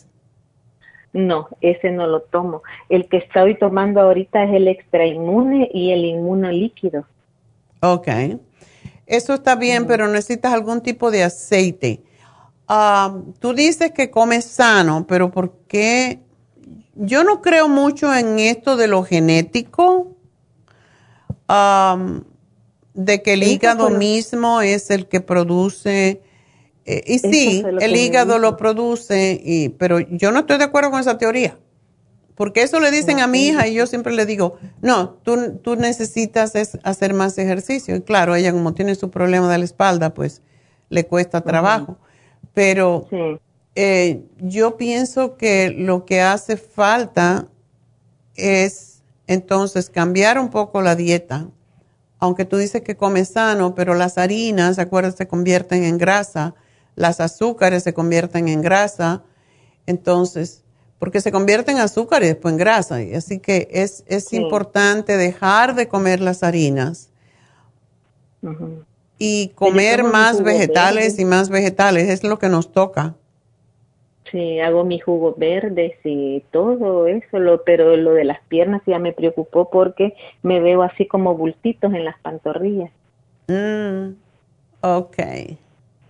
No, 1.12 1.48
ese 1.60 1.90
no 1.90 2.06
lo 2.06 2.20
tomo. 2.20 2.62
El 2.88 3.08
que 3.08 3.18
estoy 3.18 3.58
tomando 3.58 4.00
ahorita 4.00 4.44
es 4.44 4.54
el 4.54 4.68
extra 4.68 5.06
inmune 5.06 5.68
y 5.72 5.90
el 5.90 6.04
inmuno 6.04 6.50
líquido. 6.50 7.04
Ok. 7.80 8.08
Eso 9.06 9.34
está 9.34 9.56
bien, 9.56 9.86
pero 9.86 10.06
necesitas 10.06 10.52
algún 10.52 10.82
tipo 10.82 11.10
de 11.10 11.24
aceite. 11.24 12.00
Ah, 12.68 13.16
tú 13.40 13.52
dices 13.54 13.90
que 13.90 14.12
comes 14.12 14.44
sano, 14.44 15.04
pero 15.08 15.32
¿por 15.32 15.52
qué? 15.66 16.20
Yo 16.94 17.24
no 17.24 17.42
creo 17.42 17.68
mucho 17.68 18.14
en 18.14 18.38
esto 18.38 18.76
de 18.76 18.86
lo 18.86 19.02
genético, 19.02 20.14
am, 21.48 22.22
de 22.94 23.22
que 23.22 23.32
el 23.32 23.42
hígado 23.42 23.90
mismo 23.90 24.60
es 24.60 24.90
el 24.90 25.08
que 25.08 25.20
produce. 25.20 26.22
Eh, 26.96 27.02
y 27.06 27.14
Eso 27.16 27.28
sí, 27.30 27.64
el 27.80 27.96
hígado 27.96 28.38
lo 28.38 28.56
produce, 28.56 29.40
y, 29.42 29.70
pero 29.70 30.00
yo 30.00 30.32
no 30.32 30.40
estoy 30.40 30.58
de 30.58 30.64
acuerdo 30.64 30.90
con 30.90 31.00
esa 31.00 31.18
teoría. 31.18 31.56
Porque 32.34 32.62
eso 32.62 32.80
le 32.80 32.90
dicen 32.90 33.20
a 33.20 33.26
mi 33.26 33.48
hija 33.48 33.68
y 33.68 33.74
yo 33.74 33.86
siempre 33.86 34.14
le 34.14 34.24
digo, 34.24 34.56
no, 34.80 35.10
tú, 35.10 35.58
tú 35.62 35.76
necesitas 35.76 36.54
es 36.54 36.78
hacer 36.84 37.12
más 37.12 37.36
ejercicio. 37.36 37.94
Y 37.94 38.00
claro, 38.00 38.34
ella 38.34 38.50
como 38.50 38.72
tiene 38.72 38.94
su 38.94 39.10
problema 39.10 39.52
de 39.52 39.58
la 39.58 39.64
espalda, 39.64 40.14
pues 40.14 40.40
le 40.88 41.04
cuesta 41.06 41.42
trabajo. 41.42 41.98
Pero 42.54 43.06
Sí. 43.10 43.16
eh, 43.74 44.22
yo 44.38 44.78
pienso 44.78 45.36
que 45.36 45.70
lo 45.70 46.06
que 46.06 46.22
hace 46.22 46.56
falta 46.56 47.46
es 48.36 49.02
entonces 49.26 49.90
cambiar 49.90 50.38
un 50.38 50.48
poco 50.48 50.80
la 50.80 50.96
dieta. 50.96 51.46
Aunque 52.18 52.46
tú 52.46 52.56
dices 52.56 52.80
que 52.80 52.96
comes 52.96 53.28
sano, 53.28 53.74
pero 53.74 53.94
las 53.94 54.16
harinas, 54.16 54.78
acuerdas, 54.78 55.16
se 55.16 55.28
convierten 55.28 55.84
en 55.84 55.98
grasa, 55.98 56.54
las 57.00 57.18
azúcares 57.20 57.82
se 57.82 57.94
convierten 57.94 58.48
en 58.48 58.60
grasa, 58.60 59.22
entonces, 59.86 60.62
porque 60.98 61.22
se 61.22 61.32
convierten 61.32 61.76
en 61.76 61.82
azúcar 61.82 62.22
y 62.22 62.26
después 62.26 62.52
en 62.52 62.58
grasa. 62.58 63.02
Y 63.02 63.14
así 63.14 63.38
que 63.38 63.68
es, 63.70 64.04
es 64.06 64.26
Sí. 64.26 64.36
importante 64.36 65.16
dejar 65.16 65.74
de 65.74 65.88
comer 65.88 66.20
las 66.20 66.42
harinas 66.42 67.08
y 69.18 69.48
comer 69.54 70.02
más 70.04 70.42
vegetales 70.42 71.12
verde. 71.16 71.22
y 71.22 71.24
más 71.24 71.48
vegetales, 71.48 72.08
es 72.10 72.22
lo 72.22 72.38
que 72.38 72.48
nos 72.50 72.70
toca. 72.72 73.14
Sí, 74.30 74.60
hago 74.60 74.84
mis 74.84 75.02
jugos 75.02 75.34
verdes 75.38 75.94
y 76.04 76.44
todo 76.52 77.06
eso, 77.06 77.38
lo, 77.38 77.64
pero 77.64 77.96
lo 77.96 78.12
de 78.12 78.24
las 78.24 78.40
piernas 78.48 78.82
ya 78.86 78.98
me 78.98 79.12
preocupó 79.12 79.70
porque 79.70 80.14
me 80.42 80.60
veo 80.60 80.82
así 80.82 81.06
como 81.06 81.34
bultitos 81.34 81.92
en 81.94 82.04
las 82.04 82.18
pantorrillas. 82.20 82.90
Mm, 83.48 84.12
ok. 84.82 85.16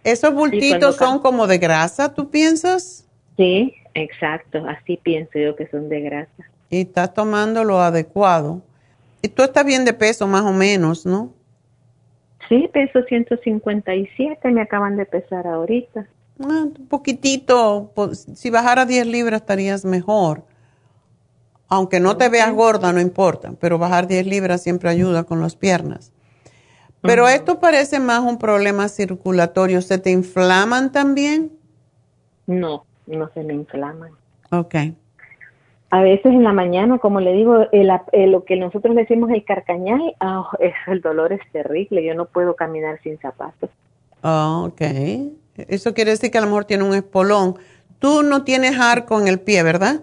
¿Esos 0.05 0.35
bultitos 0.35 0.97
son 0.97 1.19
como 1.19 1.47
de 1.47 1.59
grasa, 1.59 2.15
tú 2.15 2.31
piensas? 2.31 3.07
Sí, 3.37 3.75
exacto, 3.95 4.65
así 4.69 4.99
pienso 5.03 5.39
yo 5.39 5.57
que 5.57 5.69
son 5.69 5.89
de 5.89 6.01
grasa. 6.01 6.45
Y 6.71 6.83
estás 6.83 7.13
tomando 7.15 7.65
lo 7.65 7.81
adecuado. 7.81 8.63
Y 9.23 9.29
tú 9.29 9.43
estás 9.43 9.65
bien 9.65 9.85
de 9.85 9.93
peso, 9.93 10.27
más 10.27 10.43
o 10.43 10.53
menos, 10.53 11.05
¿no? 11.05 11.33
Sí, 12.49 12.69
peso 12.73 13.03
157, 13.03 14.51
me 14.51 14.63
acaban 14.63 14.97
de 14.97 15.05
pesar 15.07 15.47
ahorita. 15.47 16.07
Ah, 16.43 16.65
un 16.65 16.87
poquitito, 16.89 17.93
pues, 17.95 18.27
si 18.35 18.51
bajara 18.51 18.87
10 18.87 19.07
libras 19.07 19.43
estarías 19.43 19.85
mejor. 19.85 20.43
Aunque 21.69 22.01
no 22.01 22.17
te 22.17 22.29
veas 22.29 22.53
gorda, 22.53 22.93
no 22.93 23.01
importa, 23.01 23.53
pero 23.61 23.79
bajar 23.79 24.09
10 24.09 24.27
libras 24.27 24.63
siempre 24.63 24.91
ayuda 24.91 25.23
con 25.23 25.41
las 25.41 25.55
piernas. 25.55 26.13
Pero 27.03 27.29
esto 27.29 27.61
parece 27.61 27.99
más 27.99 28.21
un 28.21 28.39
problema 28.39 28.89
circulatorio. 28.89 29.81
¿Se 29.83 29.99
te 29.99 30.11
inflaman 30.11 30.93
también? 30.93 31.51
No, 32.47 32.85
no 33.07 33.31
se 33.33 33.43
me 33.43 33.55
inflaman. 33.55 34.11
Ok. 34.51 34.75
A 35.93 36.03
veces 36.03 36.27
en 36.27 36.45
la 36.45 36.53
mañana, 36.53 36.99
como 36.99 37.21
le 37.21 37.33
digo, 37.33 37.67
el, 37.73 37.91
el- 38.13 38.31
lo 38.33 38.45
que 38.45 38.57
nosotros 38.57 38.95
decimos 38.95 39.31
el 39.31 39.45
carcañal, 39.45 40.15
ah, 40.21 40.49
es- 40.61 40.75
el 40.89 41.01
dolor 41.01 41.33
es 41.33 41.41
terrible, 41.53 42.05
yo 42.05 42.15
no 42.15 42.27
puedo 42.27 42.55
caminar 42.55 43.01
sin 43.03 43.19
zapatos. 43.19 43.71
Ah, 44.23 44.63
ok. 44.67 44.83
Eso 45.57 45.95
quiere 45.95 46.13
decir 46.13 46.31
que 46.31 46.39
a 46.39 46.43
lo 46.43 46.47
mejor 46.49 46.65
tiene 46.65 46.85
un 46.85 46.95
espolón. 46.95 47.57
Tú 47.99 48.23
no 48.23 48.45
tienes 48.45 48.79
arco 48.79 49.21
en 49.21 49.27
el 49.29 49.41
pie, 49.41 49.63
¿verdad? 49.63 50.01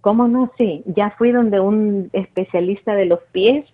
¿Cómo 0.00 0.28
no? 0.28 0.52
Sí, 0.58 0.82
ya 0.86 1.14
fui 1.16 1.32
donde 1.32 1.60
un 1.60 2.10
especialista 2.12 2.94
de 2.94 3.06
los 3.06 3.20
pies 3.32 3.64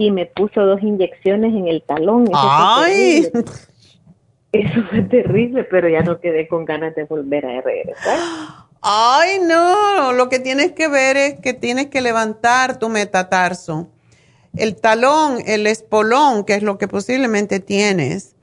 y 0.00 0.10
me 0.10 0.24
puso 0.24 0.64
dos 0.64 0.82
inyecciones 0.82 1.54
en 1.54 1.68
el 1.68 1.82
talón. 1.82 2.24
¡Ay! 2.32 3.30
Eso 4.52 4.82
fue 4.88 5.02
terrible, 5.02 5.64
pero 5.64 5.90
ya 5.90 6.00
no 6.00 6.20
quedé 6.20 6.48
con 6.48 6.64
ganas 6.64 6.94
de 6.94 7.04
volver 7.04 7.44
a 7.44 7.60
regresar. 7.60 8.18
Ay, 8.80 9.40
no, 9.46 10.14
lo 10.14 10.30
que 10.30 10.38
tienes 10.38 10.72
que 10.72 10.88
ver 10.88 11.18
es 11.18 11.40
que 11.40 11.52
tienes 11.52 11.88
que 11.88 12.00
levantar 12.00 12.78
tu 12.78 12.88
metatarso. 12.88 13.90
El 14.56 14.74
talón, 14.74 15.42
el 15.46 15.66
espolón, 15.66 16.44
que 16.44 16.54
es 16.54 16.62
lo 16.62 16.78
que 16.78 16.88
posiblemente 16.88 17.60
tienes, 17.60 18.34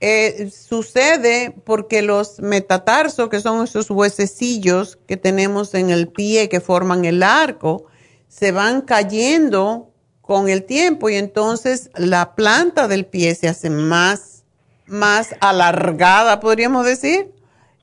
eh, 0.00 0.50
sucede 0.50 1.54
porque 1.64 2.02
los 2.02 2.40
metatarsos, 2.40 3.28
que 3.28 3.38
son 3.38 3.62
esos 3.62 3.90
huesecillos 3.92 4.98
que 5.06 5.16
tenemos 5.16 5.74
en 5.74 5.90
el 5.90 6.08
pie 6.08 6.48
que 6.48 6.60
forman 6.60 7.04
el 7.04 7.22
arco, 7.22 7.86
se 8.26 8.50
van 8.50 8.80
cayendo 8.80 9.92
con 10.28 10.50
el 10.50 10.64
tiempo 10.64 11.08
y 11.08 11.14
entonces 11.14 11.88
la 11.94 12.34
planta 12.34 12.86
del 12.86 13.06
pie 13.06 13.34
se 13.34 13.48
hace 13.48 13.70
más, 13.70 14.44
más 14.84 15.30
alargada, 15.40 16.38
podríamos 16.38 16.84
decir. 16.84 17.32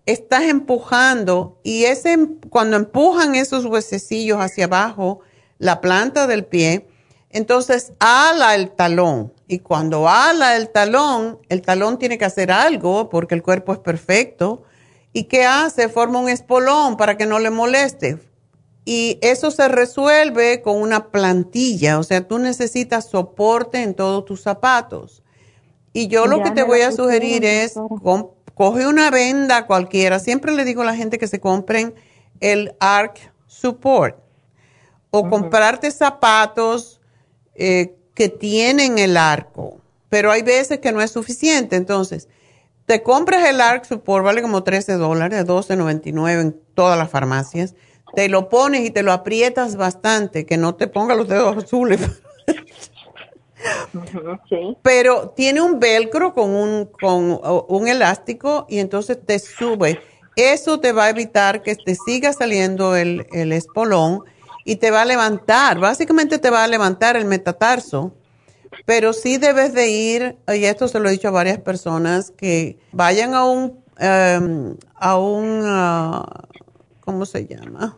Estás 0.05 0.43
empujando 0.43 1.59
y 1.63 1.85
ese, 1.85 2.15
cuando 2.51 2.77
empujan 2.77 3.33
esos 3.33 3.65
huesecillos 3.65 4.37
hacia 4.37 4.65
abajo, 4.65 5.21
la 5.57 5.81
planta 5.81 6.27
del 6.27 6.45
pie, 6.45 6.85
entonces 7.31 7.93
ala 7.97 8.53
el 8.53 8.69
talón. 8.69 9.33
Y 9.47 9.57
cuando 9.57 10.07
ala 10.07 10.55
el 10.55 10.69
talón, 10.69 11.39
el 11.49 11.63
talón 11.63 11.97
tiene 11.97 12.19
que 12.19 12.25
hacer 12.25 12.51
algo 12.51 13.09
porque 13.09 13.33
el 13.33 13.41
cuerpo 13.41 13.73
es 13.73 13.79
perfecto. 13.79 14.61
¿Y 15.13 15.23
qué 15.23 15.45
hace? 15.45 15.89
Forma 15.89 16.19
un 16.19 16.29
espolón 16.29 16.95
para 16.95 17.17
que 17.17 17.25
no 17.25 17.39
le 17.39 17.49
moleste 17.49 18.19
y 18.85 19.17
eso 19.21 19.49
se 19.49 19.67
resuelve 19.67 20.61
con 20.61 20.79
una 20.79 21.07
plantilla, 21.07 21.97
o 21.97 22.03
sea, 22.03 22.27
tú 22.27 22.37
necesitas 22.37 23.09
soporte 23.09 23.81
en 23.81 23.95
todos 23.95 24.25
tus 24.25 24.43
zapatos. 24.43 25.23
Y 25.91 26.07
yo 26.07 26.27
lo 26.27 26.43
que 26.43 26.51
te 26.51 26.61
voy 26.61 26.81
a 26.81 26.91
sugerir 26.91 27.43
es, 27.45 27.73
coge 28.53 28.85
una 28.85 29.09
venda 29.09 29.65
cualquiera, 29.65 30.19
siempre 30.19 30.53
le 30.53 30.65
digo 30.65 30.83
a 30.83 30.85
la 30.85 30.95
gente 30.95 31.17
que 31.17 31.27
se 31.27 31.39
compren 31.39 31.95
el 32.41 32.75
ARC 32.79 33.33
Support 33.47 34.17
o 35.09 35.29
comprarte 35.29 35.89
zapatos 35.89 37.01
eh, 37.55 37.95
que 38.13 38.29
tienen 38.29 38.99
el 38.99 39.17
arco, 39.17 39.79
pero 40.09 40.31
hay 40.31 40.43
veces 40.43 40.79
que 40.79 40.91
no 40.91 41.01
es 41.01 41.11
suficiente, 41.11 41.75
entonces 41.75 42.27
te 42.85 43.01
compras 43.01 43.47
el 43.47 43.61
ARC 43.61 43.85
Support, 43.85 44.25
vale 44.25 44.43
como 44.43 44.63
13 44.63 44.93
dólares, 44.93 45.45
12.99 45.45 46.41
en 46.41 46.61
todas 46.75 46.99
las 46.99 47.09
farmacias 47.09 47.73
te 48.15 48.29
lo 48.29 48.49
pones 48.49 48.85
y 48.85 48.91
te 48.91 49.03
lo 49.03 49.11
aprietas 49.11 49.75
bastante, 49.75 50.45
que 50.45 50.57
no 50.57 50.75
te 50.75 50.87
ponga 50.87 51.15
los 51.15 51.27
dedos 51.27 51.57
azules. 51.63 51.99
Pero 54.81 55.29
tiene 55.29 55.61
un 55.61 55.79
velcro 55.79 56.33
con 56.33 56.51
un, 56.51 56.85
con 56.85 57.39
un 57.67 57.87
elástico 57.87 58.65
y 58.69 58.79
entonces 58.79 59.17
te 59.25 59.39
sube. 59.39 59.99
Eso 60.35 60.79
te 60.79 60.91
va 60.91 61.05
a 61.05 61.09
evitar 61.09 61.61
que 61.61 61.75
te 61.75 61.95
siga 61.95 62.33
saliendo 62.33 62.95
el, 62.95 63.25
el 63.31 63.51
espolón 63.51 64.23
y 64.65 64.75
te 64.77 64.91
va 64.91 65.03
a 65.03 65.05
levantar. 65.05 65.79
Básicamente 65.79 66.39
te 66.39 66.49
va 66.49 66.63
a 66.63 66.67
levantar 66.67 67.15
el 67.15 67.25
metatarso. 67.25 68.13
Pero 68.85 69.13
sí 69.13 69.37
debes 69.37 69.73
de 69.73 69.87
ir, 69.87 70.37
y 70.47 70.65
esto 70.65 70.87
se 70.87 70.99
lo 70.99 71.07
he 71.07 71.13
dicho 71.13 71.29
a 71.29 71.31
varias 71.31 71.59
personas, 71.59 72.31
que 72.31 72.77
vayan 72.91 73.33
a 73.33 73.45
un, 73.45 73.83
em, 73.97 74.75
a 74.95 75.17
un, 75.17 75.61
ah, 75.63 76.43
¿cómo 76.99 77.25
se 77.25 77.47
llama? 77.47 77.97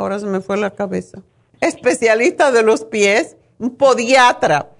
Ahora 0.00 0.18
se 0.18 0.26
me 0.26 0.40
fue 0.40 0.56
la 0.56 0.70
cabeza, 0.70 1.22
especialista 1.60 2.50
de 2.50 2.62
los 2.62 2.84
pies, 2.84 3.36
un 3.58 3.76
podiatra. 3.76 4.70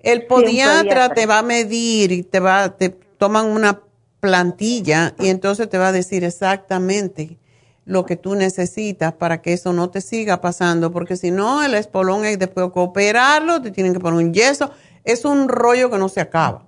El 0.00 0.26
podiatra, 0.26 1.10
te 1.10 1.26
va 1.26 1.38
a 1.38 1.42
medir 1.42 2.12
y 2.12 2.22
te 2.22 2.40
va, 2.40 2.76
te 2.76 2.90
toman 2.90 3.46
una 3.46 3.82
plantilla 4.20 5.14
y 5.18 5.28
entonces 5.28 5.68
te 5.68 5.78
va 5.78 5.88
a 5.88 5.92
decir 5.92 6.24
exactamente 6.24 7.38
lo 7.84 8.06
que 8.06 8.16
tú 8.16 8.34
necesitas 8.34 9.14
para 9.14 9.42
que 9.42 9.52
eso 9.52 9.72
no 9.72 9.90
te 9.90 10.00
siga 10.00 10.40
pasando, 10.40 10.92
porque 10.92 11.16
si 11.16 11.30
no, 11.30 11.62
el 11.62 11.74
espolón 11.74 12.24
hay 12.24 12.36
después 12.36 12.66
de 12.66 12.80
operarlo, 12.80 13.60
te 13.60 13.70
tienen 13.70 13.92
que 13.92 14.00
poner 14.00 14.24
un 14.24 14.32
yeso, 14.32 14.70
es 15.04 15.24
un 15.24 15.48
rollo 15.48 15.90
que 15.90 15.98
no 15.98 16.08
se 16.08 16.20
acaba. 16.20 16.66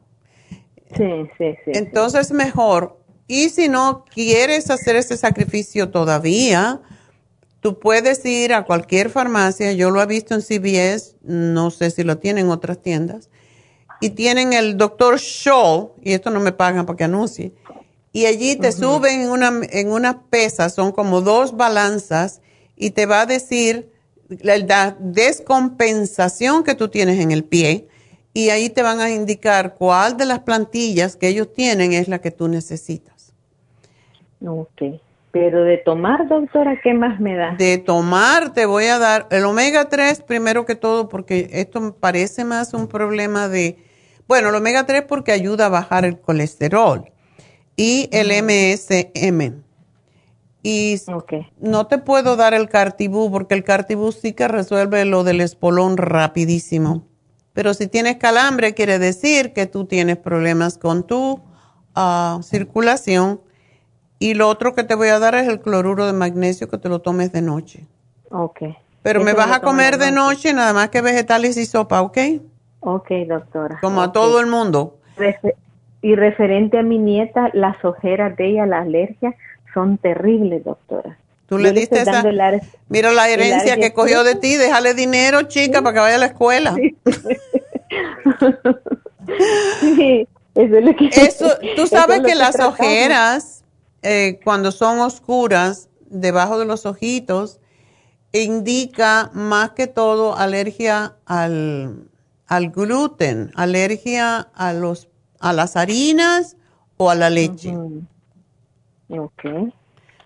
Sí, 0.96 1.04
sí, 1.38 1.54
sí. 1.64 1.72
Entonces, 1.74 2.32
mejor. 2.32 2.98
Y 3.26 3.50
si 3.50 3.68
no 3.68 4.04
quieres 4.12 4.68
hacer 4.70 4.96
ese 4.96 5.16
sacrificio 5.16 5.90
todavía, 5.90 6.80
Tú 7.62 7.78
puedes 7.78 8.24
ir 8.24 8.54
a 8.54 8.64
cualquier 8.64 9.08
farmacia, 9.08 9.72
yo 9.72 9.92
lo 9.92 10.02
he 10.02 10.06
visto 10.06 10.34
en 10.34 10.42
CVS, 10.42 11.14
no 11.22 11.70
sé 11.70 11.92
si 11.92 12.02
lo 12.02 12.18
tienen 12.18 12.46
en 12.46 12.50
otras 12.50 12.82
tiendas, 12.82 13.30
y 14.00 14.10
tienen 14.10 14.52
el 14.52 14.76
doctor 14.76 15.20
Shaw, 15.20 15.92
y 16.02 16.12
esto 16.12 16.30
no 16.30 16.40
me 16.40 16.50
pagan 16.50 16.86
para 16.86 16.96
que 16.96 17.04
anuncie, 17.04 17.52
y 18.12 18.26
allí 18.26 18.56
te 18.56 18.72
suben 18.72 19.20
en 19.20 19.30
una, 19.30 19.60
en 19.70 19.92
una 19.92 20.22
pesa, 20.22 20.70
son 20.70 20.90
como 20.90 21.20
dos 21.20 21.56
balanzas, 21.56 22.40
y 22.76 22.90
te 22.90 23.06
va 23.06 23.20
a 23.20 23.26
decir 23.26 23.92
la 24.28 24.96
descompensación 24.98 26.64
que 26.64 26.74
tú 26.74 26.88
tienes 26.88 27.20
en 27.20 27.30
el 27.30 27.44
pie, 27.44 27.86
y 28.34 28.50
ahí 28.50 28.70
te 28.70 28.82
van 28.82 28.98
a 28.98 29.08
indicar 29.08 29.76
cuál 29.76 30.16
de 30.16 30.26
las 30.26 30.40
plantillas 30.40 31.14
que 31.14 31.28
ellos 31.28 31.52
tienen 31.52 31.92
es 31.92 32.08
la 32.08 32.20
que 32.20 32.32
tú 32.32 32.48
necesitas. 32.48 33.32
Ok. 34.44 35.00
Pero 35.32 35.64
de 35.64 35.78
tomar, 35.78 36.28
doctora, 36.28 36.78
¿qué 36.82 36.92
más 36.92 37.18
me 37.18 37.34
da? 37.34 37.56
De 37.56 37.78
tomar 37.78 38.52
te 38.52 38.66
voy 38.66 38.84
a 38.84 38.98
dar 38.98 39.26
el 39.30 39.44
omega 39.46 39.88
3 39.88 40.22
primero 40.22 40.66
que 40.66 40.74
todo 40.74 41.08
porque 41.08 41.48
esto 41.52 41.80
me 41.80 41.92
parece 41.92 42.44
más 42.44 42.74
un 42.74 42.86
problema 42.86 43.48
de, 43.48 43.78
bueno, 44.28 44.50
el 44.50 44.54
omega 44.54 44.84
3 44.84 45.04
porque 45.08 45.32
ayuda 45.32 45.66
a 45.66 45.70
bajar 45.70 46.04
el 46.04 46.20
colesterol 46.20 47.10
y 47.76 48.10
el 48.12 48.28
MSM. 48.44 49.62
Y 50.62 51.00
no 51.58 51.86
te 51.86 51.98
puedo 51.98 52.36
dar 52.36 52.52
el 52.52 52.68
cartibú 52.68 53.30
porque 53.32 53.54
el 53.54 53.64
cartibú 53.64 54.12
sí 54.12 54.34
que 54.34 54.46
resuelve 54.48 55.06
lo 55.06 55.24
del 55.24 55.40
espolón 55.40 55.96
rapidísimo. 55.96 57.08
Pero 57.54 57.72
si 57.72 57.86
tienes 57.86 58.16
calambre 58.16 58.74
quiere 58.74 58.98
decir 58.98 59.54
que 59.54 59.66
tú 59.66 59.86
tienes 59.86 60.18
problemas 60.18 60.76
con 60.76 61.06
tu 61.06 61.40
ah, 61.94 62.38
circulación 62.42 63.40
y 64.22 64.34
lo 64.34 64.46
otro 64.46 64.72
que 64.72 64.84
te 64.84 64.94
voy 64.94 65.08
a 65.08 65.18
dar 65.18 65.34
es 65.34 65.48
el 65.48 65.60
cloruro 65.60 66.06
de 66.06 66.12
magnesio 66.12 66.68
que 66.68 66.78
te 66.78 66.88
lo 66.88 67.00
tomes 67.00 67.32
de 67.32 67.42
noche. 67.42 67.88
Ok. 68.30 68.60
Pero 69.02 69.24
me 69.24 69.32
vas 69.32 69.50
a 69.50 69.60
comer 69.60 69.98
de 69.98 70.12
noche 70.12 70.52
nada 70.52 70.72
más 70.72 70.90
que 70.90 71.00
vegetales 71.00 71.56
y 71.56 71.66
sopa, 71.66 72.02
¿ok? 72.02 72.18
Ok, 72.78 73.10
doctora. 73.26 73.78
Como 73.80 74.00
a 74.00 74.12
todo 74.12 74.38
el 74.38 74.46
mundo. 74.46 74.96
y 76.02 76.14
referente 76.14 76.78
a 76.78 76.84
mi 76.84 76.98
nieta, 76.98 77.50
las 77.52 77.84
ojeras 77.84 78.36
de 78.36 78.50
ella, 78.50 78.64
la 78.64 78.82
alergia, 78.82 79.34
son 79.74 79.98
terribles, 79.98 80.62
doctora. 80.62 81.18
Tú 81.46 81.58
le 81.58 81.72
diste 81.72 82.02
esa... 82.02 82.22
Mira 82.88 83.10
la 83.10 83.28
herencia 83.28 83.76
que 83.76 83.92
cogió 83.92 84.22
de 84.22 84.36
ti, 84.36 84.56
déjale 84.56 84.94
dinero, 84.94 85.42
chica, 85.42 85.82
para 85.82 85.94
que 85.94 86.00
vaya 86.00 86.14
a 86.14 86.18
la 86.18 86.26
escuela. 86.26 86.74
Sí. 86.74 86.96
eso 90.54 90.76
es 90.76 90.84
lo 90.84 90.94
que... 90.94 91.08
Eso, 91.08 91.50
tú 91.76 91.88
sabes 91.88 92.22
que, 92.22 92.36
las 92.36 92.60
ojeras 92.60 93.61
eh, 94.02 94.40
cuando 94.44 94.72
son 94.72 94.98
oscuras 95.00 95.88
debajo 96.08 96.58
de 96.58 96.66
los 96.66 96.86
ojitos, 96.86 97.60
indica 98.32 99.30
más 99.32 99.70
que 99.70 99.86
todo 99.86 100.36
alergia 100.36 101.16
al, 101.26 102.08
gluten, 102.74 103.50
alergia 103.54 104.40
a, 104.54 104.72
los, 104.72 105.08
a 105.38 105.52
las 105.52 105.76
harinas 105.76 106.56
o 106.96 107.10
a 107.10 107.14
la 107.14 107.30
leche. 107.30 107.74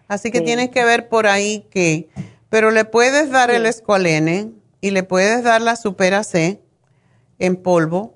Así 0.09 0.31
que 0.31 0.41
tienes 0.41 0.71
que 0.71 0.85
ver 0.85 1.09
por 1.09 1.27
ahí 1.27 1.67
que, 1.71 2.09
pero 2.49 2.71
le 2.71 2.85
puedes 2.85 3.31
dar 3.31 3.51
el 3.51 3.67
escualene 3.67 4.53
y 4.81 4.91
le 4.91 5.03
puedes 5.03 5.43
dar 5.43 5.61
la 5.61 5.77
supera 5.77 6.23
C 6.23 6.61
en 7.39 7.57
polvo 7.57 8.16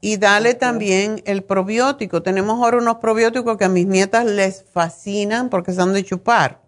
y 0.00 0.18
dale 0.18 0.54
también 0.54 1.22
el 1.24 1.42
probiótico. 1.42 2.22
Tenemos 2.22 2.62
ahora 2.62 2.78
unos 2.78 2.96
probióticos 2.96 3.56
que 3.56 3.64
a 3.64 3.68
mis 3.68 3.86
nietas 3.86 4.24
les 4.26 4.64
fascinan 4.72 5.48
porque 5.48 5.72
son 5.72 5.92
de 5.92 6.04
chupar. 6.04 6.58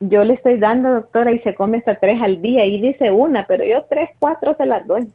Yo 0.00 0.24
le 0.24 0.34
estoy 0.34 0.58
dando, 0.58 0.90
doctora, 0.90 1.32
y 1.32 1.38
se 1.40 1.54
come 1.54 1.78
hasta 1.78 1.98
tres 1.98 2.20
al 2.22 2.42
día. 2.42 2.64
Y 2.66 2.80
dice 2.80 3.10
una, 3.10 3.46
pero 3.46 3.64
yo 3.64 3.84
tres, 3.88 4.10
cuatro 4.18 4.54
se 4.56 4.66
las 4.66 4.86
doy. 4.86 5.10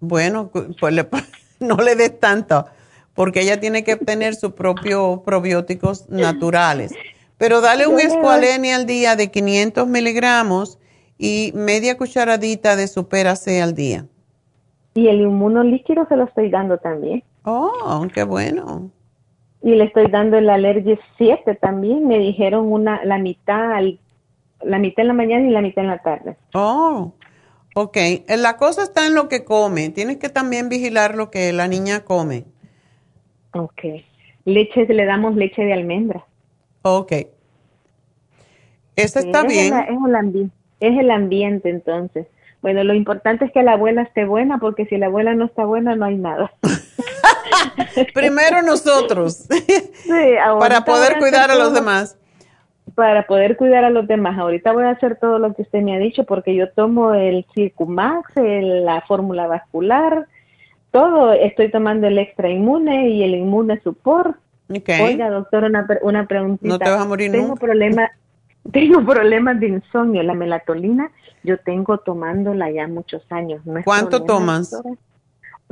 Bueno, 0.00 0.50
pues 0.50 0.94
no 1.60 1.76
le 1.76 1.94
des 1.94 2.18
tanto, 2.18 2.66
porque 3.14 3.42
ella 3.42 3.60
tiene 3.60 3.84
que 3.84 3.94
obtener 3.94 4.34
sus 4.34 4.52
propios 4.52 5.20
probióticos 5.20 6.08
naturales. 6.08 6.92
Pero 7.38 7.60
dale 7.60 7.86
un 7.86 8.00
escualene 8.00 8.74
al 8.74 8.86
día 8.86 9.16
de 9.16 9.30
500 9.30 9.86
miligramos 9.86 10.78
y 11.18 11.52
media 11.54 11.96
cucharadita 11.96 12.76
de 12.76 12.88
supera 12.88 13.36
C 13.36 13.60
al 13.60 13.74
día. 13.74 14.06
Y 14.94 15.08
el 15.08 15.20
inmunolíquido 15.20 16.06
se 16.08 16.16
lo 16.16 16.24
estoy 16.24 16.50
dando 16.50 16.78
también. 16.78 17.24
Oh, 17.44 18.06
qué 18.12 18.22
bueno. 18.24 18.90
Y 19.62 19.74
le 19.74 19.84
estoy 19.84 20.06
dando 20.08 20.36
el 20.36 20.48
Allergy 20.48 20.98
7 21.18 21.56
también. 21.56 22.06
Me 22.06 22.18
dijeron 22.18 22.72
una 22.72 23.04
la 23.04 23.18
mitad 23.18 23.80
la 24.62 24.78
mitad 24.78 25.02
en 25.02 25.08
la 25.08 25.14
mañana 25.14 25.46
y 25.46 25.50
la 25.50 25.60
mitad 25.60 25.84
en 25.84 25.90
la 25.90 25.98
tarde. 25.98 26.36
Oh, 26.54 27.12
ok. 27.74 27.96
La 28.28 28.56
cosa 28.56 28.82
está 28.82 29.06
en 29.06 29.14
lo 29.14 29.28
que 29.28 29.44
come. 29.44 29.90
Tienes 29.90 30.18
que 30.18 30.28
también 30.28 30.68
vigilar 30.68 31.14
lo 31.16 31.30
que 31.30 31.52
la 31.52 31.68
niña 31.68 32.04
come. 32.04 32.44
Ok. 33.52 33.82
Leche, 34.44 34.86
le 34.86 35.04
damos 35.04 35.34
leche 35.34 35.62
de 35.62 35.72
almendra. 35.72 36.24
Ok. 36.82 37.12
Eso 38.96 39.18
está 39.18 39.44
bien. 39.44 39.72
es 40.80 40.98
el 40.98 41.10
ambiente 41.10 41.70
entonces. 41.70 42.26
Bueno, 42.64 42.82
lo 42.82 42.94
importante 42.94 43.44
es 43.44 43.52
que 43.52 43.62
la 43.62 43.72
abuela 43.72 44.00
esté 44.00 44.24
buena, 44.24 44.56
porque 44.56 44.86
si 44.86 44.96
la 44.96 45.04
abuela 45.04 45.34
no 45.34 45.44
está 45.44 45.66
buena, 45.66 45.96
no 45.96 46.06
hay 46.06 46.16
nada. 46.16 46.50
Primero 48.14 48.62
nosotros, 48.62 49.46
para 50.58 50.82
poder 50.82 51.18
cuidar 51.18 51.50
a 51.50 51.56
los 51.56 51.74
demás. 51.74 52.16
Para 52.94 53.26
poder 53.26 53.58
cuidar 53.58 53.84
a 53.84 53.90
los 53.90 54.08
demás. 54.08 54.38
Ahorita 54.38 54.72
voy 54.72 54.84
a 54.84 54.92
hacer 54.92 55.18
todo 55.20 55.38
lo 55.38 55.52
que 55.52 55.60
usted 55.60 55.82
me 55.82 55.94
ha 55.94 55.98
dicho, 55.98 56.24
porque 56.24 56.54
yo 56.54 56.70
tomo 56.70 57.12
el 57.12 57.44
Circumax, 57.54 58.32
la 58.36 59.02
fórmula 59.02 59.46
vascular, 59.46 60.26
todo. 60.90 61.34
Estoy 61.34 61.70
tomando 61.70 62.06
el 62.06 62.16
extra 62.16 62.48
inmune 62.48 63.10
y 63.10 63.24
el 63.24 63.34
inmune 63.34 63.78
support. 63.82 64.38
Oiga, 64.70 65.28
doctor, 65.28 65.64
una, 65.64 65.86
una 66.00 66.26
preguntita. 66.26 66.68
No 66.68 66.78
te 66.78 66.88
vas 66.88 67.02
a 67.02 67.04
morir 67.04 67.30
Tengo 67.30 67.56
problemas 67.56 68.10
tengo 68.72 69.04
problemas 69.06 69.60
de 69.60 69.68
insomnio. 69.68 70.22
La 70.22 70.34
melatonina 70.34 71.10
yo 71.42 71.58
tengo 71.58 71.98
tomándola 71.98 72.70
ya 72.70 72.88
muchos 72.88 73.22
años. 73.30 73.62
¿Cuánto 73.84 74.22
tomas? 74.22 74.74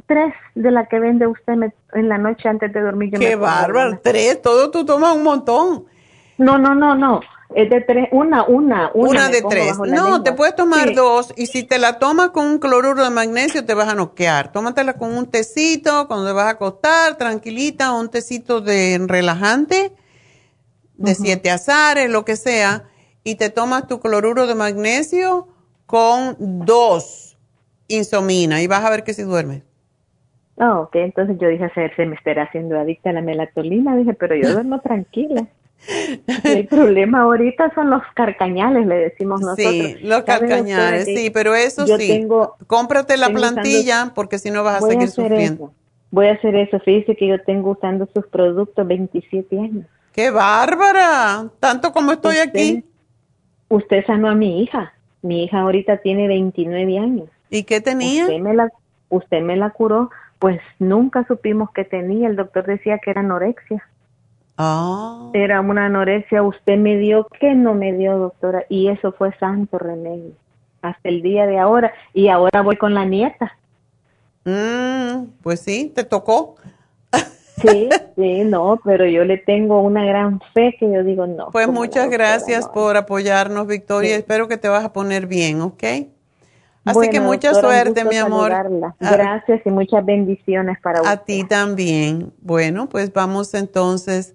Tres 0.07 0.35
de 0.55 0.71
la 0.71 0.87
que 0.87 0.99
vende 0.99 1.27
usted 1.27 1.55
en 1.93 2.09
la 2.09 2.19
noche 2.19 2.49
antes 2.49 2.73
de 2.73 2.81
dormir. 2.81 3.13
Qué 3.19 3.37
bárbaro, 3.37 3.99
tres, 4.03 4.41
todo 4.43 4.71
tú 4.71 4.85
tomas 4.85 5.15
un 5.15 5.23
montón. 5.23 5.85
No, 6.39 6.59
no, 6.59 6.75
no, 6.75 6.95
no. 6.95 7.21
Es 7.55 7.69
de 7.69 7.83
tres, 7.83 8.09
una, 8.13 8.45
una, 8.45 8.91
una. 8.95 9.11
Una 9.11 9.29
de 9.29 9.43
tres. 9.43 9.79
No, 9.79 10.23
te 10.23 10.33
puedes 10.33 10.57
tomar 10.57 10.95
dos 10.95 11.35
y 11.37 11.47
si 11.47 11.65
te 11.65 11.79
la 11.79 11.99
tomas 11.99 12.31
con 12.31 12.47
un 12.47 12.59
cloruro 12.59 13.05
de 13.05 13.11
magnesio 13.11 13.65
te 13.65 13.75
vas 13.75 13.89
a 13.89 13.95
noquear. 13.95 14.53
Tómatela 14.53 14.95
con 14.95 15.15
un 15.15 15.27
tecito 15.31 16.09
cuando 16.09 16.27
te 16.27 16.33
vas 16.33 16.47
a 16.47 16.51
acostar, 16.51 17.17
tranquilita, 17.17 17.93
un 17.93 18.09
tecito 18.11 18.63
de 18.63 18.99
relajante 19.07 19.93
de 21.03 21.15
siete 21.15 21.51
azares, 21.51 22.11
lo 22.11 22.25
que 22.25 22.37
sea, 22.37 22.85
y 23.25 23.35
te 23.35 23.51
tomas 23.51 23.87
tu 23.87 24.01
cloruro 24.01 24.47
de 24.47 24.55
magnesio 24.55 25.49
con 25.87 26.37
dos 26.39 27.33
insomina 27.89 28.63
y 28.63 28.67
vas 28.67 28.85
a 28.85 28.91
ver 28.91 29.05
que 29.05 29.15
si 29.15 29.23
duermes. 29.23 29.63
Ah, 30.59 30.81
ok, 30.81 30.97
entonces 30.97 31.37
yo 31.41 31.49
dije, 31.49 31.71
se, 31.75 31.95
se 31.95 32.07
me 32.07 32.15
estará 32.15 32.45
haciendo 32.45 32.79
adicta 32.79 33.11
a 33.11 33.13
la 33.13 33.23
melatonina, 33.23 33.97
dije, 33.97 34.15
pero 34.15 34.35
yo 34.35 34.53
duermo 34.53 34.81
tranquila. 34.83 35.47
El 36.45 36.69
problema 36.69 37.23
ahorita 37.23 37.73
son 37.75 37.91
los 37.91 38.03
carcañales, 38.15 38.87
le 38.87 38.95
decimos 38.95 39.41
nosotros. 39.41 39.73
Sí, 39.73 39.97
los 40.03 40.23
carcañales, 40.23 41.07
sí, 41.07 41.31
pero 41.31 41.55
eso 41.57 41.87
sí. 41.87 42.09
Tengo, 42.09 42.57
cómprate 42.69 43.17
la 43.17 43.31
plantilla 43.31 44.13
porque 44.15 44.39
si 44.39 44.51
no 44.51 44.63
vas 44.63 44.83
a 44.83 44.87
seguir 44.87 45.09
sufriendo. 45.09 45.73
Voy 46.13 46.29
a 46.29 46.35
hacer 46.35 46.55
eso. 46.55 46.79
Fíjese 46.79 47.17
que 47.17 47.27
yo 47.27 47.43
tengo 47.43 47.73
usando 47.73 48.09
sus 48.15 48.27
productos 48.27 48.87
27 48.87 49.59
años. 49.59 49.87
¡Qué 50.13 50.31
bárbara! 50.31 51.49
Tanto 51.59 51.93
como 51.93 52.13
estoy 52.13 52.37
aquí. 52.37 52.85
Usted 53.69 54.05
sanó 54.07 54.29
a 54.29 54.35
mi 54.35 54.63
hija. 54.63 54.93
Mi 55.23 55.45
hija 55.45 55.61
ahorita 55.61 55.99
tiene 55.99 56.29
29 56.29 56.99
años. 56.99 57.29
¿Y 57.49 57.65
qué 57.65 57.81
tenía? 57.81 58.25
Usted 58.25 58.41
me 58.41 58.55
la, 58.55 58.69
usted 59.09 59.43
me 59.43 59.57
la 59.57 59.71
curó. 59.71 60.11
Pues 60.39 60.61
nunca 60.79 61.25
supimos 61.27 61.71
que 61.71 61.85
tenía. 61.85 62.29
El 62.29 62.37
doctor 62.37 62.67
decía 62.67 62.99
que 62.99 63.11
era 63.11 63.21
anorexia. 63.21 63.89
Ah. 64.59 65.31
Era 65.33 65.61
una 65.61 65.87
anorexia. 65.87 66.43
Usted 66.43 66.77
me 66.77 66.99
dio, 66.99 67.27
¿qué 67.41 67.55
no 67.55 67.75
me 67.75 67.93
dio, 67.95 68.19
doctora? 68.19 68.65
Y 68.69 68.89
eso 68.89 69.13
fue 69.13 69.33
santo 69.39 69.79
remedio. 69.79 70.33
Hasta 70.83 71.09
el 71.09 71.23
día 71.23 71.47
de 71.47 71.59
ahora. 71.59 71.93
Y 72.13 72.29
ahora 72.29 72.61
voy 72.61 72.77
con 72.77 72.93
la 72.93 73.07
nieta. 73.07 73.57
Mm, 74.45 75.27
pues 75.43 75.61
sí, 75.61 75.91
te 75.95 76.05
tocó. 76.05 76.57
Sí, 77.61 77.89
sí, 78.17 78.45
no, 78.45 78.81
pero 78.85 79.07
yo 79.07 79.25
le 79.25 79.39
tengo 79.39 79.83
una 79.83 80.05
gran 80.05 80.41
fe 80.55 80.75
que 80.79 80.91
yo 80.91 81.05
digo 81.05 81.27
no. 81.27 81.51
Pues 81.51 81.69
muchas 81.69 82.11
gracias 82.11 82.69
por 82.69 82.97
apoyarnos, 82.97 83.67
Victoria. 83.67 84.17
Espero 84.17 84.49
que 84.49 84.57
te 84.57 84.69
vas 84.69 84.85
a 84.85 84.93
poner 84.93 85.27
bien, 85.27 85.61
¿ok? 85.61 85.85
Así 86.85 87.11
que 87.11 87.21
mucha 87.21 87.55
suerte, 87.55 88.05
mi 88.05 88.17
amor. 88.17 88.53
Ah. 88.53 88.95
Gracias 88.99 89.61
y 89.65 89.71
muchas 89.71 90.05
bendiciones 90.05 90.79
para 90.83 91.01
usted. 91.01 91.13
A 91.13 91.17
ti 91.25 91.45
también. 91.45 92.33
Bueno, 92.41 92.89
pues 92.89 93.13
vamos 93.13 93.55
entonces 93.55 94.35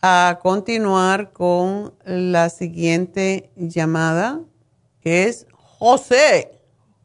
a 0.00 0.38
continuar 0.42 1.32
con 1.32 1.92
la 2.04 2.50
siguiente 2.50 3.50
llamada, 3.56 4.40
que 5.00 5.24
es 5.24 5.46
José. 5.52 6.60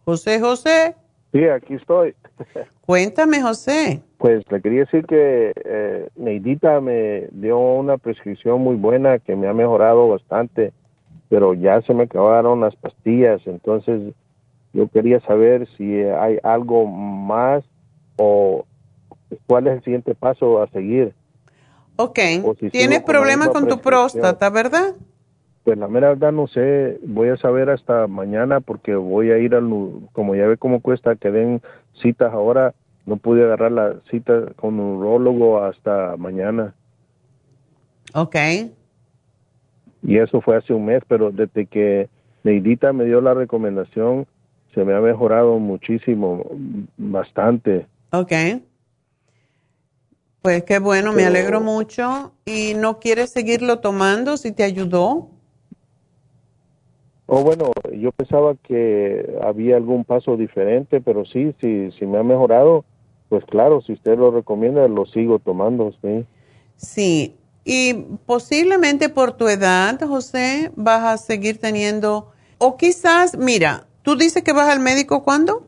José, 0.06 0.40
José. 0.40 0.96
Sí, 1.32 1.46
aquí 1.46 1.76
estoy. 1.76 2.16
Cuéntame, 2.88 3.42
José. 3.42 4.02
Pues 4.18 4.50
le 4.50 4.62
quería 4.62 4.80
decir 4.86 5.06
que 5.06 5.52
eh, 5.54 6.08
Neidita 6.16 6.80
me 6.80 7.28
dio 7.32 7.60
una 7.60 7.98
prescripción 7.98 8.62
muy 8.62 8.78
buena 8.78 9.20
que 9.20 9.36
me 9.36 9.50
ha 9.50 9.54
mejorado 9.54 10.08
bastante, 10.08 10.72
pero 11.28 11.54
ya 11.54 11.82
se 11.82 11.94
me 11.94 12.04
acabaron 12.04 12.62
las 12.62 12.78
pastillas, 12.78 13.42
entonces 13.46 14.14
yo 14.72 14.88
quería 14.88 15.20
saber 15.20 15.68
si 15.76 16.00
hay 16.00 16.38
algo 16.44 16.86
más 16.88 17.66
o 18.16 18.66
cuál 19.48 19.68
es 19.68 19.74
el 19.74 19.84
siguiente 19.84 20.16
paso 20.16 20.64
a 20.64 20.70
seguir. 20.70 21.14
Ok, 21.98 22.20
tienes 22.72 23.04
problemas 23.04 23.50
con 23.50 23.68
tu 23.68 23.80
próstata, 23.80 24.50
¿verdad? 24.50 24.96
Pues 25.66 25.78
la 25.78 25.90
mera 25.90 26.08
verdad 26.08 26.32
no 26.32 26.48
sé, 26.48 26.98
voy 27.06 27.28
a 27.28 27.36
saber 27.36 27.70
hasta 27.70 28.08
mañana 28.08 28.62
porque 28.62 28.96
voy 28.96 29.32
a 29.32 29.40
ir 29.40 29.54
al, 29.54 29.70
como 30.14 30.34
ya 30.36 30.48
ve 30.48 30.56
cómo 30.56 30.80
cuesta 30.80 31.18
que 31.18 31.30
den 31.30 31.62
citas 32.02 32.34
ahora, 32.34 32.74
no 33.06 33.18
pude 33.18 33.44
agarrar 33.44 33.72
la 33.72 33.96
cita 34.10 34.54
con 34.56 34.80
un 34.80 34.98
urologo 34.98 35.64
hasta 35.64 36.16
mañana. 36.18 36.74
Ok. 38.14 38.36
Y 40.04 40.18
eso 40.18 40.42
fue 40.42 40.58
hace 40.58 40.74
un 40.74 40.86
mes, 40.86 41.04
pero 41.08 41.32
desde 41.32 41.66
que 41.66 42.10
Neidita 42.44 42.94
me 42.94 43.06
dio 43.06 43.22
la 43.22 43.34
recomendación, 43.34 44.28
se 44.74 44.84
me 44.84 44.94
ha 44.94 45.00
mejorado 45.00 45.58
muchísimo, 45.60 46.46
bastante. 46.98 47.88
Ok. 48.12 48.32
Pues 50.42 50.64
qué 50.64 50.80
bueno, 50.80 51.14
me 51.14 51.26
alegro 51.26 51.62
mucho. 51.62 52.34
¿Y 52.46 52.74
no 52.76 53.00
quieres 53.00 53.32
seguirlo 53.32 53.80
tomando 53.80 54.38
si 54.38 54.52
te 54.52 54.64
ayudó? 54.64 55.30
Oh, 57.28 57.44
bueno, 57.44 57.72
yo 57.94 58.12
pensaba 58.12 58.56
que 58.56 59.38
había 59.44 59.76
algún 59.78 60.06
paso 60.06 60.38
diferente, 60.38 61.02
pero 61.02 61.26
sí, 61.26 61.54
sí, 61.62 61.92
sí 62.00 62.06
me 62.06 62.18
ha 62.18 62.24
mejorado 62.24 62.84
pues 63.30 63.44
claro, 63.46 63.82
si 63.82 63.94
usted 63.94 64.18
lo 64.18 64.32
recomienda, 64.32 64.88
lo 64.88 65.06
sigo 65.06 65.40
tomando, 65.40 65.92
sí. 66.02 66.26
Sí, 66.78 67.36
y 67.66 67.94
posiblemente 68.26 69.10
por 69.10 69.34
tu 69.34 69.48
edad, 69.50 70.00
José, 70.00 70.72
vas 70.76 71.04
a 71.04 71.18
seguir 71.18 71.60
teniendo, 71.60 72.32
o 72.58 72.78
quizás, 72.78 73.38
mira, 73.38 73.88
tú 74.04 74.16
dices 74.16 74.44
que 74.44 74.54
vas 74.54 74.70
al 74.70 74.80
médico 74.80 75.24
cuándo? 75.24 75.68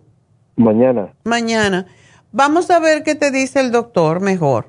Mañana. 0.56 1.14
Mañana. 1.24 1.88
Vamos 2.32 2.70
a 2.70 2.80
ver 2.80 3.04
qué 3.04 3.16
te 3.16 3.32
dice 3.32 3.60
el 3.60 3.72
doctor 3.72 4.22
mejor. 4.22 4.68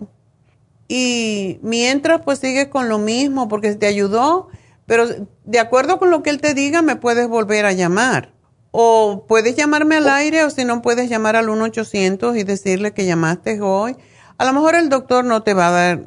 Y 0.89 1.61
mientras, 1.63 2.23
pues 2.23 2.41
sigue 2.41 2.71
con 2.71 2.89
lo 2.89 2.99
mismo, 2.99 3.49
porque 3.49 3.75
te 3.75 3.87
ayudó, 3.87 4.49
pero 4.91 5.07
de 5.45 5.61
acuerdo 5.61 6.01
con 6.01 6.11
lo 6.11 6.25
que 6.25 6.31
él 6.31 6.41
te 6.41 6.53
diga, 6.53 6.83
me 6.83 6.97
puedes 6.97 7.29
volver 7.29 7.65
a 7.65 7.73
llamar. 7.73 8.33
O 8.73 9.25
puedes 9.29 9.55
llamarme 9.55 9.99
al 9.99 10.09
aire 10.09 10.43
o 10.43 10.51
si 10.51 10.65
no 10.65 10.83
puedes 10.83 11.09
llamar 11.09 11.37
al 11.37 11.47
1-800 11.47 12.37
y 12.37 12.43
decirle 12.43 12.93
que 12.93 13.07
llamaste 13.07 13.61
hoy. 13.61 13.95
A 14.37 14.45
lo 14.45 14.53
mejor 14.53 14.75
el 14.75 14.89
doctor 14.89 15.25
no 15.25 15.45
te 15.45 15.55
va 15.55 15.69
a 15.69 15.71
dar 15.71 16.01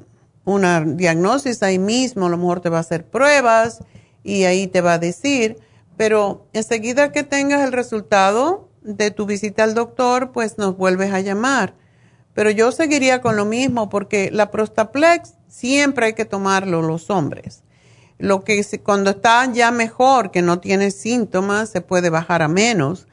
una 0.43 0.81
diagnosis 0.81 1.63
ahí 1.63 1.79
mismo, 1.79 2.25
a 2.25 2.29
lo 2.29 2.35
mejor 2.35 2.59
te 2.59 2.67
va 2.67 2.79
a 2.79 2.81
hacer 2.81 3.05
pruebas 3.05 3.79
y 4.21 4.43
ahí 4.43 4.67
te 4.67 4.81
va 4.81 4.95
a 4.95 4.99
decir, 4.99 5.59
pero 5.95 6.45
enseguida 6.51 7.13
que 7.13 7.23
tengas 7.23 7.61
el 7.61 7.71
resultado 7.71 8.67
de 8.81 9.11
tu 9.11 9.25
visita 9.25 9.63
al 9.63 9.75
doctor, 9.75 10.33
pues 10.33 10.57
nos 10.57 10.75
vuelves 10.75 11.13
a 11.13 11.21
llamar. 11.21 11.73
Pero 12.33 12.49
yo 12.49 12.73
seguiría 12.73 13.21
con 13.21 13.37
lo 13.37 13.45
mismo 13.45 13.87
porque 13.87 14.29
la 14.29 14.51
Prostaplex 14.51 15.35
siempre 15.47 16.07
hay 16.07 16.13
que 16.15 16.25
tomarlo 16.25 16.81
los 16.81 17.09
hombres. 17.09 17.63
Lo 18.17 18.43
que 18.43 18.63
cuando 18.83 19.11
está 19.11 19.51
ya 19.51 19.71
mejor, 19.71 20.31
que 20.31 20.41
no 20.41 20.59
tiene 20.59 20.91
síntomas, 20.91 21.69
se 21.69 21.81
puede 21.81 22.09
bajar 22.09 22.41
a 22.41 22.47
menos. 22.47 23.07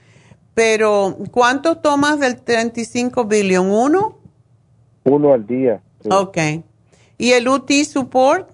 Pero, 0.55 1.17
¿cuánto 1.31 1.79
tomas 1.79 2.21
del 2.21 2.41
35 2.41 3.25
billion? 3.25 3.71
¿Uno? 3.71 4.19
Uno 5.05 5.33
al 5.33 5.47
día. 5.47 5.81
Ok. 6.11 6.39
¿Y 7.19 7.33
el 7.33 7.49
UT 7.49 7.71
Support? 7.71 8.51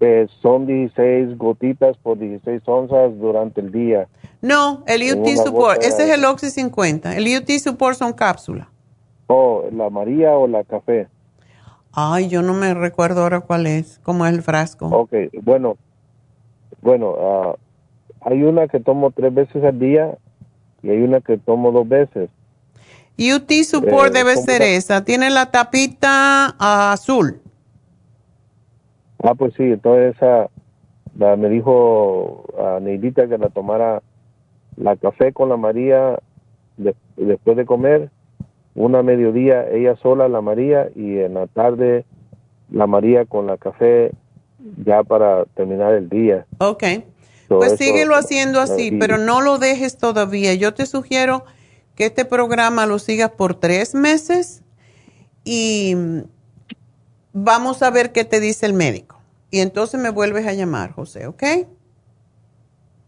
Eh, 0.00 0.26
son 0.42 0.66
16 0.66 1.38
gotitas 1.38 1.96
por 1.98 2.18
16 2.18 2.62
onzas 2.66 3.18
durante 3.18 3.60
el 3.60 3.72
día. 3.72 4.08
No, 4.42 4.84
el 4.86 5.02
UT 5.02 5.26
Support, 5.42 5.82
ese 5.82 6.04
es 6.04 6.10
el 6.10 6.24
Oxy 6.24 6.50
50. 6.50 7.16
El 7.16 7.26
UT 7.36 7.48
Support 7.48 7.96
son 7.96 8.12
cápsulas. 8.12 8.68
Oh, 9.28 9.64
la 9.72 9.88
María 9.88 10.32
o 10.32 10.46
la 10.46 10.64
café. 10.64 11.08
Ay, 11.96 12.28
yo 12.28 12.42
no 12.42 12.54
me 12.54 12.74
recuerdo 12.74 13.22
ahora 13.22 13.40
cuál 13.40 13.66
es, 13.66 14.00
cómo 14.02 14.26
es 14.26 14.32
el 14.34 14.42
frasco. 14.42 14.86
Ok, 14.88 15.12
bueno, 15.42 15.76
bueno, 16.82 17.14
ah, 17.20 17.54
hay 18.22 18.42
una 18.42 18.66
que 18.66 18.80
tomo 18.80 19.10
tres 19.12 19.32
veces 19.32 19.62
al 19.62 19.78
día 19.78 20.16
y 20.82 20.90
hay 20.90 21.02
una 21.02 21.20
que 21.20 21.38
tomo 21.38 21.70
dos 21.70 21.88
veces. 21.88 22.30
UT 23.16 23.48
Support 23.64 24.08
Eh, 24.08 24.18
debe 24.18 24.34
¿cómo 24.34 24.44
ser 24.46 24.62
se- 24.62 24.76
esa. 24.76 25.04
Tiene 25.04 25.30
la 25.30 25.50
tapita 25.52 26.56
ah, 26.58 26.92
azul. 26.92 27.40
Ah, 29.22 29.34
pues 29.34 29.54
sí, 29.54 29.62
entonces 29.62 30.16
esa, 30.16 30.48
la- 31.16 31.36
me 31.36 31.48
dijo 31.48 32.44
a 32.58 32.80
Neidita 32.80 33.28
que 33.28 33.38
la 33.38 33.50
tomara 33.50 34.02
la 34.76 34.96
café 34.96 35.32
con 35.32 35.48
la 35.48 35.56
María 35.56 36.18
de- 36.76 36.96
después 37.16 37.56
de 37.56 37.64
comer, 37.64 38.10
una 38.74 39.00
a 39.00 39.02
mediodía 39.02 39.68
ella 39.70 39.96
sola 39.96 40.28
la 40.28 40.40
María 40.40 40.88
y 40.94 41.18
en 41.18 41.34
la 41.34 41.46
tarde 41.46 42.04
la 42.70 42.86
María 42.86 43.24
con 43.24 43.46
la 43.46 43.56
café 43.56 44.10
ya 44.84 45.02
para 45.02 45.44
terminar 45.54 45.94
el 45.94 46.08
día. 46.08 46.46
Ok. 46.58 46.82
Pues 47.48 47.76
síguelo 47.76 48.14
haciendo 48.16 48.60
así, 48.60 48.88
y- 48.88 48.98
pero 48.98 49.18
no 49.18 49.40
lo 49.42 49.58
dejes 49.58 49.98
todavía. 49.98 50.54
Yo 50.54 50.74
te 50.74 50.86
sugiero 50.86 51.44
que 51.94 52.06
este 52.06 52.24
programa 52.24 52.86
lo 52.86 52.98
sigas 52.98 53.30
por 53.30 53.54
tres 53.54 53.94
meses 53.94 54.62
y 55.44 55.94
vamos 57.32 57.82
a 57.82 57.90
ver 57.90 58.12
qué 58.12 58.24
te 58.24 58.40
dice 58.40 58.66
el 58.66 58.72
médico. 58.72 59.16
Y 59.50 59.60
entonces 59.60 60.00
me 60.00 60.10
vuelves 60.10 60.46
a 60.46 60.52
llamar, 60.54 60.92
José, 60.92 61.26
¿ok? 61.28 61.42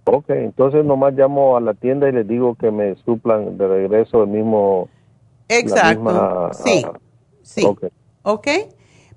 Ok, 0.04 0.30
entonces 0.30 0.84
nomás 0.84 1.14
llamo 1.14 1.56
a 1.56 1.60
la 1.60 1.74
tienda 1.74 2.08
y 2.08 2.12
les 2.12 2.28
digo 2.28 2.54
que 2.54 2.70
me 2.70 2.94
suplan 3.04 3.58
de 3.58 3.66
regreso 3.66 4.22
el 4.22 4.28
mismo... 4.28 4.88
Exacto. 5.48 6.02
misma, 6.02 6.50
sí, 6.52 6.84
ah, 6.86 6.98
sí. 7.42 7.64
ok. 7.64 7.84
¿Ok? 8.22 8.48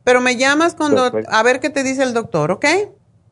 Pero 0.03 0.21
me 0.21 0.37
llamas 0.37 0.75
cuando, 0.75 1.11
Perfecto. 1.11 1.35
a 1.35 1.43
ver 1.43 1.59
qué 1.59 1.69
te 1.69 1.83
dice 1.83 2.03
el 2.03 2.13
doctor, 2.13 2.51
¿ok? 2.51 2.65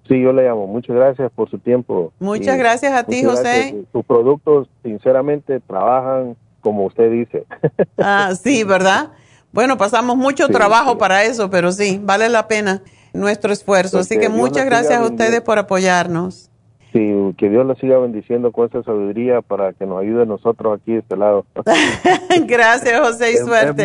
Sí, 0.07 0.21
yo 0.21 0.31
le 0.31 0.43
llamo. 0.43 0.67
Muchas 0.67 0.95
gracias 0.95 1.31
por 1.33 1.49
su 1.49 1.59
tiempo. 1.59 2.13
Muchas 2.19 2.55
Y 2.55 2.59
gracias 2.59 2.93
a 2.93 3.03
ti, 3.03 3.23
José. 3.23 3.85
Sus 3.91 4.05
productos, 4.05 4.69
sinceramente, 4.83 5.59
trabajan 5.59 6.35
como 6.61 6.85
usted 6.85 7.11
dice. 7.11 7.45
Ah, 7.97 8.33
sí, 8.35 8.63
¿verdad? 8.63 9.11
Bueno, 9.51 9.77
pasamos 9.77 10.17
mucho 10.17 10.47
Sí, 10.47 10.53
trabajo 10.53 10.91
sí. 10.91 10.97
para 10.97 11.23
eso, 11.23 11.49
pero 11.49 11.71
sí, 11.71 11.99
vale 12.03 12.29
la 12.29 12.47
pena 12.47 12.83
nuestro 13.13 13.51
esfuerzo. 13.51 13.99
Así 13.99 14.19
que 14.19 14.29
muchas 14.29 14.65
gracias 14.65 14.99
a 14.99 15.03
ustedes 15.05 15.41
por 15.41 15.57
apoyarnos. 15.57 16.49
Sí, 16.93 17.33
que 17.37 17.49
Dios 17.49 17.65
la 17.65 17.75
siga 17.75 17.97
bendiciendo 17.99 18.51
con 18.51 18.65
esta 18.65 18.81
sabiduría 18.83 19.41
para 19.41 19.73
que 19.73 19.85
nos 19.85 20.01
ayude 20.01 20.23
a 20.23 20.25
nosotros 20.25 20.79
aquí 20.79 20.93
de 20.93 20.99
este 20.99 21.17
lado. 21.17 21.45
gracias, 22.47 22.99
José, 23.01 23.31
y 23.31 23.33
Es- 23.35 23.39
es 23.41 23.45
suerte. 23.45 23.83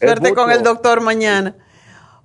es 0.00 0.08
suerte 0.08 0.34
con 0.34 0.50
el 0.50 0.62
doctor 0.62 1.00
mañana. 1.00 1.56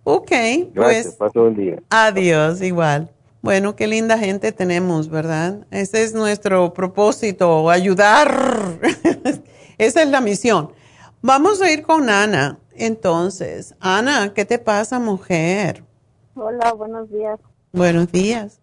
Ok, 0.04 0.32
Gracias, 0.74 1.16
pues 1.18 1.32
paso 1.34 1.48
el 1.48 1.56
día. 1.56 1.80
adiós, 1.90 2.62
igual. 2.62 3.10
Bueno, 3.42 3.76
qué 3.76 3.88
linda 3.88 4.18
gente 4.18 4.52
tenemos, 4.52 5.10
¿verdad? 5.10 5.66
Ese 5.72 6.04
es 6.04 6.14
nuestro 6.14 6.74
propósito, 6.74 7.70
ayudar. 7.70 8.80
Esa 9.78 10.04
es 10.04 10.10
la 10.10 10.20
misión. 10.22 10.72
Vamos 11.22 11.62
a 11.62 11.72
ir 11.72 11.84
con 11.84 12.10
Ana. 12.10 12.60
Entonces, 12.76 13.76
Ana, 13.80 14.34
¿qué 14.34 14.46
te 14.46 14.60
pasa, 14.60 15.00
mujer? 15.00 15.84
Hola, 16.36 16.74
buenos 16.74 17.10
días. 17.12 17.40
Buenos 17.72 18.12
días. 18.12 18.60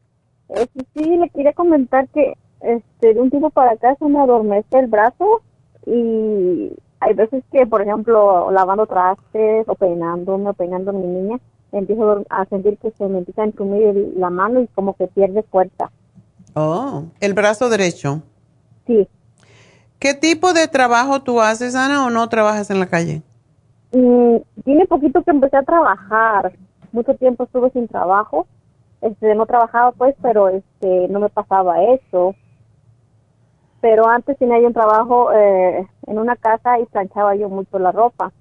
Eh, 0.51 0.67
sí, 0.95 1.17
le 1.17 1.29
quería 1.31 1.53
comentar 1.53 2.09
que 2.09 2.35
este, 2.61 3.15
de 3.15 3.21
un 3.21 3.31
tiempo 3.31 3.51
para 3.51 3.73
acá 3.73 3.97
se 3.99 4.05
me 4.07 4.21
adormece 4.21 4.79
el 4.79 4.87
brazo 4.87 5.43
y 5.87 6.73
hay 7.01 7.15
veces 7.15 7.45
que, 7.53 7.67
por 7.67 7.83
ejemplo, 7.83 8.51
lavando 8.51 8.87
trastes 8.87 9.69
o 9.69 9.75
peinándome 9.75 10.51
o 10.51 10.55
peinando 10.55 10.91
a 10.91 10.95
mi 10.95 11.07
niña, 11.07 11.39
empiezo 11.73 12.25
a 12.31 12.45
sentir 12.47 12.79
que 12.79 12.91
se 12.93 13.07
me 13.07 13.19
empieza 13.19 13.43
a 13.43 13.47
entumir 13.47 14.15
la 14.17 14.31
mano 14.31 14.61
y 14.61 14.67
como 14.69 14.95
que 14.95 15.07
pierde 15.09 15.43
fuerza. 15.45 15.91
Oh, 16.55 17.05
el 17.21 17.35
brazo 17.35 17.69
derecho. 17.69 18.23
Sí. 18.87 19.07
¿Qué 19.99 20.15
tipo 20.15 20.53
de 20.53 20.69
trabajo 20.69 21.23
tú 21.23 21.41
haces, 21.41 21.75
Ana, 21.75 22.07
o 22.07 22.11
no 22.11 22.29
trabajas 22.29 22.71
en 22.71 22.81
la 22.81 22.87
calle? 22.87 23.23
Mm, 23.93 24.37
tiene 24.65 24.87
poquito 24.87 25.23
que 25.23 25.31
empecé 25.31 25.57
a 25.57 25.63
trabajar. 25.63 26.53
Mucho 26.93 27.15
tiempo 27.15 27.45
estuve 27.45 27.71
sin 27.71 27.89
trabajo. 27.89 28.47
Este, 29.07 29.35
no 29.35 29.47
trabajaba 29.47 29.93
pues, 29.93 30.15
pero 30.21 30.49
este, 30.49 31.09
no 31.09 31.21
me 31.21 31.29
pasaba 31.29 31.83
eso. 31.85 32.35
Pero 33.81 34.09
antes 34.09 34.37
tenía 34.39 34.59
yo 34.59 34.67
un 34.67 34.73
trabajo 34.73 35.33
eh, 35.33 35.87
en 36.07 36.19
una 36.19 36.35
casa 36.37 36.81
y 36.81 36.87
planchaba 36.87 37.37
yo 37.37 37.49
mucho 37.49 37.79
la 37.79 37.93
ropa. 37.93 38.33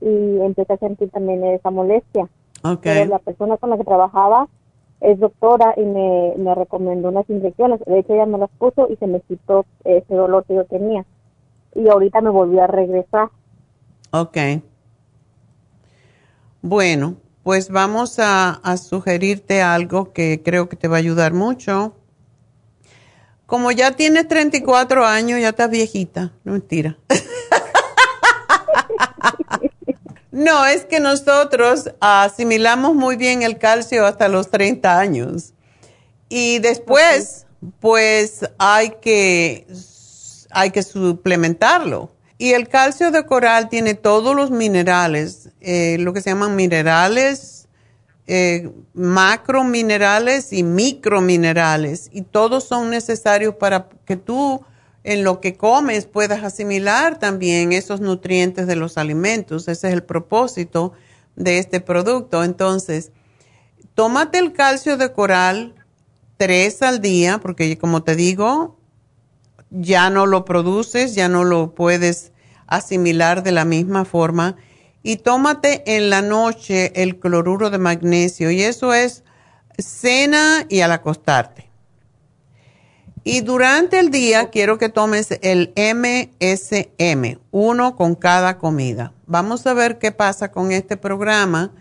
Y 0.00 0.40
empecé 0.40 0.74
a 0.74 0.78
sentir 0.78 1.10
también 1.10 1.44
esa 1.44 1.70
molestia. 1.70 2.28
Ok. 2.62 2.80
Pero 2.82 3.06
la 3.06 3.18
persona 3.18 3.56
con 3.56 3.70
la 3.70 3.78
que 3.78 3.84
trabajaba 3.84 4.48
es 5.00 5.18
doctora 5.18 5.72
y 5.76 5.82
me, 5.82 6.34
me 6.36 6.54
recomendó 6.54 7.08
unas 7.08 7.28
inyecciones. 7.30 7.80
De 7.86 8.00
hecho, 8.00 8.12
ella 8.12 8.26
me 8.26 8.38
las 8.38 8.50
puso 8.50 8.88
y 8.90 8.96
se 8.96 9.06
me 9.06 9.20
quitó 9.20 9.64
ese 9.84 10.14
dolor 10.14 10.44
que 10.44 10.54
yo 10.54 10.64
tenía. 10.64 11.04
Y 11.74 11.88
ahorita 11.88 12.20
me 12.20 12.30
volvió 12.30 12.62
a 12.62 12.66
regresar. 12.66 13.30
Ok. 14.10 14.36
Bueno, 16.62 17.16
pues 17.50 17.68
vamos 17.68 18.20
a, 18.20 18.60
a 18.62 18.76
sugerirte 18.76 19.60
algo 19.60 20.12
que 20.12 20.40
creo 20.40 20.68
que 20.68 20.76
te 20.76 20.86
va 20.86 20.94
a 20.94 20.98
ayudar 21.00 21.32
mucho. 21.32 21.96
Como 23.44 23.72
ya 23.72 23.96
tienes 23.96 24.28
34 24.28 25.04
años, 25.04 25.40
ya 25.40 25.48
estás 25.48 25.68
viejita. 25.68 26.32
No, 26.44 26.52
mentira. 26.52 26.96
no, 30.30 30.64
es 30.64 30.84
que 30.84 31.00
nosotros 31.00 31.90
asimilamos 31.98 32.94
muy 32.94 33.16
bien 33.16 33.42
el 33.42 33.58
calcio 33.58 34.06
hasta 34.06 34.28
los 34.28 34.52
30 34.52 35.00
años. 35.00 35.52
Y 36.28 36.60
después, 36.60 37.46
pues 37.80 38.48
hay 38.58 38.90
que, 39.02 39.66
hay 40.52 40.70
que 40.70 40.84
suplementarlo. 40.84 42.12
Y 42.40 42.54
el 42.54 42.68
calcio 42.68 43.10
de 43.10 43.26
coral 43.26 43.68
tiene 43.68 43.92
todos 43.92 44.34
los 44.34 44.50
minerales, 44.50 45.50
eh, 45.60 45.98
lo 46.00 46.14
que 46.14 46.22
se 46.22 46.30
llaman 46.30 46.56
minerales, 46.56 47.68
eh, 48.26 48.70
macrominerales 48.94 50.50
y 50.54 50.62
microminerales. 50.62 52.08
Y 52.10 52.22
todos 52.22 52.64
son 52.64 52.88
necesarios 52.88 53.56
para 53.56 53.90
que 54.06 54.16
tú 54.16 54.62
en 55.04 55.22
lo 55.22 55.42
que 55.42 55.58
comes 55.58 56.06
puedas 56.06 56.42
asimilar 56.42 57.18
también 57.18 57.74
esos 57.74 58.00
nutrientes 58.00 58.66
de 58.66 58.76
los 58.76 58.96
alimentos. 58.96 59.68
Ese 59.68 59.88
es 59.88 59.92
el 59.92 60.02
propósito 60.02 60.94
de 61.36 61.58
este 61.58 61.80
producto. 61.80 62.42
Entonces, 62.42 63.12
tómate 63.94 64.38
el 64.38 64.54
calcio 64.54 64.96
de 64.96 65.12
coral 65.12 65.74
tres 66.38 66.80
al 66.80 67.02
día, 67.02 67.36
porque 67.36 67.76
como 67.76 68.02
te 68.02 68.16
digo, 68.16 68.79
ya 69.70 70.10
no 70.10 70.26
lo 70.26 70.44
produces, 70.44 71.14
ya 71.14 71.28
no 71.28 71.44
lo 71.44 71.74
puedes 71.74 72.32
asimilar 72.66 73.42
de 73.42 73.52
la 73.52 73.64
misma 73.64 74.04
forma. 74.04 74.56
Y 75.02 75.16
tómate 75.16 75.96
en 75.96 76.10
la 76.10 76.22
noche 76.22 76.92
el 77.02 77.18
cloruro 77.18 77.70
de 77.70 77.78
magnesio, 77.78 78.50
y 78.50 78.62
eso 78.62 78.92
es 78.92 79.24
cena 79.78 80.66
y 80.68 80.80
al 80.80 80.92
acostarte. 80.92 81.70
Y 83.22 83.42
durante 83.42 83.98
el 83.98 84.10
día 84.10 84.48
quiero 84.50 84.78
que 84.78 84.88
tomes 84.88 85.28
el 85.42 85.74
MSM, 85.76 87.38
uno 87.50 87.94
con 87.94 88.14
cada 88.14 88.56
comida. 88.56 89.12
Vamos 89.26 89.66
a 89.66 89.74
ver 89.74 89.98
qué 89.98 90.10
pasa 90.10 90.50
con 90.50 90.72
este 90.72 90.96
programa 90.96 91.72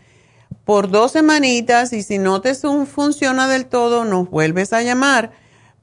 por 0.66 0.92
dos 0.92 1.14
semanitas 1.14 1.94
y 1.94 2.04
si 2.04 2.18
no 2.18 2.42
te 2.42 2.54
funciona 2.54 3.48
del 3.48 3.68
todo, 3.68 4.04
nos 4.04 4.30
vuelves 4.30 4.74
a 4.74 4.82
llamar. 4.82 5.32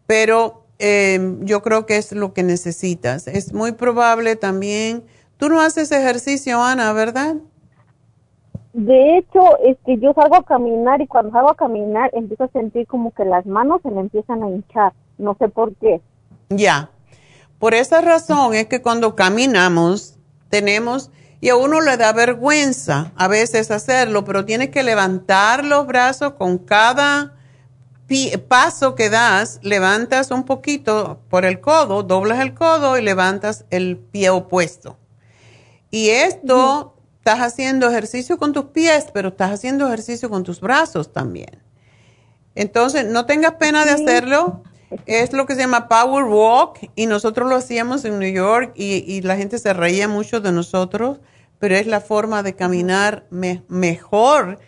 Pero 0.06 0.65
eh, 0.78 1.36
yo 1.40 1.62
creo 1.62 1.86
que 1.86 1.96
es 1.96 2.12
lo 2.12 2.32
que 2.32 2.42
necesitas. 2.42 3.26
Es 3.26 3.52
muy 3.52 3.72
probable 3.72 4.36
también. 4.36 5.04
Tú 5.36 5.48
no 5.48 5.60
haces 5.60 5.92
ejercicio, 5.92 6.62
Ana, 6.62 6.92
¿verdad? 6.92 7.36
De 8.72 9.18
hecho, 9.18 9.58
es 9.64 9.76
que 9.86 9.98
yo 9.98 10.12
salgo 10.12 10.36
a 10.36 10.44
caminar 10.44 11.00
y 11.00 11.06
cuando 11.06 11.32
salgo 11.32 11.50
a 11.50 11.56
caminar 11.56 12.10
empiezo 12.12 12.44
a 12.44 12.48
sentir 12.48 12.86
como 12.86 13.12
que 13.12 13.24
las 13.24 13.46
manos 13.46 13.80
se 13.82 13.90
me 13.90 14.00
empiezan 14.00 14.42
a 14.42 14.50
hinchar. 14.50 14.92
No 15.18 15.34
sé 15.38 15.48
por 15.48 15.74
qué. 15.76 16.00
Ya. 16.50 16.90
Por 17.58 17.74
esa 17.74 18.02
razón 18.02 18.54
es 18.54 18.66
que 18.66 18.82
cuando 18.82 19.16
caminamos 19.16 20.18
tenemos, 20.50 21.10
y 21.40 21.50
a 21.50 21.56
uno 21.56 21.80
le 21.80 21.96
da 21.96 22.12
vergüenza 22.12 23.12
a 23.16 23.28
veces 23.28 23.70
hacerlo, 23.70 24.24
pero 24.24 24.44
tienes 24.44 24.70
que 24.70 24.82
levantar 24.82 25.64
los 25.64 25.86
brazos 25.86 26.32
con 26.34 26.58
cada 26.58 27.35
paso 28.48 28.94
que 28.94 29.10
das, 29.10 29.58
levantas 29.62 30.30
un 30.30 30.44
poquito 30.44 31.20
por 31.28 31.44
el 31.44 31.60
codo, 31.60 32.02
doblas 32.02 32.40
el 32.40 32.54
codo 32.54 32.98
y 32.98 33.02
levantas 33.02 33.64
el 33.70 33.96
pie 33.98 34.30
opuesto. 34.30 34.96
Y 35.90 36.10
esto, 36.10 36.96
estás 37.18 37.40
haciendo 37.40 37.88
ejercicio 37.88 38.38
con 38.38 38.52
tus 38.52 38.66
pies, 38.66 39.06
pero 39.12 39.30
estás 39.30 39.52
haciendo 39.52 39.86
ejercicio 39.86 40.30
con 40.30 40.44
tus 40.44 40.60
brazos 40.60 41.12
también. 41.12 41.62
Entonces, 42.54 43.06
no 43.06 43.26
tengas 43.26 43.54
pena 43.54 43.84
de 43.84 43.92
hacerlo. 43.92 44.62
Es 45.06 45.32
lo 45.32 45.46
que 45.46 45.54
se 45.54 45.62
llama 45.62 45.88
Power 45.88 46.24
Walk 46.24 46.90
y 46.94 47.06
nosotros 47.06 47.48
lo 47.48 47.56
hacíamos 47.56 48.04
en 48.04 48.20
New 48.20 48.32
York 48.32 48.72
y, 48.76 49.04
y 49.06 49.20
la 49.22 49.36
gente 49.36 49.58
se 49.58 49.72
reía 49.72 50.06
mucho 50.06 50.40
de 50.40 50.52
nosotros, 50.52 51.18
pero 51.58 51.74
es 51.74 51.86
la 51.88 52.00
forma 52.00 52.44
de 52.44 52.54
caminar 52.54 53.26
mejor, 53.30 54.60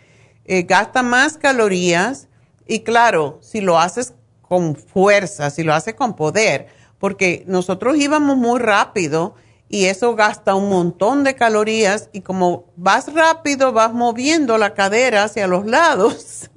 eh, 0.43 0.63
gasta 0.63 1.03
más 1.03 1.37
calorías 1.37 2.28
y 2.69 2.81
claro, 2.81 3.39
si 3.41 3.61
lo 3.61 3.79
haces 3.79 4.13
con 4.43 4.75
fuerza, 4.75 5.49
si 5.49 5.63
lo 5.63 5.73
haces 5.73 5.95
con 5.95 6.15
poder, 6.15 6.67
porque 6.99 7.43
nosotros 7.47 7.97
íbamos 7.97 8.37
muy 8.37 8.59
rápido 8.59 9.33
y 9.69 9.85
eso 9.85 10.15
gasta 10.15 10.53
un 10.53 10.69
montón 10.69 11.23
de 11.23 11.33
calorías 11.35 12.09
y 12.13 12.21
como 12.21 12.65
vas 12.75 13.11
rápido 13.11 13.73
vas 13.73 13.91
moviendo 13.91 14.59
la 14.59 14.75
cadera 14.75 15.23
hacia 15.23 15.47
los 15.47 15.65
lados 15.65 16.51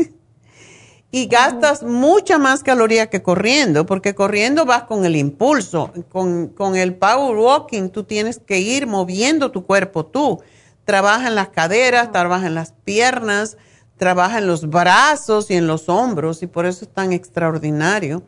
y 1.11 1.29
gastas 1.29 1.83
mucha 1.83 2.37
más 2.37 2.63
caloría 2.63 3.09
que 3.09 3.23
corriendo, 3.23 3.87
porque 3.87 4.15
corriendo 4.15 4.67
vas 4.67 4.83
con 4.83 5.07
el 5.07 5.17
impulso, 5.17 5.93
con, 6.11 6.49
con, 6.49 6.77
el 6.77 6.95
power 6.95 7.37
walking 7.39 7.89
tú 7.89 8.05
tienes 8.05 8.39
que 8.39 8.59
ir 8.61 8.87
moviendo 8.87 9.51
tu 9.51 9.65
cuerpo 9.65 10.05
tú. 10.05 10.43
Trabaja 10.85 11.29
en 11.29 11.37
las 11.37 11.49
caderas, 11.49 12.13
trabaja 12.13 12.49
en 12.49 12.55
las 12.55 12.73
piernas, 12.85 13.57
trabaja 14.03 14.39
en 14.39 14.49
los 14.49 14.69
brazos 14.69 15.49
y 15.53 15.55
en 15.55 15.69
los 15.69 15.89
hombros 15.89 16.43
y 16.43 16.49
por 16.49 16.67
eso 16.67 16.85
es 16.85 16.91
tan 16.93 17.13
extraordinario. 17.13 18.23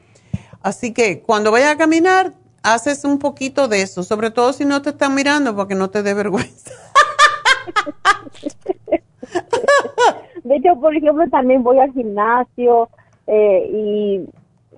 Así 0.63 0.95
que 0.95 1.21
cuando 1.21 1.51
vayas 1.51 1.73
a 1.73 1.77
caminar, 1.77 2.33
haces 2.63 3.05
un 3.05 3.19
poquito 3.19 3.67
de 3.67 3.83
eso, 3.83 4.05
sobre 4.05 4.31
todo 4.31 4.53
si 4.53 4.65
no 4.65 4.83
te 4.83 4.91
están 4.91 5.17
mirando 5.17 5.57
porque 5.57 5.75
no 5.75 5.91
te 5.91 6.05
dé 6.05 6.15
vergüenza. 6.15 6.71
De 10.45 10.55
hecho, 10.55 10.79
por 10.81 10.95
ejemplo, 10.95 11.29
también 11.29 11.65
voy 11.65 11.81
al 11.81 11.93
gimnasio 11.93 12.89
eh, 13.27 13.69
y 13.69 14.29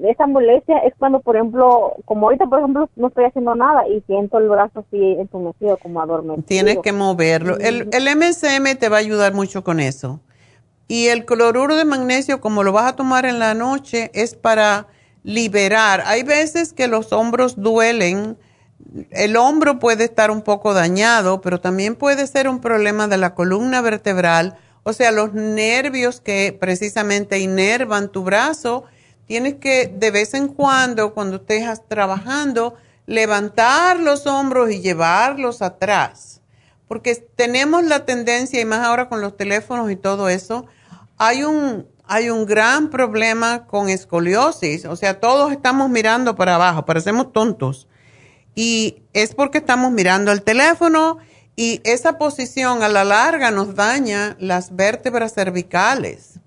esa 0.03 0.27
molestia 0.27 0.79
es 0.79 0.95
cuando, 0.99 1.21
por 1.21 1.37
ejemplo, 1.37 1.97
como 2.07 2.29
ahorita, 2.29 2.47
por 2.47 2.61
ejemplo, 2.61 2.89
no 2.97 3.09
estoy 3.09 3.27
haciendo 3.27 3.55
nada 3.55 3.87
y 3.87 4.01
siento 4.07 4.39
el 4.39 4.49
brazo 4.49 4.79
así 4.81 5.17
entumecido, 5.19 5.77
como 5.77 6.01
adormecido. 6.01 6.47
Tienes 6.47 6.79
que 6.79 6.95
moverlo. 6.95 7.59
El, 7.59 7.91
el 7.93 8.17
MSM 8.17 8.79
te 8.79 8.89
va 8.89 8.97
a 8.97 9.01
ayudar 9.01 9.35
mucho 9.35 9.63
con 9.63 9.79
eso. 9.79 10.21
Y 10.89 11.09
el 11.09 11.25
cloruro 11.25 11.77
de 11.77 11.85
magnesio, 11.85 12.41
como 12.41 12.63
lo 12.63 12.73
vas 12.73 12.93
a 12.93 12.97
tomar 12.97 13.27
en 13.27 13.39
la 13.39 13.55
noche, 13.55 14.11
es 14.15 14.35
para 14.35 14.87
liberar. 15.23 16.03
Hay 16.07 16.23
veces 16.23 16.73
que 16.73 16.87
los 16.87 17.13
hombros 17.13 17.61
duelen. 17.61 18.39
El 19.11 19.37
hombro 19.37 19.79
puede 19.79 20.05
estar 20.05 20.31
un 20.31 20.43
poco 20.43 20.75
dañado, 20.75 21.41
pero 21.41 21.61
también 21.61 21.97
puede 21.97 22.27
ser 22.27 22.49
un 22.49 22.61
problema 22.61 23.09
de 23.09 23.17
la 23.17 23.35
columna 23.35 23.81
vertebral 23.81 24.57
o 24.89 24.93
sea, 24.93 25.11
los 25.11 25.35
nervios 25.35 26.21
que 26.21 26.57
precisamente 26.61 27.41
inervan 27.41 28.09
tu 28.09 28.23
brazo, 28.23 28.85
tienes 29.27 29.57
que 29.57 29.89
de 29.89 30.13
vez 30.13 30.33
en 30.33 30.47
cuando, 30.47 31.13
cuando 31.13 31.39
estés 31.39 31.67
trabajando, 31.89 32.77
levantar 33.05 33.99
los 33.99 34.29
hombros 34.29 34.71
y 34.71 34.81
llevarlos 34.81 35.61
atrás. 35.61 36.41
Porque 36.87 37.17
tenemos 37.17 37.83
la 37.83 38.05
tendencia, 38.05 38.61
y 38.61 38.65
más 38.65 38.87
ahora 38.87 39.09
con 39.09 39.21
los 39.21 39.37
teléfonos 39.37 39.91
y 39.91 39.97
todo 39.97 40.29
eso, 40.29 40.67
hay 41.19 41.45
un, 41.45 41.87
hay 42.05 42.31
un 42.31 42.47
gran 42.47 42.91
problema 42.91 43.67
con 43.67 43.89
escoliosis. 43.89 44.85
O 44.85 44.97
sea, 44.97 45.21
todos 45.21 45.53
estamos 45.53 45.91
mirando 45.91 46.37
para 46.37 46.57
abajo, 46.57 46.85
parecemos 46.85 47.33
tontos. 47.33 47.89
Y 48.55 49.03
es 49.13 49.35
porque 49.35 49.59
estamos 49.59 49.93
mirando 49.93 50.33
el 50.33 50.43
teléfono 50.43 51.19
y 51.57 51.81
esa 51.85 52.19
posición 52.19 52.83
a 52.83 52.89
la 52.89 53.05
larga 53.05 53.51
nos 53.51 53.75
daña 53.75 54.37
las 54.39 54.75
vértebras 54.77 55.35
cervicales. 55.35 56.41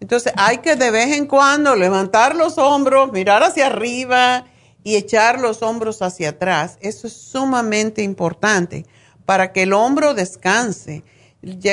Entonces 0.00 0.32
hay 0.36 0.58
que 0.58 0.76
de 0.76 0.90
vez 0.90 1.16
en 1.16 1.26
cuando 1.26 1.74
levantar 1.74 2.36
los 2.36 2.58
hombros, 2.58 3.12
mirar 3.12 3.42
hacia 3.42 3.66
arriba 3.66 4.44
y 4.84 4.96
echar 4.96 5.40
los 5.40 5.62
hombros 5.62 6.02
hacia 6.02 6.30
atrás. 6.30 6.78
Eso 6.80 7.06
es 7.06 7.12
sumamente 7.12 8.02
importante 8.02 8.86
para 9.26 9.52
que 9.52 9.64
el 9.64 9.72
hombro 9.72 10.14
descanse. 10.14 11.04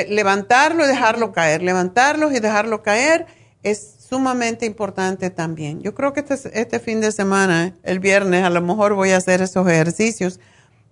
Levantarlo 0.10 0.84
y 0.84 0.88
dejarlo 0.88 1.32
caer, 1.32 1.62
levantarlo 1.62 2.32
y 2.32 2.40
dejarlo 2.40 2.84
caer 2.84 3.26
es 3.64 3.96
sumamente 4.10 4.66
importante 4.66 5.30
también. 5.30 5.82
Yo 5.82 5.96
creo 5.96 6.14
que 6.14 6.20
este, 6.22 6.60
este 6.60 6.80
fin 6.80 7.02
de 7.02 7.12
semana, 7.12 7.74
el 7.84 8.00
viernes, 8.00 8.44
a 8.44 8.50
lo 8.50 8.62
mejor 8.62 8.94
voy 8.94 9.12
a 9.12 9.18
hacer 9.18 9.42
esos 9.42 9.68
ejercicios 9.68 10.40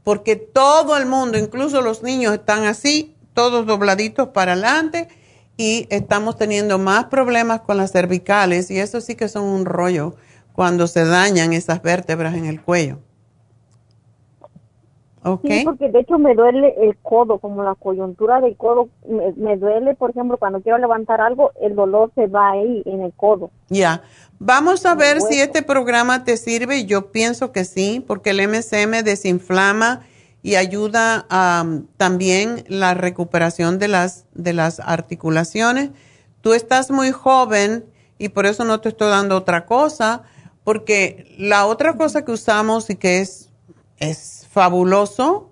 porque 0.03 0.35
todo 0.35 0.97
el 0.97 1.05
mundo, 1.05 1.38
incluso 1.38 1.81
los 1.81 2.03
niños, 2.03 2.34
están 2.34 2.65
así, 2.65 3.15
todos 3.34 3.65
dobladitos 3.65 4.30
para 4.30 4.53
adelante 4.53 5.07
y 5.55 5.88
estamos 5.89 6.38
teniendo 6.38 6.80
más 6.80 7.05
problemas 7.05 7.61
con 7.61 7.77
las 7.77 7.91
cervicales 7.91 8.69
y 8.72 8.80
eso 8.80 9.01
sí 9.01 9.15
que 9.15 9.30
son 9.30 9.43
un 9.43 9.65
rollo 9.65 10.15
cuando 10.53 10.88
se 10.88 11.05
dañan 11.05 11.53
esas 11.53 11.81
vértebras 11.81 12.35
en 12.35 12.45
el 12.45 12.61
cuello. 12.61 12.99
Okay. 15.26 15.60
Sí, 15.60 15.66
porque 15.66 15.90
de 15.90 16.00
hecho 16.00 16.20
me 16.20 16.36
duele 16.36 16.76
el 16.82 16.98
codo, 16.98 17.40
como 17.40 17.64
la 17.64 17.76
coyuntura 17.76 18.41
del 18.41 18.58
codo, 18.58 18.90
me, 19.08 19.56
duele, 19.56 19.95
por 19.95 20.10
ejemplo, 20.10 20.38
cuando 20.38 20.62
quiero 20.62 20.78
levantar 20.78 21.22
algo, 21.22 21.52
el 21.62 21.76
dolor 21.76 22.12
se 22.14 22.28
va 22.28 22.52
ahí 22.52 22.84
en 22.86 23.02
el 23.02 23.14
codo. 23.14 23.50
Ya, 23.70 24.02
vamos 24.40 24.86
a 24.86 24.95
ver 24.95 25.22
si 25.22 25.40
este 25.40 25.62
programa 25.62 26.26
te 26.26 26.36
sirve, 26.36 26.86
yo 26.86 27.12
pienso 27.12 27.54
que 27.54 27.64
sí, 27.64 28.04
porque 28.06 28.32
el 28.32 28.48
MSM 28.50 29.04
desinflama 29.04 30.02
y 30.41 30.56
ayuda 30.56 31.26
a 31.30 31.66
también 31.95 32.66
la 32.68 32.94
recuperación 32.94 33.80
de 33.80 33.88
las, 33.88 34.26
de 34.34 34.52
las 34.52 34.82
articulaciones. 34.82 35.91
Tú 36.41 36.54
estás 36.54 36.91
muy 36.91 37.12
joven 37.12 37.86
y 38.18 38.28
por 38.28 38.45
eso 38.45 38.66
no 38.66 38.82
te 38.82 38.90
estoy 38.90 39.10
dando 39.10 39.38
otra 39.38 39.66
cosa, 39.66 40.24
porque 40.66 41.34
la 41.38 41.66
otra 41.66 41.95
cosa 41.95 42.26
que 42.26 42.34
usamos 42.34 42.90
y 42.90 42.95
que 42.95 43.22
es, 43.22 43.50
es 44.00 44.43
fabuloso, 44.54 45.52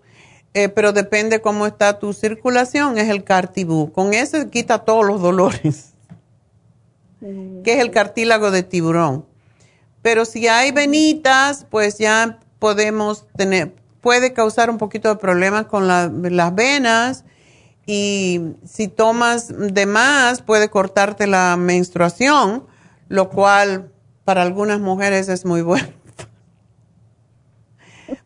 eh, 0.53 0.69
pero 0.69 0.93
depende 0.93 1.41
cómo 1.41 1.65
está 1.65 1.97
tu 1.97 2.13
circulación, 2.13 2.97
es 2.97 3.09
el 3.09 3.23
cartibú. 3.23 3.91
Con 3.91 4.13
ese 4.13 4.49
quita 4.49 4.79
todos 4.79 5.05
los 5.05 5.21
dolores, 5.21 5.93
que 7.19 7.73
es 7.73 7.79
el 7.79 7.91
cartílago 7.91 8.51
de 8.51 8.63
tiburón. 8.63 9.25
Pero 10.01 10.25
si 10.25 10.47
hay 10.47 10.71
venitas, 10.71 11.65
pues 11.69 11.97
ya 11.97 12.39
podemos 12.59 13.25
tener, 13.35 13.73
puede 14.01 14.33
causar 14.33 14.69
un 14.69 14.77
poquito 14.77 15.09
de 15.09 15.15
problemas 15.15 15.65
con 15.65 15.87
las 15.87 16.55
venas 16.55 17.23
y 17.85 18.41
si 18.65 18.87
tomas 18.87 19.47
de 19.47 19.85
más 19.85 20.41
puede 20.41 20.69
cortarte 20.69 21.27
la 21.27 21.57
menstruación, 21.57 22.65
lo 23.09 23.29
cual 23.29 23.91
para 24.25 24.43
algunas 24.43 24.79
mujeres 24.79 25.27
es 25.29 25.45
muy 25.45 25.61
bueno. 25.61 26.00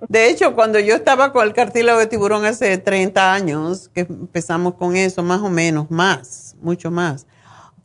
De 0.07 0.29
hecho, 0.29 0.55
cuando 0.55 0.79
yo 0.79 0.95
estaba 0.95 1.31
con 1.31 1.45
el 1.45 1.53
cartílago 1.53 1.99
de 1.99 2.07
tiburón 2.07 2.45
hace 2.45 2.77
30 2.77 3.33
años, 3.33 3.89
que 3.93 4.01
empezamos 4.01 4.75
con 4.75 4.95
eso, 4.95 5.23
más 5.23 5.41
o 5.41 5.49
menos, 5.49 5.89
más, 5.91 6.55
mucho 6.61 6.91
más, 6.91 7.25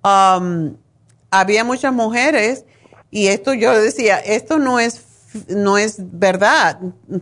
um, 0.05 0.74
había 1.31 1.64
muchas 1.64 1.93
mujeres 1.93 2.64
y 3.10 3.28
esto 3.28 3.55
yo 3.55 3.72
decía, 3.81 4.18
esto 4.18 4.59
no 4.59 4.78
es, 4.78 5.02
no 5.48 5.78
es 5.78 5.97
verdad, 5.98 6.78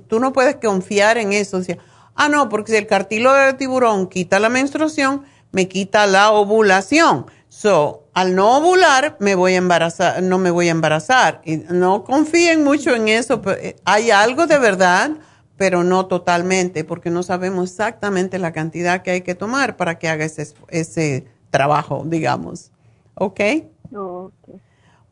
tú 0.07 0.21
no 0.21 0.33
puedes 0.33 0.57
confiar 0.57 1.19
en 1.19 1.33
eso. 1.33 1.59
Decía, 1.59 1.79
ah, 2.15 2.29
no, 2.29 2.49
porque 2.49 2.73
si 2.73 2.79
el 2.79 2.87
cartílago 2.87 3.37
de 3.37 3.55
tiburón 3.55 4.09
quita 4.09 4.39
la 4.39 4.49
menstruación, 4.49 5.25
me 5.53 5.69
quita 5.69 6.07
la 6.07 6.31
ovulación. 6.31 7.27
So, 7.49 8.08
al 8.19 8.35
no 8.35 8.57
ovular, 8.57 9.17
me 9.21 9.37
voy 9.37 9.55
a 9.55 9.59
embarazar, 9.59 10.25
no 10.25 10.39
me 10.39 10.51
voy 10.51 10.67
a 10.67 10.73
embarazar. 10.73 11.41
Y 11.45 11.59
no 11.59 12.03
confíen 12.03 12.65
mucho 12.65 12.93
en 12.93 13.07
eso. 13.07 13.41
Eh, 13.61 13.77
hay 13.85 14.11
algo 14.11 14.49
de 14.49 14.59
verdad, 14.59 15.13
pero 15.57 15.85
no 15.85 16.07
totalmente, 16.07 16.83
porque 16.83 17.11
no 17.11 17.23
sabemos 17.23 17.71
exactamente 17.71 18.41
la 18.41 18.51
cantidad 18.51 19.03
que 19.03 19.13
hay 19.13 19.21
que 19.21 19.37
tomar 19.37 19.77
para 19.77 20.01
que 20.01 20.09
haga 20.09 20.25
ese, 20.25 20.53
ese 20.67 21.27
trabajo, 21.51 22.03
digamos. 22.07 22.73
¿Ok? 23.15 23.41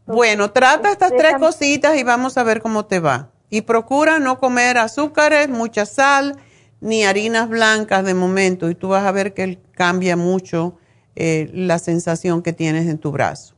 Bueno, 0.05 0.51
trata 0.51 0.91
estas 0.91 1.13
tres 1.17 1.35
cositas 1.39 1.97
y 1.97 2.03
vamos 2.03 2.37
a 2.37 2.43
ver 2.43 2.61
cómo 2.61 2.87
te 2.87 2.99
va. 2.99 3.31
Y 3.51 3.61
procura 3.61 4.19
no 4.19 4.41
comer 4.41 4.79
azúcares, 4.79 5.49
mucha 5.49 5.87
sal, 5.87 6.41
ni 6.81 7.05
harinas 7.05 7.49
blancas 7.49 8.05
de 8.05 8.15
momento, 8.15 8.69
y 8.69 8.75
tú 8.75 8.89
vas 8.89 9.07
a 9.07 9.13
ver 9.13 9.33
que 9.33 9.61
cambia 9.77 10.17
mucho 10.17 10.77
eh, 11.17 11.51
la 11.53 11.79
sensación 11.79 12.43
que 12.43 12.53
tienes 12.53 12.87
en 12.87 12.99
tu 12.99 13.11
brazo. 13.11 13.55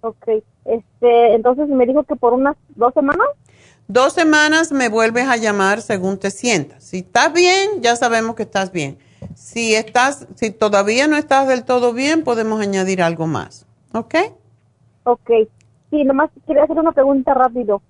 Ok, 0.00 0.28
este, 0.64 1.34
entonces 1.34 1.68
me 1.68 1.86
dijo 1.86 2.02
que 2.04 2.16
por 2.16 2.32
unas 2.32 2.56
dos 2.74 2.92
semanas. 2.94 3.28
Dos 3.86 4.14
semanas 4.14 4.72
me 4.72 4.88
vuelves 4.88 5.28
a 5.28 5.36
llamar 5.36 5.80
según 5.80 6.18
te 6.18 6.30
sientas. 6.30 6.82
Si 6.82 6.98
estás 6.98 7.32
bien, 7.32 7.82
ya 7.82 7.94
sabemos 7.96 8.34
que 8.34 8.44
estás 8.44 8.72
bien. 8.72 8.98
Si 9.34 9.74
estás, 9.74 10.26
si 10.34 10.50
todavía 10.50 11.06
no 11.06 11.16
estás 11.16 11.46
del 11.46 11.64
todo 11.64 11.92
bien, 11.92 12.24
podemos 12.24 12.60
añadir 12.60 13.02
algo 13.02 13.26
más. 13.26 13.66
¿Ok? 13.92 14.14
Ok. 15.04 15.30
Sí, 15.90 16.04
nomás 16.04 16.30
quería 16.46 16.64
hacer 16.64 16.78
una 16.78 16.92
pregunta 16.92 17.34
rápido. 17.34 17.82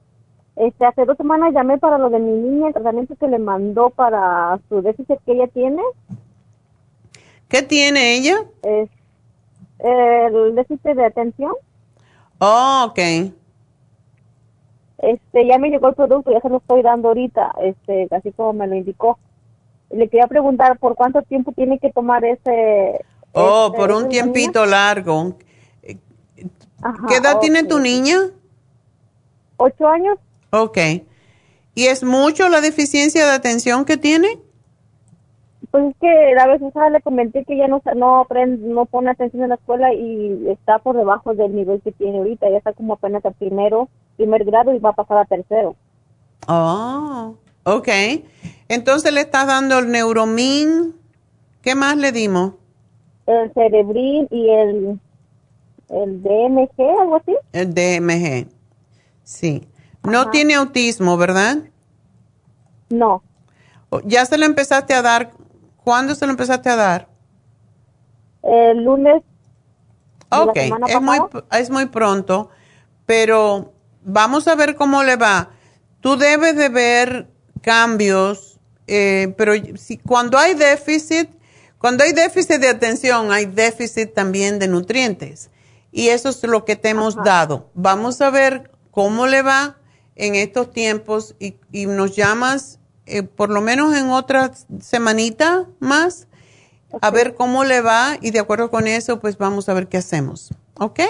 Este, 0.56 0.85
hace 0.85 1.05
dos 1.05 1.16
semanas 1.16 1.55
llamé 1.55 1.78
para 1.78 1.98
lo 1.98 2.10
de 2.10 2.19
mi 2.19 2.32
niña, 2.32 2.69
el 2.69 2.74
tratamiento 2.74 3.14
que 3.16 3.28
le 3.28 3.39
mandó 3.39 3.90
para 3.90 4.60
su 4.69 4.82
déficit 4.82 5.19
que 5.24 5.32
ella 5.32 5.47
tiene. 5.48 5.82
¿Qué 7.53 7.62
tiene 7.62 8.15
ella? 8.15 8.45
Es 8.62 8.89
el 9.79 10.55
déficit 10.55 10.97
de 10.97 11.05
atención. 11.05 11.53
Oh, 12.39 12.87
ok. 12.89 12.99
Este, 14.97 15.47
ya 15.47 15.59
me 15.59 15.69
llegó 15.69 15.89
el 15.89 15.95
producto, 15.95 16.33
ya 16.33 16.41
se 16.41 16.49
lo 16.49 16.57
estoy 16.57 16.81
dando 16.81 17.09
ahorita, 17.09 17.53
este, 17.62 18.09
así 18.11 18.33
como 18.33 18.55
me 18.55 18.66
lo 18.66 18.74
indicó. 18.74 19.19
le 19.91 20.09
quería 20.09 20.27
preguntar 20.29 20.79
por 20.79 20.95
cuánto 20.95 21.20
tiempo 21.20 21.53
tiene 21.53 21.79
que 21.79 21.93
tomar 21.93 22.24
ese... 22.24 23.05
Oh, 23.33 23.66
este- 23.66 23.77
por 23.77 23.93
un 23.93 24.09
tiempito 24.09 24.65
largo. 24.65 25.37
Ajá, 26.81 27.07
¿Qué 27.07 27.16
edad 27.16 27.39
tiene 27.39 27.65
tu 27.65 27.79
niña? 27.79 28.31
¿Ocho 29.59 29.87
años? 29.87 30.16
Ok. 30.51 30.79
¿Y 31.74 31.85
es 31.87 32.03
mucho 32.03 32.49
la 32.49 32.62
deficiencia 32.62 33.27
de 33.27 33.33
atención 33.33 33.85
que 33.85 33.99
tiene? 33.99 34.39
Pues 35.73 35.86
es 35.86 35.97
que 36.01 36.35
la 36.36 36.47
vez 36.47 36.61
pasada 36.61 36.90
le 36.90 37.01
comenté 37.01 37.44
que 37.44 37.57
ya 37.57 37.66
no 37.66 37.82
no 37.97 38.20
aprende, 38.20 38.69
no 38.69 38.85
pone 38.85 39.11
atención 39.11 39.43
en 39.43 39.49
la 39.49 39.55
escuela 39.55 39.93
y 39.94 40.47
está 40.51 40.78
por 40.78 40.94
debajo 40.97 41.35
del 41.35 41.57
nivel 41.57 41.81
que 41.81 41.93
tiene 41.93 42.19
ahorita. 42.19 42.49
Ya 42.51 42.59
está 42.59 42.73
como 42.74 42.93
apenas 42.93 43.24
al 43.24 43.32
primero, 43.32 43.89
primer 44.16 44.44
grado 44.44 44.74
y 44.74 44.78
va 44.78 44.90
a 44.90 44.94
pasar 44.94 45.16
a 45.19 45.24
tercero. 45.24 45.74
Oh, 46.47 47.35
ok. 47.65 47.89
Entonces 48.69 49.12
le 49.12 49.23
estás 49.23 49.47
dando 49.47 49.78
el 49.78 49.90
Neuromin. 49.90 50.94
¿Qué 51.62 51.74
más 51.74 51.97
le 51.97 52.12
dimos? 52.12 52.53
El 53.27 53.51
cerebrín 53.55 54.28
y 54.31 54.51
el, 54.51 55.01
el 55.89 56.23
DMG, 56.23 57.01
algo 57.01 57.16
así. 57.16 57.35
El 57.53 57.73
DMG. 57.73 58.47
Sí. 59.24 59.66
No 60.03 60.31
tiene 60.31 60.55
autismo, 60.55 61.16
¿verdad? 61.16 61.59
No. 62.90 63.23
O- 63.89 64.01
¿Ya 64.05 64.27
se 64.27 64.36
lo 64.36 64.44
empezaste 64.44 64.94
a 64.94 65.03
dar? 65.03 65.31
¿Cuándo 65.85 66.15
se 66.15 66.27
lo 66.27 66.33
empezaste 66.33 66.69
a 66.71 66.77
dar? 66.77 67.09
El 68.43 68.85
lunes. 68.85 69.23
de 70.31 70.37
la 70.37 70.43
Ok, 70.43 70.57
es 70.89 71.01
muy, 71.01 71.19
es 71.53 71.71
muy 71.71 71.87
pronto, 71.87 72.51
pero 73.07 73.73
vamos 74.03 74.49
a 74.49 74.55
ver 74.55 74.77
cómo 74.77 75.03
le 75.03 75.17
va. 75.17 75.51
Tú 76.01 76.17
debes 76.17 76.57
de 76.57 76.69
ver 76.69 77.29
cambios, 77.61 78.59
eh, 78.87 79.35
pero 79.37 79.53
si, 79.77 79.99
cuando 79.99 80.39
hay 80.39 80.55
déficit, 80.55 81.31
cuando 81.79 82.05
hay 82.05 82.13
déficit 82.13 82.61
de 82.61 82.69
atención, 82.69 83.33
hay 83.33 83.47
déficit 83.47 84.15
también 84.15 84.59
de 84.59 84.69
nutrientes. 84.69 85.51
Y 85.91 86.09
eso 86.09 86.31
es 86.31 86.43
lo 86.45 86.65
que 86.65 86.77
te 86.77 86.89
hemos 86.89 87.17
dado. 87.17 87.71
Vamos 87.75 88.21
a 88.21 88.31
ver 88.31 88.71
cómo 88.91 89.27
le 89.27 89.43
va 89.43 89.77
en 90.17 90.35
estos 90.35 90.73
tiempos 90.73 91.35
y, 91.39 91.57
y 91.71 91.87
nos 91.87 92.17
llamas 92.17 92.79
eh, 93.12 93.22
por 93.22 93.51
lo 93.51 93.60
menos 93.60 93.94
en 93.97 94.10
otra 94.10 94.52
semanita 94.80 95.66
más 95.80 96.26
a 97.01 97.10
ver 97.10 97.34
cómo 97.34 97.64
le 97.64 97.80
va 97.80 98.16
y 98.20 98.30
de 98.30 98.40
acuerdo 98.40 98.70
con 98.70 98.86
eso 98.86 99.20
pues 99.20 99.39
vamos 99.39 99.68
a 99.68 99.74
ver 99.74 99.89
qué 99.89 99.98
hacemos. 99.98 100.52
¿Ok? 100.78 101.01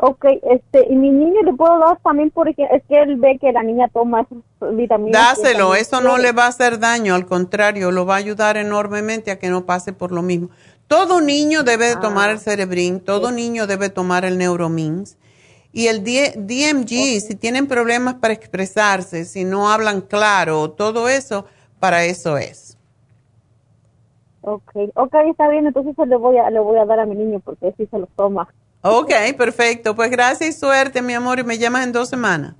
Ok, 0.00 0.26
este, 0.42 0.86
y 0.88 0.94
mi 0.94 1.10
niño 1.10 1.42
le 1.44 1.52
puedo 1.54 1.76
dar 1.80 1.98
también 2.04 2.30
porque 2.30 2.68
es 2.70 2.84
que 2.88 3.02
él 3.02 3.16
ve 3.16 3.36
que 3.40 3.50
la 3.50 3.64
niña 3.64 3.88
toma 3.88 4.28
vitaminas. 4.72 5.36
Dáselo, 5.36 5.74
eso 5.74 6.00
no 6.00 6.18
le 6.18 6.30
va 6.30 6.44
a 6.44 6.48
hacer 6.48 6.78
daño, 6.78 7.16
al 7.16 7.26
contrario, 7.26 7.90
lo 7.90 8.06
va 8.06 8.14
a 8.14 8.18
ayudar 8.18 8.56
enormemente 8.56 9.32
a 9.32 9.40
que 9.40 9.48
no 9.48 9.66
pase 9.66 9.92
por 9.92 10.12
lo 10.12 10.22
mismo. 10.22 10.50
Todo 10.86 11.20
niño 11.20 11.64
debe 11.64 11.88
de 11.88 11.96
tomar 11.96 12.30
el 12.30 12.38
cerebrín, 12.38 13.00
todo 13.00 13.32
niño 13.32 13.66
debe 13.66 13.90
tomar 13.90 14.24
el 14.24 14.38
neuromins. 14.38 15.17
Y 15.72 15.86
el 15.88 16.02
D- 16.02 16.34
DMG, 16.36 17.20
si 17.20 17.34
tienen 17.34 17.66
problemas 17.66 18.14
para 18.14 18.32
expresarse, 18.34 19.24
si 19.24 19.44
no 19.44 19.70
hablan 19.70 20.00
claro, 20.00 20.70
todo 20.70 21.08
eso, 21.08 21.44
para 21.78 22.04
eso 22.04 22.38
es. 22.38 22.76
Ok, 24.40 24.70
ok, 24.94 25.14
está 25.30 25.48
bien, 25.48 25.66
entonces 25.66 25.94
se 25.94 26.06
le 26.06 26.16
voy 26.16 26.38
a, 26.38 26.48
le 26.50 26.58
voy 26.60 26.78
a 26.78 26.86
dar 26.86 27.00
a 27.00 27.06
mi 27.06 27.14
niño 27.14 27.40
porque 27.40 27.74
sí 27.76 27.86
se 27.90 27.98
lo 27.98 28.06
toma. 28.16 28.48
Ok, 28.80 29.10
perfecto. 29.36 29.94
Pues 29.94 30.10
gracias 30.10 30.50
y 30.50 30.58
suerte, 30.58 31.02
mi 31.02 31.12
amor, 31.12 31.38
y 31.40 31.44
me 31.44 31.58
llamas 31.58 31.84
en 31.84 31.92
dos 31.92 32.08
semanas. 32.08 32.54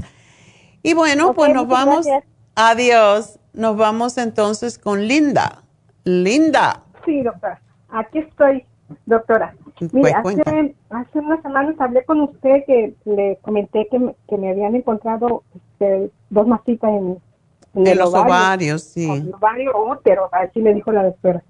Y 0.83 0.93
bueno, 0.95 1.33
pues 1.33 1.53
nos 1.55 1.67
vamos. 1.69 2.05
gracias. 2.05 2.25
Adiós. 2.55 3.39
Nos 3.53 3.77
vamos 3.77 4.19
entonces 4.19 4.79
con 4.79 5.07
Linda. 5.09 5.63
Linda. 6.05 6.83
Sí, 7.05 7.23
doctora. 7.23 7.61
Aquí 7.89 8.19
estoy, 8.19 8.65
doctora. 9.07 9.55
Pues, 9.79 9.93
Mire, 9.93 10.15
cuenta. 10.23 10.43
hace, 10.51 10.75
hace 10.91 11.19
unas 11.21 11.41
semanas 11.43 11.75
hablé 11.79 12.05
con 12.05 12.21
usted 12.23 12.65
que 12.67 12.95
le 13.05 13.39
comenté 13.43 13.87
que 13.91 13.99
me, 13.99 14.15
que 14.29 14.37
me 14.37 14.51
habían 14.51 14.75
encontrado 14.75 15.45
este, 15.55 16.11
dos 16.31 16.47
masitas 16.47 16.91
en, 16.91 17.19
en 17.75 17.85
De 17.85 17.93
el 17.93 17.99
los 17.99 18.11
ovario. 18.11 18.27
ovarios, 18.35 18.83
sí. 18.83 19.09
El 19.11 19.35
ovario 19.35 19.73
útero, 19.91 20.29
así 20.33 20.61
me 20.61 20.75
dijo 20.75 20.91
la 20.91 21.05
doctora. 21.05 21.43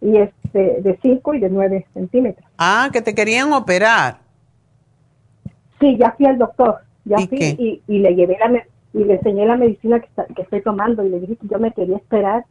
Y 0.00 0.16
este, 0.16 0.80
de 0.82 0.98
5 1.02 1.34
y 1.34 1.40
de 1.40 1.48
9 1.50 1.86
centímetros. 1.94 2.48
Ah, 2.58 2.88
que 2.92 3.02
te 3.02 3.14
querían 3.14 3.52
operar. 3.52 4.18
Sí, 5.80 5.96
ya 5.96 6.12
fui 6.16 6.26
al 6.26 6.38
doctor. 6.38 6.78
Ya 7.04 7.20
¿Y 7.20 7.26
fui 7.28 7.38
y, 7.38 7.82
y 7.86 7.98
le 8.00 8.14
llevé 8.14 8.36
la 8.38 8.62
y 8.94 9.04
le 9.04 9.14
enseñé 9.14 9.44
la 9.46 9.56
medicina 9.56 10.00
que, 10.00 10.06
está- 10.06 10.26
que 10.26 10.42
estoy 10.42 10.62
tomando 10.62 11.04
y 11.04 11.10
le 11.10 11.20
dije 11.20 11.36
que 11.36 11.46
yo 11.46 11.58
me 11.58 11.72
quería 11.72 11.96
esperar 11.98 12.44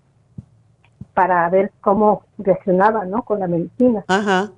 para 1.13 1.49
ver 1.49 1.71
cómo 1.81 2.21
reaccionaba, 2.37 3.05
¿no? 3.05 3.23
Con 3.23 3.39
la 3.39 3.47
medicina. 3.47 4.03
Ajá. 4.07 4.51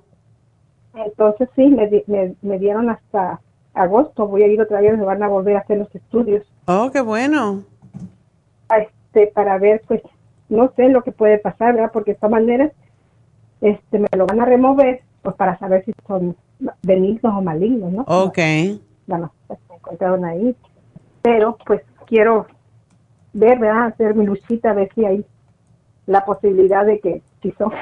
Entonces 0.94 1.48
sí, 1.56 1.68
me, 1.68 1.88
me, 2.06 2.34
me 2.42 2.58
dieron 2.58 2.90
hasta 2.90 3.40
agosto. 3.74 4.26
Voy 4.26 4.42
a 4.42 4.46
ir 4.48 4.60
otra 4.60 4.80
vez, 4.80 4.96
me 4.98 5.04
van 5.04 5.22
a 5.22 5.28
volver 5.28 5.56
a 5.56 5.60
hacer 5.60 5.78
los 5.78 5.94
estudios 5.94 6.44
Oh, 6.66 6.90
qué 6.92 7.00
bueno. 7.00 7.64
este, 8.76 9.28
para 9.28 9.58
ver, 9.58 9.82
pues, 9.86 10.02
no 10.48 10.72
sé 10.76 10.88
lo 10.88 11.02
que 11.02 11.12
puede 11.12 11.38
pasar, 11.38 11.74
¿verdad? 11.74 11.90
Porque 11.92 12.10
de 12.12 12.14
esta 12.14 12.28
manera 12.28 12.70
este, 13.60 13.98
me 13.98 14.08
lo 14.16 14.26
van 14.26 14.40
a 14.40 14.44
remover, 14.44 15.02
pues 15.22 15.36
para 15.36 15.58
saber 15.58 15.84
si 15.84 15.92
son 16.06 16.36
benignos 16.82 17.34
o 17.34 17.42
malignos, 17.42 17.92
¿no? 17.92 18.02
Ok. 18.06 18.38
Bueno, 19.06 19.32
pues, 19.46 19.58
me 19.68 19.76
encontraron 19.76 20.24
ahí. 20.24 20.56
Pero, 21.22 21.56
pues, 21.66 21.82
quiero 22.06 22.46
ver, 23.32 23.58
¿verdad? 23.58 23.86
Hacer 23.86 24.14
mi 24.14 24.26
luchita, 24.26 24.70
a 24.70 24.74
ver 24.74 24.90
si 24.94 25.04
hay 25.04 25.24
la 26.06 26.24
posibilidad 26.24 26.84
de 26.84 26.98
que 27.00 27.22
si 27.42 27.52
son 27.52 27.72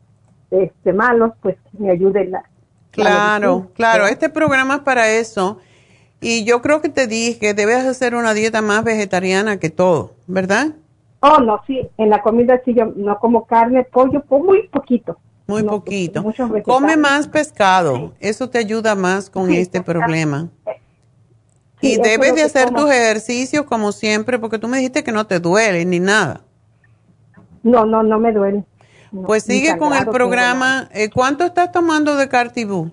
este, 0.50 0.92
malos, 0.92 1.32
pues 1.42 1.56
me 1.78 1.90
ayude 1.90 2.26
la 2.26 2.44
Claro, 2.94 3.70
claro. 3.74 4.06
Este 4.06 4.28
programa 4.28 4.76
es 4.76 4.80
para 4.80 5.10
eso. 5.10 5.58
Y 6.20 6.44
yo 6.44 6.62
creo 6.62 6.80
que 6.80 6.88
te 6.88 7.06
dije, 7.06 7.52
debes 7.54 7.84
hacer 7.84 8.14
una 8.14 8.32
dieta 8.34 8.62
más 8.62 8.82
vegetariana 8.84 9.58
que 9.58 9.68
todo, 9.70 10.12
¿verdad? 10.26 10.68
Oh, 11.20 11.38
no, 11.38 11.60
sí, 11.66 11.80
en 11.98 12.10
la 12.10 12.22
comida 12.22 12.60
sí 12.64 12.74
yo 12.74 12.86
no 12.96 13.18
como 13.18 13.46
carne, 13.46 13.84
pollo, 13.84 14.22
po- 14.22 14.38
muy 14.42 14.68
poquito. 14.68 15.18
Muy 15.46 15.62
No, 15.62 15.70
poquito. 15.72 16.24
Come 16.64 16.96
más 16.96 17.28
pescado. 17.28 18.14
Eso 18.20 18.48
te 18.48 18.58
ayuda 18.58 18.94
más 18.94 19.28
con 19.28 19.48
Sí, 19.48 19.56
este 19.58 19.80
pescado. 19.80 20.00
problema. 20.00 20.48
Sí, 21.80 21.92
y 21.92 21.96
debes 21.98 22.30
de 22.30 22.36
que 22.36 22.42
hacer 22.42 22.66
como. 22.68 22.80
tus 22.82 22.90
ejercicios 22.92 23.64
como 23.66 23.92
siempre, 23.92 24.38
porque 24.38 24.58
tú 24.58 24.68
me 24.68 24.78
dijiste 24.78 25.04
que 25.04 25.12
no 25.12 25.26
te 25.26 25.40
duele 25.40 25.84
ni 25.84 26.00
nada. 26.00 26.40
No, 27.62 27.84
no, 27.84 28.02
no 28.02 28.18
me 28.18 28.32
duele. 28.32 28.64
No, 29.14 29.22
Pues 29.28 29.44
sigue 29.44 29.78
con 29.78 29.92
el 29.94 30.06
programa. 30.06 30.88
Eh, 30.92 31.08
¿Cuánto 31.08 31.44
estás 31.44 31.70
tomando 31.70 32.16
de 32.16 32.28
Cartibú? 32.28 32.90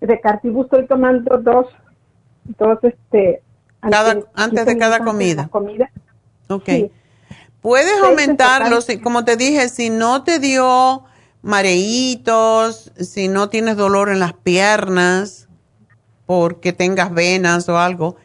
De 0.00 0.20
Cartibú 0.20 0.64
estoy 0.64 0.84
tomando 0.88 1.38
dos, 1.38 1.66
dos, 2.58 2.78
este... 2.82 3.40
Cada- 3.80 4.10
antes- 4.12 4.28
antes 4.34 4.58
15 4.64 4.74
de 4.74 4.78
cada 4.78 4.98
la 4.98 5.04
comida. 5.04 5.48
Ok. 6.48 6.64
Sí. 6.66 6.90
Puedes 7.60 8.02
aumentarlo, 8.02 8.76
en 8.76 8.82
si- 8.82 9.00
como 9.00 9.24
te 9.24 9.36
dije, 9.36 9.68
si 9.68 9.90
no 9.90 10.24
te 10.24 10.40
dio 10.40 11.04
mareitos, 11.42 12.90
si 12.96 13.28
no 13.28 13.48
tienes 13.48 13.76
dolor 13.76 14.08
en 14.08 14.18
las 14.18 14.32
piernas, 14.32 15.48
porque 16.26 16.72
tengas 16.72 17.12
venas 17.14 17.68
o 17.68 17.78
algo, 17.78 18.16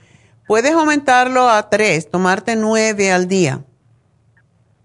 puedes 0.47 0.71
aumentarlo 0.73 1.47
a 1.47 1.69
tres, 1.69 2.09
tomarte 2.09 2.55
nueve 2.55 3.11
al 3.11 3.27
día. 3.27 3.63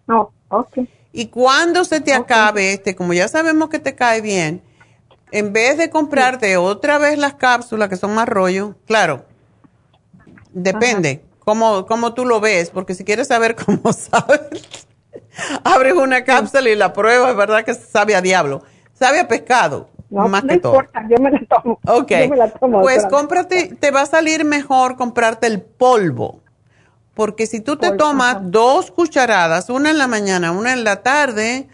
No, 0.06 0.31
ok. 0.48 0.81
Y 1.16 1.28
cuando 1.28 1.84
se 1.86 2.02
te 2.02 2.12
acabe 2.12 2.74
este, 2.74 2.94
como 2.94 3.14
ya 3.14 3.26
sabemos 3.26 3.70
que 3.70 3.78
te 3.78 3.94
cae 3.94 4.20
bien, 4.20 4.60
en 5.32 5.55
vez 5.55 5.78
de 5.78 5.88
comprarte 5.88 6.59
otra 6.59 6.98
vez 6.98 7.16
las 7.16 7.32
cápsulas 7.32 7.88
que 7.88 7.97
son 7.97 8.14
más 8.14 8.28
rollo, 8.28 8.74
claro, 8.86 9.24
depende 10.52 11.24
cómo, 11.38 11.86
cómo 11.86 12.12
tú 12.12 12.26
lo 12.26 12.38
ves, 12.40 12.68
porque 12.68 12.93
si 12.94 13.02
quieres 13.02 13.28
saber 13.28 13.56
cómo 13.66 13.94
sabes, 13.94 14.86
abres 15.64 15.94
una 15.94 16.22
cápsula 16.22 16.68
y 16.68 16.76
la 16.76 16.93
pruebas, 16.93 17.30
es 17.30 17.36
verdad 17.38 17.64
que 17.64 17.72
sabe 17.72 18.14
a 18.14 18.20
diablo, 18.20 18.62
sabe 18.93 19.20
a 19.20 19.26
pescado, 19.26 19.88
No, 20.10 20.28
más 20.28 20.44
no 20.44 20.51
que 20.52 20.59
todo. 20.60 20.72
importa, 20.74 21.02
yo 21.09 21.16
me 21.18 21.30
la 21.30 21.40
tomo. 21.48 21.80
Ok, 21.86 22.10
Yo 22.10 22.28
me 22.28 22.36
la 22.36 22.51
tomo, 22.51 22.82
pues 22.82 23.06
cómprate, 23.06 23.74
te 23.80 23.90
va 23.90 24.02
a 24.02 24.06
salir 24.06 24.44
mejor 24.44 24.97
comprarte 24.97 25.47
el 25.47 25.62
polvo, 25.62 26.43
porque 27.16 27.47
si 27.47 27.60
tú 27.60 27.78
te 27.78 27.93
tomas 27.93 28.36
dos 28.43 28.90
cucharadas, 28.90 29.70
una 29.70 29.88
en 29.90 29.97
la 29.97 30.06
mañana, 30.06 30.52
una 30.52 30.74
en 30.74 30.84
la 30.84 31.02
tarde, 31.02 31.66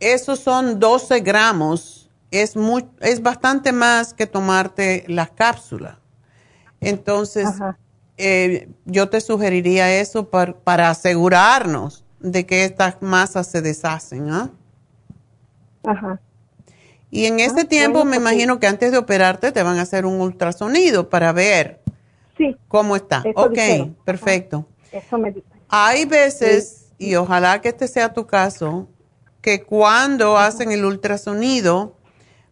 esos 0.00 0.40
son 0.40 0.80
12 0.80 1.20
gramos, 1.20 2.10
es, 2.32 2.56
muy, 2.56 2.84
es 2.98 3.22
bastante 3.22 3.70
más 3.70 4.12
que 4.12 4.26
tomarte 4.26 5.04
las 5.06 5.30
cápsulas. 5.30 5.98
Entonces, 6.80 7.48
eh, 8.16 8.68
yo 8.84 9.08
te 9.08 9.20
sugeriría 9.20 10.00
eso 10.00 10.28
par- 10.30 10.56
para 10.56 10.90
asegurarnos 10.90 12.04
de 12.18 12.44
que 12.44 12.64
estas 12.64 13.00
masas 13.02 13.46
se 13.46 13.62
deshacen, 13.62 14.30
¿ah? 14.32 14.50
Ajá. 15.84 16.20
Y 17.08 17.26
en 17.26 17.38
ese 17.38 17.64
tiempo 17.66 18.00
bueno, 18.00 18.10
me 18.10 18.16
sí. 18.16 18.22
imagino 18.22 18.58
que 18.58 18.66
antes 18.66 18.90
de 18.90 18.98
operarte 18.98 19.52
te 19.52 19.62
van 19.62 19.78
a 19.78 19.82
hacer 19.82 20.06
un 20.06 20.20
ultrasonido 20.20 21.08
para 21.08 21.30
ver 21.32 21.82
Sí, 22.36 22.56
cómo 22.66 22.96
está. 22.96 23.22
Eso 23.24 23.40
ok, 23.40 23.50
dijeron. 23.50 23.96
Perfecto. 24.04 24.66
Eso 24.92 25.18
me 25.18 25.32
dice. 25.32 25.46
Hay 25.68 26.04
veces, 26.04 26.90
y 26.98 27.14
ojalá 27.14 27.60
que 27.60 27.70
este 27.70 27.88
sea 27.88 28.12
tu 28.12 28.26
caso, 28.26 28.88
que 29.40 29.62
cuando 29.62 30.38
hacen 30.38 30.70
el 30.70 30.84
ultrasonido 30.84 31.96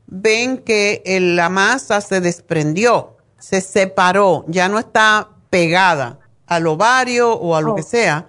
ven 0.07 0.59
que 0.59 1.03
la 1.21 1.49
masa 1.49 2.01
se 2.01 2.21
desprendió, 2.21 3.17
se 3.39 3.61
separó, 3.61 4.45
ya 4.49 4.69
no 4.69 4.79
está 4.79 5.29
pegada 5.51 6.19
al 6.47 6.67
ovario 6.67 7.33
o 7.33 7.55
a 7.55 7.61
lo 7.61 7.75
que 7.75 7.83
oh. 7.83 7.85
sea. 7.85 8.29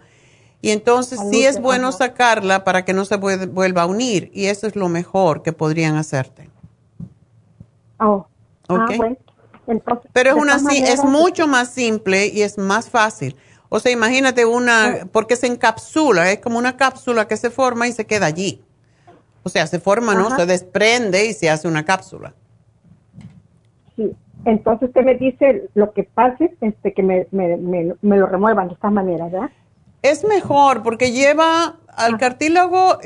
Y 0.62 0.70
entonces 0.70 1.20
sí 1.32 1.44
es 1.44 1.60
bueno 1.60 1.92
sacarla 1.92 2.64
para 2.64 2.86
que 2.86 2.94
no 2.94 3.04
se 3.04 3.16
vuelva 3.16 3.82
a 3.82 3.86
unir 3.88 4.30
y 4.32 4.46
eso 4.46 4.68
es 4.68 4.76
lo 4.76 4.90
mejor 4.90 5.42
que 5.42 5.54
podrían 5.54 5.96
hacerte. 5.96 6.50
Oh. 8.00 8.28
Ah, 8.70 8.88
Pero 10.14 10.30
es 10.30 10.36
una 10.36 10.58
es 10.72 11.04
mucho 11.04 11.48
más 11.48 11.70
simple 11.70 12.28
y 12.28 12.44
es 12.44 12.60
más 12.60 12.90
fácil. 12.90 13.36
O 13.74 13.80
sea, 13.80 13.90
imagínate 13.94 14.44
una, 14.44 15.08
porque 15.14 15.38
se 15.38 15.48
encapsula, 15.48 16.30
es 16.30 16.40
como 16.40 16.60
una 16.60 16.76
cápsula 16.76 17.30
que 17.30 17.38
se 17.38 17.50
forma 17.50 17.88
y 17.88 17.94
se 17.94 18.06
queda 18.06 18.26
allí. 18.26 18.62
O 19.44 19.50
sea, 19.50 19.66
se 19.66 19.80
forma, 19.80 20.14
¿no? 20.14 20.36
Se 20.36 20.46
desprende 20.46 21.26
y 21.26 21.34
se 21.34 21.50
hace 21.50 21.70
una 21.70 21.86
cápsula. 21.86 22.34
Sí. 23.96 24.14
Entonces 24.44 24.90
usted 24.90 25.06
me 25.06 25.16
dice 25.16 25.70
lo 25.74 25.94
que 25.94 26.04
pase, 26.04 26.54
este, 26.60 26.94
que 26.94 27.02
me, 27.02 27.28
lo 28.02 28.26
remuevan 28.26 28.68
de 28.68 28.74
esta 28.74 28.90
manera, 28.90 29.30
¿verdad? 29.30 29.50
Es 30.02 30.26
mejor 30.26 30.84
porque 30.84 31.14
lleva 31.14 31.78
al 31.88 32.18
cartílago, 32.18 32.98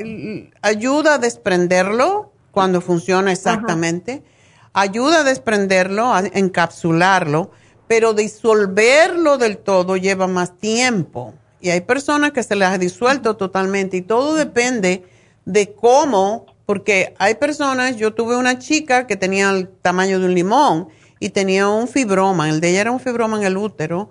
ayuda 0.62 1.14
a 1.14 1.18
desprenderlo 1.18 2.32
cuando 2.50 2.80
funciona 2.80 3.30
exactamente, 3.30 4.24
ayuda 4.72 5.20
a 5.20 5.22
desprenderlo, 5.22 6.12
a 6.12 6.22
encapsularlo 6.26 7.52
pero 7.88 8.14
disolverlo 8.14 9.38
del 9.38 9.58
todo 9.58 9.96
lleva 9.96 10.26
más 10.26 10.56
tiempo. 10.58 11.34
Y 11.60 11.70
hay 11.70 11.80
personas 11.80 12.32
que 12.32 12.42
se 12.42 12.56
les 12.56 12.68
ha 12.68 12.78
disuelto 12.78 13.36
totalmente 13.36 13.96
y 13.96 14.02
todo 14.02 14.34
depende 14.34 15.04
de 15.44 15.72
cómo, 15.74 16.46
porque 16.66 17.14
hay 17.18 17.36
personas, 17.36 17.96
yo 17.96 18.12
tuve 18.14 18.36
una 18.36 18.58
chica 18.58 19.06
que 19.06 19.16
tenía 19.16 19.50
el 19.50 19.68
tamaño 19.68 20.18
de 20.18 20.26
un 20.26 20.34
limón 20.34 20.88
y 21.20 21.30
tenía 21.30 21.68
un 21.68 21.88
fibroma, 21.88 22.48
el 22.50 22.60
de 22.60 22.70
ella 22.70 22.80
era 22.82 22.92
un 22.92 23.00
fibroma 23.00 23.38
en 23.38 23.44
el 23.44 23.56
útero, 23.56 24.10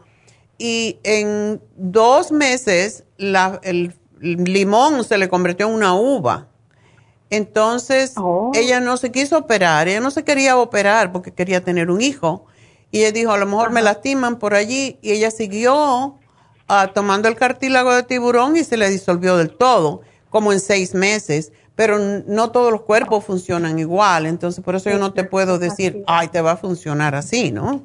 y 0.58 1.00
en 1.04 1.62
dos 1.76 2.32
meses 2.32 3.04
el 3.18 3.94
limón 4.20 5.04
se 5.04 5.18
le 5.18 5.28
convirtió 5.28 5.68
en 5.68 5.74
una 5.74 5.94
uva. 5.94 6.48
Entonces, 7.30 8.14
oh. 8.16 8.52
ella 8.54 8.80
no 8.80 8.98
se 8.98 9.12
quiso 9.12 9.38
operar, 9.38 9.88
ella 9.88 10.00
no 10.00 10.12
se 10.12 10.24
quería 10.24 10.58
operar 10.58 11.12
porque 11.12 11.34
quería 11.34 11.62
tener 11.62 11.92
un 11.92 12.02
hijo 12.02 12.46
y 12.92 13.00
ella 13.00 13.12
dijo, 13.12 13.32
a 13.32 13.38
lo 13.38 13.46
mejor 13.46 13.72
me 13.72 13.82
lastiman 13.82 14.38
por 14.38 14.54
allí. 14.54 14.98
Y 15.02 15.12
ella 15.12 15.32
siguió 15.32 16.18
ah, 16.68 16.92
tomando 16.94 17.28
el 17.28 17.36
cartílago 17.36 17.94
de 17.94 18.04
tiburón 18.04 18.56
y 18.56 18.64
se 18.64 18.78
le 18.78 18.90
disolvió 18.90 19.38
del 19.38 19.52
todo, 19.52 20.02
como 20.30 20.54
en 20.54 20.60
seis 20.60 20.94
meses. 20.94 21.52
Pero 21.76 22.00
no 22.00 22.52
todos 22.52 22.72
los 22.72 22.84
cuerpos 22.84 23.26
funcionan 23.26 23.80
igual. 23.80 24.26
Entonces, 24.26 24.64
por 24.64 24.76
eso 24.76 24.90
yo 24.90 24.98
no 24.98 25.14
te 25.14 25.26
puedo 25.26 25.60
decir, 25.60 26.04
ay, 26.08 26.30
te 26.30 26.42
va 26.42 26.54
a 26.54 26.58
funcionar 26.58 27.16
así, 27.16 27.52
¿no? 27.52 27.84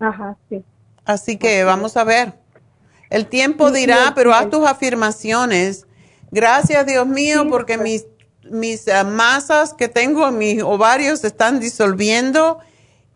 Ajá, 0.00 0.36
sí. 0.48 0.64
Así 1.04 1.36
que 1.36 1.64
vamos 1.64 1.96
a 1.98 2.04
ver. 2.04 2.32
El 3.10 3.26
tiempo 3.26 3.70
dirá, 3.70 4.12
pero 4.14 4.32
haz 4.32 4.48
tus 4.48 4.66
afirmaciones. 4.66 5.86
Gracias, 6.30 6.86
Dios 6.86 7.06
mío, 7.06 7.46
porque 7.50 7.76
mis, 7.76 8.06
mis 8.50 8.88
ah, 8.88 9.04
masas 9.04 9.74
que 9.74 9.88
tengo 9.88 10.26
en 10.26 10.38
mis 10.38 10.62
ovarios 10.62 11.20
se 11.20 11.26
están 11.26 11.60
disolviendo 11.60 12.58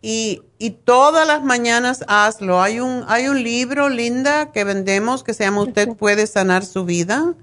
y, 0.01 0.43
y, 0.59 0.71
todas 0.71 1.27
las 1.27 1.43
mañanas 1.43 2.05
hazlo. 2.07 2.63
Hay 2.63 2.79
un, 2.79 3.05
hay 3.09 3.29
un 3.29 3.43
libro, 3.43 3.89
Linda, 3.89 4.53
que 4.53 4.63
vendemos 4.63 5.25
que 5.25 5.35
se 5.35 5.45
llama 5.45 5.63
Usted 5.63 5.89
puede 5.97 6.27
sanar 6.27 6.65
su 6.65 6.85
vida 6.85 7.35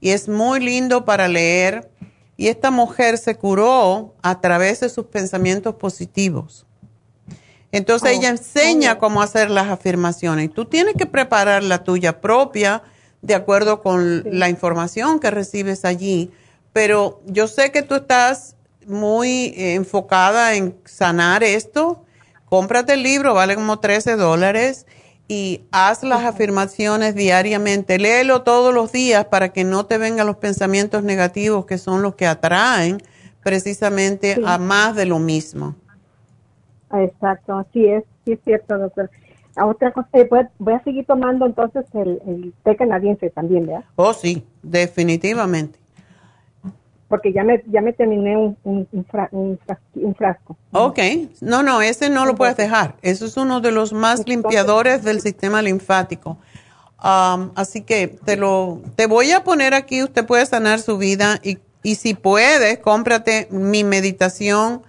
y 0.00 0.10
es 0.10 0.28
muy 0.28 0.60
lindo 0.60 1.04
para 1.04 1.26
leer. 1.26 1.90
Y 2.36 2.46
esta 2.46 2.70
mujer 2.70 3.18
se 3.18 3.34
curó 3.34 4.14
a 4.22 4.40
través 4.40 4.80
de 4.80 4.88
sus 4.88 5.06
pensamientos 5.06 5.74
positivos. 5.74 6.66
Entonces 7.72 8.12
ella 8.12 8.28
oh, 8.28 8.32
enseña 8.32 8.98
cómo 8.98 9.20
hacer 9.20 9.50
las 9.50 9.68
afirmaciones. 9.68 10.46
Y 10.46 10.48
tú 10.48 10.64
tienes 10.64 10.94
que 10.94 11.06
preparar 11.06 11.64
la 11.64 11.82
tuya 11.82 12.20
propia 12.20 12.82
de 13.22 13.34
acuerdo 13.34 13.82
con 13.82 14.22
la 14.24 14.48
información 14.48 15.18
que 15.18 15.32
recibes 15.32 15.84
allí. 15.84 16.30
Pero 16.72 17.20
yo 17.26 17.48
sé 17.48 17.72
que 17.72 17.82
tú 17.82 17.96
estás 17.96 18.54
muy 18.88 19.52
enfocada 19.56 20.54
en 20.54 20.76
sanar 20.84 21.44
esto, 21.44 22.04
cómprate 22.46 22.94
el 22.94 23.02
libro, 23.02 23.34
vale 23.34 23.54
como 23.54 23.78
13 23.78 24.16
dólares 24.16 24.86
y 25.28 25.62
haz 25.70 26.02
las 26.02 26.24
afirmaciones 26.24 27.14
diariamente. 27.14 27.98
Léelo 27.98 28.42
todos 28.42 28.74
los 28.74 28.90
días 28.92 29.26
para 29.26 29.50
que 29.50 29.64
no 29.64 29.86
te 29.86 29.98
vengan 29.98 30.26
los 30.26 30.36
pensamientos 30.36 31.04
negativos 31.04 31.66
que 31.66 31.78
son 31.78 32.02
los 32.02 32.14
que 32.14 32.26
atraen 32.26 32.98
precisamente 33.42 34.40
a 34.44 34.58
más 34.58 34.96
de 34.96 35.06
lo 35.06 35.18
mismo. 35.18 35.74
Exacto, 36.92 37.58
así 37.58 37.86
es, 37.86 38.04
sí 38.24 38.32
es 38.32 38.40
cierto, 38.44 38.78
doctor. 38.78 39.10
otra 39.62 39.92
cosa, 39.92 40.08
eh, 40.14 40.28
voy, 40.58 40.72
a 40.72 40.82
seguir 40.82 41.04
tomando 41.04 41.44
entonces 41.44 41.84
el, 41.92 42.20
el 42.26 42.54
té 42.64 42.76
canadiense 42.76 43.28
también, 43.28 43.66
¿verdad? 43.66 43.84
Oh, 43.96 44.14
sí, 44.14 44.42
definitivamente 44.62 45.78
porque 47.08 47.32
ya 47.32 47.42
me, 47.42 47.62
ya 47.66 47.80
me 47.80 47.92
terminé 47.92 48.36
un, 48.36 48.56
un, 48.64 50.14
frasco. 50.14 50.56
Ok, 50.72 50.98
no, 51.40 51.62
no, 51.62 51.80
ese 51.80 52.10
no 52.10 52.26
lo 52.26 52.34
puedes 52.34 52.56
dejar. 52.56 52.96
Eso 53.00 53.24
es 53.24 53.36
uno 53.38 53.60
de 53.60 53.72
los 53.72 53.94
más 53.94 54.28
limpiadores 54.28 55.02
del 55.02 55.22
sistema 55.22 55.62
linfático. 55.62 56.38
Um, 57.02 57.52
así 57.54 57.80
que 57.80 58.08
te 58.08 58.36
lo, 58.36 58.82
te 58.94 59.06
voy 59.06 59.32
a 59.32 59.42
poner 59.42 59.72
aquí, 59.72 60.02
usted 60.02 60.26
puede 60.26 60.44
sanar 60.44 60.80
su 60.80 60.98
vida 60.98 61.40
y, 61.42 61.58
y 61.82 61.94
si 61.94 62.12
puedes, 62.12 62.78
cómprate 62.80 63.48
mi 63.50 63.84
meditación. 63.84 64.82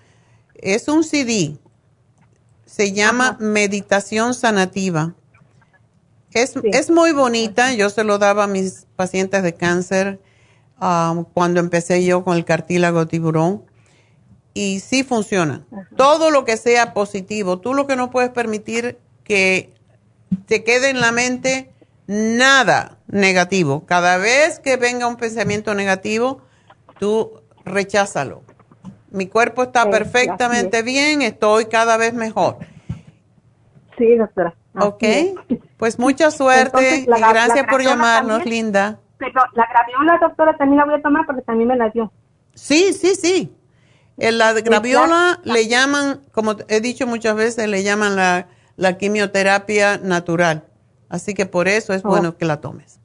Es 0.56 0.90
un 0.90 1.06
CD, 1.06 1.58
se 2.66 2.92
llama 2.92 3.38
Meditación 3.40 4.34
Sanativa. 4.34 5.14
Es, 6.34 6.54
es 6.64 6.90
muy 6.90 7.14
bonita, 7.14 7.74
yo 7.74 7.90
se 7.90 8.04
lo 8.04 8.18
daba 8.18 8.44
a 8.44 8.48
mis 8.48 8.88
pacientes 8.98 9.42
de 9.42 9.54
cáncer 9.54 10.20
Um, 10.82 11.26
cuando 11.26 11.60
empecé 11.60 12.06
yo 12.06 12.24
con 12.24 12.38
el 12.38 12.46
cartílago 12.46 13.08
tiburón. 13.08 13.64
Y 14.54 14.80
sí 14.80 15.04
funciona. 15.04 15.66
Todo 15.96 16.32
lo 16.32 16.44
que 16.44 16.58
sea 16.58 16.94
positivo. 16.94 17.60
Tú 17.60 17.74
lo 17.74 17.88
que 17.88 17.96
no 17.96 18.10
puedes 18.10 18.32
permitir 18.32 18.98
que 19.24 19.74
te 20.48 20.64
quede 20.64 20.90
en 20.90 21.00
la 21.02 21.12
mente 21.12 21.72
nada 22.08 22.98
negativo. 23.08 23.86
Cada 23.86 24.18
vez 24.18 24.60
que 24.60 24.78
venga 24.78 25.08
un 25.08 25.18
pensamiento 25.18 25.76
negativo, 25.76 26.42
tú 27.00 27.42
recházalo. 27.64 28.42
Mi 29.12 29.28
cuerpo 29.28 29.64
está 29.64 29.90
perfectamente 29.90 30.82
bien, 30.82 31.22
estoy 31.22 31.66
cada 31.66 31.98
vez 31.98 32.14
mejor. 32.14 32.58
Sí, 33.98 34.16
doctora. 34.16 34.56
Ok, 34.80 35.04
pues 35.78 36.00
mucha 36.00 36.32
suerte 36.32 36.98
y 36.98 37.06
gracias 37.06 37.66
por 37.70 37.84
llamarnos, 37.84 38.46
Linda. 38.46 39.00
Pero 39.20 39.42
la 39.54 39.68
graviola, 39.68 40.18
doctora, 40.20 40.58
también 40.58 40.78
la 40.80 40.86
voy 40.86 40.96
a 40.96 41.02
tomar 41.02 41.26
porque 41.26 41.42
también 41.42 41.68
me 41.68 41.76
la 41.76 41.90
dio. 41.90 42.12
Sí, 42.56 42.94
sí, 42.94 43.16
sí. 43.16 43.56
La 44.18 44.54
graviola 44.54 45.40
le 45.44 45.68
llaman, 45.68 46.22
como 46.32 46.56
he 46.68 46.82
dicho 46.82 47.06
muchas 47.06 47.36
veces, 47.36 47.70
le 47.70 47.84
llaman 47.84 48.16
la, 48.16 48.98
quimioterapia 48.98 49.98
natural. 49.98 50.64
Así 51.10 51.34
que 51.34 51.46
por 51.46 51.68
eso 51.68 51.94
es 51.94 52.04
oh. 52.04 52.10
bueno 52.10 52.38
que 52.38 52.46
la 52.46 52.62
tomes. 52.62 53.00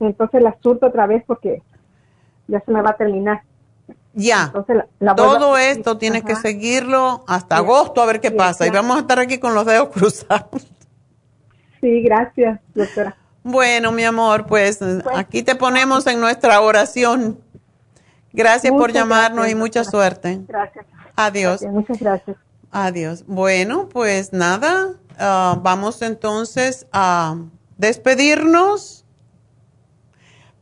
Entonces 0.00 0.42
la 0.42 0.56
surto 0.62 0.86
otra 0.86 1.06
vez 1.06 1.24
porque 1.26 1.62
ya 2.46 2.60
se 2.60 2.70
me 2.70 2.82
va 2.82 2.90
a 2.90 2.96
terminar. 2.96 3.42
Ya. 4.12 4.52
Todo 5.16 5.56
esto 5.56 5.98
tienes 5.98 6.24
que 6.24 6.36
seguirlo 6.36 7.24
hasta 7.26 7.56
agosto 7.56 8.02
a 8.02 8.06
ver 8.06 8.20
qué 8.20 8.30
pasa. 8.30 8.66
Y 8.66 8.70
vamos 8.70 8.96
a 8.96 9.00
estar 9.00 9.18
aquí 9.18 9.38
con 9.38 9.54
los 9.54 9.64
dedos 9.66 9.88
cruzados. 9.92 10.66
Sí, 11.80 12.02
gracias, 12.02 12.60
doctora. 12.74 13.16
Bueno, 13.48 13.92
mi 13.92 14.02
amor, 14.02 14.46
pues, 14.46 14.78
pues, 14.78 15.04
aquí 15.14 15.44
te 15.44 15.54
ponemos 15.54 16.04
en 16.08 16.18
nuestra 16.18 16.60
oración. 16.60 17.38
Gracias 18.32 18.72
por 18.72 18.92
llamarnos 18.92 19.48
y 19.48 19.54
mucha 19.54 19.84
suerte. 19.84 20.40
Gracias. 20.48 20.84
Adiós. 21.14 21.62
muchas 21.62 22.00
gracias. 22.00 22.36
Adiós. 22.72 23.22
Bueno, 23.28 23.88
pues 23.88 24.32
nada, 24.32 24.94
ah, 25.16 25.60
vamos 25.62 26.02
entonces 26.02 26.88
a 26.90 27.36
despedirnos. 27.78 29.04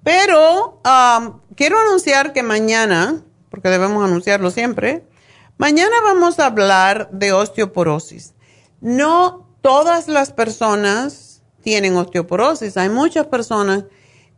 Pero 0.03 0.83
ah, 0.85 1.39
quiero 1.57 1.81
anunciar 1.81 2.35
que 2.35 2.43
mañana, 2.43 3.23
porque 3.49 3.71
debemos 3.71 4.05
anunciarlo 4.05 4.51
siempre, 4.51 5.07
mañana 5.57 5.97
vamos 6.05 6.39
a 6.39 6.45
hablar 6.45 7.09
de 7.13 7.33
osteoporosis. 7.33 8.35
No 8.83 9.49
todas 9.63 10.07
las 10.07 10.35
personas 10.35 11.34
tienen 11.65 11.97
osteoporosis. 11.97 12.77
Hay 12.77 12.91
muchas 12.91 13.27
personas 13.27 13.85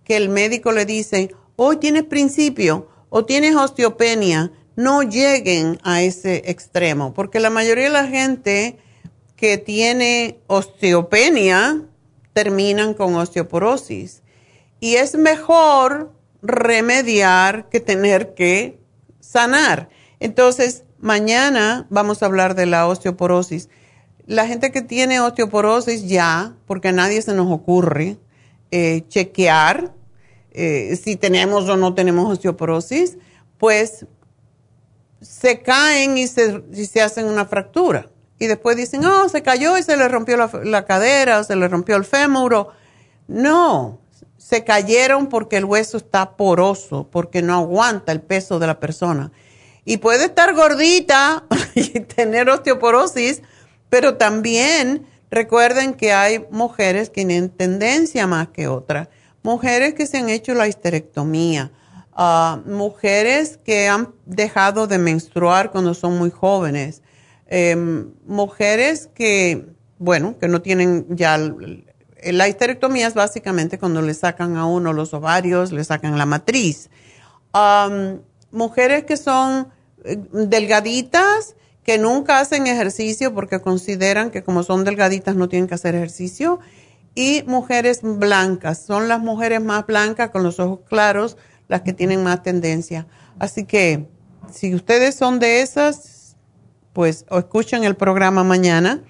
que 0.04 0.16
el 0.16 0.30
médico 0.30 0.72
le 0.72 0.86
dice, 0.86 1.34
hoy 1.56 1.76
tienes 1.76 2.04
principio 2.04 2.88
o 3.10 3.26
tienes 3.26 3.56
osteopenia. 3.56 4.52
No 4.76 5.02
lleguen 5.02 5.78
a 5.82 6.02
ese 6.02 6.42
extremo, 6.46 7.12
porque 7.12 7.40
la 7.40 7.50
mayoría 7.50 7.84
de 7.84 7.90
la 7.90 8.06
gente 8.06 8.78
que 9.34 9.58
tiene 9.58 10.38
osteopenia 10.46 11.82
terminan 12.32 12.94
con 12.94 13.16
osteoporosis. 13.16 14.22
Y 14.78 14.96
es 14.96 15.16
mejor 15.16 16.12
remediar 16.42 17.68
que 17.70 17.80
tener 17.80 18.34
que 18.34 18.78
sanar. 19.20 19.88
Entonces, 20.20 20.84
mañana 20.98 21.86
vamos 21.90 22.22
a 22.22 22.26
hablar 22.26 22.54
de 22.54 22.66
la 22.66 22.86
osteoporosis. 22.86 23.68
La 24.26 24.46
gente 24.46 24.72
que 24.72 24.82
tiene 24.82 25.20
osteoporosis 25.20 26.08
ya, 26.08 26.54
porque 26.66 26.88
a 26.88 26.92
nadie 26.92 27.22
se 27.22 27.32
nos 27.32 27.50
ocurre 27.50 28.16
eh, 28.70 29.04
chequear 29.08 29.92
eh, 30.58 30.96
si 30.96 31.16
tenemos 31.16 31.68
o 31.68 31.76
no 31.76 31.94
tenemos 31.94 32.32
osteoporosis, 32.32 33.18
pues 33.58 34.06
se 35.20 35.60
caen 35.60 36.16
y 36.16 36.26
se, 36.28 37.02
hacen 37.02 37.26
una 37.26 37.44
fractura. 37.44 38.08
Y 38.38 38.46
después 38.46 38.76
dicen, 38.76 39.04
oh, 39.04 39.28
se 39.28 39.42
cayó 39.42 39.76
y 39.76 39.82
se 39.82 39.98
le 39.98 40.08
rompió 40.08 40.38
la, 40.38 40.50
la 40.64 40.86
cadera 40.86 41.40
o 41.40 41.44
se 41.44 41.56
le 41.56 41.68
rompió 41.68 41.96
el 41.96 42.06
fémur. 42.06 42.68
No, 43.28 44.00
se 44.38 44.64
cayeron 44.64 45.28
porque 45.28 45.58
el 45.58 45.66
hueso 45.66 45.98
está 45.98 46.36
poroso, 46.36 47.06
porque 47.10 47.42
no 47.42 47.54
aguanta 47.54 48.12
el 48.12 48.22
peso 48.22 48.58
de 48.58 48.66
la 48.66 48.80
persona. 48.80 49.32
Y 49.84 49.98
puede 49.98 50.24
estar 50.24 50.54
gordita 50.54 51.44
y 51.74 52.00
tener 52.00 52.48
osteoporosis, 52.48 53.42
pero 53.96 54.18
también 54.18 55.06
recuerden 55.30 55.94
que 55.94 56.12
hay 56.12 56.44
mujeres 56.50 57.08
que 57.08 57.24
tienen 57.24 57.48
tendencia 57.48 58.26
más 58.26 58.48
que 58.48 58.68
otras. 58.68 59.08
Mujeres 59.42 59.94
que 59.94 60.06
se 60.06 60.18
han 60.18 60.28
hecho 60.28 60.52
la 60.52 60.68
histerectomía, 60.68 61.72
uh, 62.14 62.58
mujeres 62.70 63.58
que 63.64 63.88
han 63.88 64.12
dejado 64.26 64.86
de 64.86 64.98
menstruar 64.98 65.70
cuando 65.70 65.94
son 65.94 66.18
muy 66.18 66.30
jóvenes, 66.30 67.00
um, 67.50 68.12
mujeres 68.26 69.08
que, 69.14 69.64
bueno, 69.96 70.36
que 70.38 70.48
no 70.48 70.60
tienen 70.60 71.06
ya 71.08 71.38
la 71.38 72.48
histerectomía 72.48 73.06
es 73.06 73.14
básicamente 73.14 73.78
cuando 73.78 74.02
le 74.02 74.12
sacan 74.12 74.58
a 74.58 74.66
uno 74.66 74.92
los 74.92 75.14
ovarios, 75.14 75.72
le 75.72 75.84
sacan 75.84 76.18
la 76.18 76.26
matriz. 76.26 76.90
Mujeres 78.50 79.04
que 79.04 79.16
son 79.16 79.68
eh, 80.04 80.18
delgaditas, 80.32 81.56
que 81.86 81.98
nunca 81.98 82.40
hacen 82.40 82.66
ejercicio 82.66 83.32
porque 83.32 83.60
consideran 83.60 84.32
que 84.32 84.42
como 84.42 84.64
son 84.64 84.82
delgaditas 84.82 85.36
no 85.36 85.48
tienen 85.48 85.68
que 85.68 85.76
hacer 85.76 85.94
ejercicio. 85.94 86.58
Y 87.14 87.44
mujeres 87.46 88.00
blancas, 88.02 88.82
son 88.84 89.06
las 89.06 89.20
mujeres 89.20 89.62
más 89.62 89.86
blancas 89.86 90.30
con 90.30 90.42
los 90.42 90.58
ojos 90.58 90.80
claros 90.88 91.36
las 91.68 91.82
que 91.82 91.92
tienen 91.92 92.24
más 92.24 92.42
tendencia. 92.42 93.06
Así 93.38 93.64
que 93.64 94.08
si 94.52 94.74
ustedes 94.74 95.14
son 95.14 95.38
de 95.38 95.62
esas, 95.62 96.36
pues 96.92 97.24
escuchen 97.30 97.84
el 97.84 97.94
programa 97.94 98.42
mañana 98.42 99.04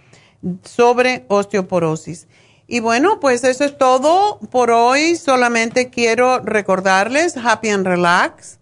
sobre 0.63 1.25
osteoporosis. 1.29 2.29
Y 2.67 2.81
bueno, 2.81 3.21
pues 3.21 3.43
eso 3.45 3.65
es 3.65 3.79
todo 3.79 4.39
por 4.51 4.71
hoy. 4.71 5.17
Solamente 5.17 5.89
quiero 5.89 6.41
recordarles, 6.41 7.39
Happy 7.39 7.71
and 7.71 7.87
Relax 7.87 8.59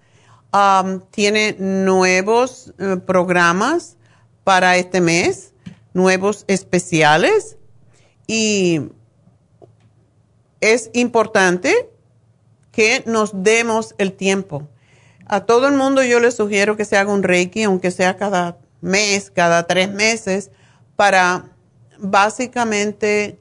um, 0.52 1.00
tiene 1.10 1.56
nuevos 1.58 2.72
eh, 2.78 2.96
programas 3.04 3.96
para 4.44 4.76
este 4.76 5.00
mes, 5.00 5.52
nuevos 5.94 6.44
especiales. 6.46 7.56
Y 8.26 8.82
es 10.60 10.90
importante 10.92 11.90
que 12.70 13.02
nos 13.06 13.42
demos 13.42 13.94
el 13.98 14.12
tiempo. 14.12 14.68
A 15.26 15.40
todo 15.40 15.68
el 15.68 15.74
mundo 15.74 16.02
yo 16.02 16.20
les 16.20 16.34
sugiero 16.34 16.76
que 16.76 16.84
se 16.84 16.96
haga 16.96 17.12
un 17.12 17.22
Reiki, 17.22 17.62
aunque 17.62 17.90
sea 17.90 18.16
cada 18.16 18.58
mes, 18.80 19.30
cada 19.30 19.66
tres 19.66 19.90
meses, 19.90 20.50
para 20.96 21.50
básicamente 21.98 23.38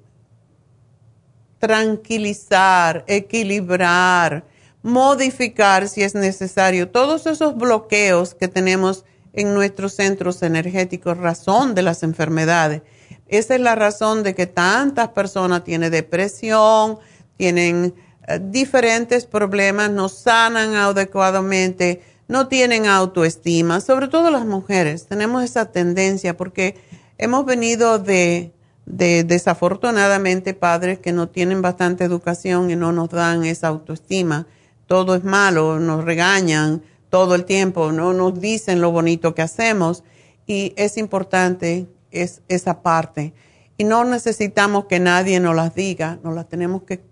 tranquilizar, 1.60 3.04
equilibrar, 3.08 4.46
modificar 4.82 5.88
si 5.88 6.04
es 6.04 6.14
necesario 6.14 6.90
todos 6.90 7.26
esos 7.26 7.56
bloqueos 7.56 8.36
que 8.36 8.48
tenemos 8.48 9.06
en 9.34 9.54
nuestros 9.54 9.94
centros 9.94 10.42
energéticos, 10.44 11.18
razón 11.18 11.76
de 11.76 11.82
las 11.82 12.04
enfermedades. 12.04 12.82
Esa 13.28 13.56
es 13.56 13.62
la 13.62 13.76
razón 13.76 14.24
de 14.24 14.36
que 14.36 14.46
tantas 14.48 15.10
personas 15.10 15.64
tienen 15.64 15.92
depresión, 15.92 17.00
tienen 17.36 17.96
eh, 18.28 18.40
diferentes 18.42 19.26
problemas, 19.26 19.92
no 19.92 20.08
sanan 20.08 20.76
adecuadamente, 20.76 22.02
no 22.28 22.48
tienen 22.48 22.86
autoestima, 22.86 23.82
sobre 23.82 24.08
todo 24.08 24.30
las 24.32 24.46
mujeres. 24.46 25.08
Tenemos 25.08 25.44
esa 25.44 25.72
tendencia 25.72 26.38
porque 26.38 26.76
hemos 27.18 27.46
venido 27.46 28.00
de 28.00 28.54
de 28.86 29.24
desafortunadamente 29.24 30.54
padres 30.54 31.00
que 31.00 31.14
no 31.14 31.30
tienen 31.30 31.62
bastante 31.62 32.04
educación 32.04 32.70
y 32.70 32.76
no 32.76 32.92
nos 32.92 33.10
dan 33.10 33.46
esa 33.46 33.70
autoestima. 33.70 34.48
Todo 34.88 35.16
es 35.16 35.24
malo, 35.24 35.80
nos 35.80 36.04
regañan 36.04 36.84
todo 37.14 37.36
el 37.36 37.46
tiempo, 37.46 37.92
no 37.92 38.12
nos 38.12 38.42
dicen 38.42 38.82
lo 38.82 38.90
bonito 38.90 39.36
que 39.36 39.44
hacemos 39.44 40.04
y 40.48 40.74
es 40.78 40.98
importante 40.98 41.86
es 42.10 42.42
esa 42.48 42.82
parte. 42.82 43.36
Y 43.78 43.84
no 43.84 44.04
necesitamos 44.04 44.86
que 44.86 45.00
nadie 45.00 45.40
nos 45.40 45.56
las 45.56 45.76
diga, 45.76 46.18
nos 46.24 46.34
las 46.34 46.50
tenemos 46.50 46.82
que 46.82 47.04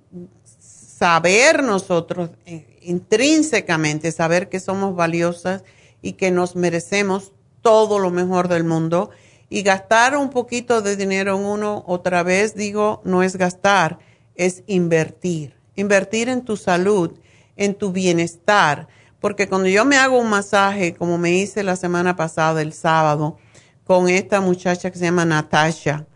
saber 0.60 1.62
nosotros 1.62 2.32
eh, 2.48 2.80
intrínsecamente, 2.82 4.12
saber 4.12 4.50
que 4.50 4.60
somos 4.60 4.96
valiosas 4.96 5.64
y 6.02 6.14
que 6.14 6.32
nos 6.32 6.56
merecemos 6.56 7.34
todo 7.62 8.00
lo 8.00 8.10
mejor 8.10 8.48
del 8.48 8.64
mundo 8.64 9.12
y 9.52 9.62
gastar 9.62 10.18
un 10.18 10.32
poquito 10.32 10.82
de 10.82 10.96
dinero 10.96 11.36
en 11.36 11.46
uno, 11.46 11.84
otra 11.86 12.24
vez 12.24 12.56
digo, 12.56 13.04
no 13.04 13.22
es 13.22 13.36
gastar, 13.36 14.00
es 14.34 14.64
invertir. 14.66 15.54
Invertir 15.76 16.28
en 16.28 16.44
tu 16.44 16.58
salud, 16.58 17.20
en 17.56 17.76
tu 17.76 17.92
bienestar. 17.92 18.88
Porque 19.22 19.48
cuando 19.48 19.70
yo 19.70 19.86
me 19.86 19.96
hago 19.96 20.20
un 20.20 20.30
masaje, 20.30 20.94
como 20.96 21.18
me 21.18 21.32
hice 21.32 21.64
la 21.64 21.78
semana 21.78 22.18
pasada, 22.18 22.62
el 22.62 22.74
sábado, 22.74 23.38
con 23.86 24.10
esta 24.10 24.42
muchacha 24.42 24.92
que 24.92 24.98
se 24.98 25.06
llama 25.06 25.24
Natasha, 25.24 26.08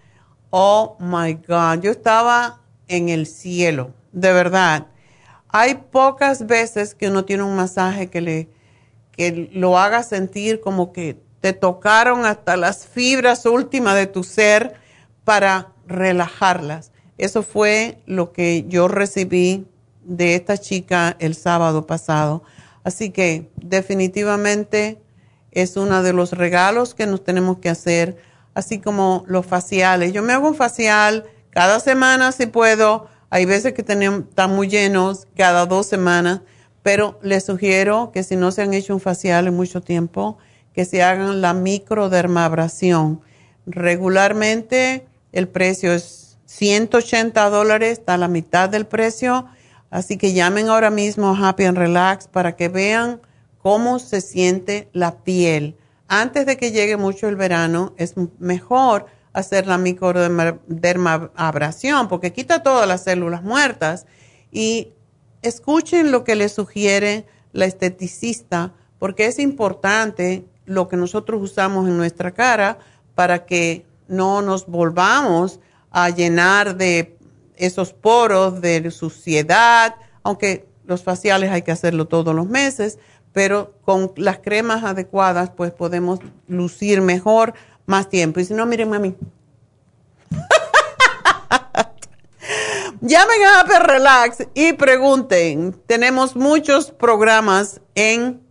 oh 0.49 0.97
my 0.99 1.35
God, 1.35 1.81
yo 1.81 1.91
estaba 1.91 2.61
en 2.87 3.09
el 3.09 3.27
cielo, 3.27 3.93
de 4.11 4.33
verdad. 4.33 4.87
Hay 5.47 5.75
pocas 5.75 6.47
veces 6.47 6.95
que 6.95 7.07
uno 7.07 7.23
tiene 7.23 7.43
un 7.43 7.55
masaje 7.55 8.09
que 8.09 8.21
le 8.21 8.49
que 9.15 9.49
lo 9.53 9.77
haga 9.77 10.03
sentir 10.03 10.59
como 10.59 10.91
que 10.91 11.21
te 11.39 11.53
tocaron 11.53 12.25
hasta 12.25 12.57
las 12.57 12.85
fibras 12.85 13.45
últimas 13.45 13.95
de 13.95 14.07
tu 14.07 14.23
ser 14.23 14.73
para 15.23 15.71
relajarlas. 15.87 16.91
Eso 17.17 17.43
fue 17.43 18.01
lo 18.05 18.33
que 18.33 18.65
yo 18.67 18.87
recibí 18.89 19.65
de 20.03 20.35
esta 20.35 20.57
chica 20.57 21.15
el 21.19 21.35
sábado 21.35 21.85
pasado. 21.87 22.43
Así 22.85 23.09
que 23.09 23.49
definitivamente 23.55 25.01
es 25.49 25.75
uno 25.75 26.03
de 26.03 26.13
los 26.13 26.33
regalos 26.33 26.93
que 26.93 27.07
nos 27.07 27.23
tenemos 27.23 27.57
que 27.57 27.69
hacer, 27.69 28.15
así 28.53 28.79
como 28.79 29.23
los 29.25 29.47
faciales. 29.47 30.13
Yo 30.13 30.21
me 30.21 30.33
hago 30.33 30.47
un 30.47 30.53
facial 30.53 31.25
cada 31.49 31.79
semana 31.79 32.31
si 32.31 32.45
puedo. 32.45 33.07
Hay 33.31 33.45
veces 33.45 33.73
que 33.73 33.81
tenemos, 33.81 34.25
están 34.29 34.55
muy 34.55 34.67
llenos 34.67 35.25
cada 35.35 35.65
dos 35.65 35.87
semanas, 35.87 36.41
pero 36.83 37.19
les 37.23 37.43
sugiero 37.43 38.11
que 38.13 38.21
si 38.21 38.35
no 38.35 38.51
se 38.51 38.61
han 38.61 38.75
hecho 38.75 38.93
un 38.93 39.01
facial 39.01 39.47
en 39.47 39.55
mucho 39.55 39.81
tiempo, 39.81 40.37
que 40.71 40.85
se 40.85 41.01
hagan 41.01 41.41
la 41.41 41.55
microdermabrasión. 41.55 43.19
Regularmente 43.65 45.07
el 45.31 45.47
precio 45.47 45.91
es 45.91 46.37
180 46.45 47.49
dólares, 47.49 47.93
está 47.93 48.13
a 48.13 48.19
la 48.19 48.27
mitad 48.27 48.69
del 48.69 48.85
precio, 48.85 49.47
así 49.95 50.17
que 50.17 50.33
llamen 50.33 50.67
ahora 50.67 50.89
mismo 50.89 51.29
a 51.29 51.47
Happy 51.47 51.63
and 51.63 51.77
Relax 51.77 52.27
para 52.27 52.57
que 52.57 52.67
vean 52.67 53.21
cómo 53.59 53.99
se 53.99 54.19
siente 54.19 54.89
la 54.91 55.23
piel. 55.23 55.77
Antes 56.09 56.45
de 56.45 56.57
que 56.57 56.71
llegue 56.71 56.97
mucho 56.97 57.29
el 57.29 57.37
verano, 57.37 57.93
es 57.95 58.15
mejor 58.37 59.05
hacer 59.31 59.67
la 59.67 59.77
microdermabrasión 59.77 62.09
porque 62.09 62.33
quita 62.33 62.61
todas 62.61 62.89
las 62.89 63.05
células 63.05 63.41
muertas 63.41 64.05
y 64.51 64.91
escuchen 65.41 66.11
lo 66.11 66.25
que 66.25 66.35
le 66.35 66.49
sugiere 66.49 67.25
la 67.53 67.63
esteticista 67.65 68.73
porque 68.99 69.27
es 69.27 69.39
importante 69.39 70.45
lo 70.65 70.89
que 70.89 70.97
nosotros 70.97 71.41
usamos 71.41 71.87
en 71.87 71.95
nuestra 71.95 72.31
cara 72.31 72.79
para 73.15 73.45
que 73.45 73.85
no 74.09 74.41
nos 74.41 74.67
volvamos 74.67 75.61
a 75.89 76.09
llenar 76.09 76.75
de 76.75 77.14
esos 77.57 77.93
poros 77.93 78.61
de 78.61 78.91
suciedad, 78.91 79.95
aunque 80.23 80.67
los 80.85 81.03
faciales 81.03 81.51
hay 81.51 81.61
que 81.61 81.71
hacerlo 81.71 82.07
todos 82.07 82.35
los 82.35 82.47
meses, 82.47 82.99
pero 83.33 83.73
con 83.83 84.11
las 84.15 84.39
cremas 84.39 84.83
adecuadas 84.83 85.49
pues 85.49 85.71
podemos 85.71 86.19
lucir 86.47 87.01
mejor 87.01 87.53
más 87.85 88.09
tiempo. 88.09 88.39
Y 88.39 88.45
si 88.45 88.53
no, 88.53 88.65
miren 88.65 88.89
mami. 88.89 89.15
Llamen 93.01 93.43
a 93.43 93.59
Happy 93.59 93.73
Relax 93.85 94.47
y 94.53 94.71
pregunten. 94.73 95.73
Tenemos 95.85 96.35
muchos 96.35 96.91
programas 96.91 97.81
en 97.93 98.41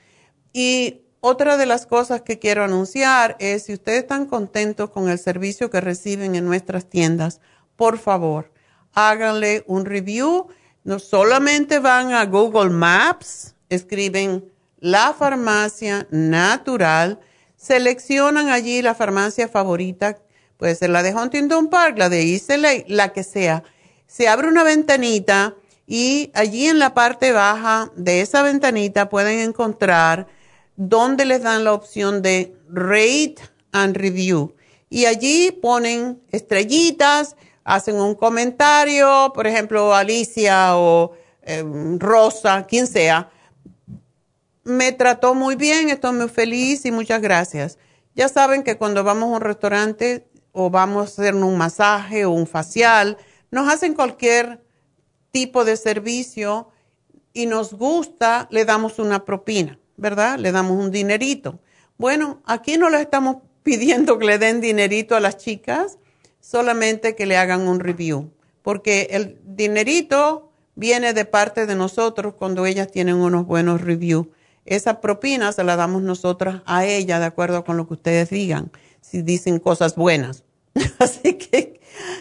Y 0.53 1.03
otra 1.21 1.57
de 1.57 1.67
las 1.67 1.87
cosas 1.87 2.23
que 2.23 2.39
quiero 2.39 2.65
anunciar 2.65 3.37
es, 3.39 3.65
si 3.65 3.75
ustedes 3.75 4.01
están 4.01 4.27
contentos 4.27 4.91
con 4.91 5.09
el 5.09 5.19
servicio 5.19 5.71
que 5.71 5.81
reciben 5.81 6.35
en 6.35 6.45
nuestras 6.45 6.87
tiendas, 6.89 7.41
por 7.77 7.99
favor, 7.99 8.51
háganle 8.95 9.65
un 9.67 9.85
review. 9.85 10.49
No 10.83 10.99
solamente 10.99 11.79
van 11.79 12.13
a 12.13 12.25
Google 12.25 12.71
Maps, 12.71 13.55
escriben 13.69 14.51
la 14.79 15.13
farmacia 15.13 16.07
natural, 16.11 17.21
seleccionan 17.55 18.49
allí 18.49 18.81
la 18.81 18.95
farmacia 18.95 19.47
favorita, 19.47 20.19
puede 20.57 20.75
ser 20.75 20.89
la 20.89 21.03
de 21.03 21.15
Huntington 21.15 21.69
Park, 21.69 21.99
la 21.99 22.09
de 22.09 22.33
East 22.33 22.51
la 22.89 23.13
que 23.13 23.23
sea. 23.23 23.63
Se 24.07 24.27
abre 24.27 24.49
una 24.49 24.65
ventanita 24.65 25.55
y 25.93 26.31
allí 26.35 26.69
en 26.69 26.79
la 26.79 26.95
parte 26.95 27.33
baja 27.33 27.91
de 27.97 28.21
esa 28.21 28.45
ventanita 28.45 29.09
pueden 29.09 29.41
encontrar 29.41 30.29
donde 30.77 31.25
les 31.25 31.43
dan 31.43 31.65
la 31.65 31.73
opción 31.73 32.23
de 32.23 32.55
rate 32.69 33.35
and 33.73 33.97
review. 33.97 34.55
Y 34.89 35.07
allí 35.07 35.51
ponen 35.51 36.23
estrellitas, 36.31 37.35
hacen 37.65 37.97
un 37.97 38.15
comentario, 38.15 39.33
por 39.35 39.49
ejemplo, 39.49 39.93
Alicia 39.93 40.77
o 40.77 41.15
em, 41.43 41.99
Rosa, 41.99 42.69
quien 42.69 42.87
sea. 42.87 43.29
Me 44.63 44.93
trató 44.93 45.35
muy 45.35 45.57
bien, 45.57 45.91
estoy 45.91 46.13
muy 46.13 46.29
feliz 46.29 46.87
y 46.87 46.93
muchas 46.93 47.21
gracias. 47.21 47.79
Ya 48.15 48.29
saben 48.29 48.63
que 48.63 48.79
cuando 48.79 49.03
vamos 49.03 49.25
a 49.25 49.37
un 49.39 49.41
restaurante 49.41 50.25
o 50.53 50.71
vamos 50.71 51.03
a 51.03 51.23
hacer 51.23 51.35
un 51.35 51.59
masaje 51.59 52.27
o 52.27 52.31
un 52.31 52.47
facial, 52.47 53.19
nos 53.51 53.69
hacen 53.69 53.95
cualquier 53.95 54.70
tipo 55.31 55.65
de 55.65 55.77
servicio 55.77 56.69
y 57.33 57.47
nos 57.47 57.75
gusta, 57.75 58.49
le 58.51 58.65
damos 58.65 58.99
una 58.99 59.25
propina, 59.25 59.79
¿verdad? 59.97 60.39
Le 60.39 60.53
damos 60.53 60.73
un 60.83 60.91
dinerito. 60.91 61.61
Bueno, 61.97 62.41
aquí 62.45 62.77
no 62.77 62.91
le 62.91 63.01
estamos 63.01 63.37
pidiendo 63.63 64.19
que 64.19 64.27
le 64.27 64.39
den 64.39 64.61
dinerito 64.61 65.17
a 65.17 65.21
las 65.21 65.37
chicas, 65.37 65.99
solamente 66.41 67.15
que 67.15 67.27
le 67.27 67.37
hagan 67.37 67.69
un 67.69 67.81
review, 67.81 68.31
porque 68.63 69.09
el 69.11 69.39
dinerito 69.45 70.51
viene 70.75 71.13
de 71.13 71.27
parte 71.27 71.67
de 71.67 71.75
nosotros 71.75 72.35
cuando 72.35 72.65
ellas 72.65 72.91
tienen 72.91 73.17
unos 73.17 73.47
buenos 73.47 73.83
reviews. 73.83 74.29
Esa 74.65 75.01
propina 75.01 75.53
se 75.53 75.65
la 75.65 75.77
damos 75.77 76.03
nosotras 76.03 76.63
a 76.65 76.87
ella 76.87 77.19
de 77.19 77.27
acuerdo 77.27 77.65
con 77.65 77.77
lo 77.77 77.87
que 77.87 77.95
ustedes 77.95 78.31
digan, 78.31 78.71
si 79.01 79.23
dicen 79.23 79.59
cosas 79.59 79.95
buenas. 79.95 80.45
Así 80.99 81.35
que 81.35 81.81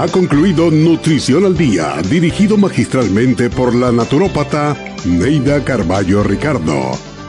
Ha 0.03 0.09
concluido 0.09 0.71
Nutrición 0.71 1.45
al 1.45 1.57
Día, 1.57 1.95
dirigido 2.11 2.57
magistralmente 2.57 3.51
por 3.51 3.73
la 3.73 3.93
naturópata 3.93 4.77
Neida 5.05 5.63
Carballo 5.65 6.25
Ricardo. 6.25 7.12